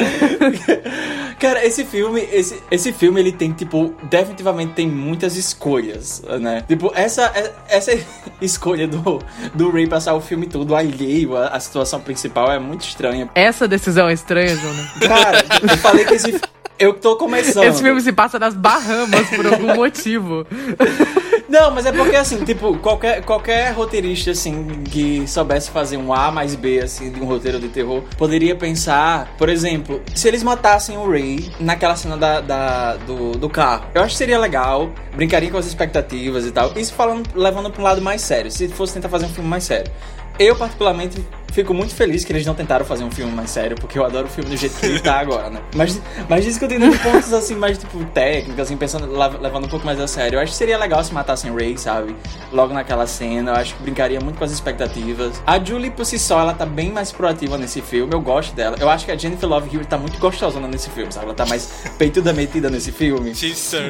Cara, 1.38 1.64
esse 1.64 1.84
filme, 1.84 2.20
esse, 2.32 2.62
esse 2.70 2.92
filme, 2.92 3.18
ele 3.18 3.32
tem, 3.32 3.50
tipo, 3.52 3.94
definitivamente 4.02 4.74
tem 4.74 4.86
muitas 4.86 5.36
escolhas, 5.36 6.22
né? 6.38 6.62
Tipo, 6.68 6.92
essa, 6.94 7.32
essa 7.66 7.92
escolha 8.42 8.86
do, 8.86 9.20
do 9.54 9.70
Ray 9.70 9.86
passar 9.86 10.14
o 10.14 10.20
filme 10.20 10.46
todo 10.46 10.74
alheio 10.74 11.36
à, 11.36 11.48
à 11.48 11.60
situação 11.60 12.00
principal 12.00 12.52
é 12.52 12.58
muito 12.58 12.82
estranha. 12.82 13.30
Essa 13.34 13.66
decisão 13.66 14.08
é 14.08 14.12
estranha, 14.12 14.54
Jonas. 14.54 14.90
Cara, 15.00 15.44
eu 15.62 15.78
falei 15.78 16.04
que 16.04 16.14
esse... 16.14 16.40
Eu 16.78 16.94
tô 16.94 17.16
começando. 17.16 17.64
Esse 17.64 17.82
filme 17.82 18.00
se 18.00 18.10
passa 18.10 18.38
nas 18.38 18.54
Bahamas 18.54 19.28
por 19.28 19.46
algum 19.46 19.74
motivo. 19.74 20.46
Não, 21.50 21.68
mas 21.72 21.84
é 21.84 21.90
porque 21.90 22.14
assim, 22.14 22.44
tipo, 22.44 22.78
qualquer, 22.78 23.24
qualquer 23.24 23.72
roteirista 23.72 24.30
assim 24.30 24.84
que 24.84 25.26
soubesse 25.26 25.68
fazer 25.68 25.96
um 25.96 26.14
A 26.14 26.30
mais 26.30 26.54
B 26.54 26.78
assim 26.78 27.10
de 27.10 27.20
um 27.20 27.24
roteiro 27.24 27.58
de 27.58 27.66
terror, 27.68 28.04
poderia 28.16 28.54
pensar, 28.54 29.34
por 29.36 29.48
exemplo, 29.48 30.00
se 30.14 30.28
eles 30.28 30.44
matassem 30.44 30.96
o 30.96 31.10
Ray 31.10 31.50
naquela 31.58 31.96
cena 31.96 32.16
da, 32.16 32.40
da- 32.40 32.96
do, 32.98 33.32
do 33.32 33.48
carro. 33.50 33.84
Eu 33.92 34.02
acho 34.02 34.12
que 34.12 34.18
seria 34.18 34.38
legal, 34.38 34.90
brincaria 35.16 35.50
com 35.50 35.58
as 35.58 35.66
expectativas 35.66 36.46
e 36.46 36.52
tal. 36.52 36.72
Isso 36.78 36.94
falando, 36.94 37.28
levando 37.34 37.68
pra 37.68 37.80
um 37.80 37.84
lado 37.84 38.00
mais 38.00 38.20
sério, 38.20 38.48
se 38.48 38.68
fosse 38.68 38.94
tentar 38.94 39.08
fazer 39.08 39.26
um 39.26 39.30
filme 39.30 39.50
mais 39.50 39.64
sério. 39.64 39.90
Eu, 40.38 40.54
particularmente, 40.54 41.20
fico 41.52 41.74
muito 41.74 41.94
feliz 41.94 42.24
que 42.24 42.32
eles 42.32 42.46
não 42.46 42.54
tentaram 42.54 42.84
fazer 42.84 43.04
um 43.04 43.10
filme 43.10 43.32
mais 43.32 43.50
sério, 43.50 43.76
porque 43.78 43.98
eu 43.98 44.04
adoro 44.04 44.26
o 44.26 44.30
filme 44.30 44.50
do 44.50 44.56
jeito 44.56 44.78
que 44.78 44.86
ele 44.86 45.00
tá 45.00 45.18
agora, 45.20 45.50
né? 45.50 45.60
Mas, 45.74 46.00
mas 46.28 46.44
discutindo 46.44 46.86
pontos 46.98 47.32
assim, 47.32 47.54
mais 47.54 47.78
tipo 47.78 48.04
técnicos, 48.06 48.60
assim, 48.60 48.76
pensando, 48.76 49.06
lev- 49.10 49.40
levando 49.40 49.64
um 49.64 49.68
pouco 49.68 49.84
mais 49.86 50.00
a 50.00 50.06
sério. 50.06 50.36
Eu 50.36 50.40
acho 50.42 50.52
que 50.52 50.58
seria 50.58 50.78
legal 50.78 51.02
se 51.04 51.12
matassem 51.12 51.52
Ray, 51.54 51.76
sabe? 51.78 52.14
Logo 52.52 52.72
naquela 52.74 53.06
cena. 53.06 53.52
Eu 53.52 53.56
acho 53.56 53.74
que 53.74 53.82
brincaria 53.82 54.20
muito 54.20 54.38
com 54.38 54.44
as 54.44 54.50
expectativas. 54.52 55.42
A 55.46 55.58
Julie, 55.62 55.90
por 55.90 56.04
si 56.04 56.18
só, 56.18 56.40
ela 56.40 56.54
tá 56.54 56.64
bem 56.66 56.90
mais 56.92 57.12
proativa 57.12 57.56
nesse 57.58 57.80
filme. 57.80 58.12
Eu 58.12 58.20
gosto 58.20 58.54
dela. 58.54 58.76
Eu 58.80 58.88
acho 58.88 59.04
que 59.04 59.12
a 59.12 59.16
Jennifer 59.16 59.48
Love 59.48 59.68
Hewitt 59.74 59.88
tá 59.88 59.98
muito 59.98 60.18
gostosona 60.18 60.66
nesse 60.68 60.90
filme, 60.90 61.12
sabe? 61.12 61.26
Ela 61.26 61.34
tá 61.34 61.46
mais 61.46 61.68
peituda 61.98 62.32
metida 62.32 62.70
nesse 62.70 62.92
filme. 62.92 63.32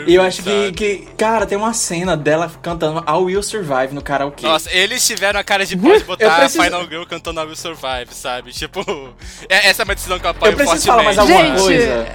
E 0.07 0.15
eu 0.15 0.23
acho 0.23 0.43
que, 0.43 0.73
que, 0.73 1.09
cara, 1.17 1.47
tem 1.47 1.57
uma 1.57 1.73
cena 1.73 2.17
dela 2.17 2.51
cantando 2.63 3.01
I 3.07 3.13
Will 3.23 3.43
Survive 3.43 3.93
no 3.95 4.03
karaokê. 4.03 4.47
Nossa, 4.47 4.71
eles 4.73 5.07
tiveram 5.07 5.39
a 5.41 5.45
cara 5.45 5.65
de 5.65 5.77
pau 5.77 5.97
de 5.97 6.05
botar 6.05 6.37
preciso- 6.41 6.61
a 6.61 6.65
Final 6.65 6.87
Girl 6.89 7.05
cantando 7.05 7.41
Will 7.51 7.57
Survive, 7.57 8.13
sabe? 8.13 8.53
Tipo, 8.53 8.81
é- 9.49 9.69
essa 9.69 9.83
é 9.83 9.85
uma 9.85 9.95
decisão 9.95 10.19
que 10.19 10.27
eu 10.27 10.31
apoio 10.31 10.53
Eu 10.53 10.57
preciso 10.57 10.87
fortemente. 10.87 10.87
falar 10.87 11.03
mais 11.03 11.19
alguma 11.19 11.39
Gente, 11.45 11.61
coisa. 11.63 12.07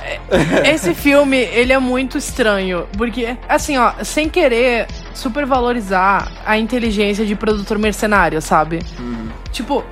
esse 0.73 0.93
filme, 0.93 1.37
ele 1.37 1.73
é 1.73 1.79
muito 1.79 2.17
estranho. 2.17 2.87
Porque, 2.97 3.37
assim, 3.47 3.77
ó, 3.77 3.93
sem 4.03 4.29
querer 4.29 4.87
supervalorizar 5.13 6.31
a 6.45 6.57
inteligência 6.57 7.25
de 7.25 7.35
produtor 7.35 7.77
mercenário, 7.77 8.41
sabe? 8.41 8.79
Tipo, 9.51 9.83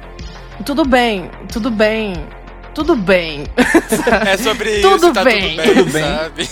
tudo 0.66 0.86
bem, 0.86 1.30
tudo 1.52 1.70
bem, 1.70 2.14
tudo 2.74 2.96
bem. 2.96 3.44
É 4.28 4.38
sobre 4.38 4.82
Tudo 4.82 4.96
isso, 5.08 5.14
tá 5.14 5.24
bem. 5.24 5.56
tudo 5.58 5.66
bem, 5.66 5.74
Tudo 5.76 5.91
bem. 5.91 6.04
sabe? 6.04 6.50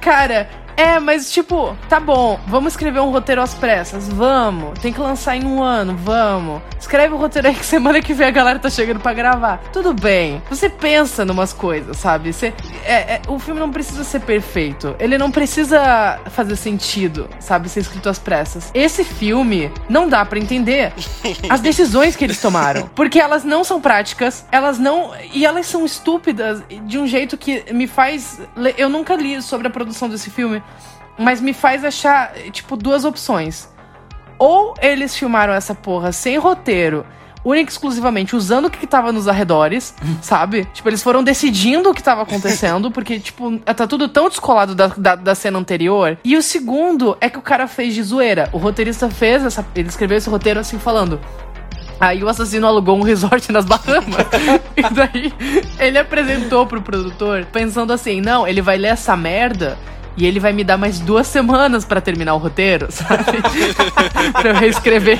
Cara, 0.00 0.48
é, 0.76 1.00
mas 1.00 1.30
tipo, 1.32 1.76
tá 1.88 1.98
bom, 1.98 2.38
vamos 2.46 2.74
escrever 2.74 3.00
um 3.00 3.10
roteiro 3.10 3.40
às 3.40 3.54
pressas, 3.54 4.08
vamos. 4.08 4.78
Tem 4.78 4.92
que 4.92 5.00
lançar 5.00 5.36
em 5.36 5.44
um 5.44 5.62
ano, 5.62 5.96
vamos. 5.96 6.60
Escreve 6.78 7.14
o 7.14 7.16
roteiro 7.16 7.48
aí 7.48 7.54
que 7.54 7.64
semana 7.64 8.00
que 8.00 8.12
vem 8.12 8.26
a 8.26 8.30
galera 8.30 8.58
tá 8.58 8.70
chegando 8.70 9.00
pra 9.00 9.12
gravar. 9.12 9.58
Tudo 9.72 9.94
bem. 9.94 10.42
Você 10.48 10.68
pensa 10.68 11.24
numas 11.24 11.52
coisas, 11.52 11.96
sabe? 11.96 12.32
Você, 12.32 12.52
é, 12.84 13.14
é, 13.14 13.20
o 13.26 13.38
filme 13.38 13.58
não 13.58 13.70
precisa 13.70 14.04
ser 14.04 14.20
perfeito. 14.20 14.94
Ele 14.98 15.16
não 15.18 15.30
precisa 15.30 16.20
fazer 16.30 16.54
sentido, 16.56 17.28
sabe? 17.40 17.68
Ser 17.68 17.80
escrito 17.80 18.08
às 18.08 18.18
pressas. 18.18 18.70
Esse 18.74 19.02
filme 19.02 19.72
não 19.88 20.08
dá 20.08 20.24
pra 20.24 20.38
entender 20.38 20.92
as 21.48 21.60
decisões 21.60 22.14
que 22.14 22.24
eles 22.24 22.40
tomaram. 22.40 22.88
Porque 22.94 23.18
elas 23.18 23.42
não 23.42 23.64
são 23.64 23.80
práticas, 23.80 24.44
elas 24.52 24.78
não. 24.78 25.12
E 25.32 25.44
elas 25.46 25.66
são 25.66 25.84
estúpidas 25.84 26.62
de 26.84 26.98
um 26.98 27.06
jeito 27.06 27.36
que 27.36 27.64
me 27.72 27.86
faz. 27.86 28.40
Eu 28.76 28.88
nunca 28.88 29.16
li 29.16 29.40
sobre 29.42 29.66
a 29.66 29.70
produção 29.70 30.08
desse 30.08 30.30
filme, 30.30 30.62
mas 31.18 31.40
me 31.40 31.52
faz 31.52 31.84
achar, 31.84 32.32
tipo, 32.50 32.76
duas 32.76 33.04
opções. 33.04 33.68
Ou 34.38 34.74
eles 34.80 35.16
filmaram 35.16 35.52
essa 35.52 35.74
porra 35.74 36.12
sem 36.12 36.36
roteiro. 36.38 37.06
Única 37.44 37.70
e 37.70 37.72
exclusivamente 37.72 38.34
usando 38.34 38.66
o 38.66 38.70
que 38.70 38.78
que 38.78 38.86
tava 38.88 39.12
nos 39.12 39.28
arredores, 39.28 39.94
sabe? 40.20 40.64
Tipo, 40.74 40.88
eles 40.88 41.02
foram 41.02 41.22
decidindo 41.22 41.90
o 41.90 41.94
que 41.94 42.02
tava 42.02 42.22
acontecendo, 42.22 42.90
porque, 42.90 43.20
tipo, 43.20 43.58
tá 43.58 43.86
tudo 43.86 44.08
tão 44.08 44.28
descolado 44.28 44.74
da, 44.74 44.88
da, 44.88 45.14
da 45.14 45.34
cena 45.34 45.56
anterior. 45.58 46.18
E 46.24 46.36
o 46.36 46.42
segundo 46.42 47.16
é 47.20 47.30
que 47.30 47.38
o 47.38 47.42
cara 47.42 47.68
fez 47.68 47.94
de 47.94 48.02
zoeira. 48.02 48.48
O 48.52 48.58
roteirista 48.58 49.08
fez 49.08 49.44
essa. 49.44 49.64
Ele 49.76 49.88
escreveu 49.88 50.18
esse 50.18 50.28
roteiro 50.28 50.58
assim, 50.58 50.78
falando. 50.78 51.20
Aí 52.00 52.22
o 52.22 52.28
assassino 52.28 52.66
alugou 52.66 52.98
um 52.98 53.02
resort 53.02 53.50
nas 53.52 53.64
Bahamas. 53.64 54.26
e 54.76 54.82
daí 54.82 55.32
ele 55.78 55.98
apresentou 55.98 56.66
pro 56.66 56.82
produtor 56.82 57.46
pensando 57.52 57.92
assim: 57.92 58.20
não, 58.20 58.46
ele 58.46 58.60
vai 58.60 58.76
ler 58.76 58.88
essa 58.88 59.16
merda 59.16 59.78
E 60.16 60.24
ele 60.24 60.40
vai 60.40 60.52
me 60.52 60.64
dar 60.64 60.78
mais 60.78 60.98
duas 60.98 61.26
semanas 61.26 61.84
pra 61.84 62.00
terminar 62.00 62.34
o 62.34 62.38
roteiro, 62.38 62.86
sabe? 62.90 63.24
pra 64.32 64.50
eu 64.50 64.54
reescrever. 64.54 65.18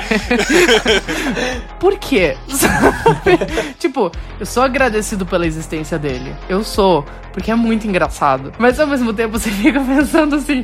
Por 1.79 1.97
quê? 1.99 2.35
Tipo, 3.77 4.11
eu 4.39 4.45
sou 4.45 4.63
agradecido 4.63 5.25
pela 5.25 5.45
existência 5.45 5.99
dele. 5.99 6.35
Eu 6.49 6.63
sou, 6.63 7.05
porque 7.37 7.51
é 7.51 7.55
muito 7.55 7.87
engraçado. 7.87 8.51
Mas 8.57 8.79
ao 8.79 8.87
mesmo 8.87 9.13
tempo 9.13 9.33
você 9.37 9.51
fica 9.51 9.79
pensando 9.79 10.37
assim, 10.37 10.63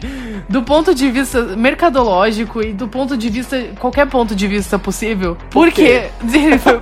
do 0.50 0.64
ponto 0.64 0.96
de 0.96 1.12
vista 1.12 1.56
mercadológico 1.56 2.64
e 2.64 2.74
do 2.74 2.88
ponto 2.88 3.16
de 3.16 3.30
vista, 3.30 3.62
qualquer 3.80 4.08
ponto 4.08 4.36
de 4.36 4.48
vista 4.48 4.80
possível, 4.80 5.38
por, 5.52 5.72
que 5.72 5.84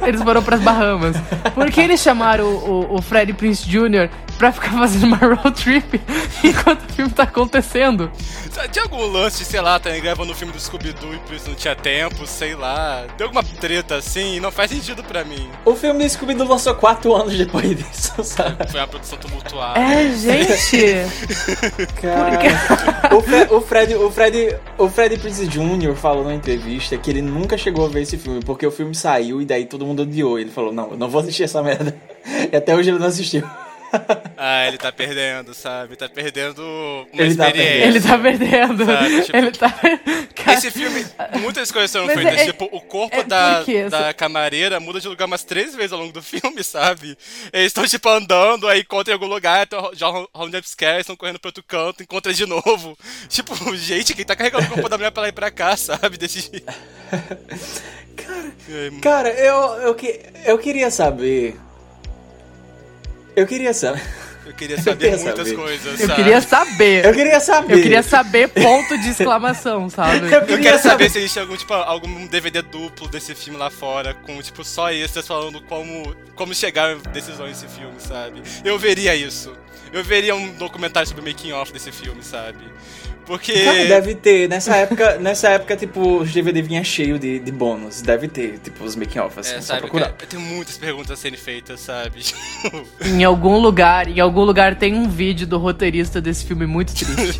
eles 0.01 0.21
foram 0.23 0.41
pras 0.41 0.61
Bahamas? 0.61 1.17
Por 1.53 1.69
que 1.69 1.81
eles 1.81 1.99
chamaram 1.99 2.45
o, 2.45 2.93
o, 2.93 2.95
o 2.95 3.01
Freddie 3.01 3.33
Prince 3.33 3.67
Jr. 3.67 4.09
pra 4.37 4.53
ficar 4.53 4.71
fazendo 4.71 5.07
uma 5.07 5.17
road 5.17 5.51
trip 5.61 5.99
enquanto 6.41 6.89
o 6.89 6.93
filme 6.93 7.11
tá 7.11 7.23
acontecendo? 7.23 8.09
Tinha 8.71 8.83
algum 8.83 9.05
lance, 9.05 9.43
sei 9.43 9.59
lá, 9.59 9.79
tá 9.79 9.89
gravando 9.91 10.31
o 10.31 10.35
filme 10.35 10.53
do 10.53 10.59
Scooby-Doo 10.59 11.13
e 11.13 11.17
por 11.19 11.35
isso 11.35 11.49
não 11.49 11.55
tinha 11.55 11.75
tempo, 11.75 12.25
sei 12.25 12.53
lá. 12.55 13.05
Tem 13.17 13.25
alguma 13.25 13.43
treta 13.43 13.95
assim, 13.95 14.39
não 14.39 14.51
faz 14.51 14.71
sentido 14.71 15.03
pra 15.03 15.23
mim. 15.23 15.49
O 15.65 15.75
filme 15.75 16.03
do 16.03 16.09
Scooby-Doo 16.09 16.47
lançou 16.47 16.75
quatro 16.75 17.13
anos 17.13 17.37
depois 17.37 17.77
disso, 17.77 18.23
sabe? 18.23 18.69
Foi 18.69 18.79
uma 18.79 18.87
produção 18.87 19.17
tumultuada. 19.17 19.80
É, 19.81 20.15
gente. 20.15 20.47
Cara, 22.01 23.15
o, 23.15 23.21
Fre 23.21 23.55
o, 23.55 23.61
Fred, 23.61 23.95
o, 23.95 24.11
Fred, 24.11 24.57
o 24.77 24.89
Fred 24.89 25.17
Prinze 25.17 25.47
Jr. 25.47 25.95
falou 25.95 26.23
na 26.23 26.35
entrevista 26.35 26.97
que 26.97 27.09
ele 27.09 27.21
nunca 27.21 27.57
chegou 27.57 27.85
a 27.85 27.89
ver 27.89 28.01
esse 28.01 28.17
filme, 28.17 28.41
porque 28.45 28.65
o 28.65 28.71
filme 28.71 28.93
saiu 28.93 29.41
e 29.41 29.45
daí 29.45 29.65
todo 29.65 29.85
mundo 29.85 30.03
odiou. 30.03 30.37
Ele 30.37 30.51
falou, 30.51 30.71
não, 30.71 30.91
eu 30.91 30.97
não 30.97 31.09
vou 31.09 31.21
assistir 31.21 31.43
essa 31.43 31.63
merda. 31.63 31.95
E 32.51 32.55
até 32.55 32.75
hoje 32.75 32.91
ele 32.91 32.99
não 32.99 33.07
assistiu. 33.07 33.43
Ah, 34.43 34.67
ele 34.67 34.77
tá 34.79 34.91
perdendo, 34.91 35.53
sabe? 35.53 35.95
Tá 35.95 36.09
perdendo 36.09 36.63
uma 37.13 37.21
Ele 37.21 37.35
tá 37.35 37.47
experiência. 37.47 37.85
Ele 37.87 38.01
tá 38.01 38.17
perdendo. 38.17 38.85
Sabe, 38.85 39.21
tipo, 39.25 39.37
Ele 39.37 39.51
tá. 39.51 39.69
Cara, 40.33 40.57
Esse 40.57 40.71
filme, 40.71 41.05
muitas 41.39 41.71
coisas 41.71 41.91
foram 41.91 42.07
Mas 42.07 42.15
feitas. 42.15 42.39
é- 42.39 42.45
tipo, 42.45 42.65
o 42.71 42.81
corpo 42.81 43.17
é 43.17 43.23
da, 43.23 43.63
da 43.89 44.13
camareira 44.15 44.79
muda 44.79 44.99
de 44.99 45.07
lugar 45.07 45.25
umas 45.25 45.43
três 45.43 45.75
vezes 45.75 45.91
ao 45.93 45.99
longo 45.99 46.11
do 46.11 46.23
filme, 46.23 46.63
sabe? 46.63 47.15
Eles 47.53 47.67
estão, 47.67 47.85
tipo, 47.85 48.09
andando, 48.09 48.67
aí 48.67 48.79
encontram 48.81 49.11
em 49.13 49.15
algum 49.15 49.27
lugar, 49.27 49.63
então 49.67 49.91
já 49.93 50.07
round 50.09 50.57
upscare, 50.57 51.01
estão 51.01 51.15
correndo 51.15 51.37
pro 51.39 51.49
outro 51.49 51.63
canto, 51.63 52.01
encontra 52.01 52.33
de 52.33 52.45
novo. 52.47 52.97
Tipo, 53.29 53.75
gente, 53.75 54.13
quem 54.15 54.25
tá 54.25 54.35
carregando 54.35 54.65
o 54.65 54.69
corpo 54.69 54.89
da 54.89 54.97
mulher 54.97 55.11
pra 55.11 55.21
lá 55.23 55.29
e 55.29 55.31
pra 55.31 55.51
cá, 55.51 55.77
sabe? 55.77 56.17
Desse 56.17 56.39
jeito. 56.41 56.65
Cara, 58.15 58.51
Cara, 59.01 59.29
eu, 59.29 59.55
eu, 59.83 59.95
que, 59.95 60.19
eu 60.45 60.57
queria 60.57 60.89
saber. 60.89 61.55
Eu 63.35 63.47
queria 63.47 63.73
saber. 63.73 64.01
eu 64.45 64.53
queria 64.53 64.81
saber 64.81 64.97
queria 65.11 65.17
muitas 65.23 65.47
saber. 65.47 65.55
coisas, 65.55 65.99
eu 66.01 66.07
sabe? 66.07 66.23
queria 66.23 66.41
saber. 66.41 67.05
Eu 67.05 67.13
queria 67.13 67.39
saber. 67.39 67.73
Eu 67.77 67.81
queria 67.81 68.03
saber, 68.03 68.47
ponto 68.49 68.97
de 68.97 69.09
exclamação, 69.09 69.89
sabe? 69.89 70.25
Eu 70.27 70.31
Eu 70.39 70.41
queria 70.45 70.57
quero 70.59 70.77
saber 70.79 70.89
saber. 70.89 71.09
se 71.09 71.17
existe 71.19 71.39
algum, 71.39 71.55
tipo, 71.55 71.73
algum 71.73 72.27
DVD 72.27 72.61
duplo 72.61 73.07
desse 73.07 73.33
filme 73.35 73.57
lá 73.57 73.69
fora, 73.69 74.13
com, 74.13 74.41
tipo, 74.41 74.63
só 74.63 74.91
extras 74.91 75.27
falando 75.27 75.61
como, 75.61 76.15
como 76.35 76.53
chegar 76.53 76.89
a 76.91 76.95
decisões 77.09 77.61
desse 77.61 77.73
filme, 77.73 77.95
sabe? 77.99 78.41
Eu 78.65 78.77
veria 78.77 79.15
isso. 79.15 79.53
Eu 79.93 80.03
veria 80.03 80.33
um 80.35 80.53
documentário 80.53 81.07
sobre 81.07 81.21
o 81.21 81.25
making 81.27 81.51
off 81.51 81.71
desse 81.73 81.91
filme, 81.91 82.23
sabe? 82.23 82.63
Porque. 83.31 83.53
Cara, 83.63 83.85
deve 83.85 84.13
ter. 84.15 84.49
Nessa 84.49 84.75
época, 84.75 85.17
nessa 85.17 85.47
época, 85.49 85.77
tipo, 85.77 86.17
os 86.17 86.33
DVD 86.33 86.61
vinha 86.61 86.83
cheio 86.83 87.17
de, 87.17 87.39
de 87.39 87.49
bônus. 87.51 88.01
Deve 88.01 88.27
ter, 88.27 88.59
tipo, 88.61 88.83
os 88.83 88.93
making 88.93 89.19
off, 89.19 89.39
assim, 89.39 89.53
É, 89.55 89.61
só 89.61 89.67
sabe, 89.67 89.81
procurar. 89.83 90.07
cara, 90.11 90.25
tem 90.29 90.37
muitas 90.39 90.77
perguntas 90.77 91.11
a 91.11 91.15
serem 91.15 91.37
feitas, 91.39 91.79
sabe? 91.79 92.19
Em 93.05 93.23
algum 93.23 93.57
lugar, 93.57 94.07
em 94.09 94.19
algum 94.19 94.43
lugar 94.43 94.75
tem 94.75 94.93
um 94.93 95.07
vídeo 95.09 95.47
do 95.47 95.57
roteirista 95.57 96.19
desse 96.21 96.45
filme 96.45 96.65
muito 96.65 96.93
triste. 96.93 97.37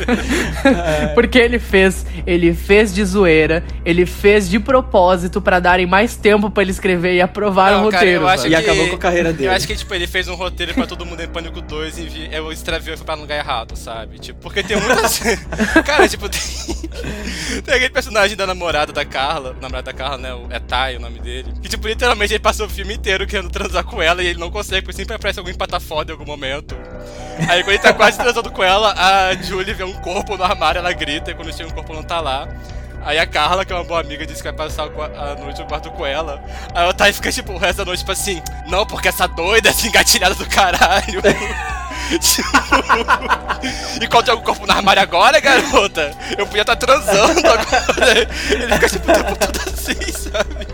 Porque 1.14 1.38
ele 1.38 1.58
fez, 1.58 2.06
ele 2.26 2.54
fez 2.54 2.94
de 2.94 3.04
zoeira, 3.04 3.62
ele 3.84 4.06
fez 4.06 4.48
de 4.48 4.58
propósito 4.58 5.40
pra 5.40 5.60
darem 5.60 5.86
mais 5.86 6.16
tempo 6.16 6.50
pra 6.50 6.62
ele 6.62 6.70
escrever 6.72 7.14
e 7.14 7.20
aprovar 7.20 7.72
Não, 7.72 7.86
o 7.86 7.90
cara, 7.90 8.04
roteiro. 8.06 8.26
sabe? 8.38 8.48
E 8.50 8.54
acabou 8.54 8.88
com 8.88 8.96
a 8.96 8.98
carreira 8.98 9.32
dele. 9.32 9.48
Eu 9.48 9.52
acho 9.52 9.66
que, 9.66 9.76
tipo, 9.76 9.94
ele 9.94 10.06
fez 10.06 10.28
um 10.28 10.34
roteiro 10.34 10.74
pra 10.74 10.86
todo 10.86 11.04
mundo 11.04 11.20
em 11.22 11.28
Pânico 11.28 11.60
2 11.60 11.98
e 11.98 12.02
vi- 12.06 12.28
eu 12.32 12.50
extraviou 12.52 12.94
e 12.94 12.96
foi 12.96 13.06
pra 13.06 13.14
lugar 13.14 13.36
errado, 13.38 13.76
sabe? 13.76 14.18
Tipo, 14.18 14.40
porque 14.40 14.62
tem 14.62 14.76
cara, 15.84 16.08
tipo, 16.08 16.28
tem. 16.28 16.40
tem 17.62 17.74
aquele 17.74 17.90
personagem 17.90 18.36
da 18.36 18.46
namorada 18.46 18.92
da 18.92 19.04
Carla, 19.04 19.50
o 19.50 19.60
namorado 19.60 19.84
da 19.84 19.92
Carla, 19.92 20.18
né? 20.18 20.30
É 20.50 20.58
Tai 20.58 20.96
o 20.96 21.00
nome 21.00 21.18
dele. 21.20 21.52
Que, 21.62 21.68
tipo, 21.68 21.86
literalmente 21.86 22.32
ele 22.32 22.40
passou 22.40 22.66
o 22.66 22.70
filme 22.70 22.94
inteiro 22.94 23.26
querendo 23.26 23.50
transar 23.50 23.84
com 23.84 24.00
ela 24.02 24.22
e 24.22 24.26
ele 24.26 24.38
não 24.38 24.50
consegue, 24.50 24.82
porque 24.82 24.96
sempre 24.96 25.14
aparece 25.14 25.38
algum 25.38 25.50
empata 25.50 25.80
foda 25.80 26.12
em 26.12 26.14
algum 26.14 26.26
momento. 26.26 26.76
Aí 27.48 27.62
quando 27.62 27.74
ele 27.74 27.78
tá 27.78 27.92
quase 27.92 28.18
transando 28.18 28.50
com 28.50 28.62
ela, 28.62 28.94
a 28.96 29.34
Julie 29.34 29.74
vê 29.74 29.84
um 29.84 29.92
corpo 29.94 30.36
no 30.36 30.44
armário, 30.44 30.78
ela 30.78 30.92
grita, 30.92 31.30
e 31.30 31.34
quando 31.34 31.54
chega 31.54 31.68
o 31.68 31.74
corpo 31.74 31.92
não 31.92 32.02
tá 32.02 32.20
lá. 32.20 32.48
Aí 33.06 33.20
a 33.20 33.26
Carla, 33.26 33.64
que 33.64 33.72
é 33.72 33.76
uma 33.76 33.84
boa 33.84 34.00
amiga, 34.00 34.26
disse 34.26 34.42
que 34.42 34.50
vai 34.50 34.66
passar 34.66 34.84
a 34.84 35.36
noite 35.40 35.60
no 35.60 35.66
quarto 35.66 35.90
com 35.92 36.04
ela. 36.04 36.42
Aí 36.74 36.88
o 36.88 36.92
Tai 36.92 37.12
fica, 37.12 37.30
tipo, 37.30 37.52
o 37.52 37.56
resto 37.56 37.78
da 37.78 37.84
noite, 37.84 38.00
tipo 38.00 38.10
assim, 38.10 38.42
não, 38.66 38.84
porque 38.84 39.06
essa 39.06 39.28
doida, 39.28 39.68
essa 39.68 39.86
engatilhada 39.86 40.34
do 40.34 40.44
caralho. 40.46 41.22
Tipo, 42.20 44.02
e 44.02 44.06
qual 44.06 44.22
tem 44.22 44.32
algum 44.32 44.44
corpo 44.44 44.66
no 44.66 44.72
armário 44.72 45.02
agora, 45.02 45.40
garota? 45.40 46.12
Eu 46.38 46.46
podia 46.46 46.62
estar 46.62 46.76
transando 46.76 47.40
agora. 47.48 48.28
Ele 48.50 48.74
fica, 48.74 48.88
tipo, 48.88 49.10
o 49.10 49.14
tempo 49.14 49.36
todo 49.36 49.60
assim, 49.66 50.12
sabe? 50.12 50.66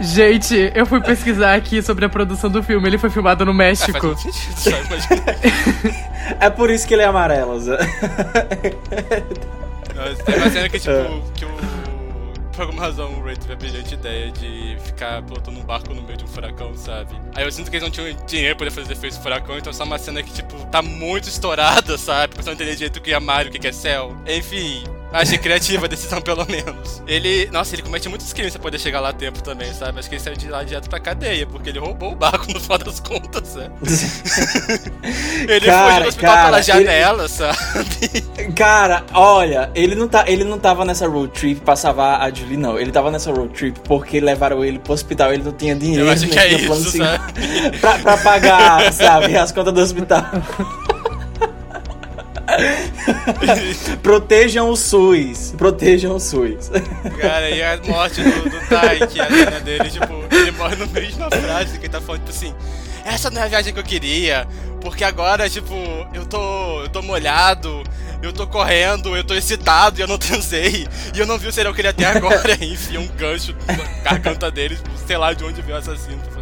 Gente, 0.00 0.72
eu 0.74 0.84
fui 0.84 1.00
pesquisar 1.00 1.54
aqui 1.54 1.80
sobre 1.82 2.04
a 2.04 2.08
produção 2.08 2.50
do 2.50 2.62
filme. 2.62 2.88
Ele 2.88 2.98
foi 2.98 3.10
filmado 3.10 3.44
no 3.44 3.54
faz 3.54 3.80
México. 3.80 4.16
Imagina. 4.66 6.02
É 6.40 6.48
por 6.48 6.70
isso 6.70 6.86
que 6.86 6.94
ele 6.94 7.02
é 7.02 7.06
amarelo, 7.06 7.60
Zé. 7.60 7.76
Nossa, 9.94 10.24
Tem 10.24 10.36
uma 10.36 10.50
cena 10.50 10.68
que, 10.68 10.78
tipo, 10.78 11.22
que 11.34 11.44
o. 11.44 11.81
Por 12.52 12.62
alguma 12.62 12.82
razão, 12.82 13.18
o 13.18 13.24
Ray 13.24 13.36
teve 13.36 13.52
a 13.54 13.56
brilhante 13.56 13.94
ideia 13.94 14.30
de 14.30 14.76
ficar 14.84 15.22
pilotando 15.22 15.58
um 15.58 15.64
barco 15.64 15.94
no 15.94 16.02
meio 16.02 16.18
de 16.18 16.24
um 16.24 16.28
furacão, 16.28 16.76
sabe? 16.76 17.18
Aí 17.34 17.44
eu 17.44 17.50
sinto 17.50 17.70
que 17.70 17.76
eles 17.76 17.82
não 17.82 17.90
tinham 17.90 18.14
dinheiro 18.26 18.56
pra 18.56 18.70
fazer 18.70 18.92
efeitos 18.92 19.16
de 19.16 19.22
furacão, 19.22 19.56
então 19.56 19.70
é 19.70 19.74
só 19.74 19.84
uma 19.84 19.98
cena 19.98 20.22
que, 20.22 20.32
tipo, 20.32 20.54
tá 20.66 20.82
muito 20.82 21.28
estourada, 21.28 21.96
sabe? 21.96 22.34
Pra 22.34 22.42
você 22.42 22.50
não 22.50 22.54
entender 22.54 22.74
direito 22.74 22.96
o 22.98 23.00
que 23.00 23.12
é 23.12 23.18
mar 23.18 23.46
e 23.46 23.48
o 23.48 23.52
que 23.52 23.66
é 23.66 23.72
céu. 23.72 24.14
Enfim. 24.26 24.84
Achei 25.12 25.38
criativa 25.38 25.86
a 25.86 25.88
decisão, 25.88 26.20
pelo 26.20 26.46
menos. 26.48 27.02
Ele. 27.06 27.48
Nossa, 27.52 27.74
ele 27.74 27.82
comete 27.82 28.08
muitos 28.08 28.32
crimes 28.32 28.52
pra 28.54 28.62
poder 28.62 28.78
chegar 28.78 29.00
lá 29.00 29.10
a 29.10 29.12
tempo 29.12 29.42
também, 29.42 29.72
sabe? 29.74 29.98
Acho 29.98 30.08
que 30.08 30.14
ele 30.14 30.22
saiu 30.22 30.36
de 30.36 30.48
lá 30.48 30.62
direto 30.64 30.88
pra 30.88 30.98
cadeia, 31.00 31.46
porque 31.46 31.68
ele 31.68 31.78
roubou 31.78 32.12
o 32.12 32.16
barco 32.16 32.52
no 32.52 32.58
final 32.60 32.78
das 32.78 32.98
contas, 33.00 33.54
né? 33.54 33.70
ele 35.48 35.66
Cara, 35.66 35.88
fugiu 35.88 36.02
do 36.02 36.08
hospital 36.08 36.34
cara, 36.34 36.44
pela 36.46 36.56
ele- 36.58 36.66
janela, 36.66 37.28
sabe? 37.28 37.58
Cara, 38.56 39.04
olha, 39.12 39.70
ele 39.74 39.94
não, 39.94 40.08
tá, 40.08 40.24
ele 40.26 40.44
não 40.44 40.58
tava 40.58 40.84
nessa 40.84 41.06
road 41.06 41.32
trip 41.32 41.60
pra 41.60 41.76
salvar 41.76 42.20
a 42.20 42.30
Julie, 42.30 42.56
não. 42.56 42.78
Ele 42.78 42.90
tava 42.90 43.10
nessa 43.10 43.30
road 43.32 43.52
trip 43.54 43.78
porque 43.80 44.20
levaram 44.20 44.64
ele 44.64 44.78
pro 44.78 44.92
hospital, 44.92 45.32
ele 45.32 45.42
não 45.42 45.52
tinha 45.52 45.74
dinheiro. 45.74 46.06
Eu 46.06 46.10
acho 46.10 46.26
que 46.26 46.38
é 46.38 46.58
plano 46.58 46.80
isso, 46.82 46.96
sabe? 46.98 47.32
pra, 47.80 47.98
pra 47.98 48.16
pagar, 48.18 48.92
sabe, 48.92 49.36
as 49.36 49.52
contas 49.52 49.72
do 49.74 49.80
hospital. 49.80 50.24
Protejam 54.02 54.70
o 54.70 54.76
SUS. 54.76 55.54
Protejam 55.56 56.16
o 56.16 56.20
SUS. 56.20 56.70
Cara, 57.20 57.50
e 57.50 57.62
a 57.62 57.78
morte 57.86 58.22
do, 58.22 58.50
do 58.50 59.06
que 59.08 59.20
a 59.20 59.28
cena 59.28 59.60
dele, 59.60 59.90
tipo, 59.90 60.12
ele 60.30 60.50
morre 60.52 60.76
no 60.76 60.86
meio 60.88 61.14
uma 61.16 61.30
frase 61.30 61.78
que 61.78 61.86
ele 61.86 61.92
tá 61.92 62.00
falando, 62.00 62.20
tipo 62.20 62.30
assim, 62.30 62.54
essa 63.04 63.30
não 63.30 63.40
é 63.40 63.44
a 63.44 63.48
viagem 63.48 63.72
que 63.72 63.80
eu 63.80 63.84
queria, 63.84 64.46
porque 64.80 65.04
agora, 65.04 65.48
tipo, 65.48 65.74
eu 66.12 66.26
tô. 66.26 66.82
eu 66.82 66.88
tô 66.88 67.02
molhado, 67.02 67.82
eu 68.22 68.32
tô 68.32 68.46
correndo, 68.46 69.16
eu 69.16 69.24
tô 69.24 69.34
excitado 69.34 69.98
e 69.98 70.02
eu 70.02 70.08
não 70.08 70.18
transei. 70.18 70.86
E 71.14 71.18
eu 71.18 71.26
não 71.26 71.38
vi 71.38 71.48
o 71.48 71.52
serial 71.52 71.74
killer 71.74 71.90
até 71.90 72.06
agora. 72.06 72.52
Enfia 72.64 73.00
um 73.00 73.08
gancho 73.08 73.54
na 73.66 74.10
garganta 74.10 74.50
dele, 74.50 74.76
tipo, 74.76 74.90
sei 75.06 75.16
lá 75.16 75.32
de 75.32 75.44
onde 75.44 75.60
veio 75.62 75.76
o 75.76 75.78
assassino 75.78 76.20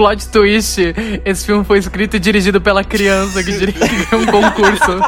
Plot 0.00 0.28
twist: 0.28 0.78
esse 1.26 1.44
filme 1.44 1.62
foi 1.62 1.78
escrito 1.78 2.16
e 2.16 2.18
dirigido 2.18 2.58
pela 2.58 2.82
criança 2.82 3.44
que 3.44 3.52
dirigiu 3.52 4.18
um 4.18 4.24
concurso. 4.24 4.98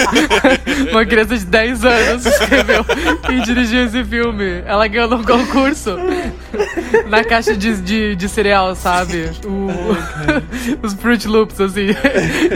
Uma 0.90 1.04
criança 1.04 1.36
de 1.36 1.44
10 1.44 1.84
anos 1.84 2.24
escreveu 2.24 2.82
e 3.28 3.40
dirigiu 3.42 3.84
esse 3.84 4.02
filme. 4.02 4.62
Ela 4.64 4.86
ganhou 4.88 5.08
no 5.08 5.22
concurso. 5.22 5.94
Na 7.10 7.22
caixa 7.22 7.54
de, 7.54 7.82
de, 7.82 8.16
de 8.16 8.28
cereal, 8.30 8.74
sabe? 8.74 9.30
O- 9.44 9.68
os 10.86 10.94
Fruit 10.94 11.28
Loops, 11.28 11.60
assim. 11.60 11.88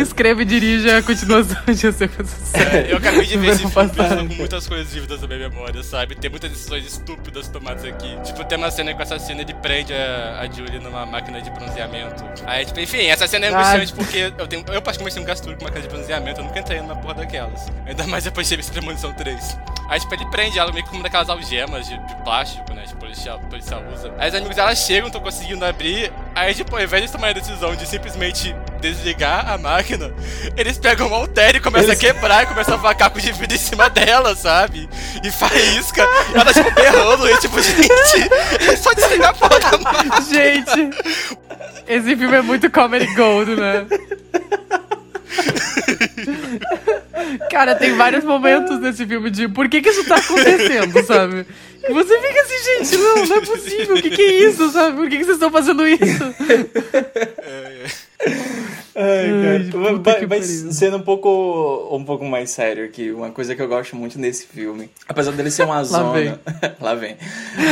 Escreve 0.00 0.40
e 0.42 0.44
dirige 0.46 0.90
a 0.90 1.02
continuação 1.02 1.58
de 1.66 1.76
Sucesso. 1.76 2.54
É, 2.54 2.92
eu 2.92 2.96
acabei 2.96 3.26
de 3.26 3.36
ver 3.36 3.48
esse 3.50 3.66
filme 3.68 3.90
com 4.28 4.34
muitas 4.36 4.66
coisas 4.66 4.90
vívidas 4.90 5.20
da 5.20 5.26
minha 5.26 5.50
memória, 5.50 5.82
sabe? 5.82 6.14
Tem 6.14 6.30
muitas 6.30 6.50
decisões 6.50 6.86
estúpidas 6.86 7.46
tomadas 7.48 7.84
aqui. 7.84 8.16
Tipo, 8.24 8.42
tem 8.44 8.56
uma 8.56 8.70
cena 8.70 8.94
que 8.94 9.00
o 9.00 9.02
assassino 9.02 9.42
ele 9.42 9.52
prende 9.54 9.92
a, 9.92 10.40
a 10.40 10.46
Julie 10.50 10.78
numa 10.78 11.04
máquina 11.04 11.42
de 11.42 11.50
bronzeamento. 11.74 12.24
Aí, 12.46 12.64
tipo, 12.64 12.80
enfim, 12.80 13.06
essa 13.06 13.26
cena 13.26 13.46
é 13.46 13.52
Ah. 13.52 13.58
angustiante 13.58 13.92
porque 13.92 14.32
eu, 14.38 14.46
tenho, 14.46 14.64
eu 14.72 14.80
particularmente 14.82 15.14
tenho 15.14 15.24
um 15.24 15.28
gasto 15.28 15.44
com 15.44 15.64
máquina 15.64 15.80
de 15.82 15.88
bronzeamento, 15.88 16.40
eu 16.40 16.44
nunca 16.44 16.58
entrei 16.60 16.80
numa 16.80 16.96
porra 16.96 17.14
daquelas. 17.14 17.66
Ainda 17.86 18.06
mais 18.06 18.24
depois 18.24 18.48
de 18.48 18.56
ver 18.56 18.64
Premonição 18.64 19.12
3. 19.12 19.58
Aí, 19.88 20.00
tipo, 20.00 20.14
ele 20.14 20.26
prende 20.26 20.58
ela 20.58 20.72
meio 20.72 20.84
que 20.84 20.90
como 20.90 21.02
daquelas 21.02 21.28
algemas 21.28 21.86
de, 21.86 21.98
de 21.98 22.14
plástico, 22.22 22.72
né? 22.72 22.84
Tipo, 22.86 23.00
policial, 23.00 23.38
o 23.38 23.46
policial 23.48 23.82
usa. 23.92 24.12
Aí 24.18 24.30
os 24.30 24.34
amigos 24.34 24.56
dela 24.56 24.74
chegam, 24.74 25.10
tô 25.10 25.20
conseguindo 25.20 25.62
abrir. 25.64 26.10
Aí, 26.34 26.54
tipo, 26.54 26.74
ao 26.74 26.82
invés 26.82 27.04
de 27.04 27.12
tomar 27.12 27.28
a 27.28 27.32
decisão 27.32 27.74
de 27.76 27.86
simplesmente 27.86 28.54
desligar 28.80 29.50
a 29.50 29.58
máquina, 29.58 30.10
eles 30.56 30.78
pegam 30.78 31.06
uma 31.08 31.16
altéria 31.18 31.58
e 31.58 31.60
começam 31.60 31.90
Eles- 31.90 31.98
a 31.98 32.00
quebrar 32.00 32.44
e 32.44 32.46
começam 32.46 32.74
a 32.74 32.76
vacar 32.78 33.10
com 33.10 33.18
de 33.18 33.30
vidro 33.32 33.54
em 33.54 33.58
cima 33.58 33.90
dela, 33.90 34.34
sabe? 34.34 34.88
E 35.22 35.30
faísca. 35.30 36.02
E 36.34 36.38
ela, 36.38 36.52
tipo, 36.52 36.70
berrando. 36.72 37.28
E 37.30 37.36
tipo, 37.38 37.60
gente, 37.62 38.68
é 38.70 38.76
só 38.76 38.92
desligar 38.94 39.30
a 39.30 39.34
porra 39.34 39.60
da 39.60 39.78
máquina. 39.78 40.20
Gente, 40.22 40.90
esse 41.86 42.16
filme 42.16 42.36
é 42.36 42.42
muito 42.42 42.70
comedy 42.70 43.06
gold, 43.14 43.56
né? 43.56 43.86
Cara, 47.50 47.74
tem 47.74 47.94
vários 47.96 48.24
momentos 48.24 48.78
nesse 48.80 49.06
filme 49.06 49.30
de 49.30 49.48
por 49.48 49.68
que 49.68 49.80
que 49.80 49.88
isso 49.88 50.04
tá 50.04 50.16
acontecendo, 50.16 51.02
sabe? 51.04 51.46
E 51.86 51.92
você 51.92 52.18
fica 52.20 52.40
assim, 52.40 52.54
gente, 52.64 52.96
não, 52.96 53.26
não 53.26 53.36
é 53.36 53.40
possível, 53.40 53.96
o 53.96 54.02
que 54.02 54.10
que 54.10 54.22
é 54.22 54.48
isso, 54.48 54.70
sabe? 54.70 54.96
Por 54.96 55.08
que 55.08 55.18
que 55.18 55.24
vocês 55.24 55.36
estão 55.36 55.50
fazendo 55.50 55.86
isso? 55.86 56.24
Ai, 58.96 59.70
cara. 59.72 59.98
vai 59.98 60.38
pariu. 60.38 60.72
sendo 60.72 60.96
um 60.98 61.02
pouco, 61.02 61.88
um 61.90 62.04
pouco 62.04 62.24
mais 62.24 62.50
sério 62.50 62.84
aqui, 62.84 63.10
uma 63.10 63.30
coisa 63.30 63.54
que 63.54 63.60
eu 63.60 63.68
gosto 63.68 63.96
muito 63.96 64.18
nesse 64.18 64.46
filme. 64.46 64.88
Apesar 65.06 65.32
dele 65.32 65.50
ser 65.50 65.64
uma 65.64 65.82
zona. 65.84 66.40
Lá 66.80 66.94
vem. 66.94 67.16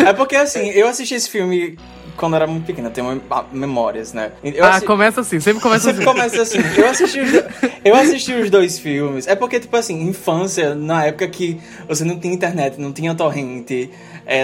É 0.06 0.12
porque 0.12 0.36
assim, 0.36 0.68
eu 0.70 0.88
assisti 0.88 1.14
esse 1.14 1.30
filme 1.30 1.78
quando 2.16 2.36
era 2.36 2.46
muito 2.46 2.64
pequena, 2.66 2.90
tenho 2.90 3.06
mem- 3.08 3.20
memórias, 3.52 4.12
né? 4.12 4.32
Eu 4.42 4.64
ah, 4.64 4.76
assi- 4.76 4.86
começa 4.86 5.20
assim, 5.22 5.40
sempre 5.40 5.62
começa 5.62 5.92
Sempre 5.92 6.04
assim. 6.04 6.12
começa 6.12 6.42
assim. 6.42 6.58
Eu 6.76 6.88
assisti, 6.88 7.20
os 7.20 7.32
do- 7.32 7.44
eu 7.84 7.94
assisti 7.96 8.32
os 8.34 8.50
dois 8.50 8.78
filmes. 8.78 9.26
É 9.26 9.34
porque, 9.34 9.58
tipo 9.60 9.76
assim, 9.76 10.02
infância, 10.02 10.74
na 10.74 11.04
época 11.06 11.26
que 11.28 11.60
você 11.88 12.04
não 12.04 12.18
tinha 12.18 12.32
internet, 12.34 12.80
não 12.80 12.92
tinha 12.92 13.14
torrente, 13.14 13.90
é, 14.26 14.38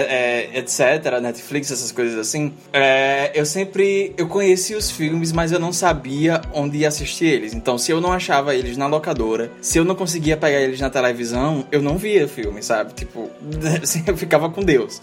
é, 0.53 0.59
etc., 0.59 1.19
Netflix, 1.21 1.71
essas 1.71 1.91
coisas 1.91 2.17
assim, 2.17 2.53
é, 2.73 3.31
eu 3.33 3.45
sempre. 3.45 4.13
Eu 4.17 4.27
conhecia 4.27 4.77
os 4.77 4.91
filmes, 4.91 5.31
mas 5.31 5.51
eu 5.51 5.59
não 5.59 5.71
sabia 5.71 6.41
onde 6.53 6.85
assistir 6.85 7.25
eles. 7.25 7.53
Então, 7.53 7.77
se 7.77 7.91
eu 7.91 8.01
não 8.01 8.11
achava 8.11 8.55
eles 8.55 8.77
na 8.77 8.87
locadora, 8.87 9.51
se 9.61 9.77
eu 9.77 9.85
não 9.85 9.95
conseguia 9.95 10.37
pegar 10.37 10.59
eles 10.59 10.79
na 10.79 10.89
televisão, 10.89 11.65
eu 11.71 11.81
não 11.81 11.97
via 11.97 12.27
filme, 12.27 12.61
sabe? 12.61 12.93
Tipo, 12.93 13.29
assim, 13.81 14.03
eu 14.05 14.17
ficava 14.17 14.49
com 14.49 14.61
Deus. 14.61 15.01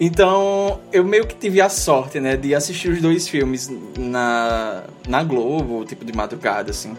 Então, 0.00 0.80
eu 0.92 1.04
meio 1.04 1.26
que 1.26 1.34
tive 1.34 1.60
a 1.60 1.68
sorte, 1.68 2.18
né, 2.18 2.36
de 2.36 2.54
assistir 2.54 2.88
os 2.88 3.00
dois 3.00 3.28
filmes 3.28 3.70
na, 3.96 4.84
na 5.06 5.22
Globo, 5.22 5.84
tipo, 5.84 6.04
de 6.04 6.12
madrugada, 6.12 6.70
assim. 6.70 6.96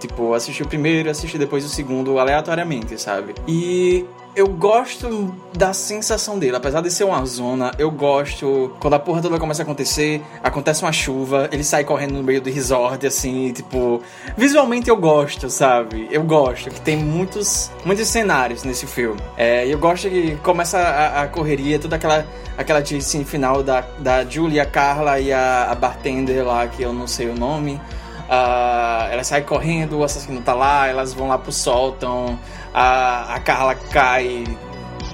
Tipo, 0.00 0.34
assisti 0.34 0.62
o 0.62 0.66
primeiro, 0.66 1.08
assisti 1.08 1.38
depois 1.38 1.64
o 1.64 1.68
segundo 1.68 2.18
aleatoriamente, 2.18 3.00
sabe? 3.00 3.34
E 3.46 4.04
eu 4.36 4.48
gosto 4.48 5.34
da 5.56 5.72
sensação 5.72 6.38
dele. 6.38 6.56
Apesar 6.56 6.80
de 6.80 6.90
ser 6.90 7.04
uma 7.04 7.24
zona, 7.24 7.72
eu 7.78 7.90
gosto 7.90 8.74
quando 8.80 8.94
a 8.94 8.98
porra 8.98 9.22
toda 9.22 9.38
começa 9.38 9.62
a 9.62 9.64
acontecer, 9.64 10.22
acontece 10.42 10.82
uma 10.82 10.92
chuva, 10.92 11.48
ele 11.52 11.62
sai 11.62 11.84
correndo 11.84 12.14
no 12.14 12.22
meio 12.22 12.40
do 12.40 12.50
resort, 12.50 13.06
assim, 13.06 13.52
tipo. 13.52 14.02
Visualmente 14.36 14.90
eu 14.90 14.96
gosto, 14.96 15.48
sabe? 15.48 16.08
Eu 16.10 16.22
gosto, 16.24 16.70
que 16.70 16.80
tem 16.80 16.96
muitos, 16.96 17.70
muitos 17.84 18.08
cenários 18.08 18.64
nesse 18.64 18.86
filme. 18.86 19.20
É, 19.36 19.66
eu 19.66 19.78
gosto 19.78 20.08
que 20.08 20.36
começa 20.36 20.78
a, 20.78 21.22
a 21.22 21.28
correria, 21.28 21.78
toda 21.78 21.96
aquela, 21.96 22.26
aquela 22.58 22.84
chase 22.84 23.24
final 23.24 23.62
da, 23.62 23.82
da 23.98 24.24
Julia, 24.24 24.66
Carla 24.66 25.20
e 25.20 25.32
a, 25.32 25.70
a 25.70 25.74
bartender 25.74 26.44
lá, 26.44 26.66
que 26.66 26.82
eu 26.82 26.92
não 26.92 27.06
sei 27.06 27.28
o 27.28 27.34
nome. 27.34 27.80
Ah, 28.28 29.08
ela 29.10 29.22
sai 29.22 29.42
correndo, 29.42 29.98
o 29.98 30.04
assassino 30.04 30.40
tá 30.40 30.54
lá, 30.54 30.88
elas 30.88 31.12
vão 31.12 31.28
lá 31.28 31.38
pro 31.38 31.52
sótão, 31.52 32.38
a, 32.72 33.34
a 33.34 33.40
Carla 33.40 33.74
cai 33.74 34.44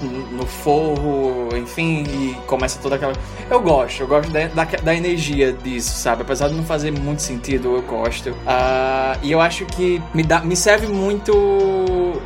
no- 0.05 0.45
forro, 0.45 1.49
enfim, 1.55 2.03
e 2.03 2.35
começa 2.45 2.79
toda 2.79 2.95
aquela. 2.95 3.13
Eu 3.49 3.61
gosto, 3.61 4.01
eu 4.01 4.07
gosto 4.07 4.29
da, 4.31 4.47
da, 4.47 4.63
da 4.65 4.95
energia 4.95 5.51
disso, 5.53 5.97
sabe? 5.97 6.21
Apesar 6.23 6.49
de 6.49 6.55
não 6.55 6.63
fazer 6.63 6.91
muito 6.91 7.21
sentido, 7.21 7.75
eu 7.75 7.81
gosto. 7.81 8.35
Ah, 8.45 9.17
e 9.23 9.31
eu 9.31 9.39
acho 9.41 9.65
que 9.65 10.01
me, 10.13 10.23
dá, 10.23 10.41
me 10.41 10.55
serve 10.55 10.87
muito 10.87 11.31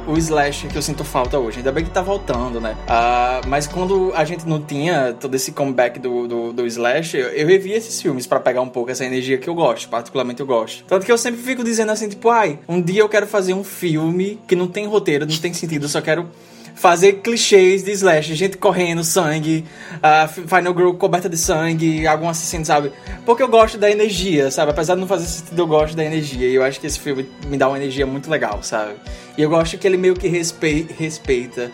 o 0.07 0.18
slash 0.18 0.68
que 0.68 0.77
eu 0.77 0.81
sinto 0.81 1.03
falta 1.03 1.38
hoje. 1.39 1.57
Ainda 1.57 1.72
bem 1.72 1.84
que 1.84 1.89
tá 1.89 2.02
voltando, 2.02 2.60
né? 2.60 2.76
Ah, 2.88 3.41
mas 3.47 3.68
quando 3.68 4.11
a 4.15 4.23
gente 4.26 4.47
não 4.47 4.61
tinha 4.61 5.14
todo 5.19 5.34
esse 5.35 5.52
comeback 5.52 5.99
do, 5.99 6.27
do, 6.27 6.53
do 6.53 6.65
slash, 6.68 7.18
eu, 7.18 7.27
eu 7.30 7.47
revia 7.47 7.76
esses 7.77 8.02
filmes 8.02 8.27
pra 8.27 8.39
pegar 8.39 8.61
um 8.61 8.69
pouco 8.69 8.91
essa 8.91 9.06
energia 9.06 9.38
que 9.38 9.47
eu 9.47 9.56
gosto, 9.56 9.89
particularmente 9.89 10.39
eu 10.41 10.45
gosto. 10.47 10.84
Tanto 10.85 11.06
que 11.06 11.11
eu 11.11 11.18
sempre 11.18 11.41
fico 11.41 11.64
dizendo 11.64 11.91
assim, 11.91 12.10
tipo, 12.10 12.30
ai, 12.30 12.60
um 12.68 12.81
dia 12.81 13.02
eu 13.02 13.10
quero 13.10 13.27
fazer 13.27 13.53
um 13.53 13.64
filme 13.64 14.39
que 14.47 14.56
não 14.56 14.68
tem 14.68 14.85
roteiro, 14.88 15.26
não 15.26 15.38
tem 15.38 15.53
sentido, 15.53 15.84
eu 15.85 15.89
só 15.89 16.02
quero 16.02 16.27
fazer 16.76 17.14
clichês 17.14 17.84
de 17.84 17.91
slash, 17.91 18.35
gente 18.35 18.57
correndo, 18.57 19.03
sangue, 19.03 19.65
a 20.03 20.27
Final 20.27 20.73
Girl 20.76 20.91
coberta 20.91 21.30
de 21.30 21.38
sangue, 21.38 22.06
algum 22.06 22.30
assassino, 22.30 22.65
sabe? 22.65 22.91
Porque 23.26 23.41
eu 23.41 23.47
gosto 23.47 23.77
da 23.77 23.89
energia, 23.89 24.52
sabe? 24.52 24.72
Apesar 24.72 24.95
de 24.95 25.02
não 25.02 25.07
fazer 25.07 25.26
sentido, 25.26 25.60
eu 25.60 25.68
gosto 25.68 25.95
da 25.95 26.03
energia. 26.03 26.47
E 26.47 26.53
eu 26.53 26.64
acho 26.64 26.80
que 26.80 26.85
esse 26.85 26.99
filme 26.99 27.27
me 27.47 27.57
dá 27.57 27.68
uma 27.68 27.77
energia 27.77 28.06
muito 28.06 28.30
legal, 28.30 28.61
sabe? 28.61 28.93
E 29.38 29.41
eu 29.41 29.49
gosto 29.49 29.77
que 29.77 29.88
ele 29.88 29.97
meio 29.97 30.15
que 30.15 30.27
respeita, 30.27 30.93
respeita 30.97 31.72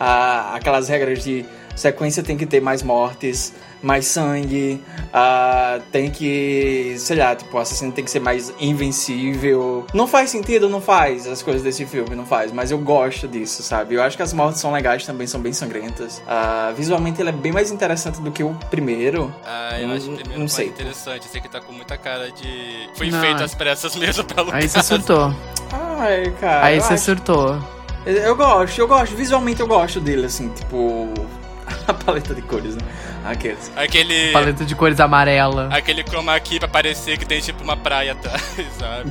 ah, 0.00 0.54
aquelas 0.54 0.88
regras 0.88 1.22
de 1.22 1.44
sequência 1.76 2.22
tem 2.22 2.36
que 2.36 2.46
ter 2.46 2.60
mais 2.60 2.82
mortes, 2.82 3.52
mais 3.82 4.06
sangue, 4.06 4.82
ah, 5.12 5.78
tem 5.92 6.10
que, 6.10 6.94
sei 6.98 7.16
lá, 7.16 7.34
tipo, 7.36 7.56
o 7.56 7.60
assassino 7.60 7.92
tem 7.92 8.04
que 8.04 8.10
ser 8.10 8.20
mais 8.20 8.52
invencível. 8.60 9.86
Não 9.94 10.06
faz 10.06 10.30
sentido, 10.30 10.68
não 10.68 10.80
faz 10.80 11.26
as 11.26 11.42
coisas 11.42 11.62
desse 11.62 11.86
filme, 11.86 12.14
não 12.14 12.26
faz, 12.26 12.50
mas 12.52 12.70
eu 12.70 12.78
gosto 12.78 13.28
disso, 13.28 13.62
sabe? 13.62 13.94
Eu 13.94 14.02
acho 14.02 14.16
que 14.16 14.22
as 14.22 14.32
mortes 14.32 14.60
são 14.60 14.72
legais 14.72 15.04
também, 15.06 15.26
são 15.26 15.40
bem 15.40 15.52
sangrentas. 15.52 16.22
Ah, 16.26 16.72
visualmente 16.76 17.20
ele 17.20 17.28
é 17.30 17.32
bem 17.32 17.52
mais 17.52 17.70
interessante 17.70 18.20
do 18.20 18.30
que 18.32 18.42
o 18.42 18.54
primeiro. 18.70 19.32
Ah, 19.44 19.78
eu 19.80 19.88
Não- 19.88 19.94
acho 19.96 20.10
o 20.10 20.14
primeiro 20.14 20.40
não 20.40 20.48
sei. 20.48 20.66
interessante. 20.68 21.26
Esse 21.26 21.38
aqui 21.38 21.48
tá 21.48 21.60
com 21.60 21.72
muita 21.72 21.96
cara 21.96 22.30
de. 22.32 22.88
Foi 22.94 23.10
Não, 23.10 23.20
feito 23.20 23.40
é. 23.40 23.44
às 23.44 23.54
pressas 23.54 23.94
mesmo 23.96 24.24
pelo 24.24 24.52
Aí 24.52 24.68
você 24.68 24.82
surtou. 24.82 25.32
Ai, 25.72 26.32
cara. 26.40 26.66
Aí 26.66 26.76
eu 26.76 26.82
você 26.82 26.94
acho- 26.94 27.04
surtou. 27.04 27.58
Eu, 28.06 28.14
eu 28.16 28.36
gosto, 28.36 28.78
eu 28.78 28.88
gosto. 28.88 29.14
Visualmente 29.14 29.60
eu 29.60 29.66
gosto 29.66 30.00
dele, 30.00 30.26
assim, 30.26 30.48
tipo. 30.50 31.08
A 31.86 31.92
paleta 31.92 32.34
de 32.34 32.40
cores, 32.42 32.74
né? 32.76 32.82
Aqueles. 33.24 33.70
Aquele. 33.76 34.32
Paleta 34.32 34.64
de 34.64 34.74
cores 34.74 35.00
amarela. 35.00 35.68
Aquele 35.70 36.02
chroma 36.02 36.38
key 36.40 36.58
pra 36.58 36.68
parecer 36.68 37.18
que 37.18 37.26
tem 37.26 37.40
tipo 37.40 37.62
uma 37.62 37.76
praia 37.76 38.12
atrás, 38.12 38.42
sabe? 38.78 39.08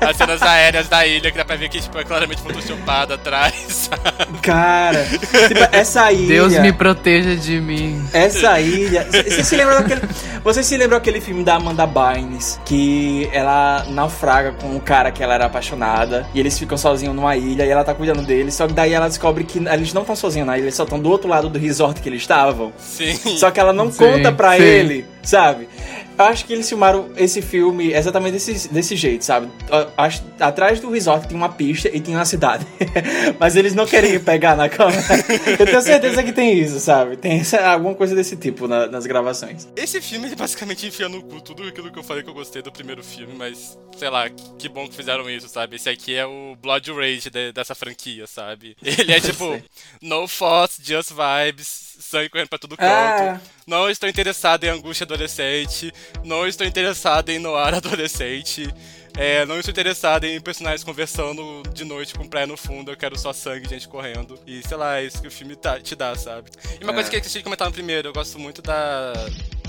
As 0.00 0.16
cenas 0.16 0.42
aéreas 0.42 0.88
da 0.88 1.06
ilha 1.06 1.30
que 1.30 1.36
dá 1.36 1.44
pra 1.44 1.56
ver 1.56 1.68
que 1.68 1.80
tipo, 1.80 1.98
é 1.98 2.04
claramente 2.04 2.42
photoshopada 2.42 3.14
atrás, 3.14 3.54
sabe? 3.68 4.38
Cara, 4.42 5.04
tipo, 5.04 5.68
essa 5.76 6.10
ilha. 6.12 6.28
Deus 6.28 6.58
me 6.58 6.72
proteja 6.72 7.36
de 7.36 7.60
mim. 7.60 8.04
Essa 8.12 8.60
ilha. 8.60 9.06
Você 9.10 9.44
se 9.44 9.56
lembra 9.56 9.80
daquele. 9.80 10.02
Você 10.42 10.62
se 10.62 10.76
lembra 10.76 10.98
aquele 10.98 11.20
filme 11.20 11.42
da 11.42 11.54
Amanda 11.54 11.86
Bynes? 11.86 12.60
Que 12.64 13.28
ela 13.32 13.84
naufraga 13.88 14.52
com 14.52 14.68
um 14.68 14.80
cara 14.80 15.10
que 15.10 15.22
ela 15.22 15.34
era 15.34 15.46
apaixonada. 15.46 16.26
E 16.34 16.40
eles 16.40 16.58
ficam 16.58 16.76
sozinhos 16.76 17.14
numa 17.14 17.36
ilha 17.36 17.64
e 17.64 17.70
ela 17.70 17.84
tá 17.84 17.94
cuidando 17.94 18.22
deles. 18.22 18.54
Só 18.54 18.66
que 18.66 18.72
daí 18.72 18.92
ela 18.92 19.08
descobre 19.08 19.44
que 19.44 19.58
eles 19.58 19.92
não 19.92 20.02
estão 20.02 20.16
sozinhos 20.16 20.46
na 20.46 20.56
ilha, 20.56 20.64
eles 20.64 20.74
só 20.74 20.84
estão 20.84 20.98
do 20.98 21.10
outro 21.10 21.28
lado 21.28 21.48
do 21.48 21.58
resort 21.58 22.00
que 22.00 22.08
eles 22.08 22.22
estavam. 22.22 22.72
Sim. 22.78 23.18
Só 23.38 23.50
que 23.50 23.60
ela 23.60 23.72
não 23.72 23.90
Sim, 23.90 23.98
conta 23.98 24.32
pra 24.32 24.56
sim. 24.56 24.62
ele, 24.62 25.04
sabe? 25.22 25.68
Eu 26.16 26.26
acho 26.26 26.44
que 26.44 26.52
eles 26.52 26.68
filmaram 26.68 27.10
esse 27.16 27.42
filme 27.42 27.92
exatamente 27.92 28.34
desse, 28.34 28.68
desse 28.72 28.94
jeito, 28.94 29.24
sabe? 29.24 29.48
Acho- 29.96 30.22
atrás 30.38 30.78
do 30.78 30.88
resort 30.88 31.26
tinha 31.26 31.36
uma 31.36 31.48
pista 31.48 31.88
e 31.92 31.98
tinha 31.98 32.16
uma 32.16 32.24
cidade. 32.24 32.64
Mas 33.40 33.56
eles 33.56 33.74
não 33.74 33.84
queriam 33.84 34.22
pegar 34.22 34.54
na 34.54 34.68
câmera. 34.68 35.02
Eu 35.58 35.66
tenho 35.66 35.82
certeza 35.82 36.22
que 36.22 36.32
tem 36.32 36.56
isso, 36.56 36.78
sabe? 36.78 37.16
Tem 37.16 37.40
essa- 37.40 37.60
alguma 37.68 37.96
coisa 37.96 38.14
desse 38.14 38.36
tipo 38.36 38.68
na- 38.68 38.86
nas 38.86 39.06
gravações. 39.06 39.66
Esse 39.74 40.00
filme, 40.00 40.28
ele 40.28 40.36
basicamente 40.36 40.86
enfia 40.86 41.08
no 41.08 41.20
cu 41.20 41.40
tudo 41.40 41.64
aquilo 41.64 41.90
que 41.90 41.98
eu 41.98 42.04
falei 42.04 42.22
que 42.22 42.30
eu 42.30 42.34
gostei 42.34 42.62
do 42.62 42.70
primeiro 42.70 43.02
filme, 43.02 43.34
mas 43.36 43.76
sei 43.98 44.08
lá, 44.08 44.28
que 44.56 44.68
bom 44.68 44.86
que 44.86 44.94
fizeram 44.94 45.28
isso, 45.28 45.48
sabe? 45.48 45.74
Esse 45.76 45.88
aqui 45.88 46.14
é 46.14 46.24
o 46.24 46.56
Blood 46.62 46.92
Rage 46.92 47.28
de- 47.28 47.50
dessa 47.52 47.74
franquia, 47.74 48.26
sabe? 48.28 48.76
Ele 48.84 49.12
é 49.12 49.18
tipo, 49.20 49.60
no 50.00 50.28
force, 50.28 50.80
just 50.80 51.10
vibes, 51.10 51.93
sangue 52.00 52.28
correndo 52.28 52.48
pra 52.48 52.58
todo 52.58 52.76
canto. 52.76 52.90
Ah. 52.90 53.40
Não 53.66 53.88
estou 53.90 54.08
interessado 54.08 54.64
em 54.64 54.68
angústia 54.68 55.04
adolescente, 55.04 55.92
não 56.22 56.46
estou 56.46 56.66
interessado 56.66 57.28
em 57.30 57.38
noir 57.38 57.74
adolescente. 57.74 58.72
É, 59.16 59.46
não 59.46 59.58
estou 59.58 59.70
interessado 59.70 60.24
em 60.24 60.40
personagens 60.40 60.82
conversando 60.82 61.62
de 61.72 61.84
noite 61.84 62.14
com 62.14 62.26
praia 62.26 62.48
no 62.48 62.56
fundo, 62.56 62.90
eu 62.90 62.96
quero 62.96 63.16
só 63.16 63.32
sangue, 63.32 63.68
gente 63.68 63.86
correndo. 63.86 64.36
E 64.44 64.60
sei 64.66 64.76
lá, 64.76 64.98
é 64.98 65.04
isso 65.04 65.22
que 65.22 65.28
o 65.28 65.30
filme 65.30 65.54
tá- 65.54 65.78
te 65.78 65.94
dá, 65.94 66.16
sabe? 66.16 66.50
E 66.80 66.82
uma 66.82 66.92
coisa 66.92 67.08
que 67.08 67.14
eu 67.14 67.20
esqueci 67.20 67.38
de 67.38 67.44
comentar 67.44 67.68
no 67.68 67.72
primeiro, 67.72 68.08
eu 68.08 68.12
gosto 68.12 68.40
muito 68.40 68.60
da, 68.60 69.12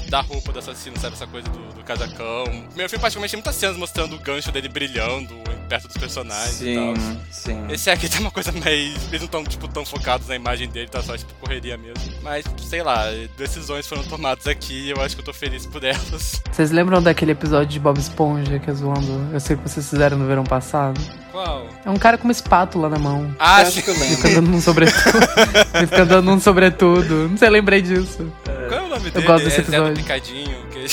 da 0.09 0.21
roupa 0.21 0.51
do 0.51 0.59
assassino, 0.59 0.97
sabe? 0.99 1.15
Essa 1.15 1.27
coisa 1.27 1.47
do, 1.49 1.73
do 1.73 1.83
casacão. 1.83 2.43
Primeiro 2.67 2.89
filme 2.89 2.99
praticamente 3.01 3.31
tem 3.31 3.37
muitas 3.39 3.55
cenas 3.55 3.77
mostrando 3.77 4.15
o 4.15 4.19
gancho 4.19 4.51
dele 4.51 4.69
brilhando 4.69 5.33
perto 5.67 5.87
dos 5.87 5.97
personagens 5.97 6.61
e 6.61 6.75
tal. 6.75 6.95
Sim, 6.95 7.19
sim. 7.31 7.65
Esse 7.69 7.89
aqui 7.89 8.07
tem 8.09 8.19
uma 8.21 8.31
coisa 8.31 8.51
mais. 8.51 8.95
Eles 9.07 9.19
não 9.21 9.25
estão, 9.25 9.43
tipo, 9.43 9.67
tão 9.67 9.83
focados 9.85 10.27
na 10.27 10.35
imagem 10.35 10.67
dele, 10.69 10.87
tá 10.87 11.01
só, 11.01 11.17
tipo, 11.17 11.33
correria 11.35 11.77
mesmo. 11.77 11.95
Mas, 12.21 12.45
sei 12.59 12.83
lá, 12.83 13.05
decisões 13.37 13.87
foram 13.87 14.03
tomadas 14.03 14.47
aqui 14.47 14.87
e 14.87 14.89
eu 14.91 15.01
acho 15.01 15.15
que 15.15 15.21
eu 15.21 15.25
tô 15.25 15.33
feliz 15.33 15.65
por 15.65 15.83
elas. 15.83 16.41
Vocês 16.51 16.71
lembram 16.71 17.01
daquele 17.01 17.31
episódio 17.31 17.67
de 17.67 17.79
Bob 17.79 17.97
Esponja 17.99 18.59
que 18.59 18.69
é 18.69 18.73
zoando? 18.73 19.29
Eu 19.33 19.39
sei 19.39 19.55
que 19.57 19.63
vocês 19.67 19.89
fizeram 19.89 20.17
no 20.17 20.25
verão 20.27 20.43
passado. 20.43 20.99
Qual? 21.31 21.67
É 21.85 21.89
um 21.89 21.97
cara 21.97 22.17
com 22.17 22.23
uma 22.25 22.31
espátula 22.31 22.87
na 22.87 22.97
mão. 22.97 23.35
Ah, 23.37 23.61
Eu 23.61 23.65
sim. 23.65 23.79
acho 23.79 23.83
que 23.83 23.89
eu 23.89 23.95
Ele 23.95 24.15
fica 24.15 24.27
lembro. 24.27 24.39
andando 24.39 24.51
num 24.53 24.61
sobretudo. 24.61 25.17
Ele 25.75 25.87
fica 25.87 26.03
andando 26.03 26.25
num 26.25 26.39
sobretudo. 26.39 27.27
Não 27.29 27.37
sei, 27.37 27.49
lembrei 27.49 27.81
disso. 27.81 28.31
É 28.47 28.54
nome 28.95 29.11
dele? 29.11 29.25
gosto 29.27 29.43
desse 29.45 29.57
é 29.57 29.61
episódio. 29.61 29.95
Picadinho. 29.95 30.57
Que... 30.71 30.85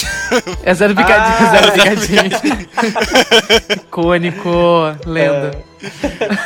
É 0.64 0.74
zero 0.74 0.94
picadinho, 0.94 1.36
Ah, 1.38 1.50
zero 1.50 1.72
picadinho. 1.72 2.68
Icônico, 3.82 4.96
lenda. 5.06 5.64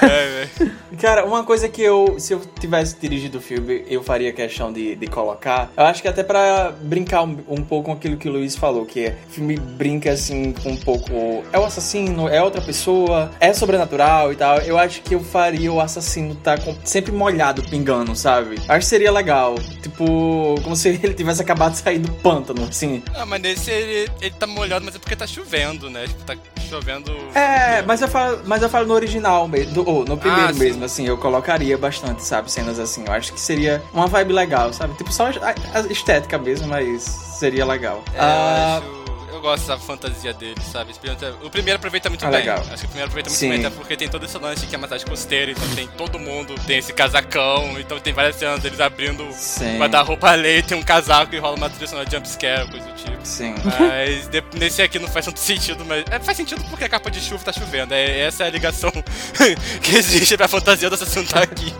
é, 0.02 0.48
velho. 0.58 0.72
Cara, 1.00 1.24
uma 1.24 1.44
coisa 1.44 1.68
que 1.68 1.82
eu, 1.82 2.16
se 2.18 2.32
eu 2.32 2.40
tivesse 2.58 2.96
dirigido 2.98 3.38
o 3.38 3.40
filme, 3.40 3.84
eu 3.88 4.02
faria 4.02 4.32
questão 4.32 4.72
de, 4.72 4.94
de 4.96 5.06
colocar. 5.06 5.70
Eu 5.76 5.84
acho 5.84 6.00
que 6.02 6.08
até 6.08 6.22
pra 6.22 6.72
brincar 6.80 7.22
um, 7.22 7.38
um 7.48 7.62
pouco 7.62 7.86
com 7.86 7.92
aquilo 7.92 8.16
que 8.16 8.28
o 8.28 8.32
Luiz 8.32 8.56
falou, 8.56 8.84
que 8.86 9.06
é, 9.06 9.18
o 9.28 9.32
filme 9.32 9.56
brinca 9.56 10.10
assim 10.12 10.52
com 10.52 10.70
um 10.70 10.76
pouco. 10.76 11.44
É 11.52 11.58
o 11.58 11.64
assassino, 11.64 12.28
é 12.28 12.42
outra 12.42 12.60
pessoa, 12.62 13.30
é 13.40 13.52
sobrenatural 13.52 14.32
e 14.32 14.36
tal. 14.36 14.58
Eu 14.60 14.78
acho 14.78 15.02
que 15.02 15.14
eu 15.14 15.20
faria 15.22 15.72
o 15.72 15.80
assassino 15.80 16.34
tá 16.36 16.56
com- 16.58 16.74
sempre 16.84 17.12
molhado, 17.12 17.62
pingando, 17.62 18.14
sabe? 18.16 18.56
Acho 18.68 18.78
que 18.80 18.84
seria 18.86 19.12
legal. 19.12 19.54
Tipo, 19.82 20.54
como 20.62 20.74
se 20.74 20.88
ele 21.02 21.14
tivesse 21.14 21.40
acabado 21.42 21.72
de 21.72 21.78
sair 21.78 21.98
do 21.98 22.10
pântano, 22.12 22.64
assim. 22.64 23.02
Ah, 23.14 23.26
mas 23.26 23.40
nesse 23.42 23.70
ele, 23.70 24.10
ele 24.20 24.34
tá 24.38 24.46
molhado, 24.46 24.84
mas 24.84 24.94
é 24.94 24.98
porque 24.98 25.14
tá 25.16 25.26
chovendo, 25.26 25.88
né? 25.90 26.06
Tipo, 26.06 26.24
tá 26.24 26.36
chovendo. 26.68 27.12
É, 27.34 27.82
mas 27.82 28.00
eu 28.02 28.08
falo, 28.08 28.40
mas 28.44 28.62
eu 28.62 28.68
falo 28.68 28.86
no 28.86 28.94
original 28.94 29.46
mesmo, 29.46 29.84
ou 29.86 30.04
no 30.04 30.16
primeiro 30.16 30.48
Ah, 30.48 30.52
sim. 30.52 30.58
Assim, 30.86 31.06
eu 31.06 31.16
colocaria 31.18 31.76
bastante, 31.76 32.22
sabe, 32.24 32.50
cenas 32.50 32.78
assim. 32.78 33.04
Eu 33.06 33.12
acho 33.12 33.32
que 33.32 33.40
seria 33.40 33.82
uma 33.92 34.06
vibe 34.06 34.32
legal, 34.32 34.72
sabe? 34.72 34.94
Tipo, 34.94 35.12
só 35.12 35.26
a, 35.26 35.78
a 35.78 35.80
estética 35.90 36.38
mesmo, 36.38 36.66
mas 36.68 37.02
seria 37.02 37.64
legal. 37.66 38.02
É, 38.14 38.18
Ah, 38.20 38.80
eu 38.82 38.90
acho. 38.92 39.15
Eu 39.36 39.42
gosto 39.42 39.66
da 39.66 39.76
fantasia 39.78 40.32
dele, 40.32 40.58
sabe? 40.72 40.94
O 41.42 41.50
primeiro 41.50 41.76
aproveita 41.76 42.08
muito 42.08 42.24
Ah, 42.24 42.30
bem. 42.30 42.38
legal. 42.40 42.58
Acho 42.60 42.68
que 42.78 42.84
o 42.86 42.88
primeiro 42.88 43.08
aproveita 43.08 43.28
muito 43.28 43.38
Sim. 43.38 43.50
bem, 43.50 43.58
até 43.66 43.76
porque 43.76 43.94
tem 43.94 44.08
todo 44.08 44.24
esse 44.24 44.38
lance 44.38 44.66
que 44.66 44.74
é 44.74 44.78
massagem 44.78 45.06
costeira, 45.06 45.50
então 45.50 45.68
tem 45.74 45.86
todo 45.88 46.18
mundo, 46.18 46.54
tem 46.66 46.78
esse 46.78 46.90
casacão, 46.94 47.78
então 47.78 48.00
tem 48.00 48.14
várias 48.14 48.36
cenas 48.36 48.60
deles 48.60 48.80
abrindo 48.80 49.28
Sim. 49.32 49.76
guarda-roupa 49.78 50.30
ali, 50.30 50.62
tem 50.62 50.78
um 50.78 50.82
casaco 50.82 51.34
e 51.34 51.38
rola 51.38 51.54
uma 51.56 51.68
trilha 51.68 51.86
sonora 51.86 52.06
de 52.08 52.16
jumpscare, 52.16 52.66
coisa 52.70 52.86
do 52.86 52.92
tipo. 52.94 53.18
Sim. 53.24 53.54
Mas 53.78 54.30
nesse 54.58 54.80
aqui 54.80 54.98
não 54.98 55.08
faz 55.08 55.26
tanto 55.26 55.38
sentido, 55.38 55.84
mas. 55.84 56.02
É, 56.10 56.18
faz 56.18 56.36
sentido 56.38 56.64
porque 56.70 56.84
a 56.84 56.88
capa 56.88 57.10
de 57.10 57.20
chuva 57.20 57.44
tá 57.44 57.52
chovendo. 57.52 57.92
É, 57.92 58.20
essa 58.20 58.44
é 58.44 58.46
a 58.46 58.50
ligação 58.50 58.90
que 59.82 59.96
existe 59.96 60.34
pra 60.36 60.48
fantasia 60.48 60.88
do 60.88 60.94
assassino 60.94 61.26
tá 61.26 61.42
aqui. 61.42 61.74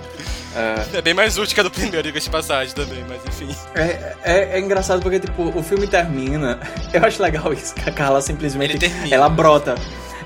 É 0.95 1.03
bem 1.03 1.13
mais 1.13 1.37
útil 1.37 1.55
que 1.55 1.61
a 1.61 1.63
do 1.63 1.71
primeiro, 1.71 2.03
diga 2.03 2.19
de 2.19 2.31
passagem 2.31 2.75
também, 2.75 3.05
mas 3.09 3.21
enfim. 3.27 3.55
É, 3.75 4.15
é, 4.25 4.57
é 4.57 4.61
engraçado 4.61 5.03
porque, 5.03 5.21
tipo, 5.21 5.53
o 5.57 5.63
filme 5.63 5.87
termina. 5.87 6.59
Eu 6.93 7.05
acho 7.05 7.23
legal 7.23 7.53
isso, 7.53 7.75
que 7.75 7.89
a 7.89 7.93
Carla 7.93 8.21
simplesmente. 8.23 8.73
Ele 8.73 8.79
termina. 8.79 9.15
Ela 9.15 9.29
brota. 9.29 9.75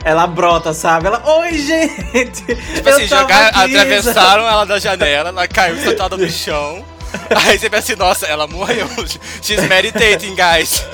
Ela 0.05 0.27
brota, 0.27 0.73
sabe? 0.73 1.09
Ela. 1.09 1.23
Oi, 1.39 1.59
gente! 1.59 2.44
Tipo 2.74 2.89
assim, 2.89 3.07
jogar, 3.07 3.48
atravessaram 3.48 4.47
ela 4.47 4.65
da 4.65 4.78
janela, 4.78 5.28
ela 5.31 5.48
caiu 5.48 5.77
sentada 5.77 6.16
no 6.16 6.28
chão. 6.31 6.85
Aí 7.47 7.59
você 7.59 7.70
pensa 7.70 7.93
assim, 7.93 7.97
nossa, 7.97 8.27
ela 8.27 8.47
morreu. 8.47 8.89
She's 9.43 9.62
meditating, 9.69 10.35
guys. 10.35 10.85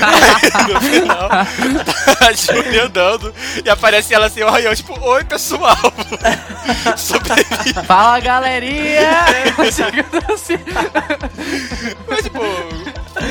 Aí, 0.00 0.72
no 0.72 0.80
final, 0.80 1.28
tá 1.28 2.26
a 2.26 2.32
Julia 2.32 2.84
andando 2.84 3.34
e 3.64 3.68
aparece 3.68 4.14
ela 4.14 4.26
assim, 4.26 4.42
oi, 4.42 4.66
eu, 4.66 4.74
tipo, 4.74 4.98
oi 5.00 5.24
pessoal. 5.24 5.76
Sobrevivi. 6.96 7.86
Fala, 7.86 8.20
galerinha! 8.20 9.24
Assim. 10.32 10.58
Mas, 12.08 12.22
tipo, 12.22 12.40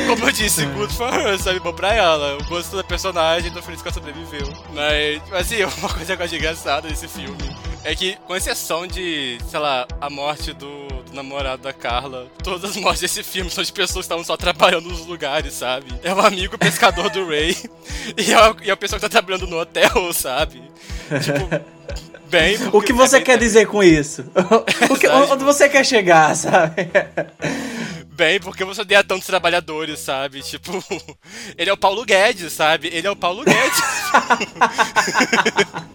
como 0.08 0.26
eu 0.28 0.32
disse, 0.32 0.66
good 0.66 0.94
for 0.96 1.14
her, 1.14 1.38
sabe? 1.40 1.60
Bom 1.60 1.74
pra 1.74 1.94
ela. 1.94 2.28
Eu 2.40 2.44
gosto 2.46 2.76
da 2.76 2.84
personagem, 2.84 3.52
tô 3.52 3.62
feliz 3.62 3.82
que 3.82 3.88
ela 3.88 3.94
sobreviveu. 3.94 4.48
Mas, 4.74 5.22
assim, 5.34 5.64
uma 5.80 5.90
coisa 5.90 6.16
que 6.16 6.22
eu 6.22 6.26
acho 6.26 6.36
engraçada 6.36 6.88
desse 6.88 7.08
filme 7.08 7.38
é 7.84 7.96
que, 7.96 8.18
com 8.28 8.36
exceção 8.36 8.86
de, 8.86 9.38
sei 9.50 9.60
lá, 9.60 9.88
a 10.02 10.10
morte 10.10 10.52
do, 10.54 10.88
do 10.88 11.14
namorado 11.14 11.62
da 11.64 11.72
Carla, 11.74 12.28
todas 12.44 12.70
as 12.72 12.76
mortes 12.78 13.02
desse 13.02 13.24
filme 13.24 13.50
são 13.50 13.64
de 13.64 13.72
pessoas 13.72 14.06
que 14.06 14.08
estavam 14.08 14.24
só 14.24 14.36
trabalhando 14.36 14.90
nos 14.90 15.06
lugares, 15.06 15.54
sabe? 15.54 15.86
É 16.04 16.14
o 16.14 16.20
amigo 16.20 16.58
pescador 16.58 17.10
do 17.10 17.26
Ray 17.28 17.56
e 18.18 18.34
é, 18.34 18.50
o- 18.50 18.56
e 18.64 18.70
é 18.70 18.74
a 18.74 18.78
pessoa 18.78 19.00
que 19.00 19.06
tá 19.06 19.10
trabalhando 19.10 19.48
no 19.48 19.60
hotel, 19.60 20.12
sabe? 20.14 20.62
Tipo, 21.24 21.66
bem. 22.30 22.58
O 22.74 22.82
que 22.82 22.92
você 22.92 23.16
é 23.16 23.20
bem- 23.20 23.26
quer 23.26 23.38
dizer 23.38 23.66
com 23.68 23.82
isso? 23.82 24.26
O 24.92 24.96
que, 24.98 25.08
onde 25.08 25.44
você 25.44 25.70
quer 25.70 25.86
chegar, 25.86 26.36
sabe? 26.36 26.90
Bem, 28.20 28.38
porque 28.38 28.66
você 28.66 28.82
odeia 28.82 29.02
tantos 29.02 29.26
trabalhadores, 29.26 29.98
sabe? 29.98 30.42
Tipo, 30.42 30.84
ele 31.58 31.70
é 31.70 31.74
o 31.74 31.78
Paulo 31.78 32.04
Guedes, 32.04 32.52
sabe? 32.52 32.90
Ele 32.92 33.08
é 33.08 33.10
o 33.10 33.16
Paulo 33.16 33.46
Guedes. 33.46 33.82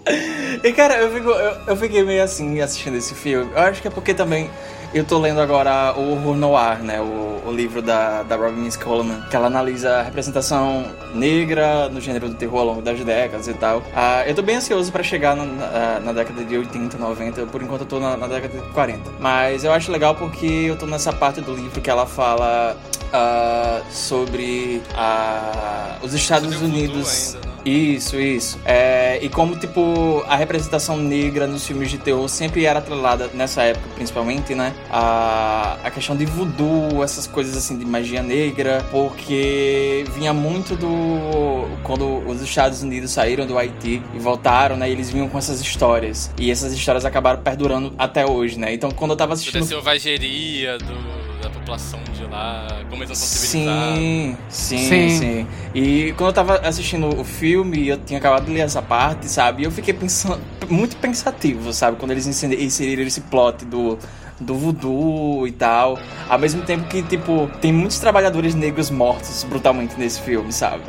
E 0.62 0.72
cara, 0.72 0.96
eu, 0.96 1.12
fico, 1.12 1.30
eu, 1.30 1.60
eu 1.66 1.76
fiquei 1.76 2.02
meio 2.02 2.22
assim 2.22 2.60
assistindo 2.60 2.96
esse 2.96 3.14
filme. 3.14 3.50
Eu 3.52 3.58
acho 3.58 3.82
que 3.82 3.88
é 3.88 3.90
porque 3.90 4.14
também 4.14 4.50
eu 4.94 5.04
tô 5.04 5.18
lendo 5.18 5.40
agora 5.40 5.92
o 5.96 6.12
Horror 6.12 6.36
Noir, 6.36 6.82
né? 6.82 7.00
O, 7.00 7.42
o 7.48 7.52
livro 7.52 7.82
da, 7.82 8.22
da 8.22 8.36
Robin 8.36 8.66
S. 8.68 8.78
Coleman, 8.78 9.22
que 9.28 9.34
ela 9.34 9.48
analisa 9.48 9.96
a 9.96 10.02
representação 10.02 10.86
negra 11.12 11.88
no 11.88 12.00
gênero 12.00 12.28
do 12.28 12.36
terror 12.36 12.60
ao 12.60 12.66
longo 12.66 12.82
das 12.82 13.00
décadas 13.00 13.48
e 13.48 13.54
tal. 13.54 13.82
Ah, 13.94 14.22
eu 14.24 14.34
tô 14.36 14.40
bem 14.40 14.56
ansioso 14.56 14.92
pra 14.92 15.02
chegar 15.02 15.34
na, 15.34 15.44
na, 15.44 16.00
na 16.00 16.12
década 16.12 16.44
de 16.44 16.56
80, 16.56 16.96
90. 16.96 17.46
Por 17.46 17.60
enquanto 17.60 17.80
eu 17.80 17.86
tô 17.86 17.98
na, 17.98 18.16
na 18.16 18.28
década 18.28 18.56
de 18.56 18.72
40. 18.72 19.10
Mas 19.18 19.64
eu 19.64 19.72
acho 19.72 19.90
legal 19.90 20.14
porque 20.14 20.46
eu 20.46 20.76
tô 20.76 20.86
nessa 20.86 21.12
parte 21.12 21.40
do 21.40 21.52
livro 21.52 21.80
que 21.80 21.90
ela 21.90 22.06
fala 22.06 22.76
ah, 23.12 23.82
sobre 23.90 24.80
ah, 24.94 25.98
os 26.02 26.14
Estados 26.14 26.62
Unidos. 26.62 27.34
ainda, 27.34 27.48
né? 27.48 27.53
Isso, 27.64 28.20
isso. 28.20 28.58
É, 28.64 29.18
e 29.22 29.28
como, 29.28 29.56
tipo, 29.56 30.22
a 30.28 30.36
representação 30.36 30.96
negra 30.98 31.46
nos 31.46 31.66
filmes 31.66 31.90
de 31.90 31.96
terror 31.98 32.28
sempre 32.28 32.66
era 32.66 32.78
atrelada, 32.78 33.30
nessa 33.32 33.62
época 33.62 33.88
principalmente, 33.94 34.54
né? 34.54 34.74
A, 34.90 35.78
a 35.82 35.90
questão 35.90 36.14
de 36.16 36.26
voodoo, 36.26 37.02
essas 37.02 37.26
coisas 37.26 37.56
assim 37.56 37.78
de 37.78 37.84
magia 37.86 38.22
negra, 38.22 38.84
porque 38.90 40.04
vinha 40.14 40.32
muito 40.32 40.76
do. 40.76 41.64
Quando 41.82 42.18
os 42.28 42.42
Estados 42.42 42.82
Unidos 42.82 43.10
saíram 43.12 43.46
do 43.46 43.56
Haiti 43.58 44.02
e 44.14 44.18
voltaram, 44.18 44.76
né? 44.76 44.90
Eles 44.90 45.10
vinham 45.10 45.28
com 45.28 45.38
essas 45.38 45.60
histórias. 45.60 46.30
E 46.38 46.50
essas 46.50 46.72
histórias 46.72 47.04
acabaram 47.04 47.42
perdurando 47.42 47.94
até 47.98 48.26
hoje, 48.26 48.58
né? 48.58 48.74
Então 48.74 48.90
quando 48.90 49.12
eu 49.12 49.16
tava 49.16 49.30
Da 49.30 49.34
assistindo. 49.34 49.64
selvageria 49.64 50.76
do, 50.78 51.23
da 51.44 51.50
população 51.50 52.00
de 52.14 52.24
lá, 52.24 52.66
como 52.90 53.02
eles 53.02 53.08
não 53.10 53.14
são 53.16 53.26
civilizados. 53.26 53.98
Sim, 53.98 54.36
sim, 54.48 54.78
Sim. 54.78 55.08
sim, 55.20 55.46
E 55.74 56.12
quando 56.16 56.28
eu 56.30 56.32
tava 56.32 56.56
assistindo 56.58 57.08
o 57.20 57.24
filme, 57.24 57.86
eu 57.88 57.98
tinha 57.98 58.18
acabado 58.18 58.46
de 58.46 58.52
ler 58.52 58.60
essa 58.60 58.80
parte, 58.82 59.28
sabe? 59.28 59.62
E 59.62 59.64
eu 59.66 59.70
fiquei 59.70 59.92
pensando, 59.94 60.40
muito 60.68 60.96
pensativo, 60.96 61.72
sabe? 61.72 61.96
Quando 61.98 62.12
eles 62.12 62.26
inseri- 62.26 62.64
inseriram 62.64 63.02
esse 63.02 63.20
plot 63.20 63.64
do, 63.64 63.98
do 64.40 64.54
voodoo 64.54 65.46
e 65.46 65.52
tal. 65.52 65.98
Ao 66.28 66.38
mesmo 66.38 66.62
tempo 66.62 66.84
que, 66.88 67.02
tipo, 67.02 67.50
tem 67.60 67.72
muitos 67.72 67.98
trabalhadores 67.98 68.54
negros 68.54 68.90
mortos 68.90 69.44
brutalmente 69.44 69.94
nesse 69.98 70.20
filme, 70.22 70.52
sabe? 70.52 70.82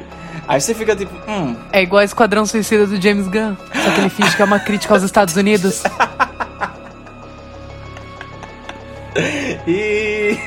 Aí 0.48 0.62
você 0.62 0.74
fica 0.76 0.96
tipo, 0.96 1.14
hum, 1.30 1.56
É 1.72 1.82
igual 1.82 2.00
a 2.02 2.06
Esquadrão 2.06 2.46
Suicida 2.46 2.86
do 2.86 3.02
James 3.02 3.28
Gunn. 3.28 3.56
Só 3.84 3.92
que 3.92 4.00
ele 4.00 4.10
finge 4.10 4.36
que 4.36 4.42
é 4.42 4.46
uma 4.46 4.60
crítica 4.60 4.94
aos 4.94 5.04
Estados 5.04 5.36
Unidos. 5.36 5.82
E. 9.16 10.38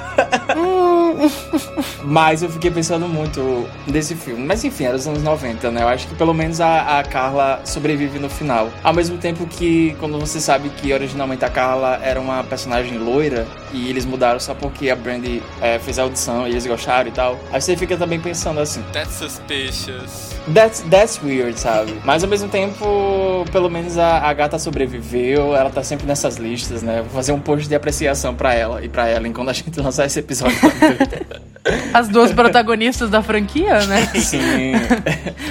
Mas 2.04 2.42
eu 2.42 2.50
fiquei 2.50 2.70
pensando 2.70 3.08
muito 3.08 3.68
nesse 3.86 4.14
filme. 4.14 4.44
Mas 4.44 4.64
enfim, 4.64 4.84
era 4.84 4.96
os 4.96 5.06
anos 5.06 5.22
90, 5.22 5.70
né? 5.70 5.82
Eu 5.82 5.88
acho 5.88 6.06
que 6.08 6.14
pelo 6.14 6.34
menos 6.34 6.60
a, 6.60 6.98
a 6.98 7.04
Carla 7.04 7.60
sobrevive 7.64 8.18
no 8.18 8.28
final. 8.28 8.70
Ao 8.82 8.92
mesmo 8.92 9.18
tempo 9.18 9.46
que, 9.46 9.96
quando 9.98 10.18
você 10.18 10.40
sabe 10.40 10.68
que 10.70 10.92
originalmente 10.92 11.44
a 11.44 11.50
Carla 11.50 12.00
era 12.02 12.20
uma 12.20 12.42
personagem 12.44 12.98
loira 12.98 13.46
e 13.72 13.88
eles 13.88 14.04
mudaram 14.04 14.40
só 14.40 14.54
porque 14.54 14.90
a 14.90 14.96
Brandy 14.96 15.42
é, 15.60 15.78
fez 15.78 15.98
a 15.98 16.02
audição 16.02 16.46
e 16.46 16.50
eles 16.50 16.66
gostaram 16.66 17.08
e 17.08 17.12
tal. 17.12 17.38
Aí 17.52 17.60
você 17.60 17.76
fica 17.76 17.96
também 17.96 18.20
pensando 18.20 18.60
assim: 18.60 18.82
That's 18.92 19.14
suspicious. 19.14 20.30
That's, 20.54 20.80
that's 20.90 21.20
weird, 21.22 21.58
sabe? 21.58 21.94
Mas 22.04 22.24
ao 22.24 22.30
mesmo 22.30 22.48
tempo, 22.48 23.44
pelo 23.52 23.70
menos 23.70 23.98
a, 23.98 24.18
a 24.28 24.32
gata 24.32 24.58
sobreviveu, 24.58 25.54
ela 25.54 25.70
tá 25.70 25.82
sempre 25.82 26.06
nessas 26.06 26.36
listas, 26.36 26.82
né? 26.82 27.02
Vou 27.02 27.10
fazer 27.10 27.32
um 27.32 27.40
post 27.40 27.68
de 27.68 27.74
apreciação 27.74 28.34
pra 28.34 28.54
ela 28.54 28.82
e 28.84 28.88
pra 28.88 29.10
Ellen 29.10 29.32
quando 29.32 29.50
a 29.50 29.52
gente 29.52 29.78
lançar 29.80 30.06
esse 30.10 30.18
episódio. 30.18 30.56
As 31.92 32.08
duas 32.08 32.32
protagonistas 32.32 33.10
da 33.10 33.22
franquia, 33.22 33.84
né? 33.86 34.06
sim, 34.14 34.72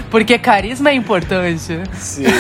Porque 0.10 0.38
carisma 0.40 0.90
é 0.90 0.94
importante. 0.94 1.80
sim. 1.96 2.24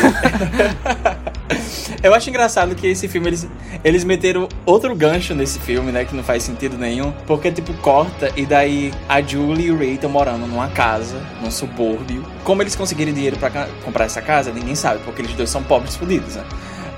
Eu 2.02 2.14
acho 2.14 2.30
engraçado 2.30 2.76
que 2.76 2.88
esse 2.88 3.08
filme, 3.10 3.28
eles, 3.28 3.48
eles 3.84 4.04
meteram 4.06 4.48
outro 4.66 4.96
gancho 4.96 5.36
nesse 5.36 5.60
filme, 5.60 5.92
né? 5.92 6.06
Que 6.06 6.16
não 6.16 6.24
faz 6.24 6.44
sentido 6.44 6.78
nenhum. 6.78 7.12
Porque, 7.28 7.52
tipo, 7.52 7.74
corta 7.76 8.32
e 8.38 8.46
daí 8.46 8.94
a 9.08 9.22
Julie 9.22 9.68
e 9.68 9.72
o 9.72 9.78
Ray 9.78 9.96
estão 9.96 10.10
morando 10.10 10.48
numa 10.48 10.70
casa, 10.70 11.18
num 11.42 11.52
subúrbio. 11.52 12.24
Como 12.44 12.62
eles 12.62 12.76
conseguiram 12.76 13.12
dinheiro 13.12 13.38
pra 13.38 13.50
ca- 13.50 13.68
comprar 13.84 14.06
essa 14.06 14.22
casa, 14.22 14.52
ninguém 14.52 14.76
sabe, 14.76 15.02
porque 15.04 15.22
eles 15.22 15.34
dois 15.34 15.50
são 15.50 15.62
pobres 15.62 15.96
fodidos, 15.96 16.36
né? 16.36 16.44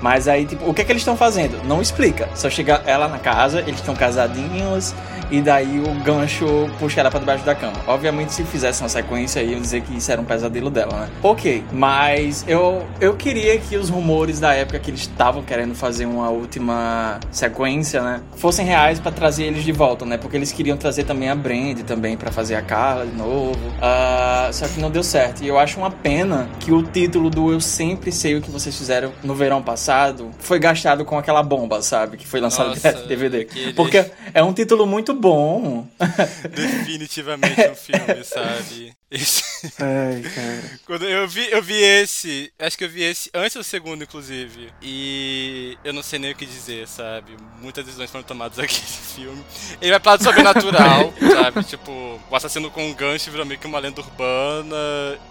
Mas 0.02 0.26
aí, 0.26 0.44
tipo, 0.44 0.68
o 0.68 0.74
que 0.74 0.82
é 0.82 0.84
que 0.84 0.90
eles 0.90 1.02
estão 1.02 1.16
fazendo? 1.16 1.62
Não 1.64 1.80
explica. 1.80 2.28
Só 2.34 2.50
chega 2.50 2.82
ela 2.84 3.06
na 3.06 3.18
casa, 3.18 3.60
eles 3.60 3.76
estão 3.76 3.94
casadinhos, 3.94 4.92
e 5.30 5.40
daí 5.40 5.78
o 5.78 5.94
gancho 6.02 6.68
puxa 6.78 7.00
ela 7.00 7.10
pra 7.10 7.20
debaixo 7.20 7.44
da 7.44 7.54
cama. 7.54 7.76
Obviamente, 7.86 8.32
se 8.32 8.42
fizesse 8.42 8.82
uma 8.82 8.88
sequência, 8.88 9.40
iam 9.40 9.60
dizer 9.60 9.82
que 9.82 9.96
isso 9.96 10.10
era 10.10 10.20
um 10.20 10.24
pesadelo 10.24 10.68
dela, 10.68 10.92
né? 10.92 11.08
Ok, 11.22 11.64
mas 11.72 12.44
eu, 12.48 12.84
eu 13.00 13.14
queria 13.14 13.56
que 13.58 13.76
os 13.76 13.88
rumores 13.88 14.40
da 14.40 14.52
época 14.52 14.80
que 14.80 14.90
eles 14.90 15.02
estavam 15.02 15.42
querendo 15.42 15.74
fazer 15.74 16.04
uma 16.04 16.28
última 16.30 17.20
sequência, 17.30 18.02
né? 18.02 18.20
Fossem 18.36 18.66
reais 18.66 18.98
pra 18.98 19.12
trazer 19.12 19.44
eles 19.44 19.62
de 19.62 19.70
volta, 19.70 20.04
né? 20.04 20.18
Porque 20.18 20.36
eles 20.36 20.50
queriam 20.50 20.76
trazer 20.76 21.04
também 21.04 21.28
a 21.28 21.36
Brand 21.36 21.78
também 21.86 22.16
pra 22.16 22.32
fazer 22.32 22.56
a 22.56 22.62
Carla 22.62 23.06
de 23.06 23.16
novo. 23.16 23.60
Ah, 23.80 24.50
só 24.52 24.66
que 24.66 24.80
não 24.80 24.90
deu 24.90 25.04
certo. 25.04 25.44
E 25.44 25.48
eu 25.48 25.58
acho 25.58 25.78
uma 25.78 25.90
pena 25.90 26.48
que 26.58 26.72
o 26.72 26.82
título 26.82 27.30
do 27.30 27.52
Eu 27.52 27.60
Sempre 27.60 28.10
Sei 28.10 28.34
O 28.34 28.42
Que 28.42 28.50
Vocês 28.50 28.76
Fizeram 28.76 29.12
no 29.22 29.34
verão 29.34 29.62
passado 29.62 29.91
foi 30.38 30.58
gastado 30.58 31.04
com 31.04 31.18
aquela 31.18 31.42
bomba, 31.42 31.82
sabe? 31.82 32.16
Que 32.16 32.26
foi 32.26 32.40
lançado 32.40 32.68
Nossa, 32.70 32.92
DVD. 33.06 33.40
aquele- 33.42 33.72
Porque 33.74 34.04
é 34.34 34.42
um 34.42 34.52
título 34.52 34.86
muito 34.86 35.12
bom. 35.14 35.86
Definitivamente 36.54 37.68
um 37.70 37.74
filme, 37.74 38.24
sabe? 38.24 38.92
Esse- 39.12 39.52
Ai, 39.78 40.22
cara. 40.34 40.80
Quando 40.86 41.04
eu 41.08 41.28
vi, 41.28 41.48
eu 41.50 41.62
vi 41.62 41.74
esse, 41.74 42.52
acho 42.58 42.76
que 42.78 42.84
eu 42.84 42.88
vi 42.88 43.02
esse 43.04 43.30
antes 43.34 43.54
do 43.56 43.62
segundo, 43.62 44.02
inclusive. 44.02 44.70
E 44.82 45.76
eu 45.84 45.92
não 45.92 46.02
sei 46.02 46.18
nem 46.18 46.32
o 46.32 46.34
que 46.34 46.44
dizer, 46.46 46.88
sabe? 46.88 47.36
Muitas 47.60 47.84
decisões 47.84 48.10
foram 48.10 48.24
tomadas 48.24 48.58
aqui 48.58 48.80
nesse 48.80 49.14
filme. 49.14 49.44
Ele 49.80 49.90
vai 49.90 50.00
pro 50.00 50.10
lado 50.10 50.24
sobrenatural, 50.24 51.12
sabe? 51.32 51.62
Tipo, 51.64 52.18
o 52.28 52.34
assassino 52.36 52.70
com 52.70 52.84
um 52.88 52.94
gancho 52.94 53.30
virou 53.30 53.44
meio 53.46 53.60
que 53.60 53.66
uma 53.66 53.78
lenda 53.78 54.00
urbana 54.00 54.76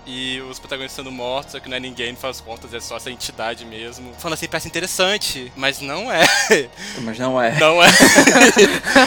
e 0.05 0.39
os 0.49 0.59
protagonistas 0.59 1.03
sendo 1.03 1.11
mortos, 1.11 1.53
só 1.53 1.59
que 1.59 1.67
não 1.67 1.77
é 1.77 1.79
ninguém, 1.79 2.15
das 2.21 2.39
contas, 2.39 2.73
é 2.73 2.79
só 2.79 2.97
essa 2.97 3.09
entidade 3.09 3.65
mesmo. 3.65 4.13
Falando 4.19 4.35
assim, 4.35 4.47
parece 4.47 4.67
interessante, 4.67 5.51
mas 5.55 5.81
não 5.81 6.11
é. 6.11 6.23
Mas 6.99 7.17
não 7.17 7.41
é. 7.41 7.57
Não 7.59 7.81
é. 7.83 7.89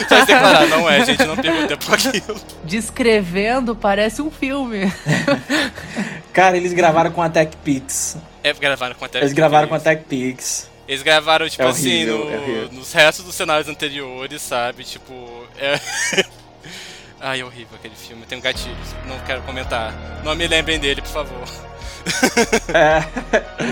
Só 0.09 0.25
declarar, 0.25 0.67
não 0.67 0.89
é, 0.89 1.05
gente, 1.05 1.23
não 1.23 1.35
pergunta 1.37 1.77
tempo 1.77 1.93
aquilo. 1.93 2.41
Descrevendo, 2.65 3.75
parece 3.75 4.21
um 4.21 4.29
filme. 4.29 4.64
Cara, 6.33 6.57
eles 6.57 6.73
gravaram 6.73 7.11
com 7.11 7.21
a 7.21 7.29
Tech 7.29 7.55
Pix. 7.63 8.17
É, 8.43 8.53
gravaram 8.53 8.95
com 8.95 9.05
a 9.05 9.09
Eles 9.13 9.33
gravaram 9.33 9.67
com 9.67 9.75
a 9.75 9.79
Tech 9.79 10.03
Pix. 10.07 10.69
Eles 10.87 11.01
gravaram, 11.01 11.49
tipo 11.49 11.63
É 11.63 11.67
assim, 11.67 11.87
horrível, 12.09 12.17
no- 12.25 12.31
é 12.31 12.37
horrível. 12.37 12.69
nos 12.73 12.93
restos 12.93 13.25
dos 13.25 13.33
cenários 13.35 13.67
anteriores, 13.67 14.41
sabe? 14.41 14.83
Tipo. 14.83 15.13
É... 15.57 15.79
Ai, 17.19 17.41
é 17.41 17.45
horrível 17.45 17.69
aquele 17.75 17.95
filme. 17.95 18.23
Tem 18.27 18.39
gatilhos. 18.39 18.77
Não 19.07 19.17
quero 19.19 19.41
comentar. 19.41 19.93
Não 20.23 20.35
me 20.35 20.45
lembrem 20.47 20.77
dele, 20.77 21.01
por 21.01 21.09
favor. 21.09 21.47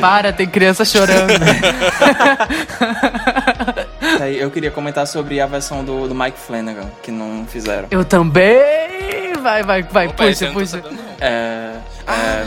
Para, 0.02 0.34
tem 0.34 0.48
criança 0.48 0.84
chorando. 0.84 1.34
Aí 4.24 4.40
eu 4.40 4.50
queria 4.50 4.72
comentar 4.72 5.06
sobre 5.06 5.40
a 5.42 5.46
versão 5.46 5.84
do, 5.84 6.08
do 6.08 6.16
Mike 6.16 6.38
Flanagan, 6.40 6.90
que 7.02 7.12
não 7.12 7.46
fizeram. 7.46 7.88
Eu 7.92 8.06
também. 8.06 9.34
Vai, 9.42 9.62
vai, 9.64 9.84
vai, 9.84 10.08
Opa, 10.08 10.24
puxa, 10.26 10.48
tô 10.48 10.54
puxa. 10.54 10.68
sabendo, 10.82 10.96
não. 10.96 11.04
É. 11.20 11.74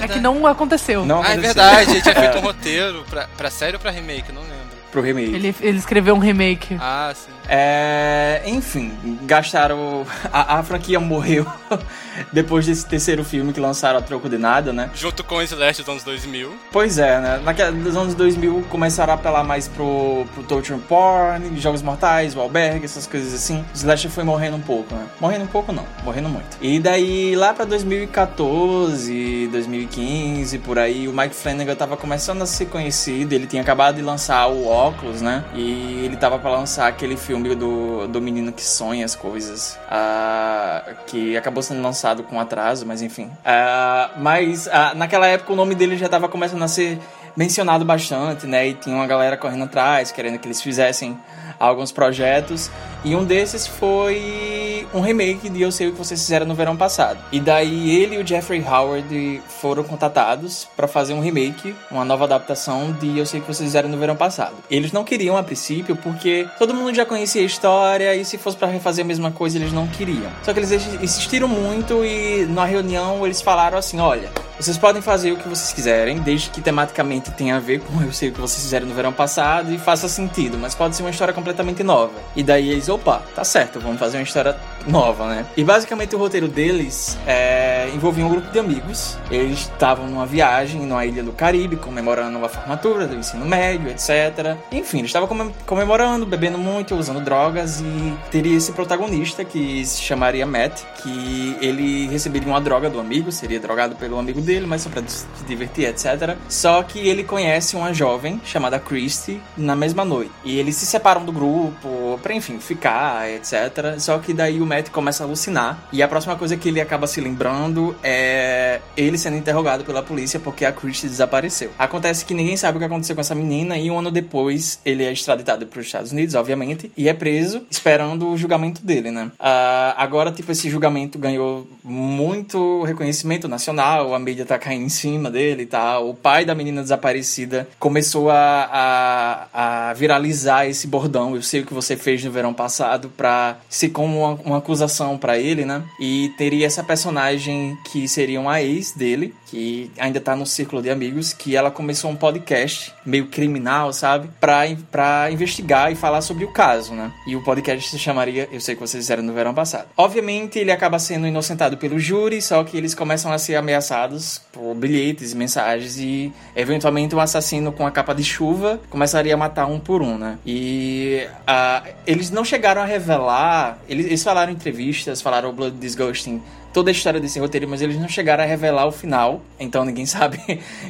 É 0.03 0.09
que 0.09 0.19
não 0.21 0.47
aconteceu. 0.47 1.05
Não 1.05 1.23
Ah, 1.23 1.29
é 1.29 1.33
aconteceu. 1.33 1.55
verdade. 1.55 1.91
Ele 1.91 2.01
tinha 2.03 2.15
feito 2.17 2.39
um 2.39 2.41
roteiro 2.41 3.05
pra, 3.11 3.27
pra 3.37 3.51
série 3.51 3.75
ou 3.77 3.81
pra 3.81 3.91
remake? 3.91 4.33
Não 4.33 4.41
lembro. 4.43 4.57
Pro 4.91 5.03
remake. 5.03 5.35
Ele, 5.35 5.55
ele 5.61 5.79
escreveu 5.79 6.15
um 6.15 6.19
remake. 6.19 6.77
Ah, 6.81 7.13
sim. 7.15 7.31
É, 7.49 8.43
enfim, 8.47 8.93
gastaram. 9.23 10.07
A, 10.33 10.59
a 10.59 10.63
franquia 10.63 10.99
morreu 10.99 11.47
depois 12.33 12.67
desse 12.67 12.87
terceiro 12.87 13.25
filme 13.25 13.53
que 13.53 13.61
lançaram 13.61 13.99
a 13.99 14.03
troco 14.03 14.29
de 14.29 14.39
nada, 14.39 14.73
né? 14.73 14.91
Junto 14.95 15.23
com 15.25 15.37
o 15.37 15.43
Slash 15.43 15.81
dos 15.81 15.89
anos 15.89 16.05
2000. 16.05 16.55
Pois 16.73 16.99
é, 16.99 17.21
né? 17.21 17.41
Naquela, 17.45 17.71
nos 17.71 17.97
anos 17.97 18.15
2000 18.15 18.67
começaram 18.69 19.13
a 19.13 19.17
apelar 19.17 19.45
mais 19.45 19.69
pro, 19.69 20.27
pro 20.35 20.43
torture 20.43 20.79
porn, 20.81 21.59
jogos 21.59 21.83
mortais, 21.83 22.35
o 22.35 22.41
albergue, 22.41 22.85
essas 22.85 23.07
coisas 23.07 23.33
assim. 23.33 23.65
O 23.73 23.77
Slasher 23.77 24.11
foi 24.11 24.25
morrendo 24.25 24.57
um 24.57 24.63
pouco, 24.63 24.95
né? 24.95 25.07
Morrendo 25.21 25.45
um 25.45 25.49
pouco 25.49 25.73
não, 25.73 25.85
morrendo 26.05 26.29
muito. 26.29 26.57
E 26.61 26.81
daí 26.81 27.35
lá 27.37 27.55
pra 27.55 27.65
2014, 27.65 29.49
2015, 29.53 30.59
por 30.59 30.79
aí, 30.79 31.09
o 31.09 31.13
Mike 31.13 31.35
Flanagan 31.35 31.75
tava 31.75 31.97
começando 31.97 32.43
a 32.43 32.47
ser 32.47 32.67
conhecido, 32.67 33.33
ele 33.33 33.47
tinha 33.47 33.63
acabado 33.63 33.97
de 33.97 34.03
lançar 34.03 34.47
o 34.49 34.67
Oculus, 34.67 35.21
né? 35.23 35.45
E 35.55 36.05
ele 36.05 36.17
tava 36.17 36.39
pra 36.39 36.51
lançar 36.51 36.89
aquele 36.89 37.17
filme 37.17 37.36
do, 37.43 38.09
do 38.09 38.21
menino 38.21 38.53
que 38.53 38.63
sonha 38.63 39.05
as 39.05 39.15
coisas, 39.15 39.79
ah, 39.89 40.83
que 41.07 41.37
acabou 41.37 41.63
sendo 41.63 41.83
lançado 41.83 42.23
com 42.23 42.41
atraso, 42.41 42.87
mas 42.87 43.03
enfim. 43.03 43.31
Ah, 43.45 44.11
mas 44.17 44.69
ah, 44.69 44.93
naquela 44.95 45.27
época 45.27 45.53
o 45.53 45.57
nome 45.57 45.75
dele 45.75 45.97
já 45.97 46.09
tava 46.09 46.29
começando 46.29 46.63
a 46.63 46.69
ser 46.69 46.99
mencionado 47.37 47.85
bastante, 47.85 48.47
né? 48.47 48.69
E 48.69 48.75
tinha 48.75 48.97
uma 48.97 49.07
galera 49.07 49.37
correndo 49.37 49.65
atrás, 49.65 50.11
querendo 50.11 50.39
que 50.39 50.47
eles 50.47 50.63
fizessem 50.63 51.19
alguns 51.59 51.93
projetos. 51.93 52.71
E 53.05 53.15
um 53.15 53.25
desses 53.25 53.67
foi 53.67 54.87
um 54.93 55.01
remake 55.01 55.49
de 55.49 55.63
Eu 55.63 55.71
Sei 55.71 55.89
O 55.89 55.93
Que 55.93 55.99
Vocês 55.99 56.21
Fizeram 56.21 56.47
no 56.47 56.55
verão 56.55 56.77
passado. 56.77 57.19
E 57.31 57.39
daí 57.39 57.91
ele 57.91 58.17
e 58.17 58.19
o 58.19 58.27
Jeffrey 58.27 58.65
Howard 58.67 59.43
foram 59.61 59.85
contatados 59.85 60.67
para 60.77 60.89
fazer 60.89 61.15
um 61.15 61.21
remake, 61.21 61.75
uma 61.91 62.05
nova 62.05 62.25
adaptação 62.25 62.93
de 62.93 63.19
Eu 63.19 63.27
Sei 63.27 63.41
O 63.41 63.43
Que 63.43 63.49
Vocês 63.49 63.69
Fizeram 63.69 63.89
no 63.89 63.97
verão 63.97 64.17
passado. 64.17 64.55
Eles 64.71 64.93
não 64.93 65.05
queriam 65.05 65.37
a 65.37 65.43
princípio 65.43 65.97
porque 65.97 66.49
todo 66.59 66.75
mundo 66.75 66.95
já 66.95 67.05
conhecia 67.07 67.43
a 67.43 67.45
história 67.45 68.15
e 68.15 68.25
se 68.25 68.39
fosse 68.39 68.57
para 68.57 68.69
refazer 68.69 69.05
a 69.05 69.09
mesma 69.09 69.31
coisa 69.31 69.59
eles 69.59 69.73
não 69.73 69.87
queriam. 69.87 70.31
Só 70.43 70.53
que 70.53 70.59
eles 70.59 70.73
insistiram 71.01 71.49
muito 71.49 72.05
e 72.05 72.47
na 72.47 72.65
reunião 72.65 73.25
eles 73.25 73.41
falaram 73.41 73.79
assim: 73.79 74.01
olha, 74.01 74.31
vocês 74.59 74.79
podem 74.79 75.03
fazer 75.03 75.33
o 75.33 75.37
que 75.37 75.49
vocês 75.49 75.73
quiserem, 75.73 76.19
desde 76.19 76.51
que 76.51 76.61
tematicamente 76.61 77.31
tenha 77.33 77.57
a 77.57 77.61
ver 77.61 77.81
com 77.81 78.03
eu 78.03 78.13
sei 78.13 78.31
o 78.31 78.33
que 78.33 78.41
vocês 78.41 78.63
fizeram 78.63 78.87
no 78.87 78.95
verão 78.95 79.13
passado 79.13 79.73
e 79.73 79.79
faça 79.79 80.09
sentido, 80.09 80.57
mas 80.59 80.75
pode 80.75 80.97
ser 80.97 81.03
uma 81.03 81.11
história 81.11 81.33
completamente 81.33 81.46
nova. 81.85 82.13
E 82.35 82.43
daí 82.43 82.71
eles, 82.71 82.89
opa, 82.89 83.23
tá 83.35 83.45
certo, 83.45 83.81
vamos 83.81 83.99
fazer 83.99 84.17
uma 84.19 84.23
história 84.23 84.57
nova, 84.87 85.27
né? 85.29 85.47
E 85.57 85.65
basicamente 85.65 86.15
o 86.15 86.19
roteiro 86.19 86.49
deles 86.49 87.17
é, 87.27 87.89
envolvia 87.95 88.25
um 88.25 88.29
grupo 88.29 88.51
de 88.51 88.59
amigos. 88.59 89.19
Eles 89.31 89.61
estavam 89.61 90.07
numa 90.07 90.27
viagem 90.27 90.81
numa 90.81 91.05
ilha 91.05 91.23
do 91.23 91.33
Caribe, 91.33 91.77
comemorando 91.77 92.45
a 92.45 92.49
formatura 92.49 93.07
do 93.07 93.17
ensino 93.17 93.45
médio, 93.45 93.89
etc. 93.89 94.57
Enfim, 94.73 94.99
eles 94.99 95.09
estavam 95.11 95.29
comem- 95.29 95.53
comemorando, 95.67 96.25
bebendo 96.27 96.59
muito, 96.59 96.95
usando 96.95 97.21
drogas 97.21 97.81
e 97.81 98.15
teria 98.31 98.57
esse 98.57 98.73
protagonista 98.73 99.45
que 99.45 99.85
se 99.85 100.01
chamaria 100.03 100.47
Matt, 100.47 100.83
que 101.03 101.57
ele 101.61 102.07
receberia 102.09 102.49
uma 102.49 102.61
droga 102.61 102.89
do 102.89 103.01
amigo, 103.01 103.33
seria 103.33 103.59
drogado 103.61 103.97
pelo 103.97 104.19
amigo 104.19 104.41
dele, 104.41 104.67
mas 104.67 104.83
só 104.83 104.91
pra 104.91 105.03
se 105.07 105.27
divertir, 105.47 105.87
etc. 105.89 106.37
Só 106.49 106.83
que 106.83 106.99
ele 106.99 107.25
conhece 107.25 107.77
uma 107.77 107.93
jovem 107.93 108.41
chamada 108.45 108.79
Christy 108.79 109.41
na 109.57 109.75
mesma 109.75 110.05
noite. 110.05 110.31
E 110.45 110.59
eles 110.59 110.77
se 110.77 110.87
separam 110.87 111.25
do 111.25 111.33
grupo 111.37 112.19
pra, 112.23 112.35
enfim, 112.35 112.59
ficar, 112.59 113.31
etc. 113.31 113.99
Só 113.99 114.19
que 114.19 114.33
daí 114.33 114.61
o 114.61 114.67
Matt 114.67 114.91
começa 114.91 115.23
a 115.23 115.27
alucinar. 115.27 115.87
E 115.93 116.03
a 116.03 116.09
próxima 116.09 116.37
coisa 116.37 116.57
que 116.57 116.69
ele 116.69 116.81
acaba 116.81 117.07
se 117.07 117.21
lembrando 117.21 117.95
é 118.03 118.81
ele 118.97 119.19
sendo 119.19 119.37
interrogado 119.37 119.85
pela 119.85 120.03
polícia 120.03 120.41
porque 120.41 120.65
a 120.65 120.73
Christy 120.73 121.09
desapareceu. 121.09 121.71
Acontece 121.79 122.25
que 122.25 122.35
ninguém 122.35 122.57
sabe 122.57 122.77
o 122.77 122.79
que 122.79 122.87
aconteceu 122.87 123.15
com 123.15 123.21
essa 123.21 123.35
menina 123.35 123.79
e 123.79 123.91
um 123.91 123.99
ano 123.99 124.11
depois 124.11 124.81
ele 124.85 125.05
é 125.05 125.13
extraditado 125.13 125.67
para 125.67 125.81
os 125.81 125.87
Estados 125.87 126.13
Unidos, 126.13 126.35
obviamente, 126.35 126.91
e 126.97 127.09
é 127.09 127.15
preso 127.15 127.67
esperando 127.71 128.29
o 128.29 128.37
julgamento 128.37 128.85
dele, 128.85 129.11
né? 129.11 129.31
Ah, 129.39 129.95
agora, 129.97 130.31
tipo, 130.33 130.53
esse 130.53 130.71
julgamento 130.71 131.19
ganhou 131.19 131.67
muito 131.83 132.83
reconhecimento 132.85 133.49
nacional, 133.49 134.15
a 134.15 134.19
mídia 134.19 134.45
tá 134.45 134.59
caindo 134.59 134.85
em 134.85 134.89
cima 134.89 135.31
dele 135.31 135.63
e 135.63 135.67
tal. 135.67 136.11
O 136.11 136.15
pai 136.15 136.45
da 136.45 136.55
menina 136.55 136.83
desaparecida 136.83 137.69
começou 137.79 138.31
a, 138.31 139.49
a, 139.53 139.91
a 139.91 139.95
viralizar 139.95 140.67
esse 140.67 140.87
bordão. 140.87 141.26
Eu 141.35 141.43
sei 141.43 141.61
o 141.61 141.67
que 141.67 141.75
você 141.75 141.97
fez 141.97 142.23
no 142.25 142.31
verão 142.31 142.55
passado 142.55 143.11
pra 143.17 143.59
ser 143.69 143.89
como 143.89 144.21
uma, 144.21 144.41
uma 144.45 144.59
acusação 144.59 145.17
pra 145.19 145.39
ele, 145.39 145.65
né? 145.65 145.83
E 146.01 146.33
teria 146.37 146.67
essa 146.67 146.85
personagem 146.85 147.77
que 147.85 148.07
seria 148.07 148.41
uma 148.41 148.63
ex 148.63 148.93
dele, 148.93 149.35
que 149.47 149.91
ainda 149.99 150.21
tá 150.21 150.37
no 150.37 150.47
círculo 150.47 150.83
de 150.83 150.91
amigos, 150.91 151.33
que 151.33 151.57
ela 151.57 151.71
começou 151.71 152.11
um 152.11 152.17
podcast 152.17 152.93
meio 153.05 153.27
criminal, 153.27 153.93
sabe? 153.93 154.29
Pra, 154.41 154.63
pra 154.91 155.31
investigar 155.31 155.91
e 155.91 155.95
falar 155.95 156.21
sobre 156.21 156.45
o 156.45 156.53
caso, 156.53 156.95
né? 156.95 157.13
E 157.27 157.35
o 157.35 157.43
podcast 157.43 157.91
se 157.91 157.99
chamaria 157.99 158.49
Eu 158.53 158.61
Sei 158.61 158.75
Que 158.75 158.81
Vocês 158.81 159.05
Fizeram 159.05 159.23
no 159.23 159.33
Verão 159.33 159.55
Passado. 159.55 159.89
Obviamente, 159.97 160.59
ele 160.59 160.71
acaba 160.71 160.99
sendo 160.99 161.27
inocentado 161.27 161.77
pelo 161.77 161.99
júri, 161.99 162.43
só 162.43 162.63
que 162.65 162.77
eles 162.77 162.95
começam 162.95 163.33
a 163.33 163.39
ser 163.39 163.57
ameaçados 163.57 164.41
por 164.53 164.75
bilhetes 164.75 165.33
mensagens 165.35 165.99
e, 165.99 166.33
eventualmente, 166.55 167.15
um 167.15 167.21
assassino 167.21 167.73
com 167.73 167.87
a 167.87 167.91
capa 167.91 168.15
de 168.15 168.25
chuva 168.25 168.81
começaria 168.91 169.35
a 169.35 169.37
matar 169.37 169.67
um 169.67 169.79
por 169.79 170.03
um, 170.03 170.19
né? 170.19 170.39
E 170.45 171.16
ah, 171.47 171.83
eles 172.07 172.31
não 172.31 172.45
chegaram 172.45 172.83
a 172.83 172.85
revelar... 172.85 173.79
Eles, 173.89 174.07
eles 174.07 174.23
falaram 174.23 174.53
em 174.53 174.55
entrevistas, 174.55 175.23
falaram 175.23 175.51
o 175.51 175.53
Blood 175.53 175.77
Disgusting 175.79 176.43
toda 176.77 176.91
a 176.91 176.93
história 176.93 177.19
desse 177.19 177.39
roteiro, 177.41 177.67
mas 177.67 177.81
eles 177.81 177.99
não 177.99 178.07
chegaram 178.07 178.45
a 178.45 178.47
revelar 178.47 178.85
o 178.85 178.93
final, 178.93 179.41
então 179.59 179.83
ninguém 179.83 180.05
sabe. 180.05 180.39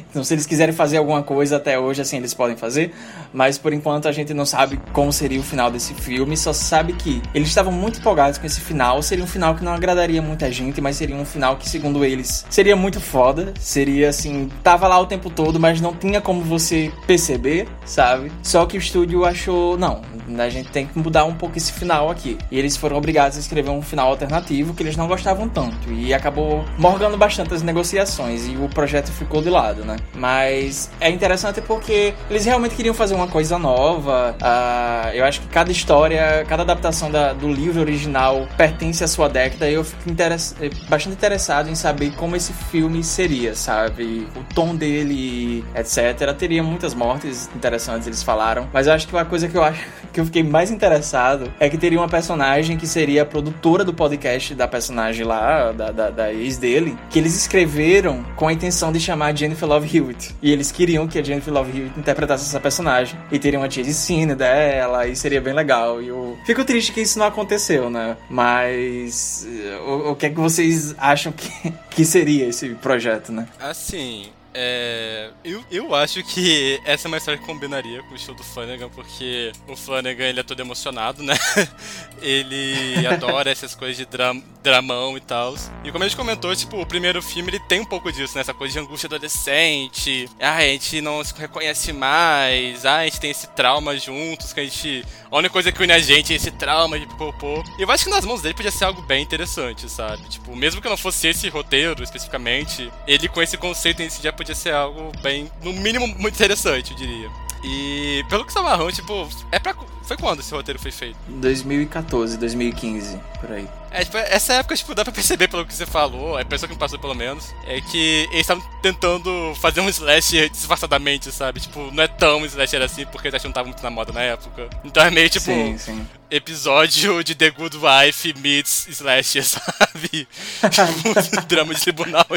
Então, 0.09 0.21
se 0.21 0.33
eles 0.33 0.45
quiserem 0.45 0.75
fazer 0.75 0.97
alguma 0.97 1.23
coisa 1.23 1.55
até 1.55 1.79
hoje, 1.79 2.01
assim, 2.01 2.17
eles 2.17 2.33
podem 2.33 2.57
fazer. 2.57 2.93
Mas 3.33 3.57
por 3.57 3.71
enquanto 3.71 4.05
a 4.05 4.11
gente 4.11 4.33
não 4.33 4.45
sabe 4.45 4.77
como 4.91 5.13
seria 5.13 5.39
o 5.39 5.43
final 5.43 5.71
desse 5.71 5.93
filme, 5.93 6.35
só 6.35 6.51
sabe 6.51 6.91
que 6.91 7.21
eles 7.33 7.47
estavam 7.47 7.71
muito 7.71 7.99
empolgados 7.99 8.37
com 8.37 8.45
esse 8.45 8.59
final. 8.59 9.01
Seria 9.01 9.23
um 9.23 9.27
final 9.27 9.55
que 9.55 9.63
não 9.63 9.71
agradaria 9.71 10.21
muita 10.21 10.51
gente, 10.51 10.81
mas 10.81 10.97
seria 10.97 11.15
um 11.15 11.23
final 11.23 11.55
que, 11.55 11.69
segundo 11.69 12.03
eles, 12.03 12.45
seria 12.49 12.75
muito 12.75 12.99
foda. 12.99 13.53
Seria 13.57 14.09
assim, 14.09 14.49
tava 14.61 14.89
lá 14.89 14.99
o 14.99 15.05
tempo 15.05 15.29
todo, 15.29 15.57
mas 15.57 15.79
não 15.79 15.93
tinha 15.93 16.19
como 16.19 16.41
você 16.41 16.91
perceber, 17.05 17.65
sabe? 17.85 18.29
Só 18.43 18.65
que 18.65 18.75
o 18.75 18.79
estúdio 18.79 19.23
achou, 19.23 19.77
não, 19.77 20.01
a 20.37 20.49
gente 20.49 20.69
tem 20.69 20.85
que 20.85 20.99
mudar 20.99 21.23
um 21.23 21.33
pouco 21.33 21.57
esse 21.57 21.71
final 21.71 22.09
aqui. 22.09 22.37
E 22.51 22.59
eles 22.59 22.75
foram 22.75 22.97
obrigados 22.97 23.37
a 23.37 23.39
escrever 23.39 23.69
um 23.69 23.81
final 23.81 24.09
alternativo 24.09 24.73
que 24.73 24.83
eles 24.83 24.97
não 24.97 25.07
gostavam 25.07 25.47
tanto. 25.47 25.76
E 25.89 26.13
acabou 26.13 26.65
morgando 26.77 27.17
bastante 27.17 27.53
as 27.53 27.61
negociações 27.61 28.47
e 28.47 28.55
o 28.55 28.67
projeto 28.69 29.11
ficou 29.11 29.41
de 29.41 29.49
lado, 29.49 29.83
né? 29.85 29.97
Mas 30.15 30.89
é 30.99 31.09
interessante 31.09 31.61
porque 31.61 32.13
eles 32.29 32.45
realmente 32.45 32.75
queriam 32.75 32.93
fazer 32.93 33.15
uma 33.15 33.27
coisa 33.27 33.57
nova. 33.57 34.35
Uh, 34.41 35.09
eu 35.13 35.25
acho 35.25 35.41
que 35.41 35.47
cada 35.47 35.71
história, 35.71 36.45
cada 36.47 36.63
adaptação 36.63 37.09
da, 37.09 37.33
do 37.33 37.47
livro 37.47 37.81
original 37.81 38.47
pertence 38.57 39.03
à 39.03 39.07
sua 39.07 39.27
década. 39.29 39.69
E 39.69 39.73
eu 39.73 39.83
fico 39.83 40.09
interess 40.09 40.55
bastante 40.89 41.15
interessado 41.15 41.69
em 41.69 41.75
saber 41.75 42.11
como 42.15 42.35
esse 42.35 42.53
filme 42.53 43.03
seria, 43.03 43.55
sabe? 43.55 44.27
O 44.35 44.53
tom 44.53 44.75
dele, 44.75 45.63
etc. 45.75 46.33
Teria 46.37 46.63
muitas 46.63 46.93
mortes 46.93 47.49
interessantes, 47.55 48.07
eles 48.07 48.23
falaram. 48.23 48.67
Mas 48.73 48.87
eu 48.87 48.93
acho 48.93 49.07
que 49.07 49.13
uma 49.13 49.25
coisa 49.25 49.47
que 49.47 49.55
eu 49.55 49.63
acho 49.63 49.81
que 50.11 50.19
eu 50.19 50.25
fiquei 50.25 50.43
mais 50.43 50.71
interessado 50.71 51.51
é 51.59 51.69
que 51.69 51.77
teria 51.77 51.99
uma 51.99 52.09
personagem 52.09 52.77
que 52.77 52.87
seria 52.87 53.23
a 53.23 53.25
produtora 53.25 53.83
do 53.83 53.93
podcast 53.93 54.53
da 54.55 54.67
personagem 54.67 55.25
lá, 55.25 55.56
da, 55.73 55.91
da, 55.91 56.09
da 56.09 56.33
ex 56.33 56.57
dele, 56.57 56.97
que 57.09 57.19
eles 57.19 57.35
escreveram 57.35 58.23
com 58.35 58.47
a 58.47 58.53
intenção 58.53 58.91
de 58.91 58.99
chamar 58.99 59.35
Jennifer 59.35 59.67
Love 59.67 59.97
Hewitt. 59.97 60.35
E 60.41 60.51
eles 60.51 60.71
queriam 60.71 61.07
que 61.07 61.19
a 61.19 61.23
Jennifer 61.23 61.53
Love 61.53 61.77
Hewitt 61.77 61.99
interpretasse 61.99 62.45
essa 62.45 62.59
personagem. 62.59 63.19
E 63.31 63.39
teria 63.39 63.59
uma 63.59 63.67
tia 63.67 63.83
de 63.83 63.93
cine 63.93 64.35
dela, 64.35 65.07
e 65.07 65.15
seria 65.15 65.41
bem 65.41 65.53
legal. 65.53 66.01
E 66.01 66.07
eu 66.07 66.37
fico 66.45 66.63
triste 66.63 66.91
que 66.91 67.01
isso 67.01 67.19
não 67.19 67.25
aconteceu, 67.25 67.89
né? 67.89 68.17
Mas 68.29 69.47
o, 69.85 70.11
o 70.11 70.15
que 70.15 70.27
é 70.27 70.29
que 70.29 70.35
vocês 70.35 70.95
acham 70.97 71.31
que, 71.31 71.51
que 71.89 72.05
seria 72.05 72.47
esse 72.47 72.69
projeto, 72.75 73.31
né? 73.31 73.47
Assim, 73.59 74.29
é, 74.59 75.29
eu, 75.43 75.63
eu 75.69 75.93
acho 75.93 76.23
que 76.23 76.81
essa 76.83 77.07
é 77.07 77.09
uma 77.09 77.17
história 77.17 77.39
que 77.39 77.45
combinaria 77.45 78.01
com 78.01 78.15
o 78.15 78.17
show 78.17 78.33
do 78.33 78.43
Flanagan, 78.43 78.89
porque 78.89 79.51
o 79.67 79.75
Flanagan 79.75 80.25
ele 80.25 80.39
é 80.39 80.43
todo 80.43 80.59
emocionado, 80.59 81.21
né? 81.21 81.35
ele 82.23 83.05
adora 83.05 83.51
essas 83.51 83.75
coisas 83.75 83.95
de 83.95 84.05
dram, 84.07 84.41
dramão 84.67 85.17
e 85.17 85.21
tal. 85.21 85.55
E 85.83 85.91
como 85.91 86.03
a 86.03 86.07
gente 86.07 86.17
comentou, 86.17 86.55
tipo, 86.55 86.81
o 86.81 86.85
primeiro 86.85 87.21
filme 87.21 87.49
ele 87.49 87.59
tem 87.59 87.79
um 87.79 87.85
pouco 87.85 88.11
disso, 88.11 88.35
né? 88.35 88.41
Essa 88.41 88.53
coisa 88.53 88.73
de 88.73 88.79
angústia 88.79 89.07
adolescente. 89.07 90.29
Ah, 90.39 90.57
a 90.57 90.61
gente 90.61 91.01
não 91.01 91.23
se 91.23 91.33
reconhece 91.33 91.93
mais. 91.93 92.85
Ah, 92.85 92.97
a 92.97 93.03
gente 93.05 93.19
tem 93.19 93.31
esse 93.31 93.47
trauma 93.47 93.97
juntos, 93.97 94.51
que 94.51 94.59
a 94.59 94.63
gente. 94.63 95.05
A 95.31 95.37
única 95.37 95.53
coisa 95.53 95.71
que 95.71 95.81
une 95.81 95.93
a 95.93 95.99
gente 95.99 96.33
é 96.33 96.35
esse 96.35 96.51
trauma 96.51 96.99
de 96.99 97.07
popô. 97.15 97.63
E 97.77 97.81
eu 97.81 97.91
acho 97.91 98.03
que 98.03 98.09
nas 98.09 98.25
mãos 98.25 98.41
dele 98.41 98.53
podia 98.53 98.71
ser 98.71 98.85
algo 98.85 99.01
bem 99.01 99.23
interessante, 99.23 99.89
sabe? 99.89 100.23
Tipo, 100.29 100.55
mesmo 100.55 100.81
que 100.81 100.89
não 100.89 100.97
fosse 100.97 101.27
esse 101.27 101.47
roteiro 101.49 102.03
especificamente, 102.03 102.91
ele 103.07 103.27
com 103.27 103.41
esse 103.41 103.57
conceito 103.57 104.01
em 104.01 104.09
si 104.09 104.21
já 104.21 104.33
podia 104.33 104.55
ser 104.55 104.73
algo 104.73 105.11
bem, 105.21 105.49
no 105.63 105.71
mínimo, 105.73 106.07
muito 106.07 106.35
interessante, 106.35 106.91
eu 106.91 106.97
diria. 106.97 107.46
E 107.63 108.23
pelo 108.29 108.45
que 108.45 108.53
você 108.53 108.59
tá 108.59 108.91
tipo, 108.91 109.27
é 109.51 109.59
pra. 109.59 109.75
Foi 110.03 110.15
quando 110.15 110.39
esse 110.39 110.53
roteiro 110.53 110.79
foi 110.79 110.91
feito? 110.91 111.17
2014, 111.27 112.37
2015, 112.37 113.19
por 113.41 113.51
aí. 113.51 113.67
É, 113.91 114.05
tipo, 114.05 114.17
essa 114.17 114.53
época, 114.53 114.75
tipo, 114.75 114.95
dá 114.95 115.03
pra 115.03 115.11
perceber 115.11 115.49
pelo 115.49 115.65
que 115.65 115.73
você 115.73 115.85
falou, 115.85 116.37
a 116.37 116.41
impressão 116.41 116.69
que 116.69 116.75
me 116.75 116.79
passou 116.79 116.97
pelo 116.97 117.13
menos, 117.13 117.53
é 117.65 117.81
que 117.81 118.27
eles 118.31 118.41
estavam 118.41 118.63
tentando 118.81 119.53
fazer 119.55 119.81
um 119.81 119.89
slasher 119.89 120.49
disfarçadamente, 120.49 121.29
sabe? 121.31 121.59
Tipo, 121.59 121.91
não 121.91 122.03
é 122.03 122.07
tão 122.07 122.45
slasher 122.45 122.81
assim, 122.81 123.05
porque 123.05 123.27
eles 123.27 123.43
não 123.43 123.51
tava 123.51 123.67
muito 123.67 123.83
na 123.83 123.89
moda 123.89 124.13
na 124.13 124.21
época. 124.21 124.69
Então 124.83 125.03
é 125.03 125.11
meio 125.11 125.29
tipo. 125.29 125.45
Sim, 125.45 125.77
sim. 125.77 126.07
Episódio 126.29 127.23
de 127.23 127.35
The 127.35 127.49
Good 127.49 127.77
Wife 127.77 128.33
meets 128.39 128.87
slasher, 128.89 129.43
sabe? 129.47 130.27
tipo, 130.69 131.41
drama 131.47 131.73
de 131.73 131.81
tribunal. 131.81 132.25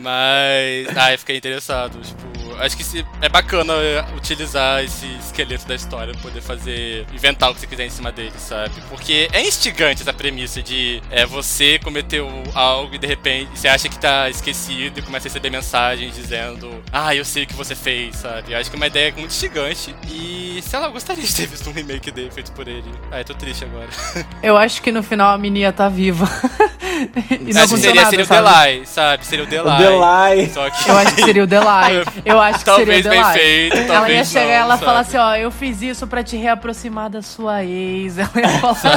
Mas. 0.00 0.96
Ah, 0.96 1.12
eu 1.12 1.18
fiquei 1.18 1.36
interessado, 1.36 2.00
tipo 2.00 2.39
acho 2.60 2.76
que 2.76 3.04
é 3.20 3.28
bacana 3.28 3.74
utilizar 4.16 4.82
esse 4.82 5.06
esqueleto 5.18 5.66
da 5.66 5.74
história 5.74 6.14
poder 6.22 6.40
fazer. 6.40 7.06
inventar 7.12 7.50
o 7.50 7.54
que 7.54 7.60
você 7.60 7.66
quiser 7.66 7.86
em 7.86 7.90
cima 7.90 8.12
dele, 8.12 8.32
sabe? 8.38 8.74
Porque 8.88 9.28
é 9.32 9.46
instigante 9.46 10.02
essa 10.02 10.12
premissa 10.12 10.62
de 10.62 11.02
é, 11.10 11.24
você 11.26 11.78
cometeu 11.78 12.28
algo 12.54 12.94
e 12.94 12.98
de 12.98 13.06
repente 13.06 13.50
você 13.54 13.68
acha 13.68 13.88
que 13.88 13.98
tá 13.98 14.28
esquecido 14.28 14.98
e 14.98 15.02
começa 15.02 15.26
a 15.26 15.28
receber 15.28 15.50
mensagens 15.50 16.14
dizendo 16.14 16.82
Ah, 16.92 17.14
eu 17.14 17.24
sei 17.24 17.44
o 17.44 17.46
que 17.46 17.54
você 17.54 17.74
fez, 17.74 18.16
sabe? 18.16 18.52
Eu 18.52 18.58
acho 18.58 18.70
que 18.70 18.76
é 18.76 18.78
uma 18.78 18.86
ideia 18.86 19.12
muito 19.12 19.30
instigante 19.30 19.94
e, 20.08 20.60
sei 20.62 20.78
lá, 20.78 20.86
eu 20.86 20.92
gostaria 20.92 21.24
de 21.24 21.34
ter 21.34 21.46
visto 21.46 21.68
um 21.68 21.72
remake 21.72 22.10
dele 22.10 22.30
feito 22.30 22.52
por 22.52 22.66
ele. 22.66 22.90
Ah, 23.10 23.18
eu 23.18 23.24
tô 23.24 23.34
triste 23.34 23.64
agora. 23.64 23.88
Eu 24.42 24.56
acho 24.56 24.82
que 24.82 24.90
no 24.90 25.02
final 25.02 25.34
a 25.34 25.38
menina 25.38 25.72
tá 25.72 25.88
viva. 25.88 26.26
e 27.30 27.52
não 27.52 27.62
acho 27.62 27.74
que 27.74 27.80
seria, 27.80 28.02
nada, 28.02 28.10
seria 28.10 28.24
o 28.24 28.28
Delay, 28.28 28.86
sabe? 28.86 29.26
Seria 29.26 29.44
o 29.44 29.48
Delay. 29.48 29.74
O 29.74 29.78
Delay. 29.78 30.50
Só 30.50 30.70
que... 30.70 30.88
Eu 30.88 30.98
acho 30.98 31.14
que 31.14 31.22
seria 31.22 31.44
o 31.44 31.46
Delay. 31.46 32.04
Eu 32.24 32.40
acho 32.40 32.49
que 32.58 32.64
talvez 32.64 33.02
seria 33.02 33.20
o 33.20 33.24
Delay. 33.24 33.70
Feito, 33.70 33.92
ela 33.92 34.10
ia 34.10 34.24
chegar 34.24 34.46
e 34.46 34.50
ela 34.52 34.74
sabe? 34.74 34.84
falar 34.84 35.00
assim, 35.00 35.16
ó, 35.16 35.34
eu 35.36 35.50
fiz 35.50 35.82
isso 35.82 36.06
pra 36.06 36.22
te 36.22 36.36
reaproximar 36.36 37.08
da 37.10 37.22
sua 37.22 37.64
ex. 37.64 38.18
Ela 38.18 38.30
ia 38.36 38.48
falar 38.60 38.72
assim. 38.74 38.90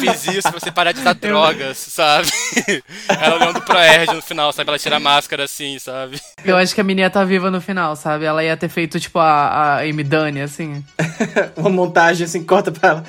Fiz 0.00 0.26
isso 0.26 0.50
pra 0.50 0.60
você 0.60 0.70
parar 0.70 0.92
de 0.92 1.00
usar 1.00 1.14
drogas, 1.14 1.76
sabe? 1.78 2.28
Ela 3.08 3.36
olhando 3.36 3.60
pro 3.62 3.76
Erd 3.76 4.14
no 4.14 4.22
final, 4.22 4.52
sabe? 4.52 4.68
Ela 4.68 4.78
tira 4.78 4.96
a 4.96 5.00
máscara 5.00 5.44
assim, 5.44 5.78
sabe? 5.78 6.20
Eu 6.44 6.56
acho 6.56 6.74
que 6.74 6.80
a 6.80 6.84
menina 6.84 7.10
tá 7.10 7.24
viva 7.24 7.50
no 7.50 7.60
final, 7.60 7.96
sabe? 7.96 8.24
Ela 8.24 8.44
ia 8.44 8.56
ter 8.56 8.68
feito, 8.68 8.98
tipo, 9.00 9.18
a, 9.18 9.48
a 9.48 9.78
Amy 9.80 10.04
Dunny, 10.04 10.40
assim. 10.40 10.84
Uma 11.56 11.70
montagem 11.70 12.24
assim, 12.24 12.44
corta 12.44 12.70
pra 12.70 12.88
ela. 12.88 13.04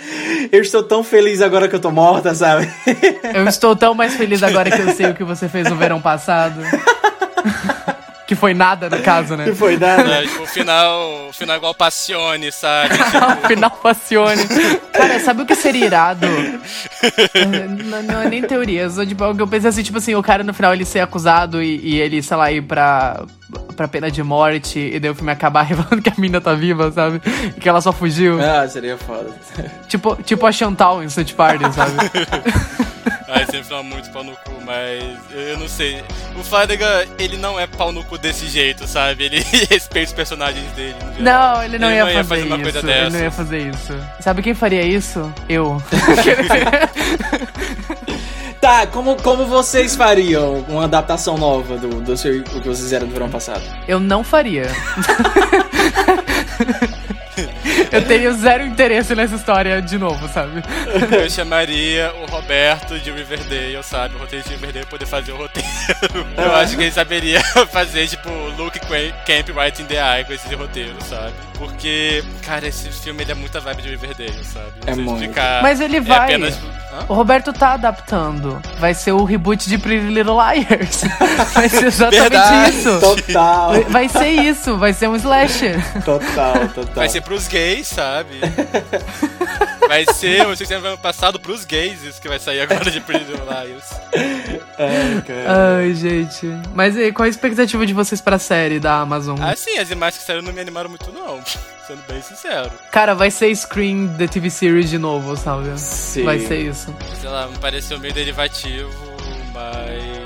Eu 0.51 0.61
estou 0.61 0.83
tão 0.83 1.03
feliz 1.03 1.41
agora 1.41 1.67
que 1.67 1.75
eu 1.75 1.79
tô 1.79 1.91
morta, 1.91 2.33
sabe? 2.33 2.69
Eu 3.33 3.47
estou 3.47 3.75
tão 3.75 3.93
mais 3.93 4.15
feliz 4.15 4.43
agora 4.43 4.69
que 4.71 4.81
eu 4.81 4.93
sei 4.93 5.07
o 5.07 5.15
que 5.15 5.23
você 5.23 5.47
fez 5.47 5.69
no 5.69 5.75
verão 5.75 6.01
passado. 6.01 6.61
Que 8.29 8.35
foi 8.35 8.53
nada, 8.53 8.91
no 8.91 9.01
caso, 9.01 9.35
né? 9.35 9.43
Que 9.45 9.55
foi 9.55 9.75
nada. 9.75 10.07
É, 10.07 10.21
tipo, 10.21 10.43
o 10.43 10.45
final, 10.45 11.29
o 11.29 11.33
final 11.33 11.57
igual 11.57 11.73
Passione, 11.73 12.51
sabe? 12.51 12.93
Tipo, 13.09 13.47
Final 13.47 13.71
Passione. 13.71 14.47
Cara, 14.93 15.19
sabe 15.19 15.41
o 15.41 15.45
que 15.47 15.55
seria 15.55 15.87
irado? 15.87 16.27
não, 17.89 18.03
não 18.03 18.21
é 18.21 18.29
nem 18.29 18.43
teoria. 18.43 18.87
Só, 18.87 19.03
tipo, 19.03 19.25
o 19.25 19.35
que 19.35 19.41
eu 19.41 19.47
pensei 19.47 19.71
assim, 19.71 19.81
tipo 19.81 19.97
assim, 19.97 20.13
o 20.13 20.21
cara 20.21 20.43
no 20.43 20.53
final 20.53 20.71
ele 20.75 20.85
ser 20.85 20.99
acusado 20.99 21.59
e, 21.59 21.79
e 21.83 21.99
ele, 21.99 22.21
sei 22.21 22.37
lá, 22.37 22.51
ir 22.51 22.61
pra, 22.61 23.25
pra 23.75 23.87
pena 23.87 24.11
de 24.11 24.21
morte 24.21 24.79
e 24.79 24.99
daí 24.99 25.09
o 25.09 25.15
filme 25.15 25.31
acabar 25.31 25.63
revelando 25.65 26.01
que 26.01 26.09
a 26.09 26.13
mina 26.17 26.41
tá 26.41 26.53
viva, 26.53 26.91
sabe? 26.91 27.21
E 27.55 27.59
que 27.59 27.67
ela 27.69 27.81
só 27.81 27.91
fugiu. 27.91 28.39
Ah, 28.41 28.67
seria 28.67 28.97
foda. 28.97 29.29
Tipo, 29.87 30.15
tipo 30.23 30.45
a 30.45 30.51
Chantal 30.51 31.03
em 31.03 31.09
Search 31.09 31.33
Party, 31.33 31.63
sabe? 31.73 31.93
Ai, 33.31 33.45
sempre 33.45 33.63
fala 33.65 33.83
muito 33.83 34.09
pau 34.09 34.23
no 34.23 34.31
cu, 34.31 34.51
mas 34.65 35.03
eu, 35.31 35.57
não 35.59 35.67
sei. 35.67 36.03
O 36.35 36.43
Flanagan, 36.43 37.05
ele 37.19 37.37
não 37.37 37.59
é 37.59 37.67
pau 37.67 37.91
no 37.91 38.03
cu 38.03 38.17
desse 38.17 38.47
jeito, 38.47 38.87
sabe? 38.87 39.25
Ele 39.25 39.39
respeita 39.69 40.07
os 40.09 40.13
personagens 40.13 40.65
dele. 40.71 40.95
Não, 41.19 41.63
ele 41.63 41.77
não, 41.77 41.89
Ele 41.89 41.97
ia, 41.97 42.05
não 42.05 42.11
ia 42.11 42.23
fazer, 42.23 42.23
fazer 42.23 42.43
uma 42.47 42.55
isso. 42.55 42.63
coisa 42.63 42.91
ele 42.91 43.09
não 43.11 43.19
ia 43.19 43.31
fazer 43.31 43.69
isso. 43.69 43.93
Sabe 44.19 44.41
quem 44.41 44.55
faria 44.55 44.81
isso? 44.81 45.31
Eu. 45.47 45.81
Tá, 48.61 48.85
como, 48.87 49.15
como 49.21 49.45
vocês 49.45 49.95
fariam 49.95 50.65
uma 50.67 50.83
adaptação 50.83 51.37
nova 51.37 51.77
do, 51.77 52.01
do 52.01 52.17
seu, 52.17 52.41
o 52.41 52.43
que 52.43 52.59
vocês 52.59 52.81
fizeram 52.81 53.07
no 53.07 53.13
verão 53.13 53.29
passado? 53.29 53.63
Eu 53.87 53.99
não 54.01 54.21
faria. 54.23 54.67
Eu 57.91 58.05
teria 58.05 58.31
zero 58.33 58.65
interesse 58.65 59.15
nessa 59.15 59.35
história 59.35 59.81
de 59.81 59.97
novo, 59.97 60.27
sabe? 60.27 60.61
Eu 61.11 61.29
chamaria 61.29 62.11
o 62.21 62.25
Roberto 62.31 62.99
de 62.99 63.11
Riverdale, 63.11 63.79
sabe? 63.83 64.15
O 64.15 64.19
roteiro 64.19 64.43
de 64.45 64.51
Riverdale 64.55 64.85
poder 64.85 65.05
fazer 65.05 65.31
o 65.31 65.37
roteiro. 65.37 65.67
Eu 66.37 66.55
acho 66.55 66.75
que 66.75 66.83
ele 66.83 66.91
saberia 66.91 67.41
fazer, 67.71 68.07
tipo, 68.07 68.29
Luke 68.57 68.79
Camp 68.79 69.49
Right 69.55 69.81
in 69.81 69.85
the 69.85 69.95
Eye 69.95 70.23
com 70.25 70.33
esse 70.33 70.53
roteiro, 70.55 70.95
sabe? 71.07 71.33
Porque, 71.57 72.23
cara, 72.45 72.67
esse 72.67 72.89
filme 72.89 73.21
ele 73.23 73.31
é 73.33 73.35
muita 73.35 73.59
vibe 73.59 73.81
de 73.81 73.89
Riverdale, 73.89 74.43
sabe? 74.45 74.67
Não 74.85 74.93
É 74.93 74.95
muito. 74.95 75.21
explicar. 75.23 75.61
Mas 75.61 75.81
ele 75.81 75.97
É 75.97 76.01
vai. 76.01 76.17
apenas... 76.19 76.57
Hã? 76.91 77.05
O 77.07 77.13
Roberto 77.13 77.53
tá 77.53 77.73
adaptando. 77.73 78.59
Vai 78.79 78.93
ser 78.95 79.11
o 79.11 79.23
reboot 79.23 79.69
de 79.69 79.77
Pretty 79.77 80.07
Little 80.07 80.37
Liars. 80.41 81.01
Vai 81.53 81.69
ser 81.69 81.85
exatamente 81.85 82.21
Verdade. 82.29 82.69
isso. 82.69 82.99
Total, 82.99 83.73
Vai 83.89 84.09
ser 84.09 84.27
isso, 84.29 84.75
vai 84.77 84.91
ser 84.93 85.07
um 85.07 85.15
slasher. 85.15 85.79
total, 86.03 86.67
total. 86.69 86.93
Vai 86.95 87.07
ser 87.09 87.21
pros 87.21 87.47
gays, 87.47 87.58
sabe? 87.83 88.39
Vai 89.87 90.05
ser 90.13 90.45
o 90.45 90.55
Sexta 90.55 90.75
ano 90.75 90.97
passado 90.99 91.39
pros 91.39 91.65
gays, 91.65 92.03
isso 92.03 92.21
que 92.21 92.27
vai 92.27 92.37
sair 92.37 92.61
agora 92.61 92.91
de 92.91 93.01
Pretty 93.01 93.25
Little 93.25 93.43
Liars. 93.43 93.85
Ai, 94.77 95.23
cara. 95.25 95.77
Ai, 95.77 95.95
gente. 95.95 96.45
Mas 96.75 96.95
e 96.95 97.05
aí, 97.05 97.11
qual 97.11 97.25
a 97.25 97.27
expectativa 97.29 97.83
de 97.87 97.93
vocês 97.93 98.21
pra 98.21 98.37
série 98.37 98.79
da 98.79 98.99
Amazon? 98.99 99.41
Assim, 99.41 99.79
as 99.79 99.89
imagens 99.89 100.19
que 100.19 100.27
saíram 100.27 100.43
não 100.43 100.53
me 100.53 100.61
animaram 100.61 100.91
muito, 100.91 101.11
não. 101.11 101.41
Sendo 101.87 102.03
bem 102.07 102.21
sincero. 102.21 102.69
Cara, 102.91 103.15
vai 103.15 103.31
ser 103.31 103.53
Scream 103.55 104.15
The 104.15 104.27
TV 104.27 104.51
Series 104.51 104.91
de 104.91 104.99
novo, 104.99 105.35
sabe? 105.35 105.75
Sim. 105.79 106.23
Vai 106.23 106.37
ser 106.37 106.59
isso. 106.59 106.95
Sei 107.19 107.27
lá, 107.27 107.47
me 107.47 107.57
pareceu 107.57 107.99
meio 107.99 108.13
derivativo, 108.13 108.93
mas. 109.51 110.18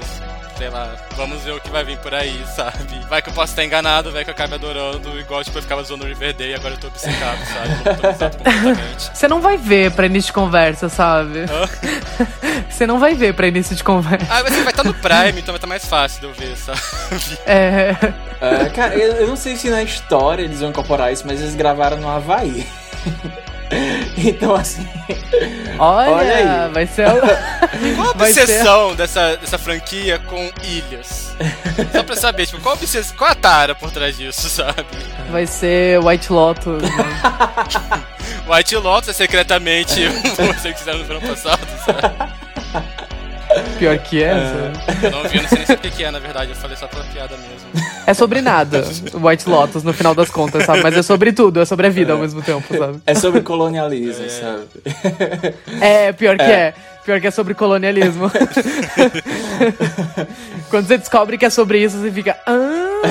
Sei 0.64 0.69
lá, 0.69 0.95
vamos 1.18 1.41
ver 1.44 1.52
o 1.52 1.60
que 1.60 1.69
vai 1.69 1.84
vir 1.84 1.98
por 1.98 2.14
aí, 2.14 2.41
sabe? 2.56 2.98
Vai 3.10 3.22
que 3.22 3.27
eu 3.27 3.34
posso 3.34 3.52
estar 3.52 3.65
enganado, 3.65 4.14
vai 4.14 4.23
que 4.23 4.30
eu 4.30 4.34
acabe 4.34 4.53
adorando, 4.53 5.19
igual 5.19 5.44
tipo, 5.44 5.57
eu 5.57 5.61
ficava 5.61 5.84
zoando 5.84 6.06
o 6.06 6.07
Riverdale 6.07 6.52
e 6.52 6.56
agora 6.56 6.76
eu 6.76 6.77
tô 6.77 6.88
obcecado, 6.88 7.38
sabe? 7.48 7.68
Não 7.68 7.95
tô 7.95 8.07
obcecado 8.07 8.38
completamente. 8.38 9.11
Você 9.14 9.27
não 9.27 9.41
vai 9.41 9.57
ver 9.57 9.91
pra 9.91 10.06
início 10.06 10.27
de 10.27 10.34
conversa, 10.34 10.88
sabe? 10.88 11.40
Hã? 11.40 11.68
Você 12.72 12.88
não 12.88 12.98
vai 12.98 13.14
ver 13.14 13.34
pra 13.34 13.45
início 13.45 13.76
de 13.76 13.84
conversa. 13.84 14.26
Ah, 14.30 14.41
mas 14.41 14.56
vai 14.56 14.69
estar 14.69 14.85
no 14.85 14.94
Prime, 14.94 15.41
então 15.41 15.52
vai 15.52 15.56
estar 15.56 15.68
mais 15.68 15.84
fácil 15.84 16.22
de 16.22 16.27
eu 16.27 16.34
ver, 16.34 16.56
sabe? 16.56 16.80
É. 17.45 17.98
É, 18.40 18.69
cara, 18.69 18.95
eu, 18.95 19.15
eu 19.15 19.27
não 19.27 19.35
sei 19.35 19.57
se 19.57 19.69
na 19.69 19.84
história 19.84 20.44
eles 20.44 20.61
vão 20.61 20.69
incorporar 20.69 21.11
isso, 21.11 21.27
mas 21.27 21.41
eles 21.41 21.56
gravaram 21.56 21.98
no 21.98 22.10
Havaí. 22.10 22.65
então, 24.18 24.56
assim. 24.56 24.88
Olha, 25.80 26.12
Olha 26.12 26.66
aí. 26.66 26.72
vai 26.72 26.86
ser. 26.88 27.08
o- 27.08 27.20
Qual 27.95 28.10
a 28.10 28.14
Vai 28.14 28.32
ser- 28.32 28.41
obsessão 28.44 28.95
dessa, 28.95 29.36
dessa 29.38 29.58
franquia 29.58 30.20
com 30.20 30.52
ilhas? 30.64 31.36
Só 31.91 32.04
pra 32.04 32.16
saber, 32.16 32.45
tipo, 32.45 32.62
qual 32.62 32.76
a, 32.76 32.78
obsessão, 32.78 33.16
qual 33.18 33.32
a 33.32 33.36
tara 33.36 33.76
por 33.76 33.91
trás 33.91 34.18
disso, 34.18 34.48
sabe? 34.50 34.86
Vai 35.32 35.45
ser 35.48 36.00
White 36.00 36.32
Lotus. 36.32 36.82
né? 36.82 36.90
White 38.48 38.76
Lotus 38.76 39.10
é 39.10 39.14
secretamente 39.14 40.06
você 40.08 40.72
que 40.74 40.80
fizeram 40.80 41.00
no 41.00 41.06
verão 41.06 41.22
passado, 41.22 41.60
sabe? 41.86 42.34
Pior 43.78 43.98
que 44.00 44.24
é. 44.24 44.32
Eu 45.04 45.12
não 45.12 45.24
vi, 45.24 45.38
eu 45.38 45.42
não 45.42 45.50
sei 45.50 45.58
nem 45.58 45.66
sei 45.66 45.76
o 45.76 45.80
que 45.80 45.92
que 45.92 46.04
é, 46.04 46.12
na 46.12 46.20
verdade, 46.20 46.52
eu 46.52 46.56
falei 46.56 46.78
só 46.78 46.88
pela 46.88 47.04
piada 47.06 47.36
mesmo. 47.38 47.88
É 48.06 48.14
sobre 48.14 48.42
nada, 48.42 48.84
White 49.14 49.50
Lotus, 49.50 49.84
no 49.84 49.94
final 49.94 50.14
das 50.14 50.30
contas, 50.30 50.66
sabe? 50.66 50.84
Mas 50.84 50.98
é 50.98 51.02
sobre 51.02 51.32
tudo, 51.32 51.62
é 51.62 51.66
sobre 51.66 51.88
a 51.88 51.90
vida 51.90 52.14
ao 52.14 52.20
mesmo 52.20 52.42
tempo, 52.42 52.78
sabe? 52.78 53.00
É 53.06 53.16
sobre 53.16 53.42
colonialismo, 53.42 54.30
sabe? 54.30 54.68
É, 55.82 56.12
pior 56.12 56.38
que 56.38 56.44
é. 56.44 56.74
Pior 57.06 57.20
que 57.20 57.28
é 57.28 57.32
sobre 57.32 57.54
colonialismo. 57.54 58.32
Quando 60.70 60.88
você 60.88 60.98
descobre 60.98 61.38
que 61.38 61.46
é 61.46 61.50
sobre 61.50 61.84
isso, 61.84 61.98
você 61.98 62.12
fica. 62.12 62.38
Ah! 62.46 63.02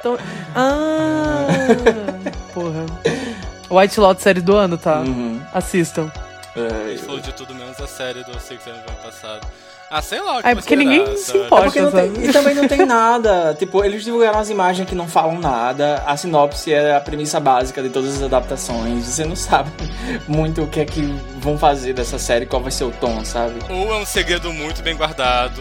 Então, 0.00 0.16
ah! 0.56 1.46
Porra. 2.54 2.86
White 3.70 4.00
Lotus 4.00 4.22
série 4.22 4.40
do 4.40 4.56
ano, 4.56 4.78
tá? 4.78 5.00
Uhum. 5.00 5.38
Assistam. 5.52 6.10
A 6.56 6.58
É, 6.60 6.90
gente 6.96 7.02
falou 7.04 7.20
de 7.20 7.32
tudo 7.32 7.54
menos 7.54 7.80
a 7.80 7.86
série 7.86 8.22
do 8.24 8.38
Six 8.40 8.66
Anos 8.66 8.82
do 8.82 8.88
ano 8.90 8.98
passado. 9.02 9.46
Ah, 9.92 10.00
sei 10.00 10.20
lá 10.20 10.34
o 10.38 10.40
que 10.40 10.46
É 10.48 10.54
vai 10.54 10.54
porque 10.54 10.76
ninguém 10.76 11.16
se 11.16 11.24
sabe? 11.24 11.38
É 11.40 11.46
importa. 11.46 11.64
porque 11.64 11.80
não 11.80 11.90
tem, 11.90 12.24
e 12.28 12.32
também 12.32 12.54
não 12.54 12.68
tem 12.68 12.86
nada. 12.86 13.54
Tipo, 13.58 13.84
eles 13.84 14.04
divulgaram 14.04 14.38
as 14.38 14.48
imagens 14.48 14.88
que 14.88 14.94
não 14.94 15.08
falam 15.08 15.38
nada. 15.40 16.04
A 16.06 16.16
sinopse 16.16 16.72
é 16.72 16.94
a 16.94 17.00
premissa 17.00 17.40
básica 17.40 17.82
de 17.82 17.88
todas 17.88 18.16
as 18.16 18.22
adaptações. 18.22 19.04
Você 19.04 19.24
não 19.24 19.34
sabe 19.34 19.68
muito 20.28 20.62
o 20.62 20.68
que 20.68 20.78
é 20.78 20.84
que 20.84 21.02
vão 21.38 21.58
fazer 21.58 21.92
dessa 21.92 22.18
série, 22.20 22.46
qual 22.46 22.62
vai 22.62 22.70
ser 22.70 22.84
o 22.84 22.92
tom, 22.92 23.24
sabe? 23.24 23.54
Ou 23.68 23.92
é 23.92 23.96
um 23.96 24.06
segredo 24.06 24.52
muito 24.52 24.80
bem 24.80 24.96
guardado, 24.96 25.60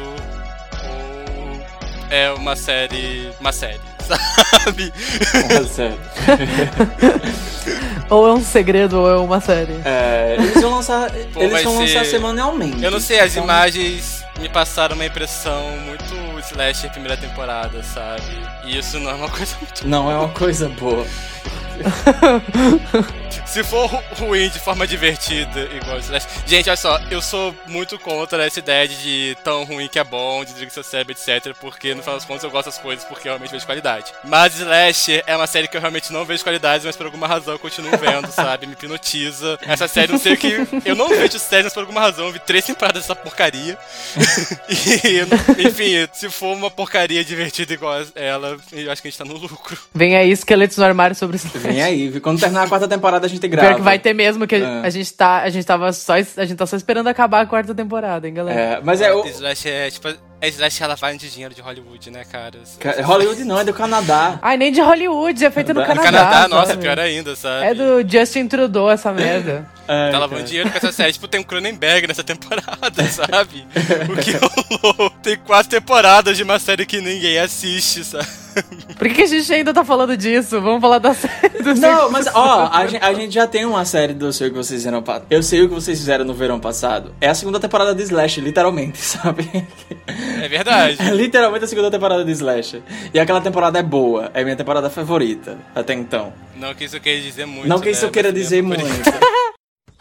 é 2.10 2.32
uma 2.32 2.56
série. 2.56 3.30
uma 3.40 3.52
série, 3.52 3.80
sabe? 4.08 4.92
É 5.34 5.64
sério. 5.64 6.00
Ou 8.10 8.28
é 8.28 8.34
um 8.34 8.44
segredo 8.44 9.02
ou 9.02 9.08
é 9.08 9.16
uma 9.18 9.40
série. 9.40 9.80
É, 9.86 10.36
eles 10.40 10.60
vão 10.60 10.72
lançar, 10.78 11.12
Pô, 11.32 11.44
eles 11.44 11.64
vão 11.64 11.78
ser- 11.78 11.82
lançar 11.98 12.06
semanalmente. 12.06 12.84
Eu 12.84 12.90
não 12.90 13.00
sei, 13.00 13.20
as 13.20 13.34
Então, 13.34 13.44
imagens 13.44 14.26
me 14.40 14.50
passaram 14.50 14.96
uma 14.96 15.06
impressão 15.06 15.62
muito 15.86 16.16
slasher 16.40 16.90
primeira 16.90 17.16
temporada, 17.16 17.84
sabe? 17.84 18.24
E 18.66 18.80
isso 18.80 19.00
não 19.00 19.12
é 19.12 19.14
uma 19.14 19.30
coisa 19.38 19.56
muito. 19.62 19.88
Não 19.88 20.12
é 20.12 20.18
uma 20.18 20.30
coisa 20.30 20.68
boa. 20.70 21.06
Se 23.50 23.64
for 23.64 23.88
ru- 23.88 24.04
ruim 24.20 24.48
de 24.50 24.60
forma 24.60 24.86
divertida, 24.86 25.68
igual 25.76 25.98
Slash. 25.98 26.28
Gente, 26.46 26.70
olha 26.70 26.78
só, 26.78 27.00
eu 27.10 27.20
sou 27.20 27.56
muito 27.66 27.98
contra 27.98 28.46
essa 28.46 28.60
ideia 28.60 28.88
de 28.88 29.36
tão 29.44 29.64
ruim 29.64 29.88
que 29.88 29.98
é 29.98 30.04
bom, 30.04 30.42
de 30.46 30.52
desligar 30.52 30.72
seu 30.72 30.84
cérebro, 30.84 31.14
etc. 31.14 31.56
Porque 31.60 31.96
no 31.96 32.04
final 32.04 32.16
das 32.16 32.26
contas 32.26 32.44
eu 32.44 32.52
gosto 32.52 32.66
das 32.68 32.78
coisas 32.78 33.04
porque 33.06 33.28
eu 33.28 33.32
realmente 33.32 33.52
vejo 33.52 33.66
qualidade. 33.66 34.14
Mas 34.24 34.56
Slash 34.60 35.24
é 35.26 35.36
uma 35.36 35.48
série 35.48 35.68
que 35.68 35.76
eu 35.76 35.82
realmente 35.82 36.14
não 36.14 36.26
vejo 36.26 36.44
qualidades, 36.44 36.86
mas 36.86 36.96
por 36.96 37.08
alguma 37.08 37.26
razão 37.26 37.54
eu 37.56 37.60
continuo 37.60 37.92
vendo, 37.98 38.32
sabe? 38.32 38.68
Me 38.68 38.74
hipnotiza. 38.74 39.58
Essa 39.64 39.88
série, 39.88 40.12
não 40.12 40.20
sei 40.20 40.34
o 40.34 40.38
que. 40.38 40.68
Eu 40.86 40.96
não 40.96 41.10
vejo 41.10 41.40
séries, 41.40 41.66
mas 41.66 41.74
por 41.74 41.82
alguma 41.82 42.02
razão 42.02 42.28
eu 42.28 42.32
vi 42.32 42.40
três 42.40 42.64
temporadas 42.64 43.02
dessa 43.02 43.16
porcaria. 43.16 43.76
e, 44.70 45.68
enfim, 45.68 46.08
se 46.14 46.30
for 46.30 46.56
uma 46.56 46.70
porcaria 46.70 47.26
divertida 47.26 47.74
igual 47.74 47.96
ela, 48.14 48.58
eu 48.72 48.92
acho 48.92 49.02
que 49.02 49.08
a 49.08 49.12
gente 49.12 49.18
tá 49.18 49.26
no 49.26 49.38
lucro. 49.38 49.76
Vem 49.94 50.16
aí, 50.16 50.30
esqueletos 50.32 50.78
no 50.78 50.86
armário 50.86 51.16
sobre 51.16 51.38
isso. 51.38 51.48
Vem 51.56 51.82
aí, 51.82 52.10
viu? 52.10 52.22
quando 52.22 52.40
terminar 52.40 52.64
a 52.64 52.68
quarta 52.68 52.88
temporada 52.88 53.26
a 53.26 53.30
gente 53.30 53.39
grava. 53.48 53.68
Pior 53.70 53.78
que 53.78 53.82
vai 53.84 53.98
ter 54.00 54.14
mesmo, 54.14 54.46
que 54.48 54.56
a, 54.56 54.58
É. 54.60 54.82
a 54.86 54.90
gente 54.90 55.14
tá. 55.14 55.40
A 55.42 55.50
gente 55.50 55.66
tava 55.66 55.92
só. 55.94 56.14
A 56.14 56.22
gente 56.22 56.56
tá 56.56 56.66
só 56.66 56.76
esperando 56.76 57.08
acabar 57.08 57.42
a 57.42 57.46
quarta 57.46 57.74
temporada, 57.74 58.28
hein, 58.28 58.34
galera? 58.34 58.60
É, 58.60 58.82
mas 58.84 59.02
é 59.02 59.14
o. 59.14 59.26
Slash 59.26 59.70
é 59.70 59.90
tipo. 59.92 60.08
A 60.42 60.48
Slash 60.48 60.82
ela 60.82 60.96
vai 60.96 61.18
de 61.18 61.30
dinheiro 61.30 61.54
de 61.54 61.60
Hollywood, 61.60 62.10
né, 62.10 62.24
cara? 62.24 62.60
Ca- 62.80 62.96
Hollywood 63.04 63.44
não, 63.44 63.60
é 63.60 63.64
do 63.66 63.74
Canadá. 63.74 64.40
Ai, 64.42 64.56
nem 64.56 64.72
de 64.72 64.80
Hollywood, 64.80 65.44
é 65.44 65.52
feita 65.52 65.74
no 65.74 65.82
Do 65.82 65.86
Canadá. 65.86 66.06
Canadá, 66.12 66.48
nossa, 66.48 66.68
sabe? 66.68 66.82
pior 66.82 66.98
ainda, 66.98 67.36
sabe? 67.36 67.66
É 67.66 67.74
do 67.74 68.10
Justin 68.10 68.48
Trudeau 68.48 68.90
essa 68.90 69.12
merda. 69.12 69.68
É, 69.86 70.12
Tá 70.12 70.18
lavando 70.18 70.36
cara. 70.36 70.44
dinheiro 70.48 70.70
com 70.72 70.78
essa 70.78 70.94
série. 70.94 71.12
Tipo, 71.12 71.28
tem 71.28 71.42
um 71.42 71.44
Cronenberg 71.44 72.08
nessa 72.08 72.24
temporada, 72.24 73.04
sabe? 73.12 73.68
O 74.10 74.16
que 74.16 74.32
rolou? 74.32 75.10
Tem 75.22 75.36
quatro 75.40 75.70
temporadas 75.70 76.38
de 76.38 76.44
uma 76.44 76.58
série 76.58 76.86
que 76.86 77.02
ninguém 77.02 77.38
assiste, 77.38 78.06
sabe? 78.06 78.26
Por 78.98 79.08
que, 79.08 79.14
que 79.14 79.22
a 79.24 79.28
gente 79.28 79.54
ainda 79.54 79.74
tá 79.74 79.84
falando 79.86 80.16
disso? 80.18 80.60
Vamos 80.62 80.82
falar 80.82 81.00
da 81.00 81.14
série 81.14 81.64
do 81.64 81.76
Não, 81.76 82.12
mas 82.12 82.28
ó, 82.28 82.70
a 82.72 82.86
gente, 82.86 83.04
a 83.04 83.14
gente 83.14 83.34
já 83.34 83.48
tem 83.48 83.66
uma 83.66 83.86
série 83.86 84.14
do 84.14 84.32
Sei 84.34 84.48
O 84.48 84.52
Que 84.52 84.58
Vocês 84.58 84.82
Fizeram 84.82 85.04
Eu 85.30 85.44
Sei 85.44 85.62
O 85.62 85.70
Que 85.70 85.76
Vocês 85.76 86.00
Fizeram 86.00 86.26
no 86.26 86.34
verão 86.34 86.60
passado. 86.60 87.14
É 87.22 87.30
a 87.30 87.36
segunda 87.36 87.60
temporada 87.60 87.94
de 87.96 88.04
Slash, 88.04 88.42
literalmente, 88.42 88.98
sabe? 89.02 89.50
É 90.42 90.48
verdade. 90.48 90.98
É 91.02 91.12
literalmente 91.12 91.66
a 91.66 91.68
segunda 91.68 91.90
temporada 91.90 92.26
de 92.26 92.32
Slash. 92.32 92.84
E 93.14 93.20
aquela 93.20 93.42
temporada 93.42 93.80
é 93.80 93.84
boa, 93.84 94.32
é 94.34 94.44
minha 94.44 94.56
temporada 94.56 94.90
favorita, 94.90 95.58
até 95.74 95.94
então. 95.94 96.34
Não 96.56 96.74
que 96.74 96.84
isso 96.84 97.00
queira 97.00 97.22
dizer 97.22 97.46
muito. 97.46 97.68
Não 97.68 97.80
que 97.80 97.90
isso 97.90 98.02
né, 98.02 98.08
eu 98.08 98.12
queira 98.12 98.30
mas 98.30 98.42
dizer 98.42 98.62
muito. 98.62 98.84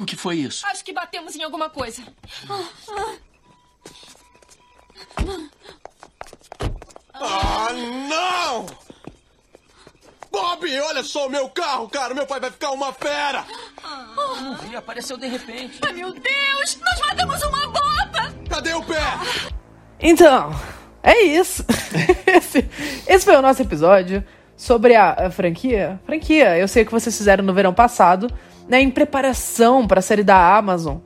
O 0.01 0.05
que 0.05 0.15
foi 0.15 0.37
isso? 0.37 0.65
Acho 0.67 0.85
que 0.85 0.93
batemos 0.93 1.35
em 1.35 1.43
alguma 1.43 1.69
coisa. 1.69 2.03
Ah, 2.49 2.63
não! 7.21 8.67
Bob, 10.31 10.81
olha 10.81 11.03
só 11.03 11.27
o 11.27 11.31
meu 11.31 11.49
carro, 11.49 11.89
cara. 11.89 12.15
Meu 12.15 12.27
pai 12.27 12.39
vai 12.39 12.51
ficar 12.51 12.71
uma 12.71 12.93
fera. 12.93 13.45
Não 14.17 14.57
vi, 14.57 14.77
apareceu 14.77 15.17
de 15.17 15.27
repente. 15.27 15.81
Ai, 15.85 15.93
meu 15.93 16.13
Deus! 16.13 16.79
Nós 16.81 17.01
matamos 17.01 17.43
uma 17.43 17.67
bota! 17.69 18.35
Cadê 18.49 18.75
o 18.75 18.83
pé? 18.83 19.03
Então, 20.01 20.55
é 21.03 21.23
isso. 21.23 21.65
esse, 22.27 22.69
esse 23.07 23.25
foi 23.25 23.37
o 23.37 23.43
nosso 23.43 23.63
episódio 23.63 24.23
sobre 24.57 24.95
a, 24.95 25.27
a 25.27 25.31
franquia. 25.31 26.01
Franquia, 26.05 26.59
eu 26.59 26.69
sei 26.69 26.85
que 26.85 26.93
vocês 26.93 27.17
fizeram 27.17 27.45
no 27.45 27.55
verão 27.55 27.73
passado, 27.73 28.29
né, 28.69 28.81
em 28.81 28.91
preparação 28.91 29.87
para 29.87 30.01
a 30.01 30.03
série 30.03 30.23
da 30.23 30.57
Amazon, 30.57 30.99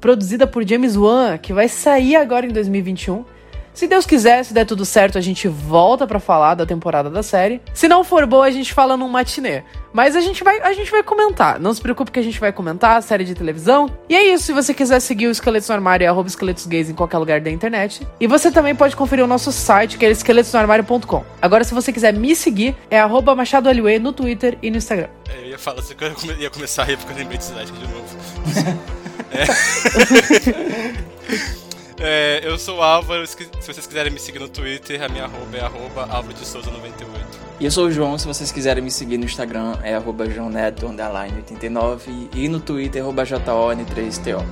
produzida 0.00 0.46
por 0.46 0.66
James 0.66 0.96
Wan, 0.96 1.36
que 1.36 1.52
vai 1.52 1.68
sair 1.68 2.16
agora 2.16 2.46
em 2.46 2.50
2021. 2.50 3.24
Se 3.72 3.86
Deus 3.86 4.04
quiser, 4.04 4.44
se 4.44 4.52
der 4.52 4.66
tudo 4.66 4.84
certo, 4.84 5.16
a 5.16 5.20
gente 5.20 5.48
volta 5.48 6.06
pra 6.06 6.18
falar 6.18 6.54
da 6.54 6.66
temporada 6.66 7.08
da 7.08 7.22
série. 7.22 7.62
Se 7.72 7.88
não 7.88 8.04
for 8.04 8.26
boa, 8.26 8.46
a 8.46 8.50
gente 8.50 8.74
fala 8.74 8.96
num 8.96 9.08
matinê. 9.08 9.62
Mas 9.92 10.14
a 10.14 10.20
gente 10.20 10.44
vai, 10.44 10.60
a 10.60 10.72
gente 10.72 10.90
vai 10.90 11.02
comentar. 11.02 11.58
Não 11.58 11.72
se 11.72 11.80
preocupe 11.80 12.10
que 12.10 12.18
a 12.18 12.22
gente 12.22 12.38
vai 12.38 12.52
comentar 12.52 12.96
a 12.96 13.00
série 13.00 13.24
de 13.24 13.34
televisão. 13.34 13.88
E 14.08 14.14
é 14.14 14.34
isso. 14.34 14.44
Se 14.44 14.52
você 14.52 14.74
quiser 14.74 15.00
seguir 15.00 15.28
o 15.28 15.30
Esqueletos 15.30 15.68
no 15.68 15.74
Armário, 15.74 16.04
é 16.04 16.08
arroba 16.08 16.28
esqueletos 16.28 16.66
gays 16.66 16.90
em 16.90 16.94
qualquer 16.94 17.18
lugar 17.18 17.40
da 17.40 17.50
internet. 17.50 18.06
E 18.20 18.26
você 18.26 18.50
também 18.50 18.74
pode 18.74 18.94
conferir 18.94 19.24
o 19.24 19.28
nosso 19.28 19.50
site, 19.50 19.96
que 19.98 20.04
é 20.04 20.10
esqueletosnoarmário.com. 20.10 21.24
Agora, 21.40 21.64
se 21.64 21.74
você 21.74 21.92
quiser 21.92 22.12
me 22.12 22.36
seguir, 22.36 22.76
é 22.90 23.00
arroba 23.00 23.34
Machado 23.34 23.68
Aliue 23.68 23.98
no 23.98 24.12
Twitter 24.12 24.58
e 24.62 24.70
no 24.70 24.76
Instagram. 24.76 25.08
É, 25.28 25.40
Eu 25.40 25.46
ia 25.46 25.58
falar 25.58 25.80
assim 25.80 25.94
eu 26.28 26.36
ia 26.36 26.50
começar 26.50 26.82
a 26.82 26.84
rir 26.84 26.96
porque 26.96 27.12
eu 27.12 27.16
lembrei 27.16 27.38
de 27.38 27.44
Slash 27.44 27.72
de 27.72 27.80
novo. 27.80 28.90
É. 29.32 29.44
É, 32.02 32.40
eu 32.42 32.56
sou 32.56 32.78
o 32.78 32.82
Álvaro, 32.82 33.26
se 33.26 33.36
vocês 33.60 33.86
quiserem 33.86 34.10
me 34.10 34.18
seguir 34.18 34.38
no 34.38 34.48
Twitter, 34.48 35.02
a 35.02 35.08
minha 35.08 35.24
arroba 35.24 35.56
é 35.58 35.60
arroba 35.60 36.02
Álvaro 36.10 36.32
de 36.32 36.46
Souza 36.46 36.70
98. 36.70 37.26
E 37.60 37.64
eu 37.66 37.70
sou 37.70 37.88
o 37.88 37.90
João, 37.90 38.16
se 38.16 38.26
vocês 38.26 38.50
quiserem 38.50 38.82
me 38.82 38.90
seguir 38.90 39.18
no 39.18 39.26
Instagram 39.26 39.76
é 39.82 39.94
arroba 39.94 40.28
joãoneto, 40.30 40.86
underline 40.86 41.36
89 41.36 42.30
e 42.34 42.48
no 42.48 42.58
Twitter 42.58 43.02
arroba 43.02 43.24
JON3TO. 43.24 44.42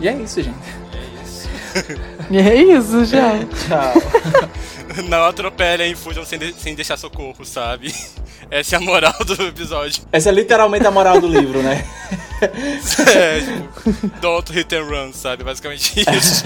E 0.00 0.08
é 0.08 0.12
isso, 0.14 0.42
gente. 0.42 0.58
É 0.92 1.22
isso. 1.22 1.27
E 2.30 2.38
é 2.38 2.54
isso, 2.54 3.04
já. 3.04 3.38
Tchau. 3.38 3.92
Não 5.08 5.24
atropelem 5.24 5.92
e 5.92 5.94
fujam 5.94 6.24
sem, 6.24 6.38
de- 6.38 6.54
sem 6.54 6.74
deixar 6.74 6.96
socorro, 6.96 7.44
sabe? 7.44 7.94
Essa 8.50 8.76
é 8.76 8.78
a 8.78 8.80
moral 8.80 9.14
do 9.24 9.34
episódio. 9.46 10.02
Essa 10.10 10.30
é 10.30 10.32
literalmente 10.32 10.86
a 10.86 10.90
moral 10.90 11.20
do 11.20 11.28
livro, 11.28 11.62
né? 11.62 11.84
É, 12.40 13.40
tipo, 13.40 14.08
don't 14.20 14.52
hit 14.52 14.74
and 14.74 14.84
run, 14.84 15.12
sabe? 15.12 15.44
Basicamente 15.44 16.00
isso. 16.00 16.44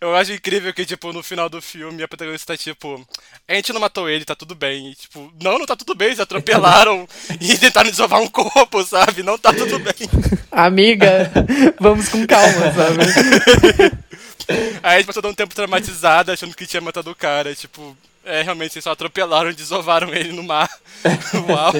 Eu 0.00 0.14
acho 0.14 0.32
incrível 0.32 0.72
que, 0.72 0.84
tipo, 0.84 1.12
no 1.12 1.22
final 1.22 1.48
do 1.48 1.60
filme 1.60 2.02
a 2.02 2.08
protagonista 2.08 2.52
tá 2.52 2.56
tipo, 2.56 3.04
a 3.48 3.54
gente 3.54 3.72
não 3.72 3.80
matou 3.80 4.08
ele, 4.08 4.24
tá 4.24 4.34
tudo 4.34 4.54
bem. 4.54 4.90
E, 4.90 4.94
tipo, 4.94 5.32
não, 5.42 5.58
não 5.58 5.66
tá 5.66 5.76
tudo 5.76 5.94
bem, 5.94 6.08
eles 6.08 6.20
atropelaram 6.20 7.06
e 7.40 7.58
tentaram 7.58 7.90
desovar 7.90 8.20
um 8.20 8.28
corpo, 8.28 8.84
sabe? 8.84 9.22
Não 9.22 9.38
tá 9.38 9.52
tudo 9.52 9.78
bem. 9.78 10.08
Amiga, 10.50 11.30
vamos 11.80 12.08
com 12.08 12.26
calma, 12.26 12.72
sabe? 12.72 13.94
Aí 14.82 14.96
a 14.96 14.98
gente 14.98 15.06
passou 15.06 15.26
um 15.26 15.34
tempo 15.34 15.54
traumatizada, 15.54 16.32
achando 16.32 16.54
que 16.54 16.66
tinha 16.66 16.80
matado 16.80 17.10
o 17.10 17.14
cara. 17.14 17.54
Tipo, 17.54 17.96
é, 18.24 18.42
realmente, 18.42 18.74
eles 18.74 18.84
só 18.84 18.92
atropelaram 18.92 19.50
e 19.50 19.54
desovaram 19.54 20.12
ele 20.14 20.32
no 20.32 20.42
mar. 20.42 20.68
Uau. 21.48 21.72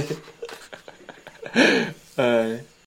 É. 2.16 2.73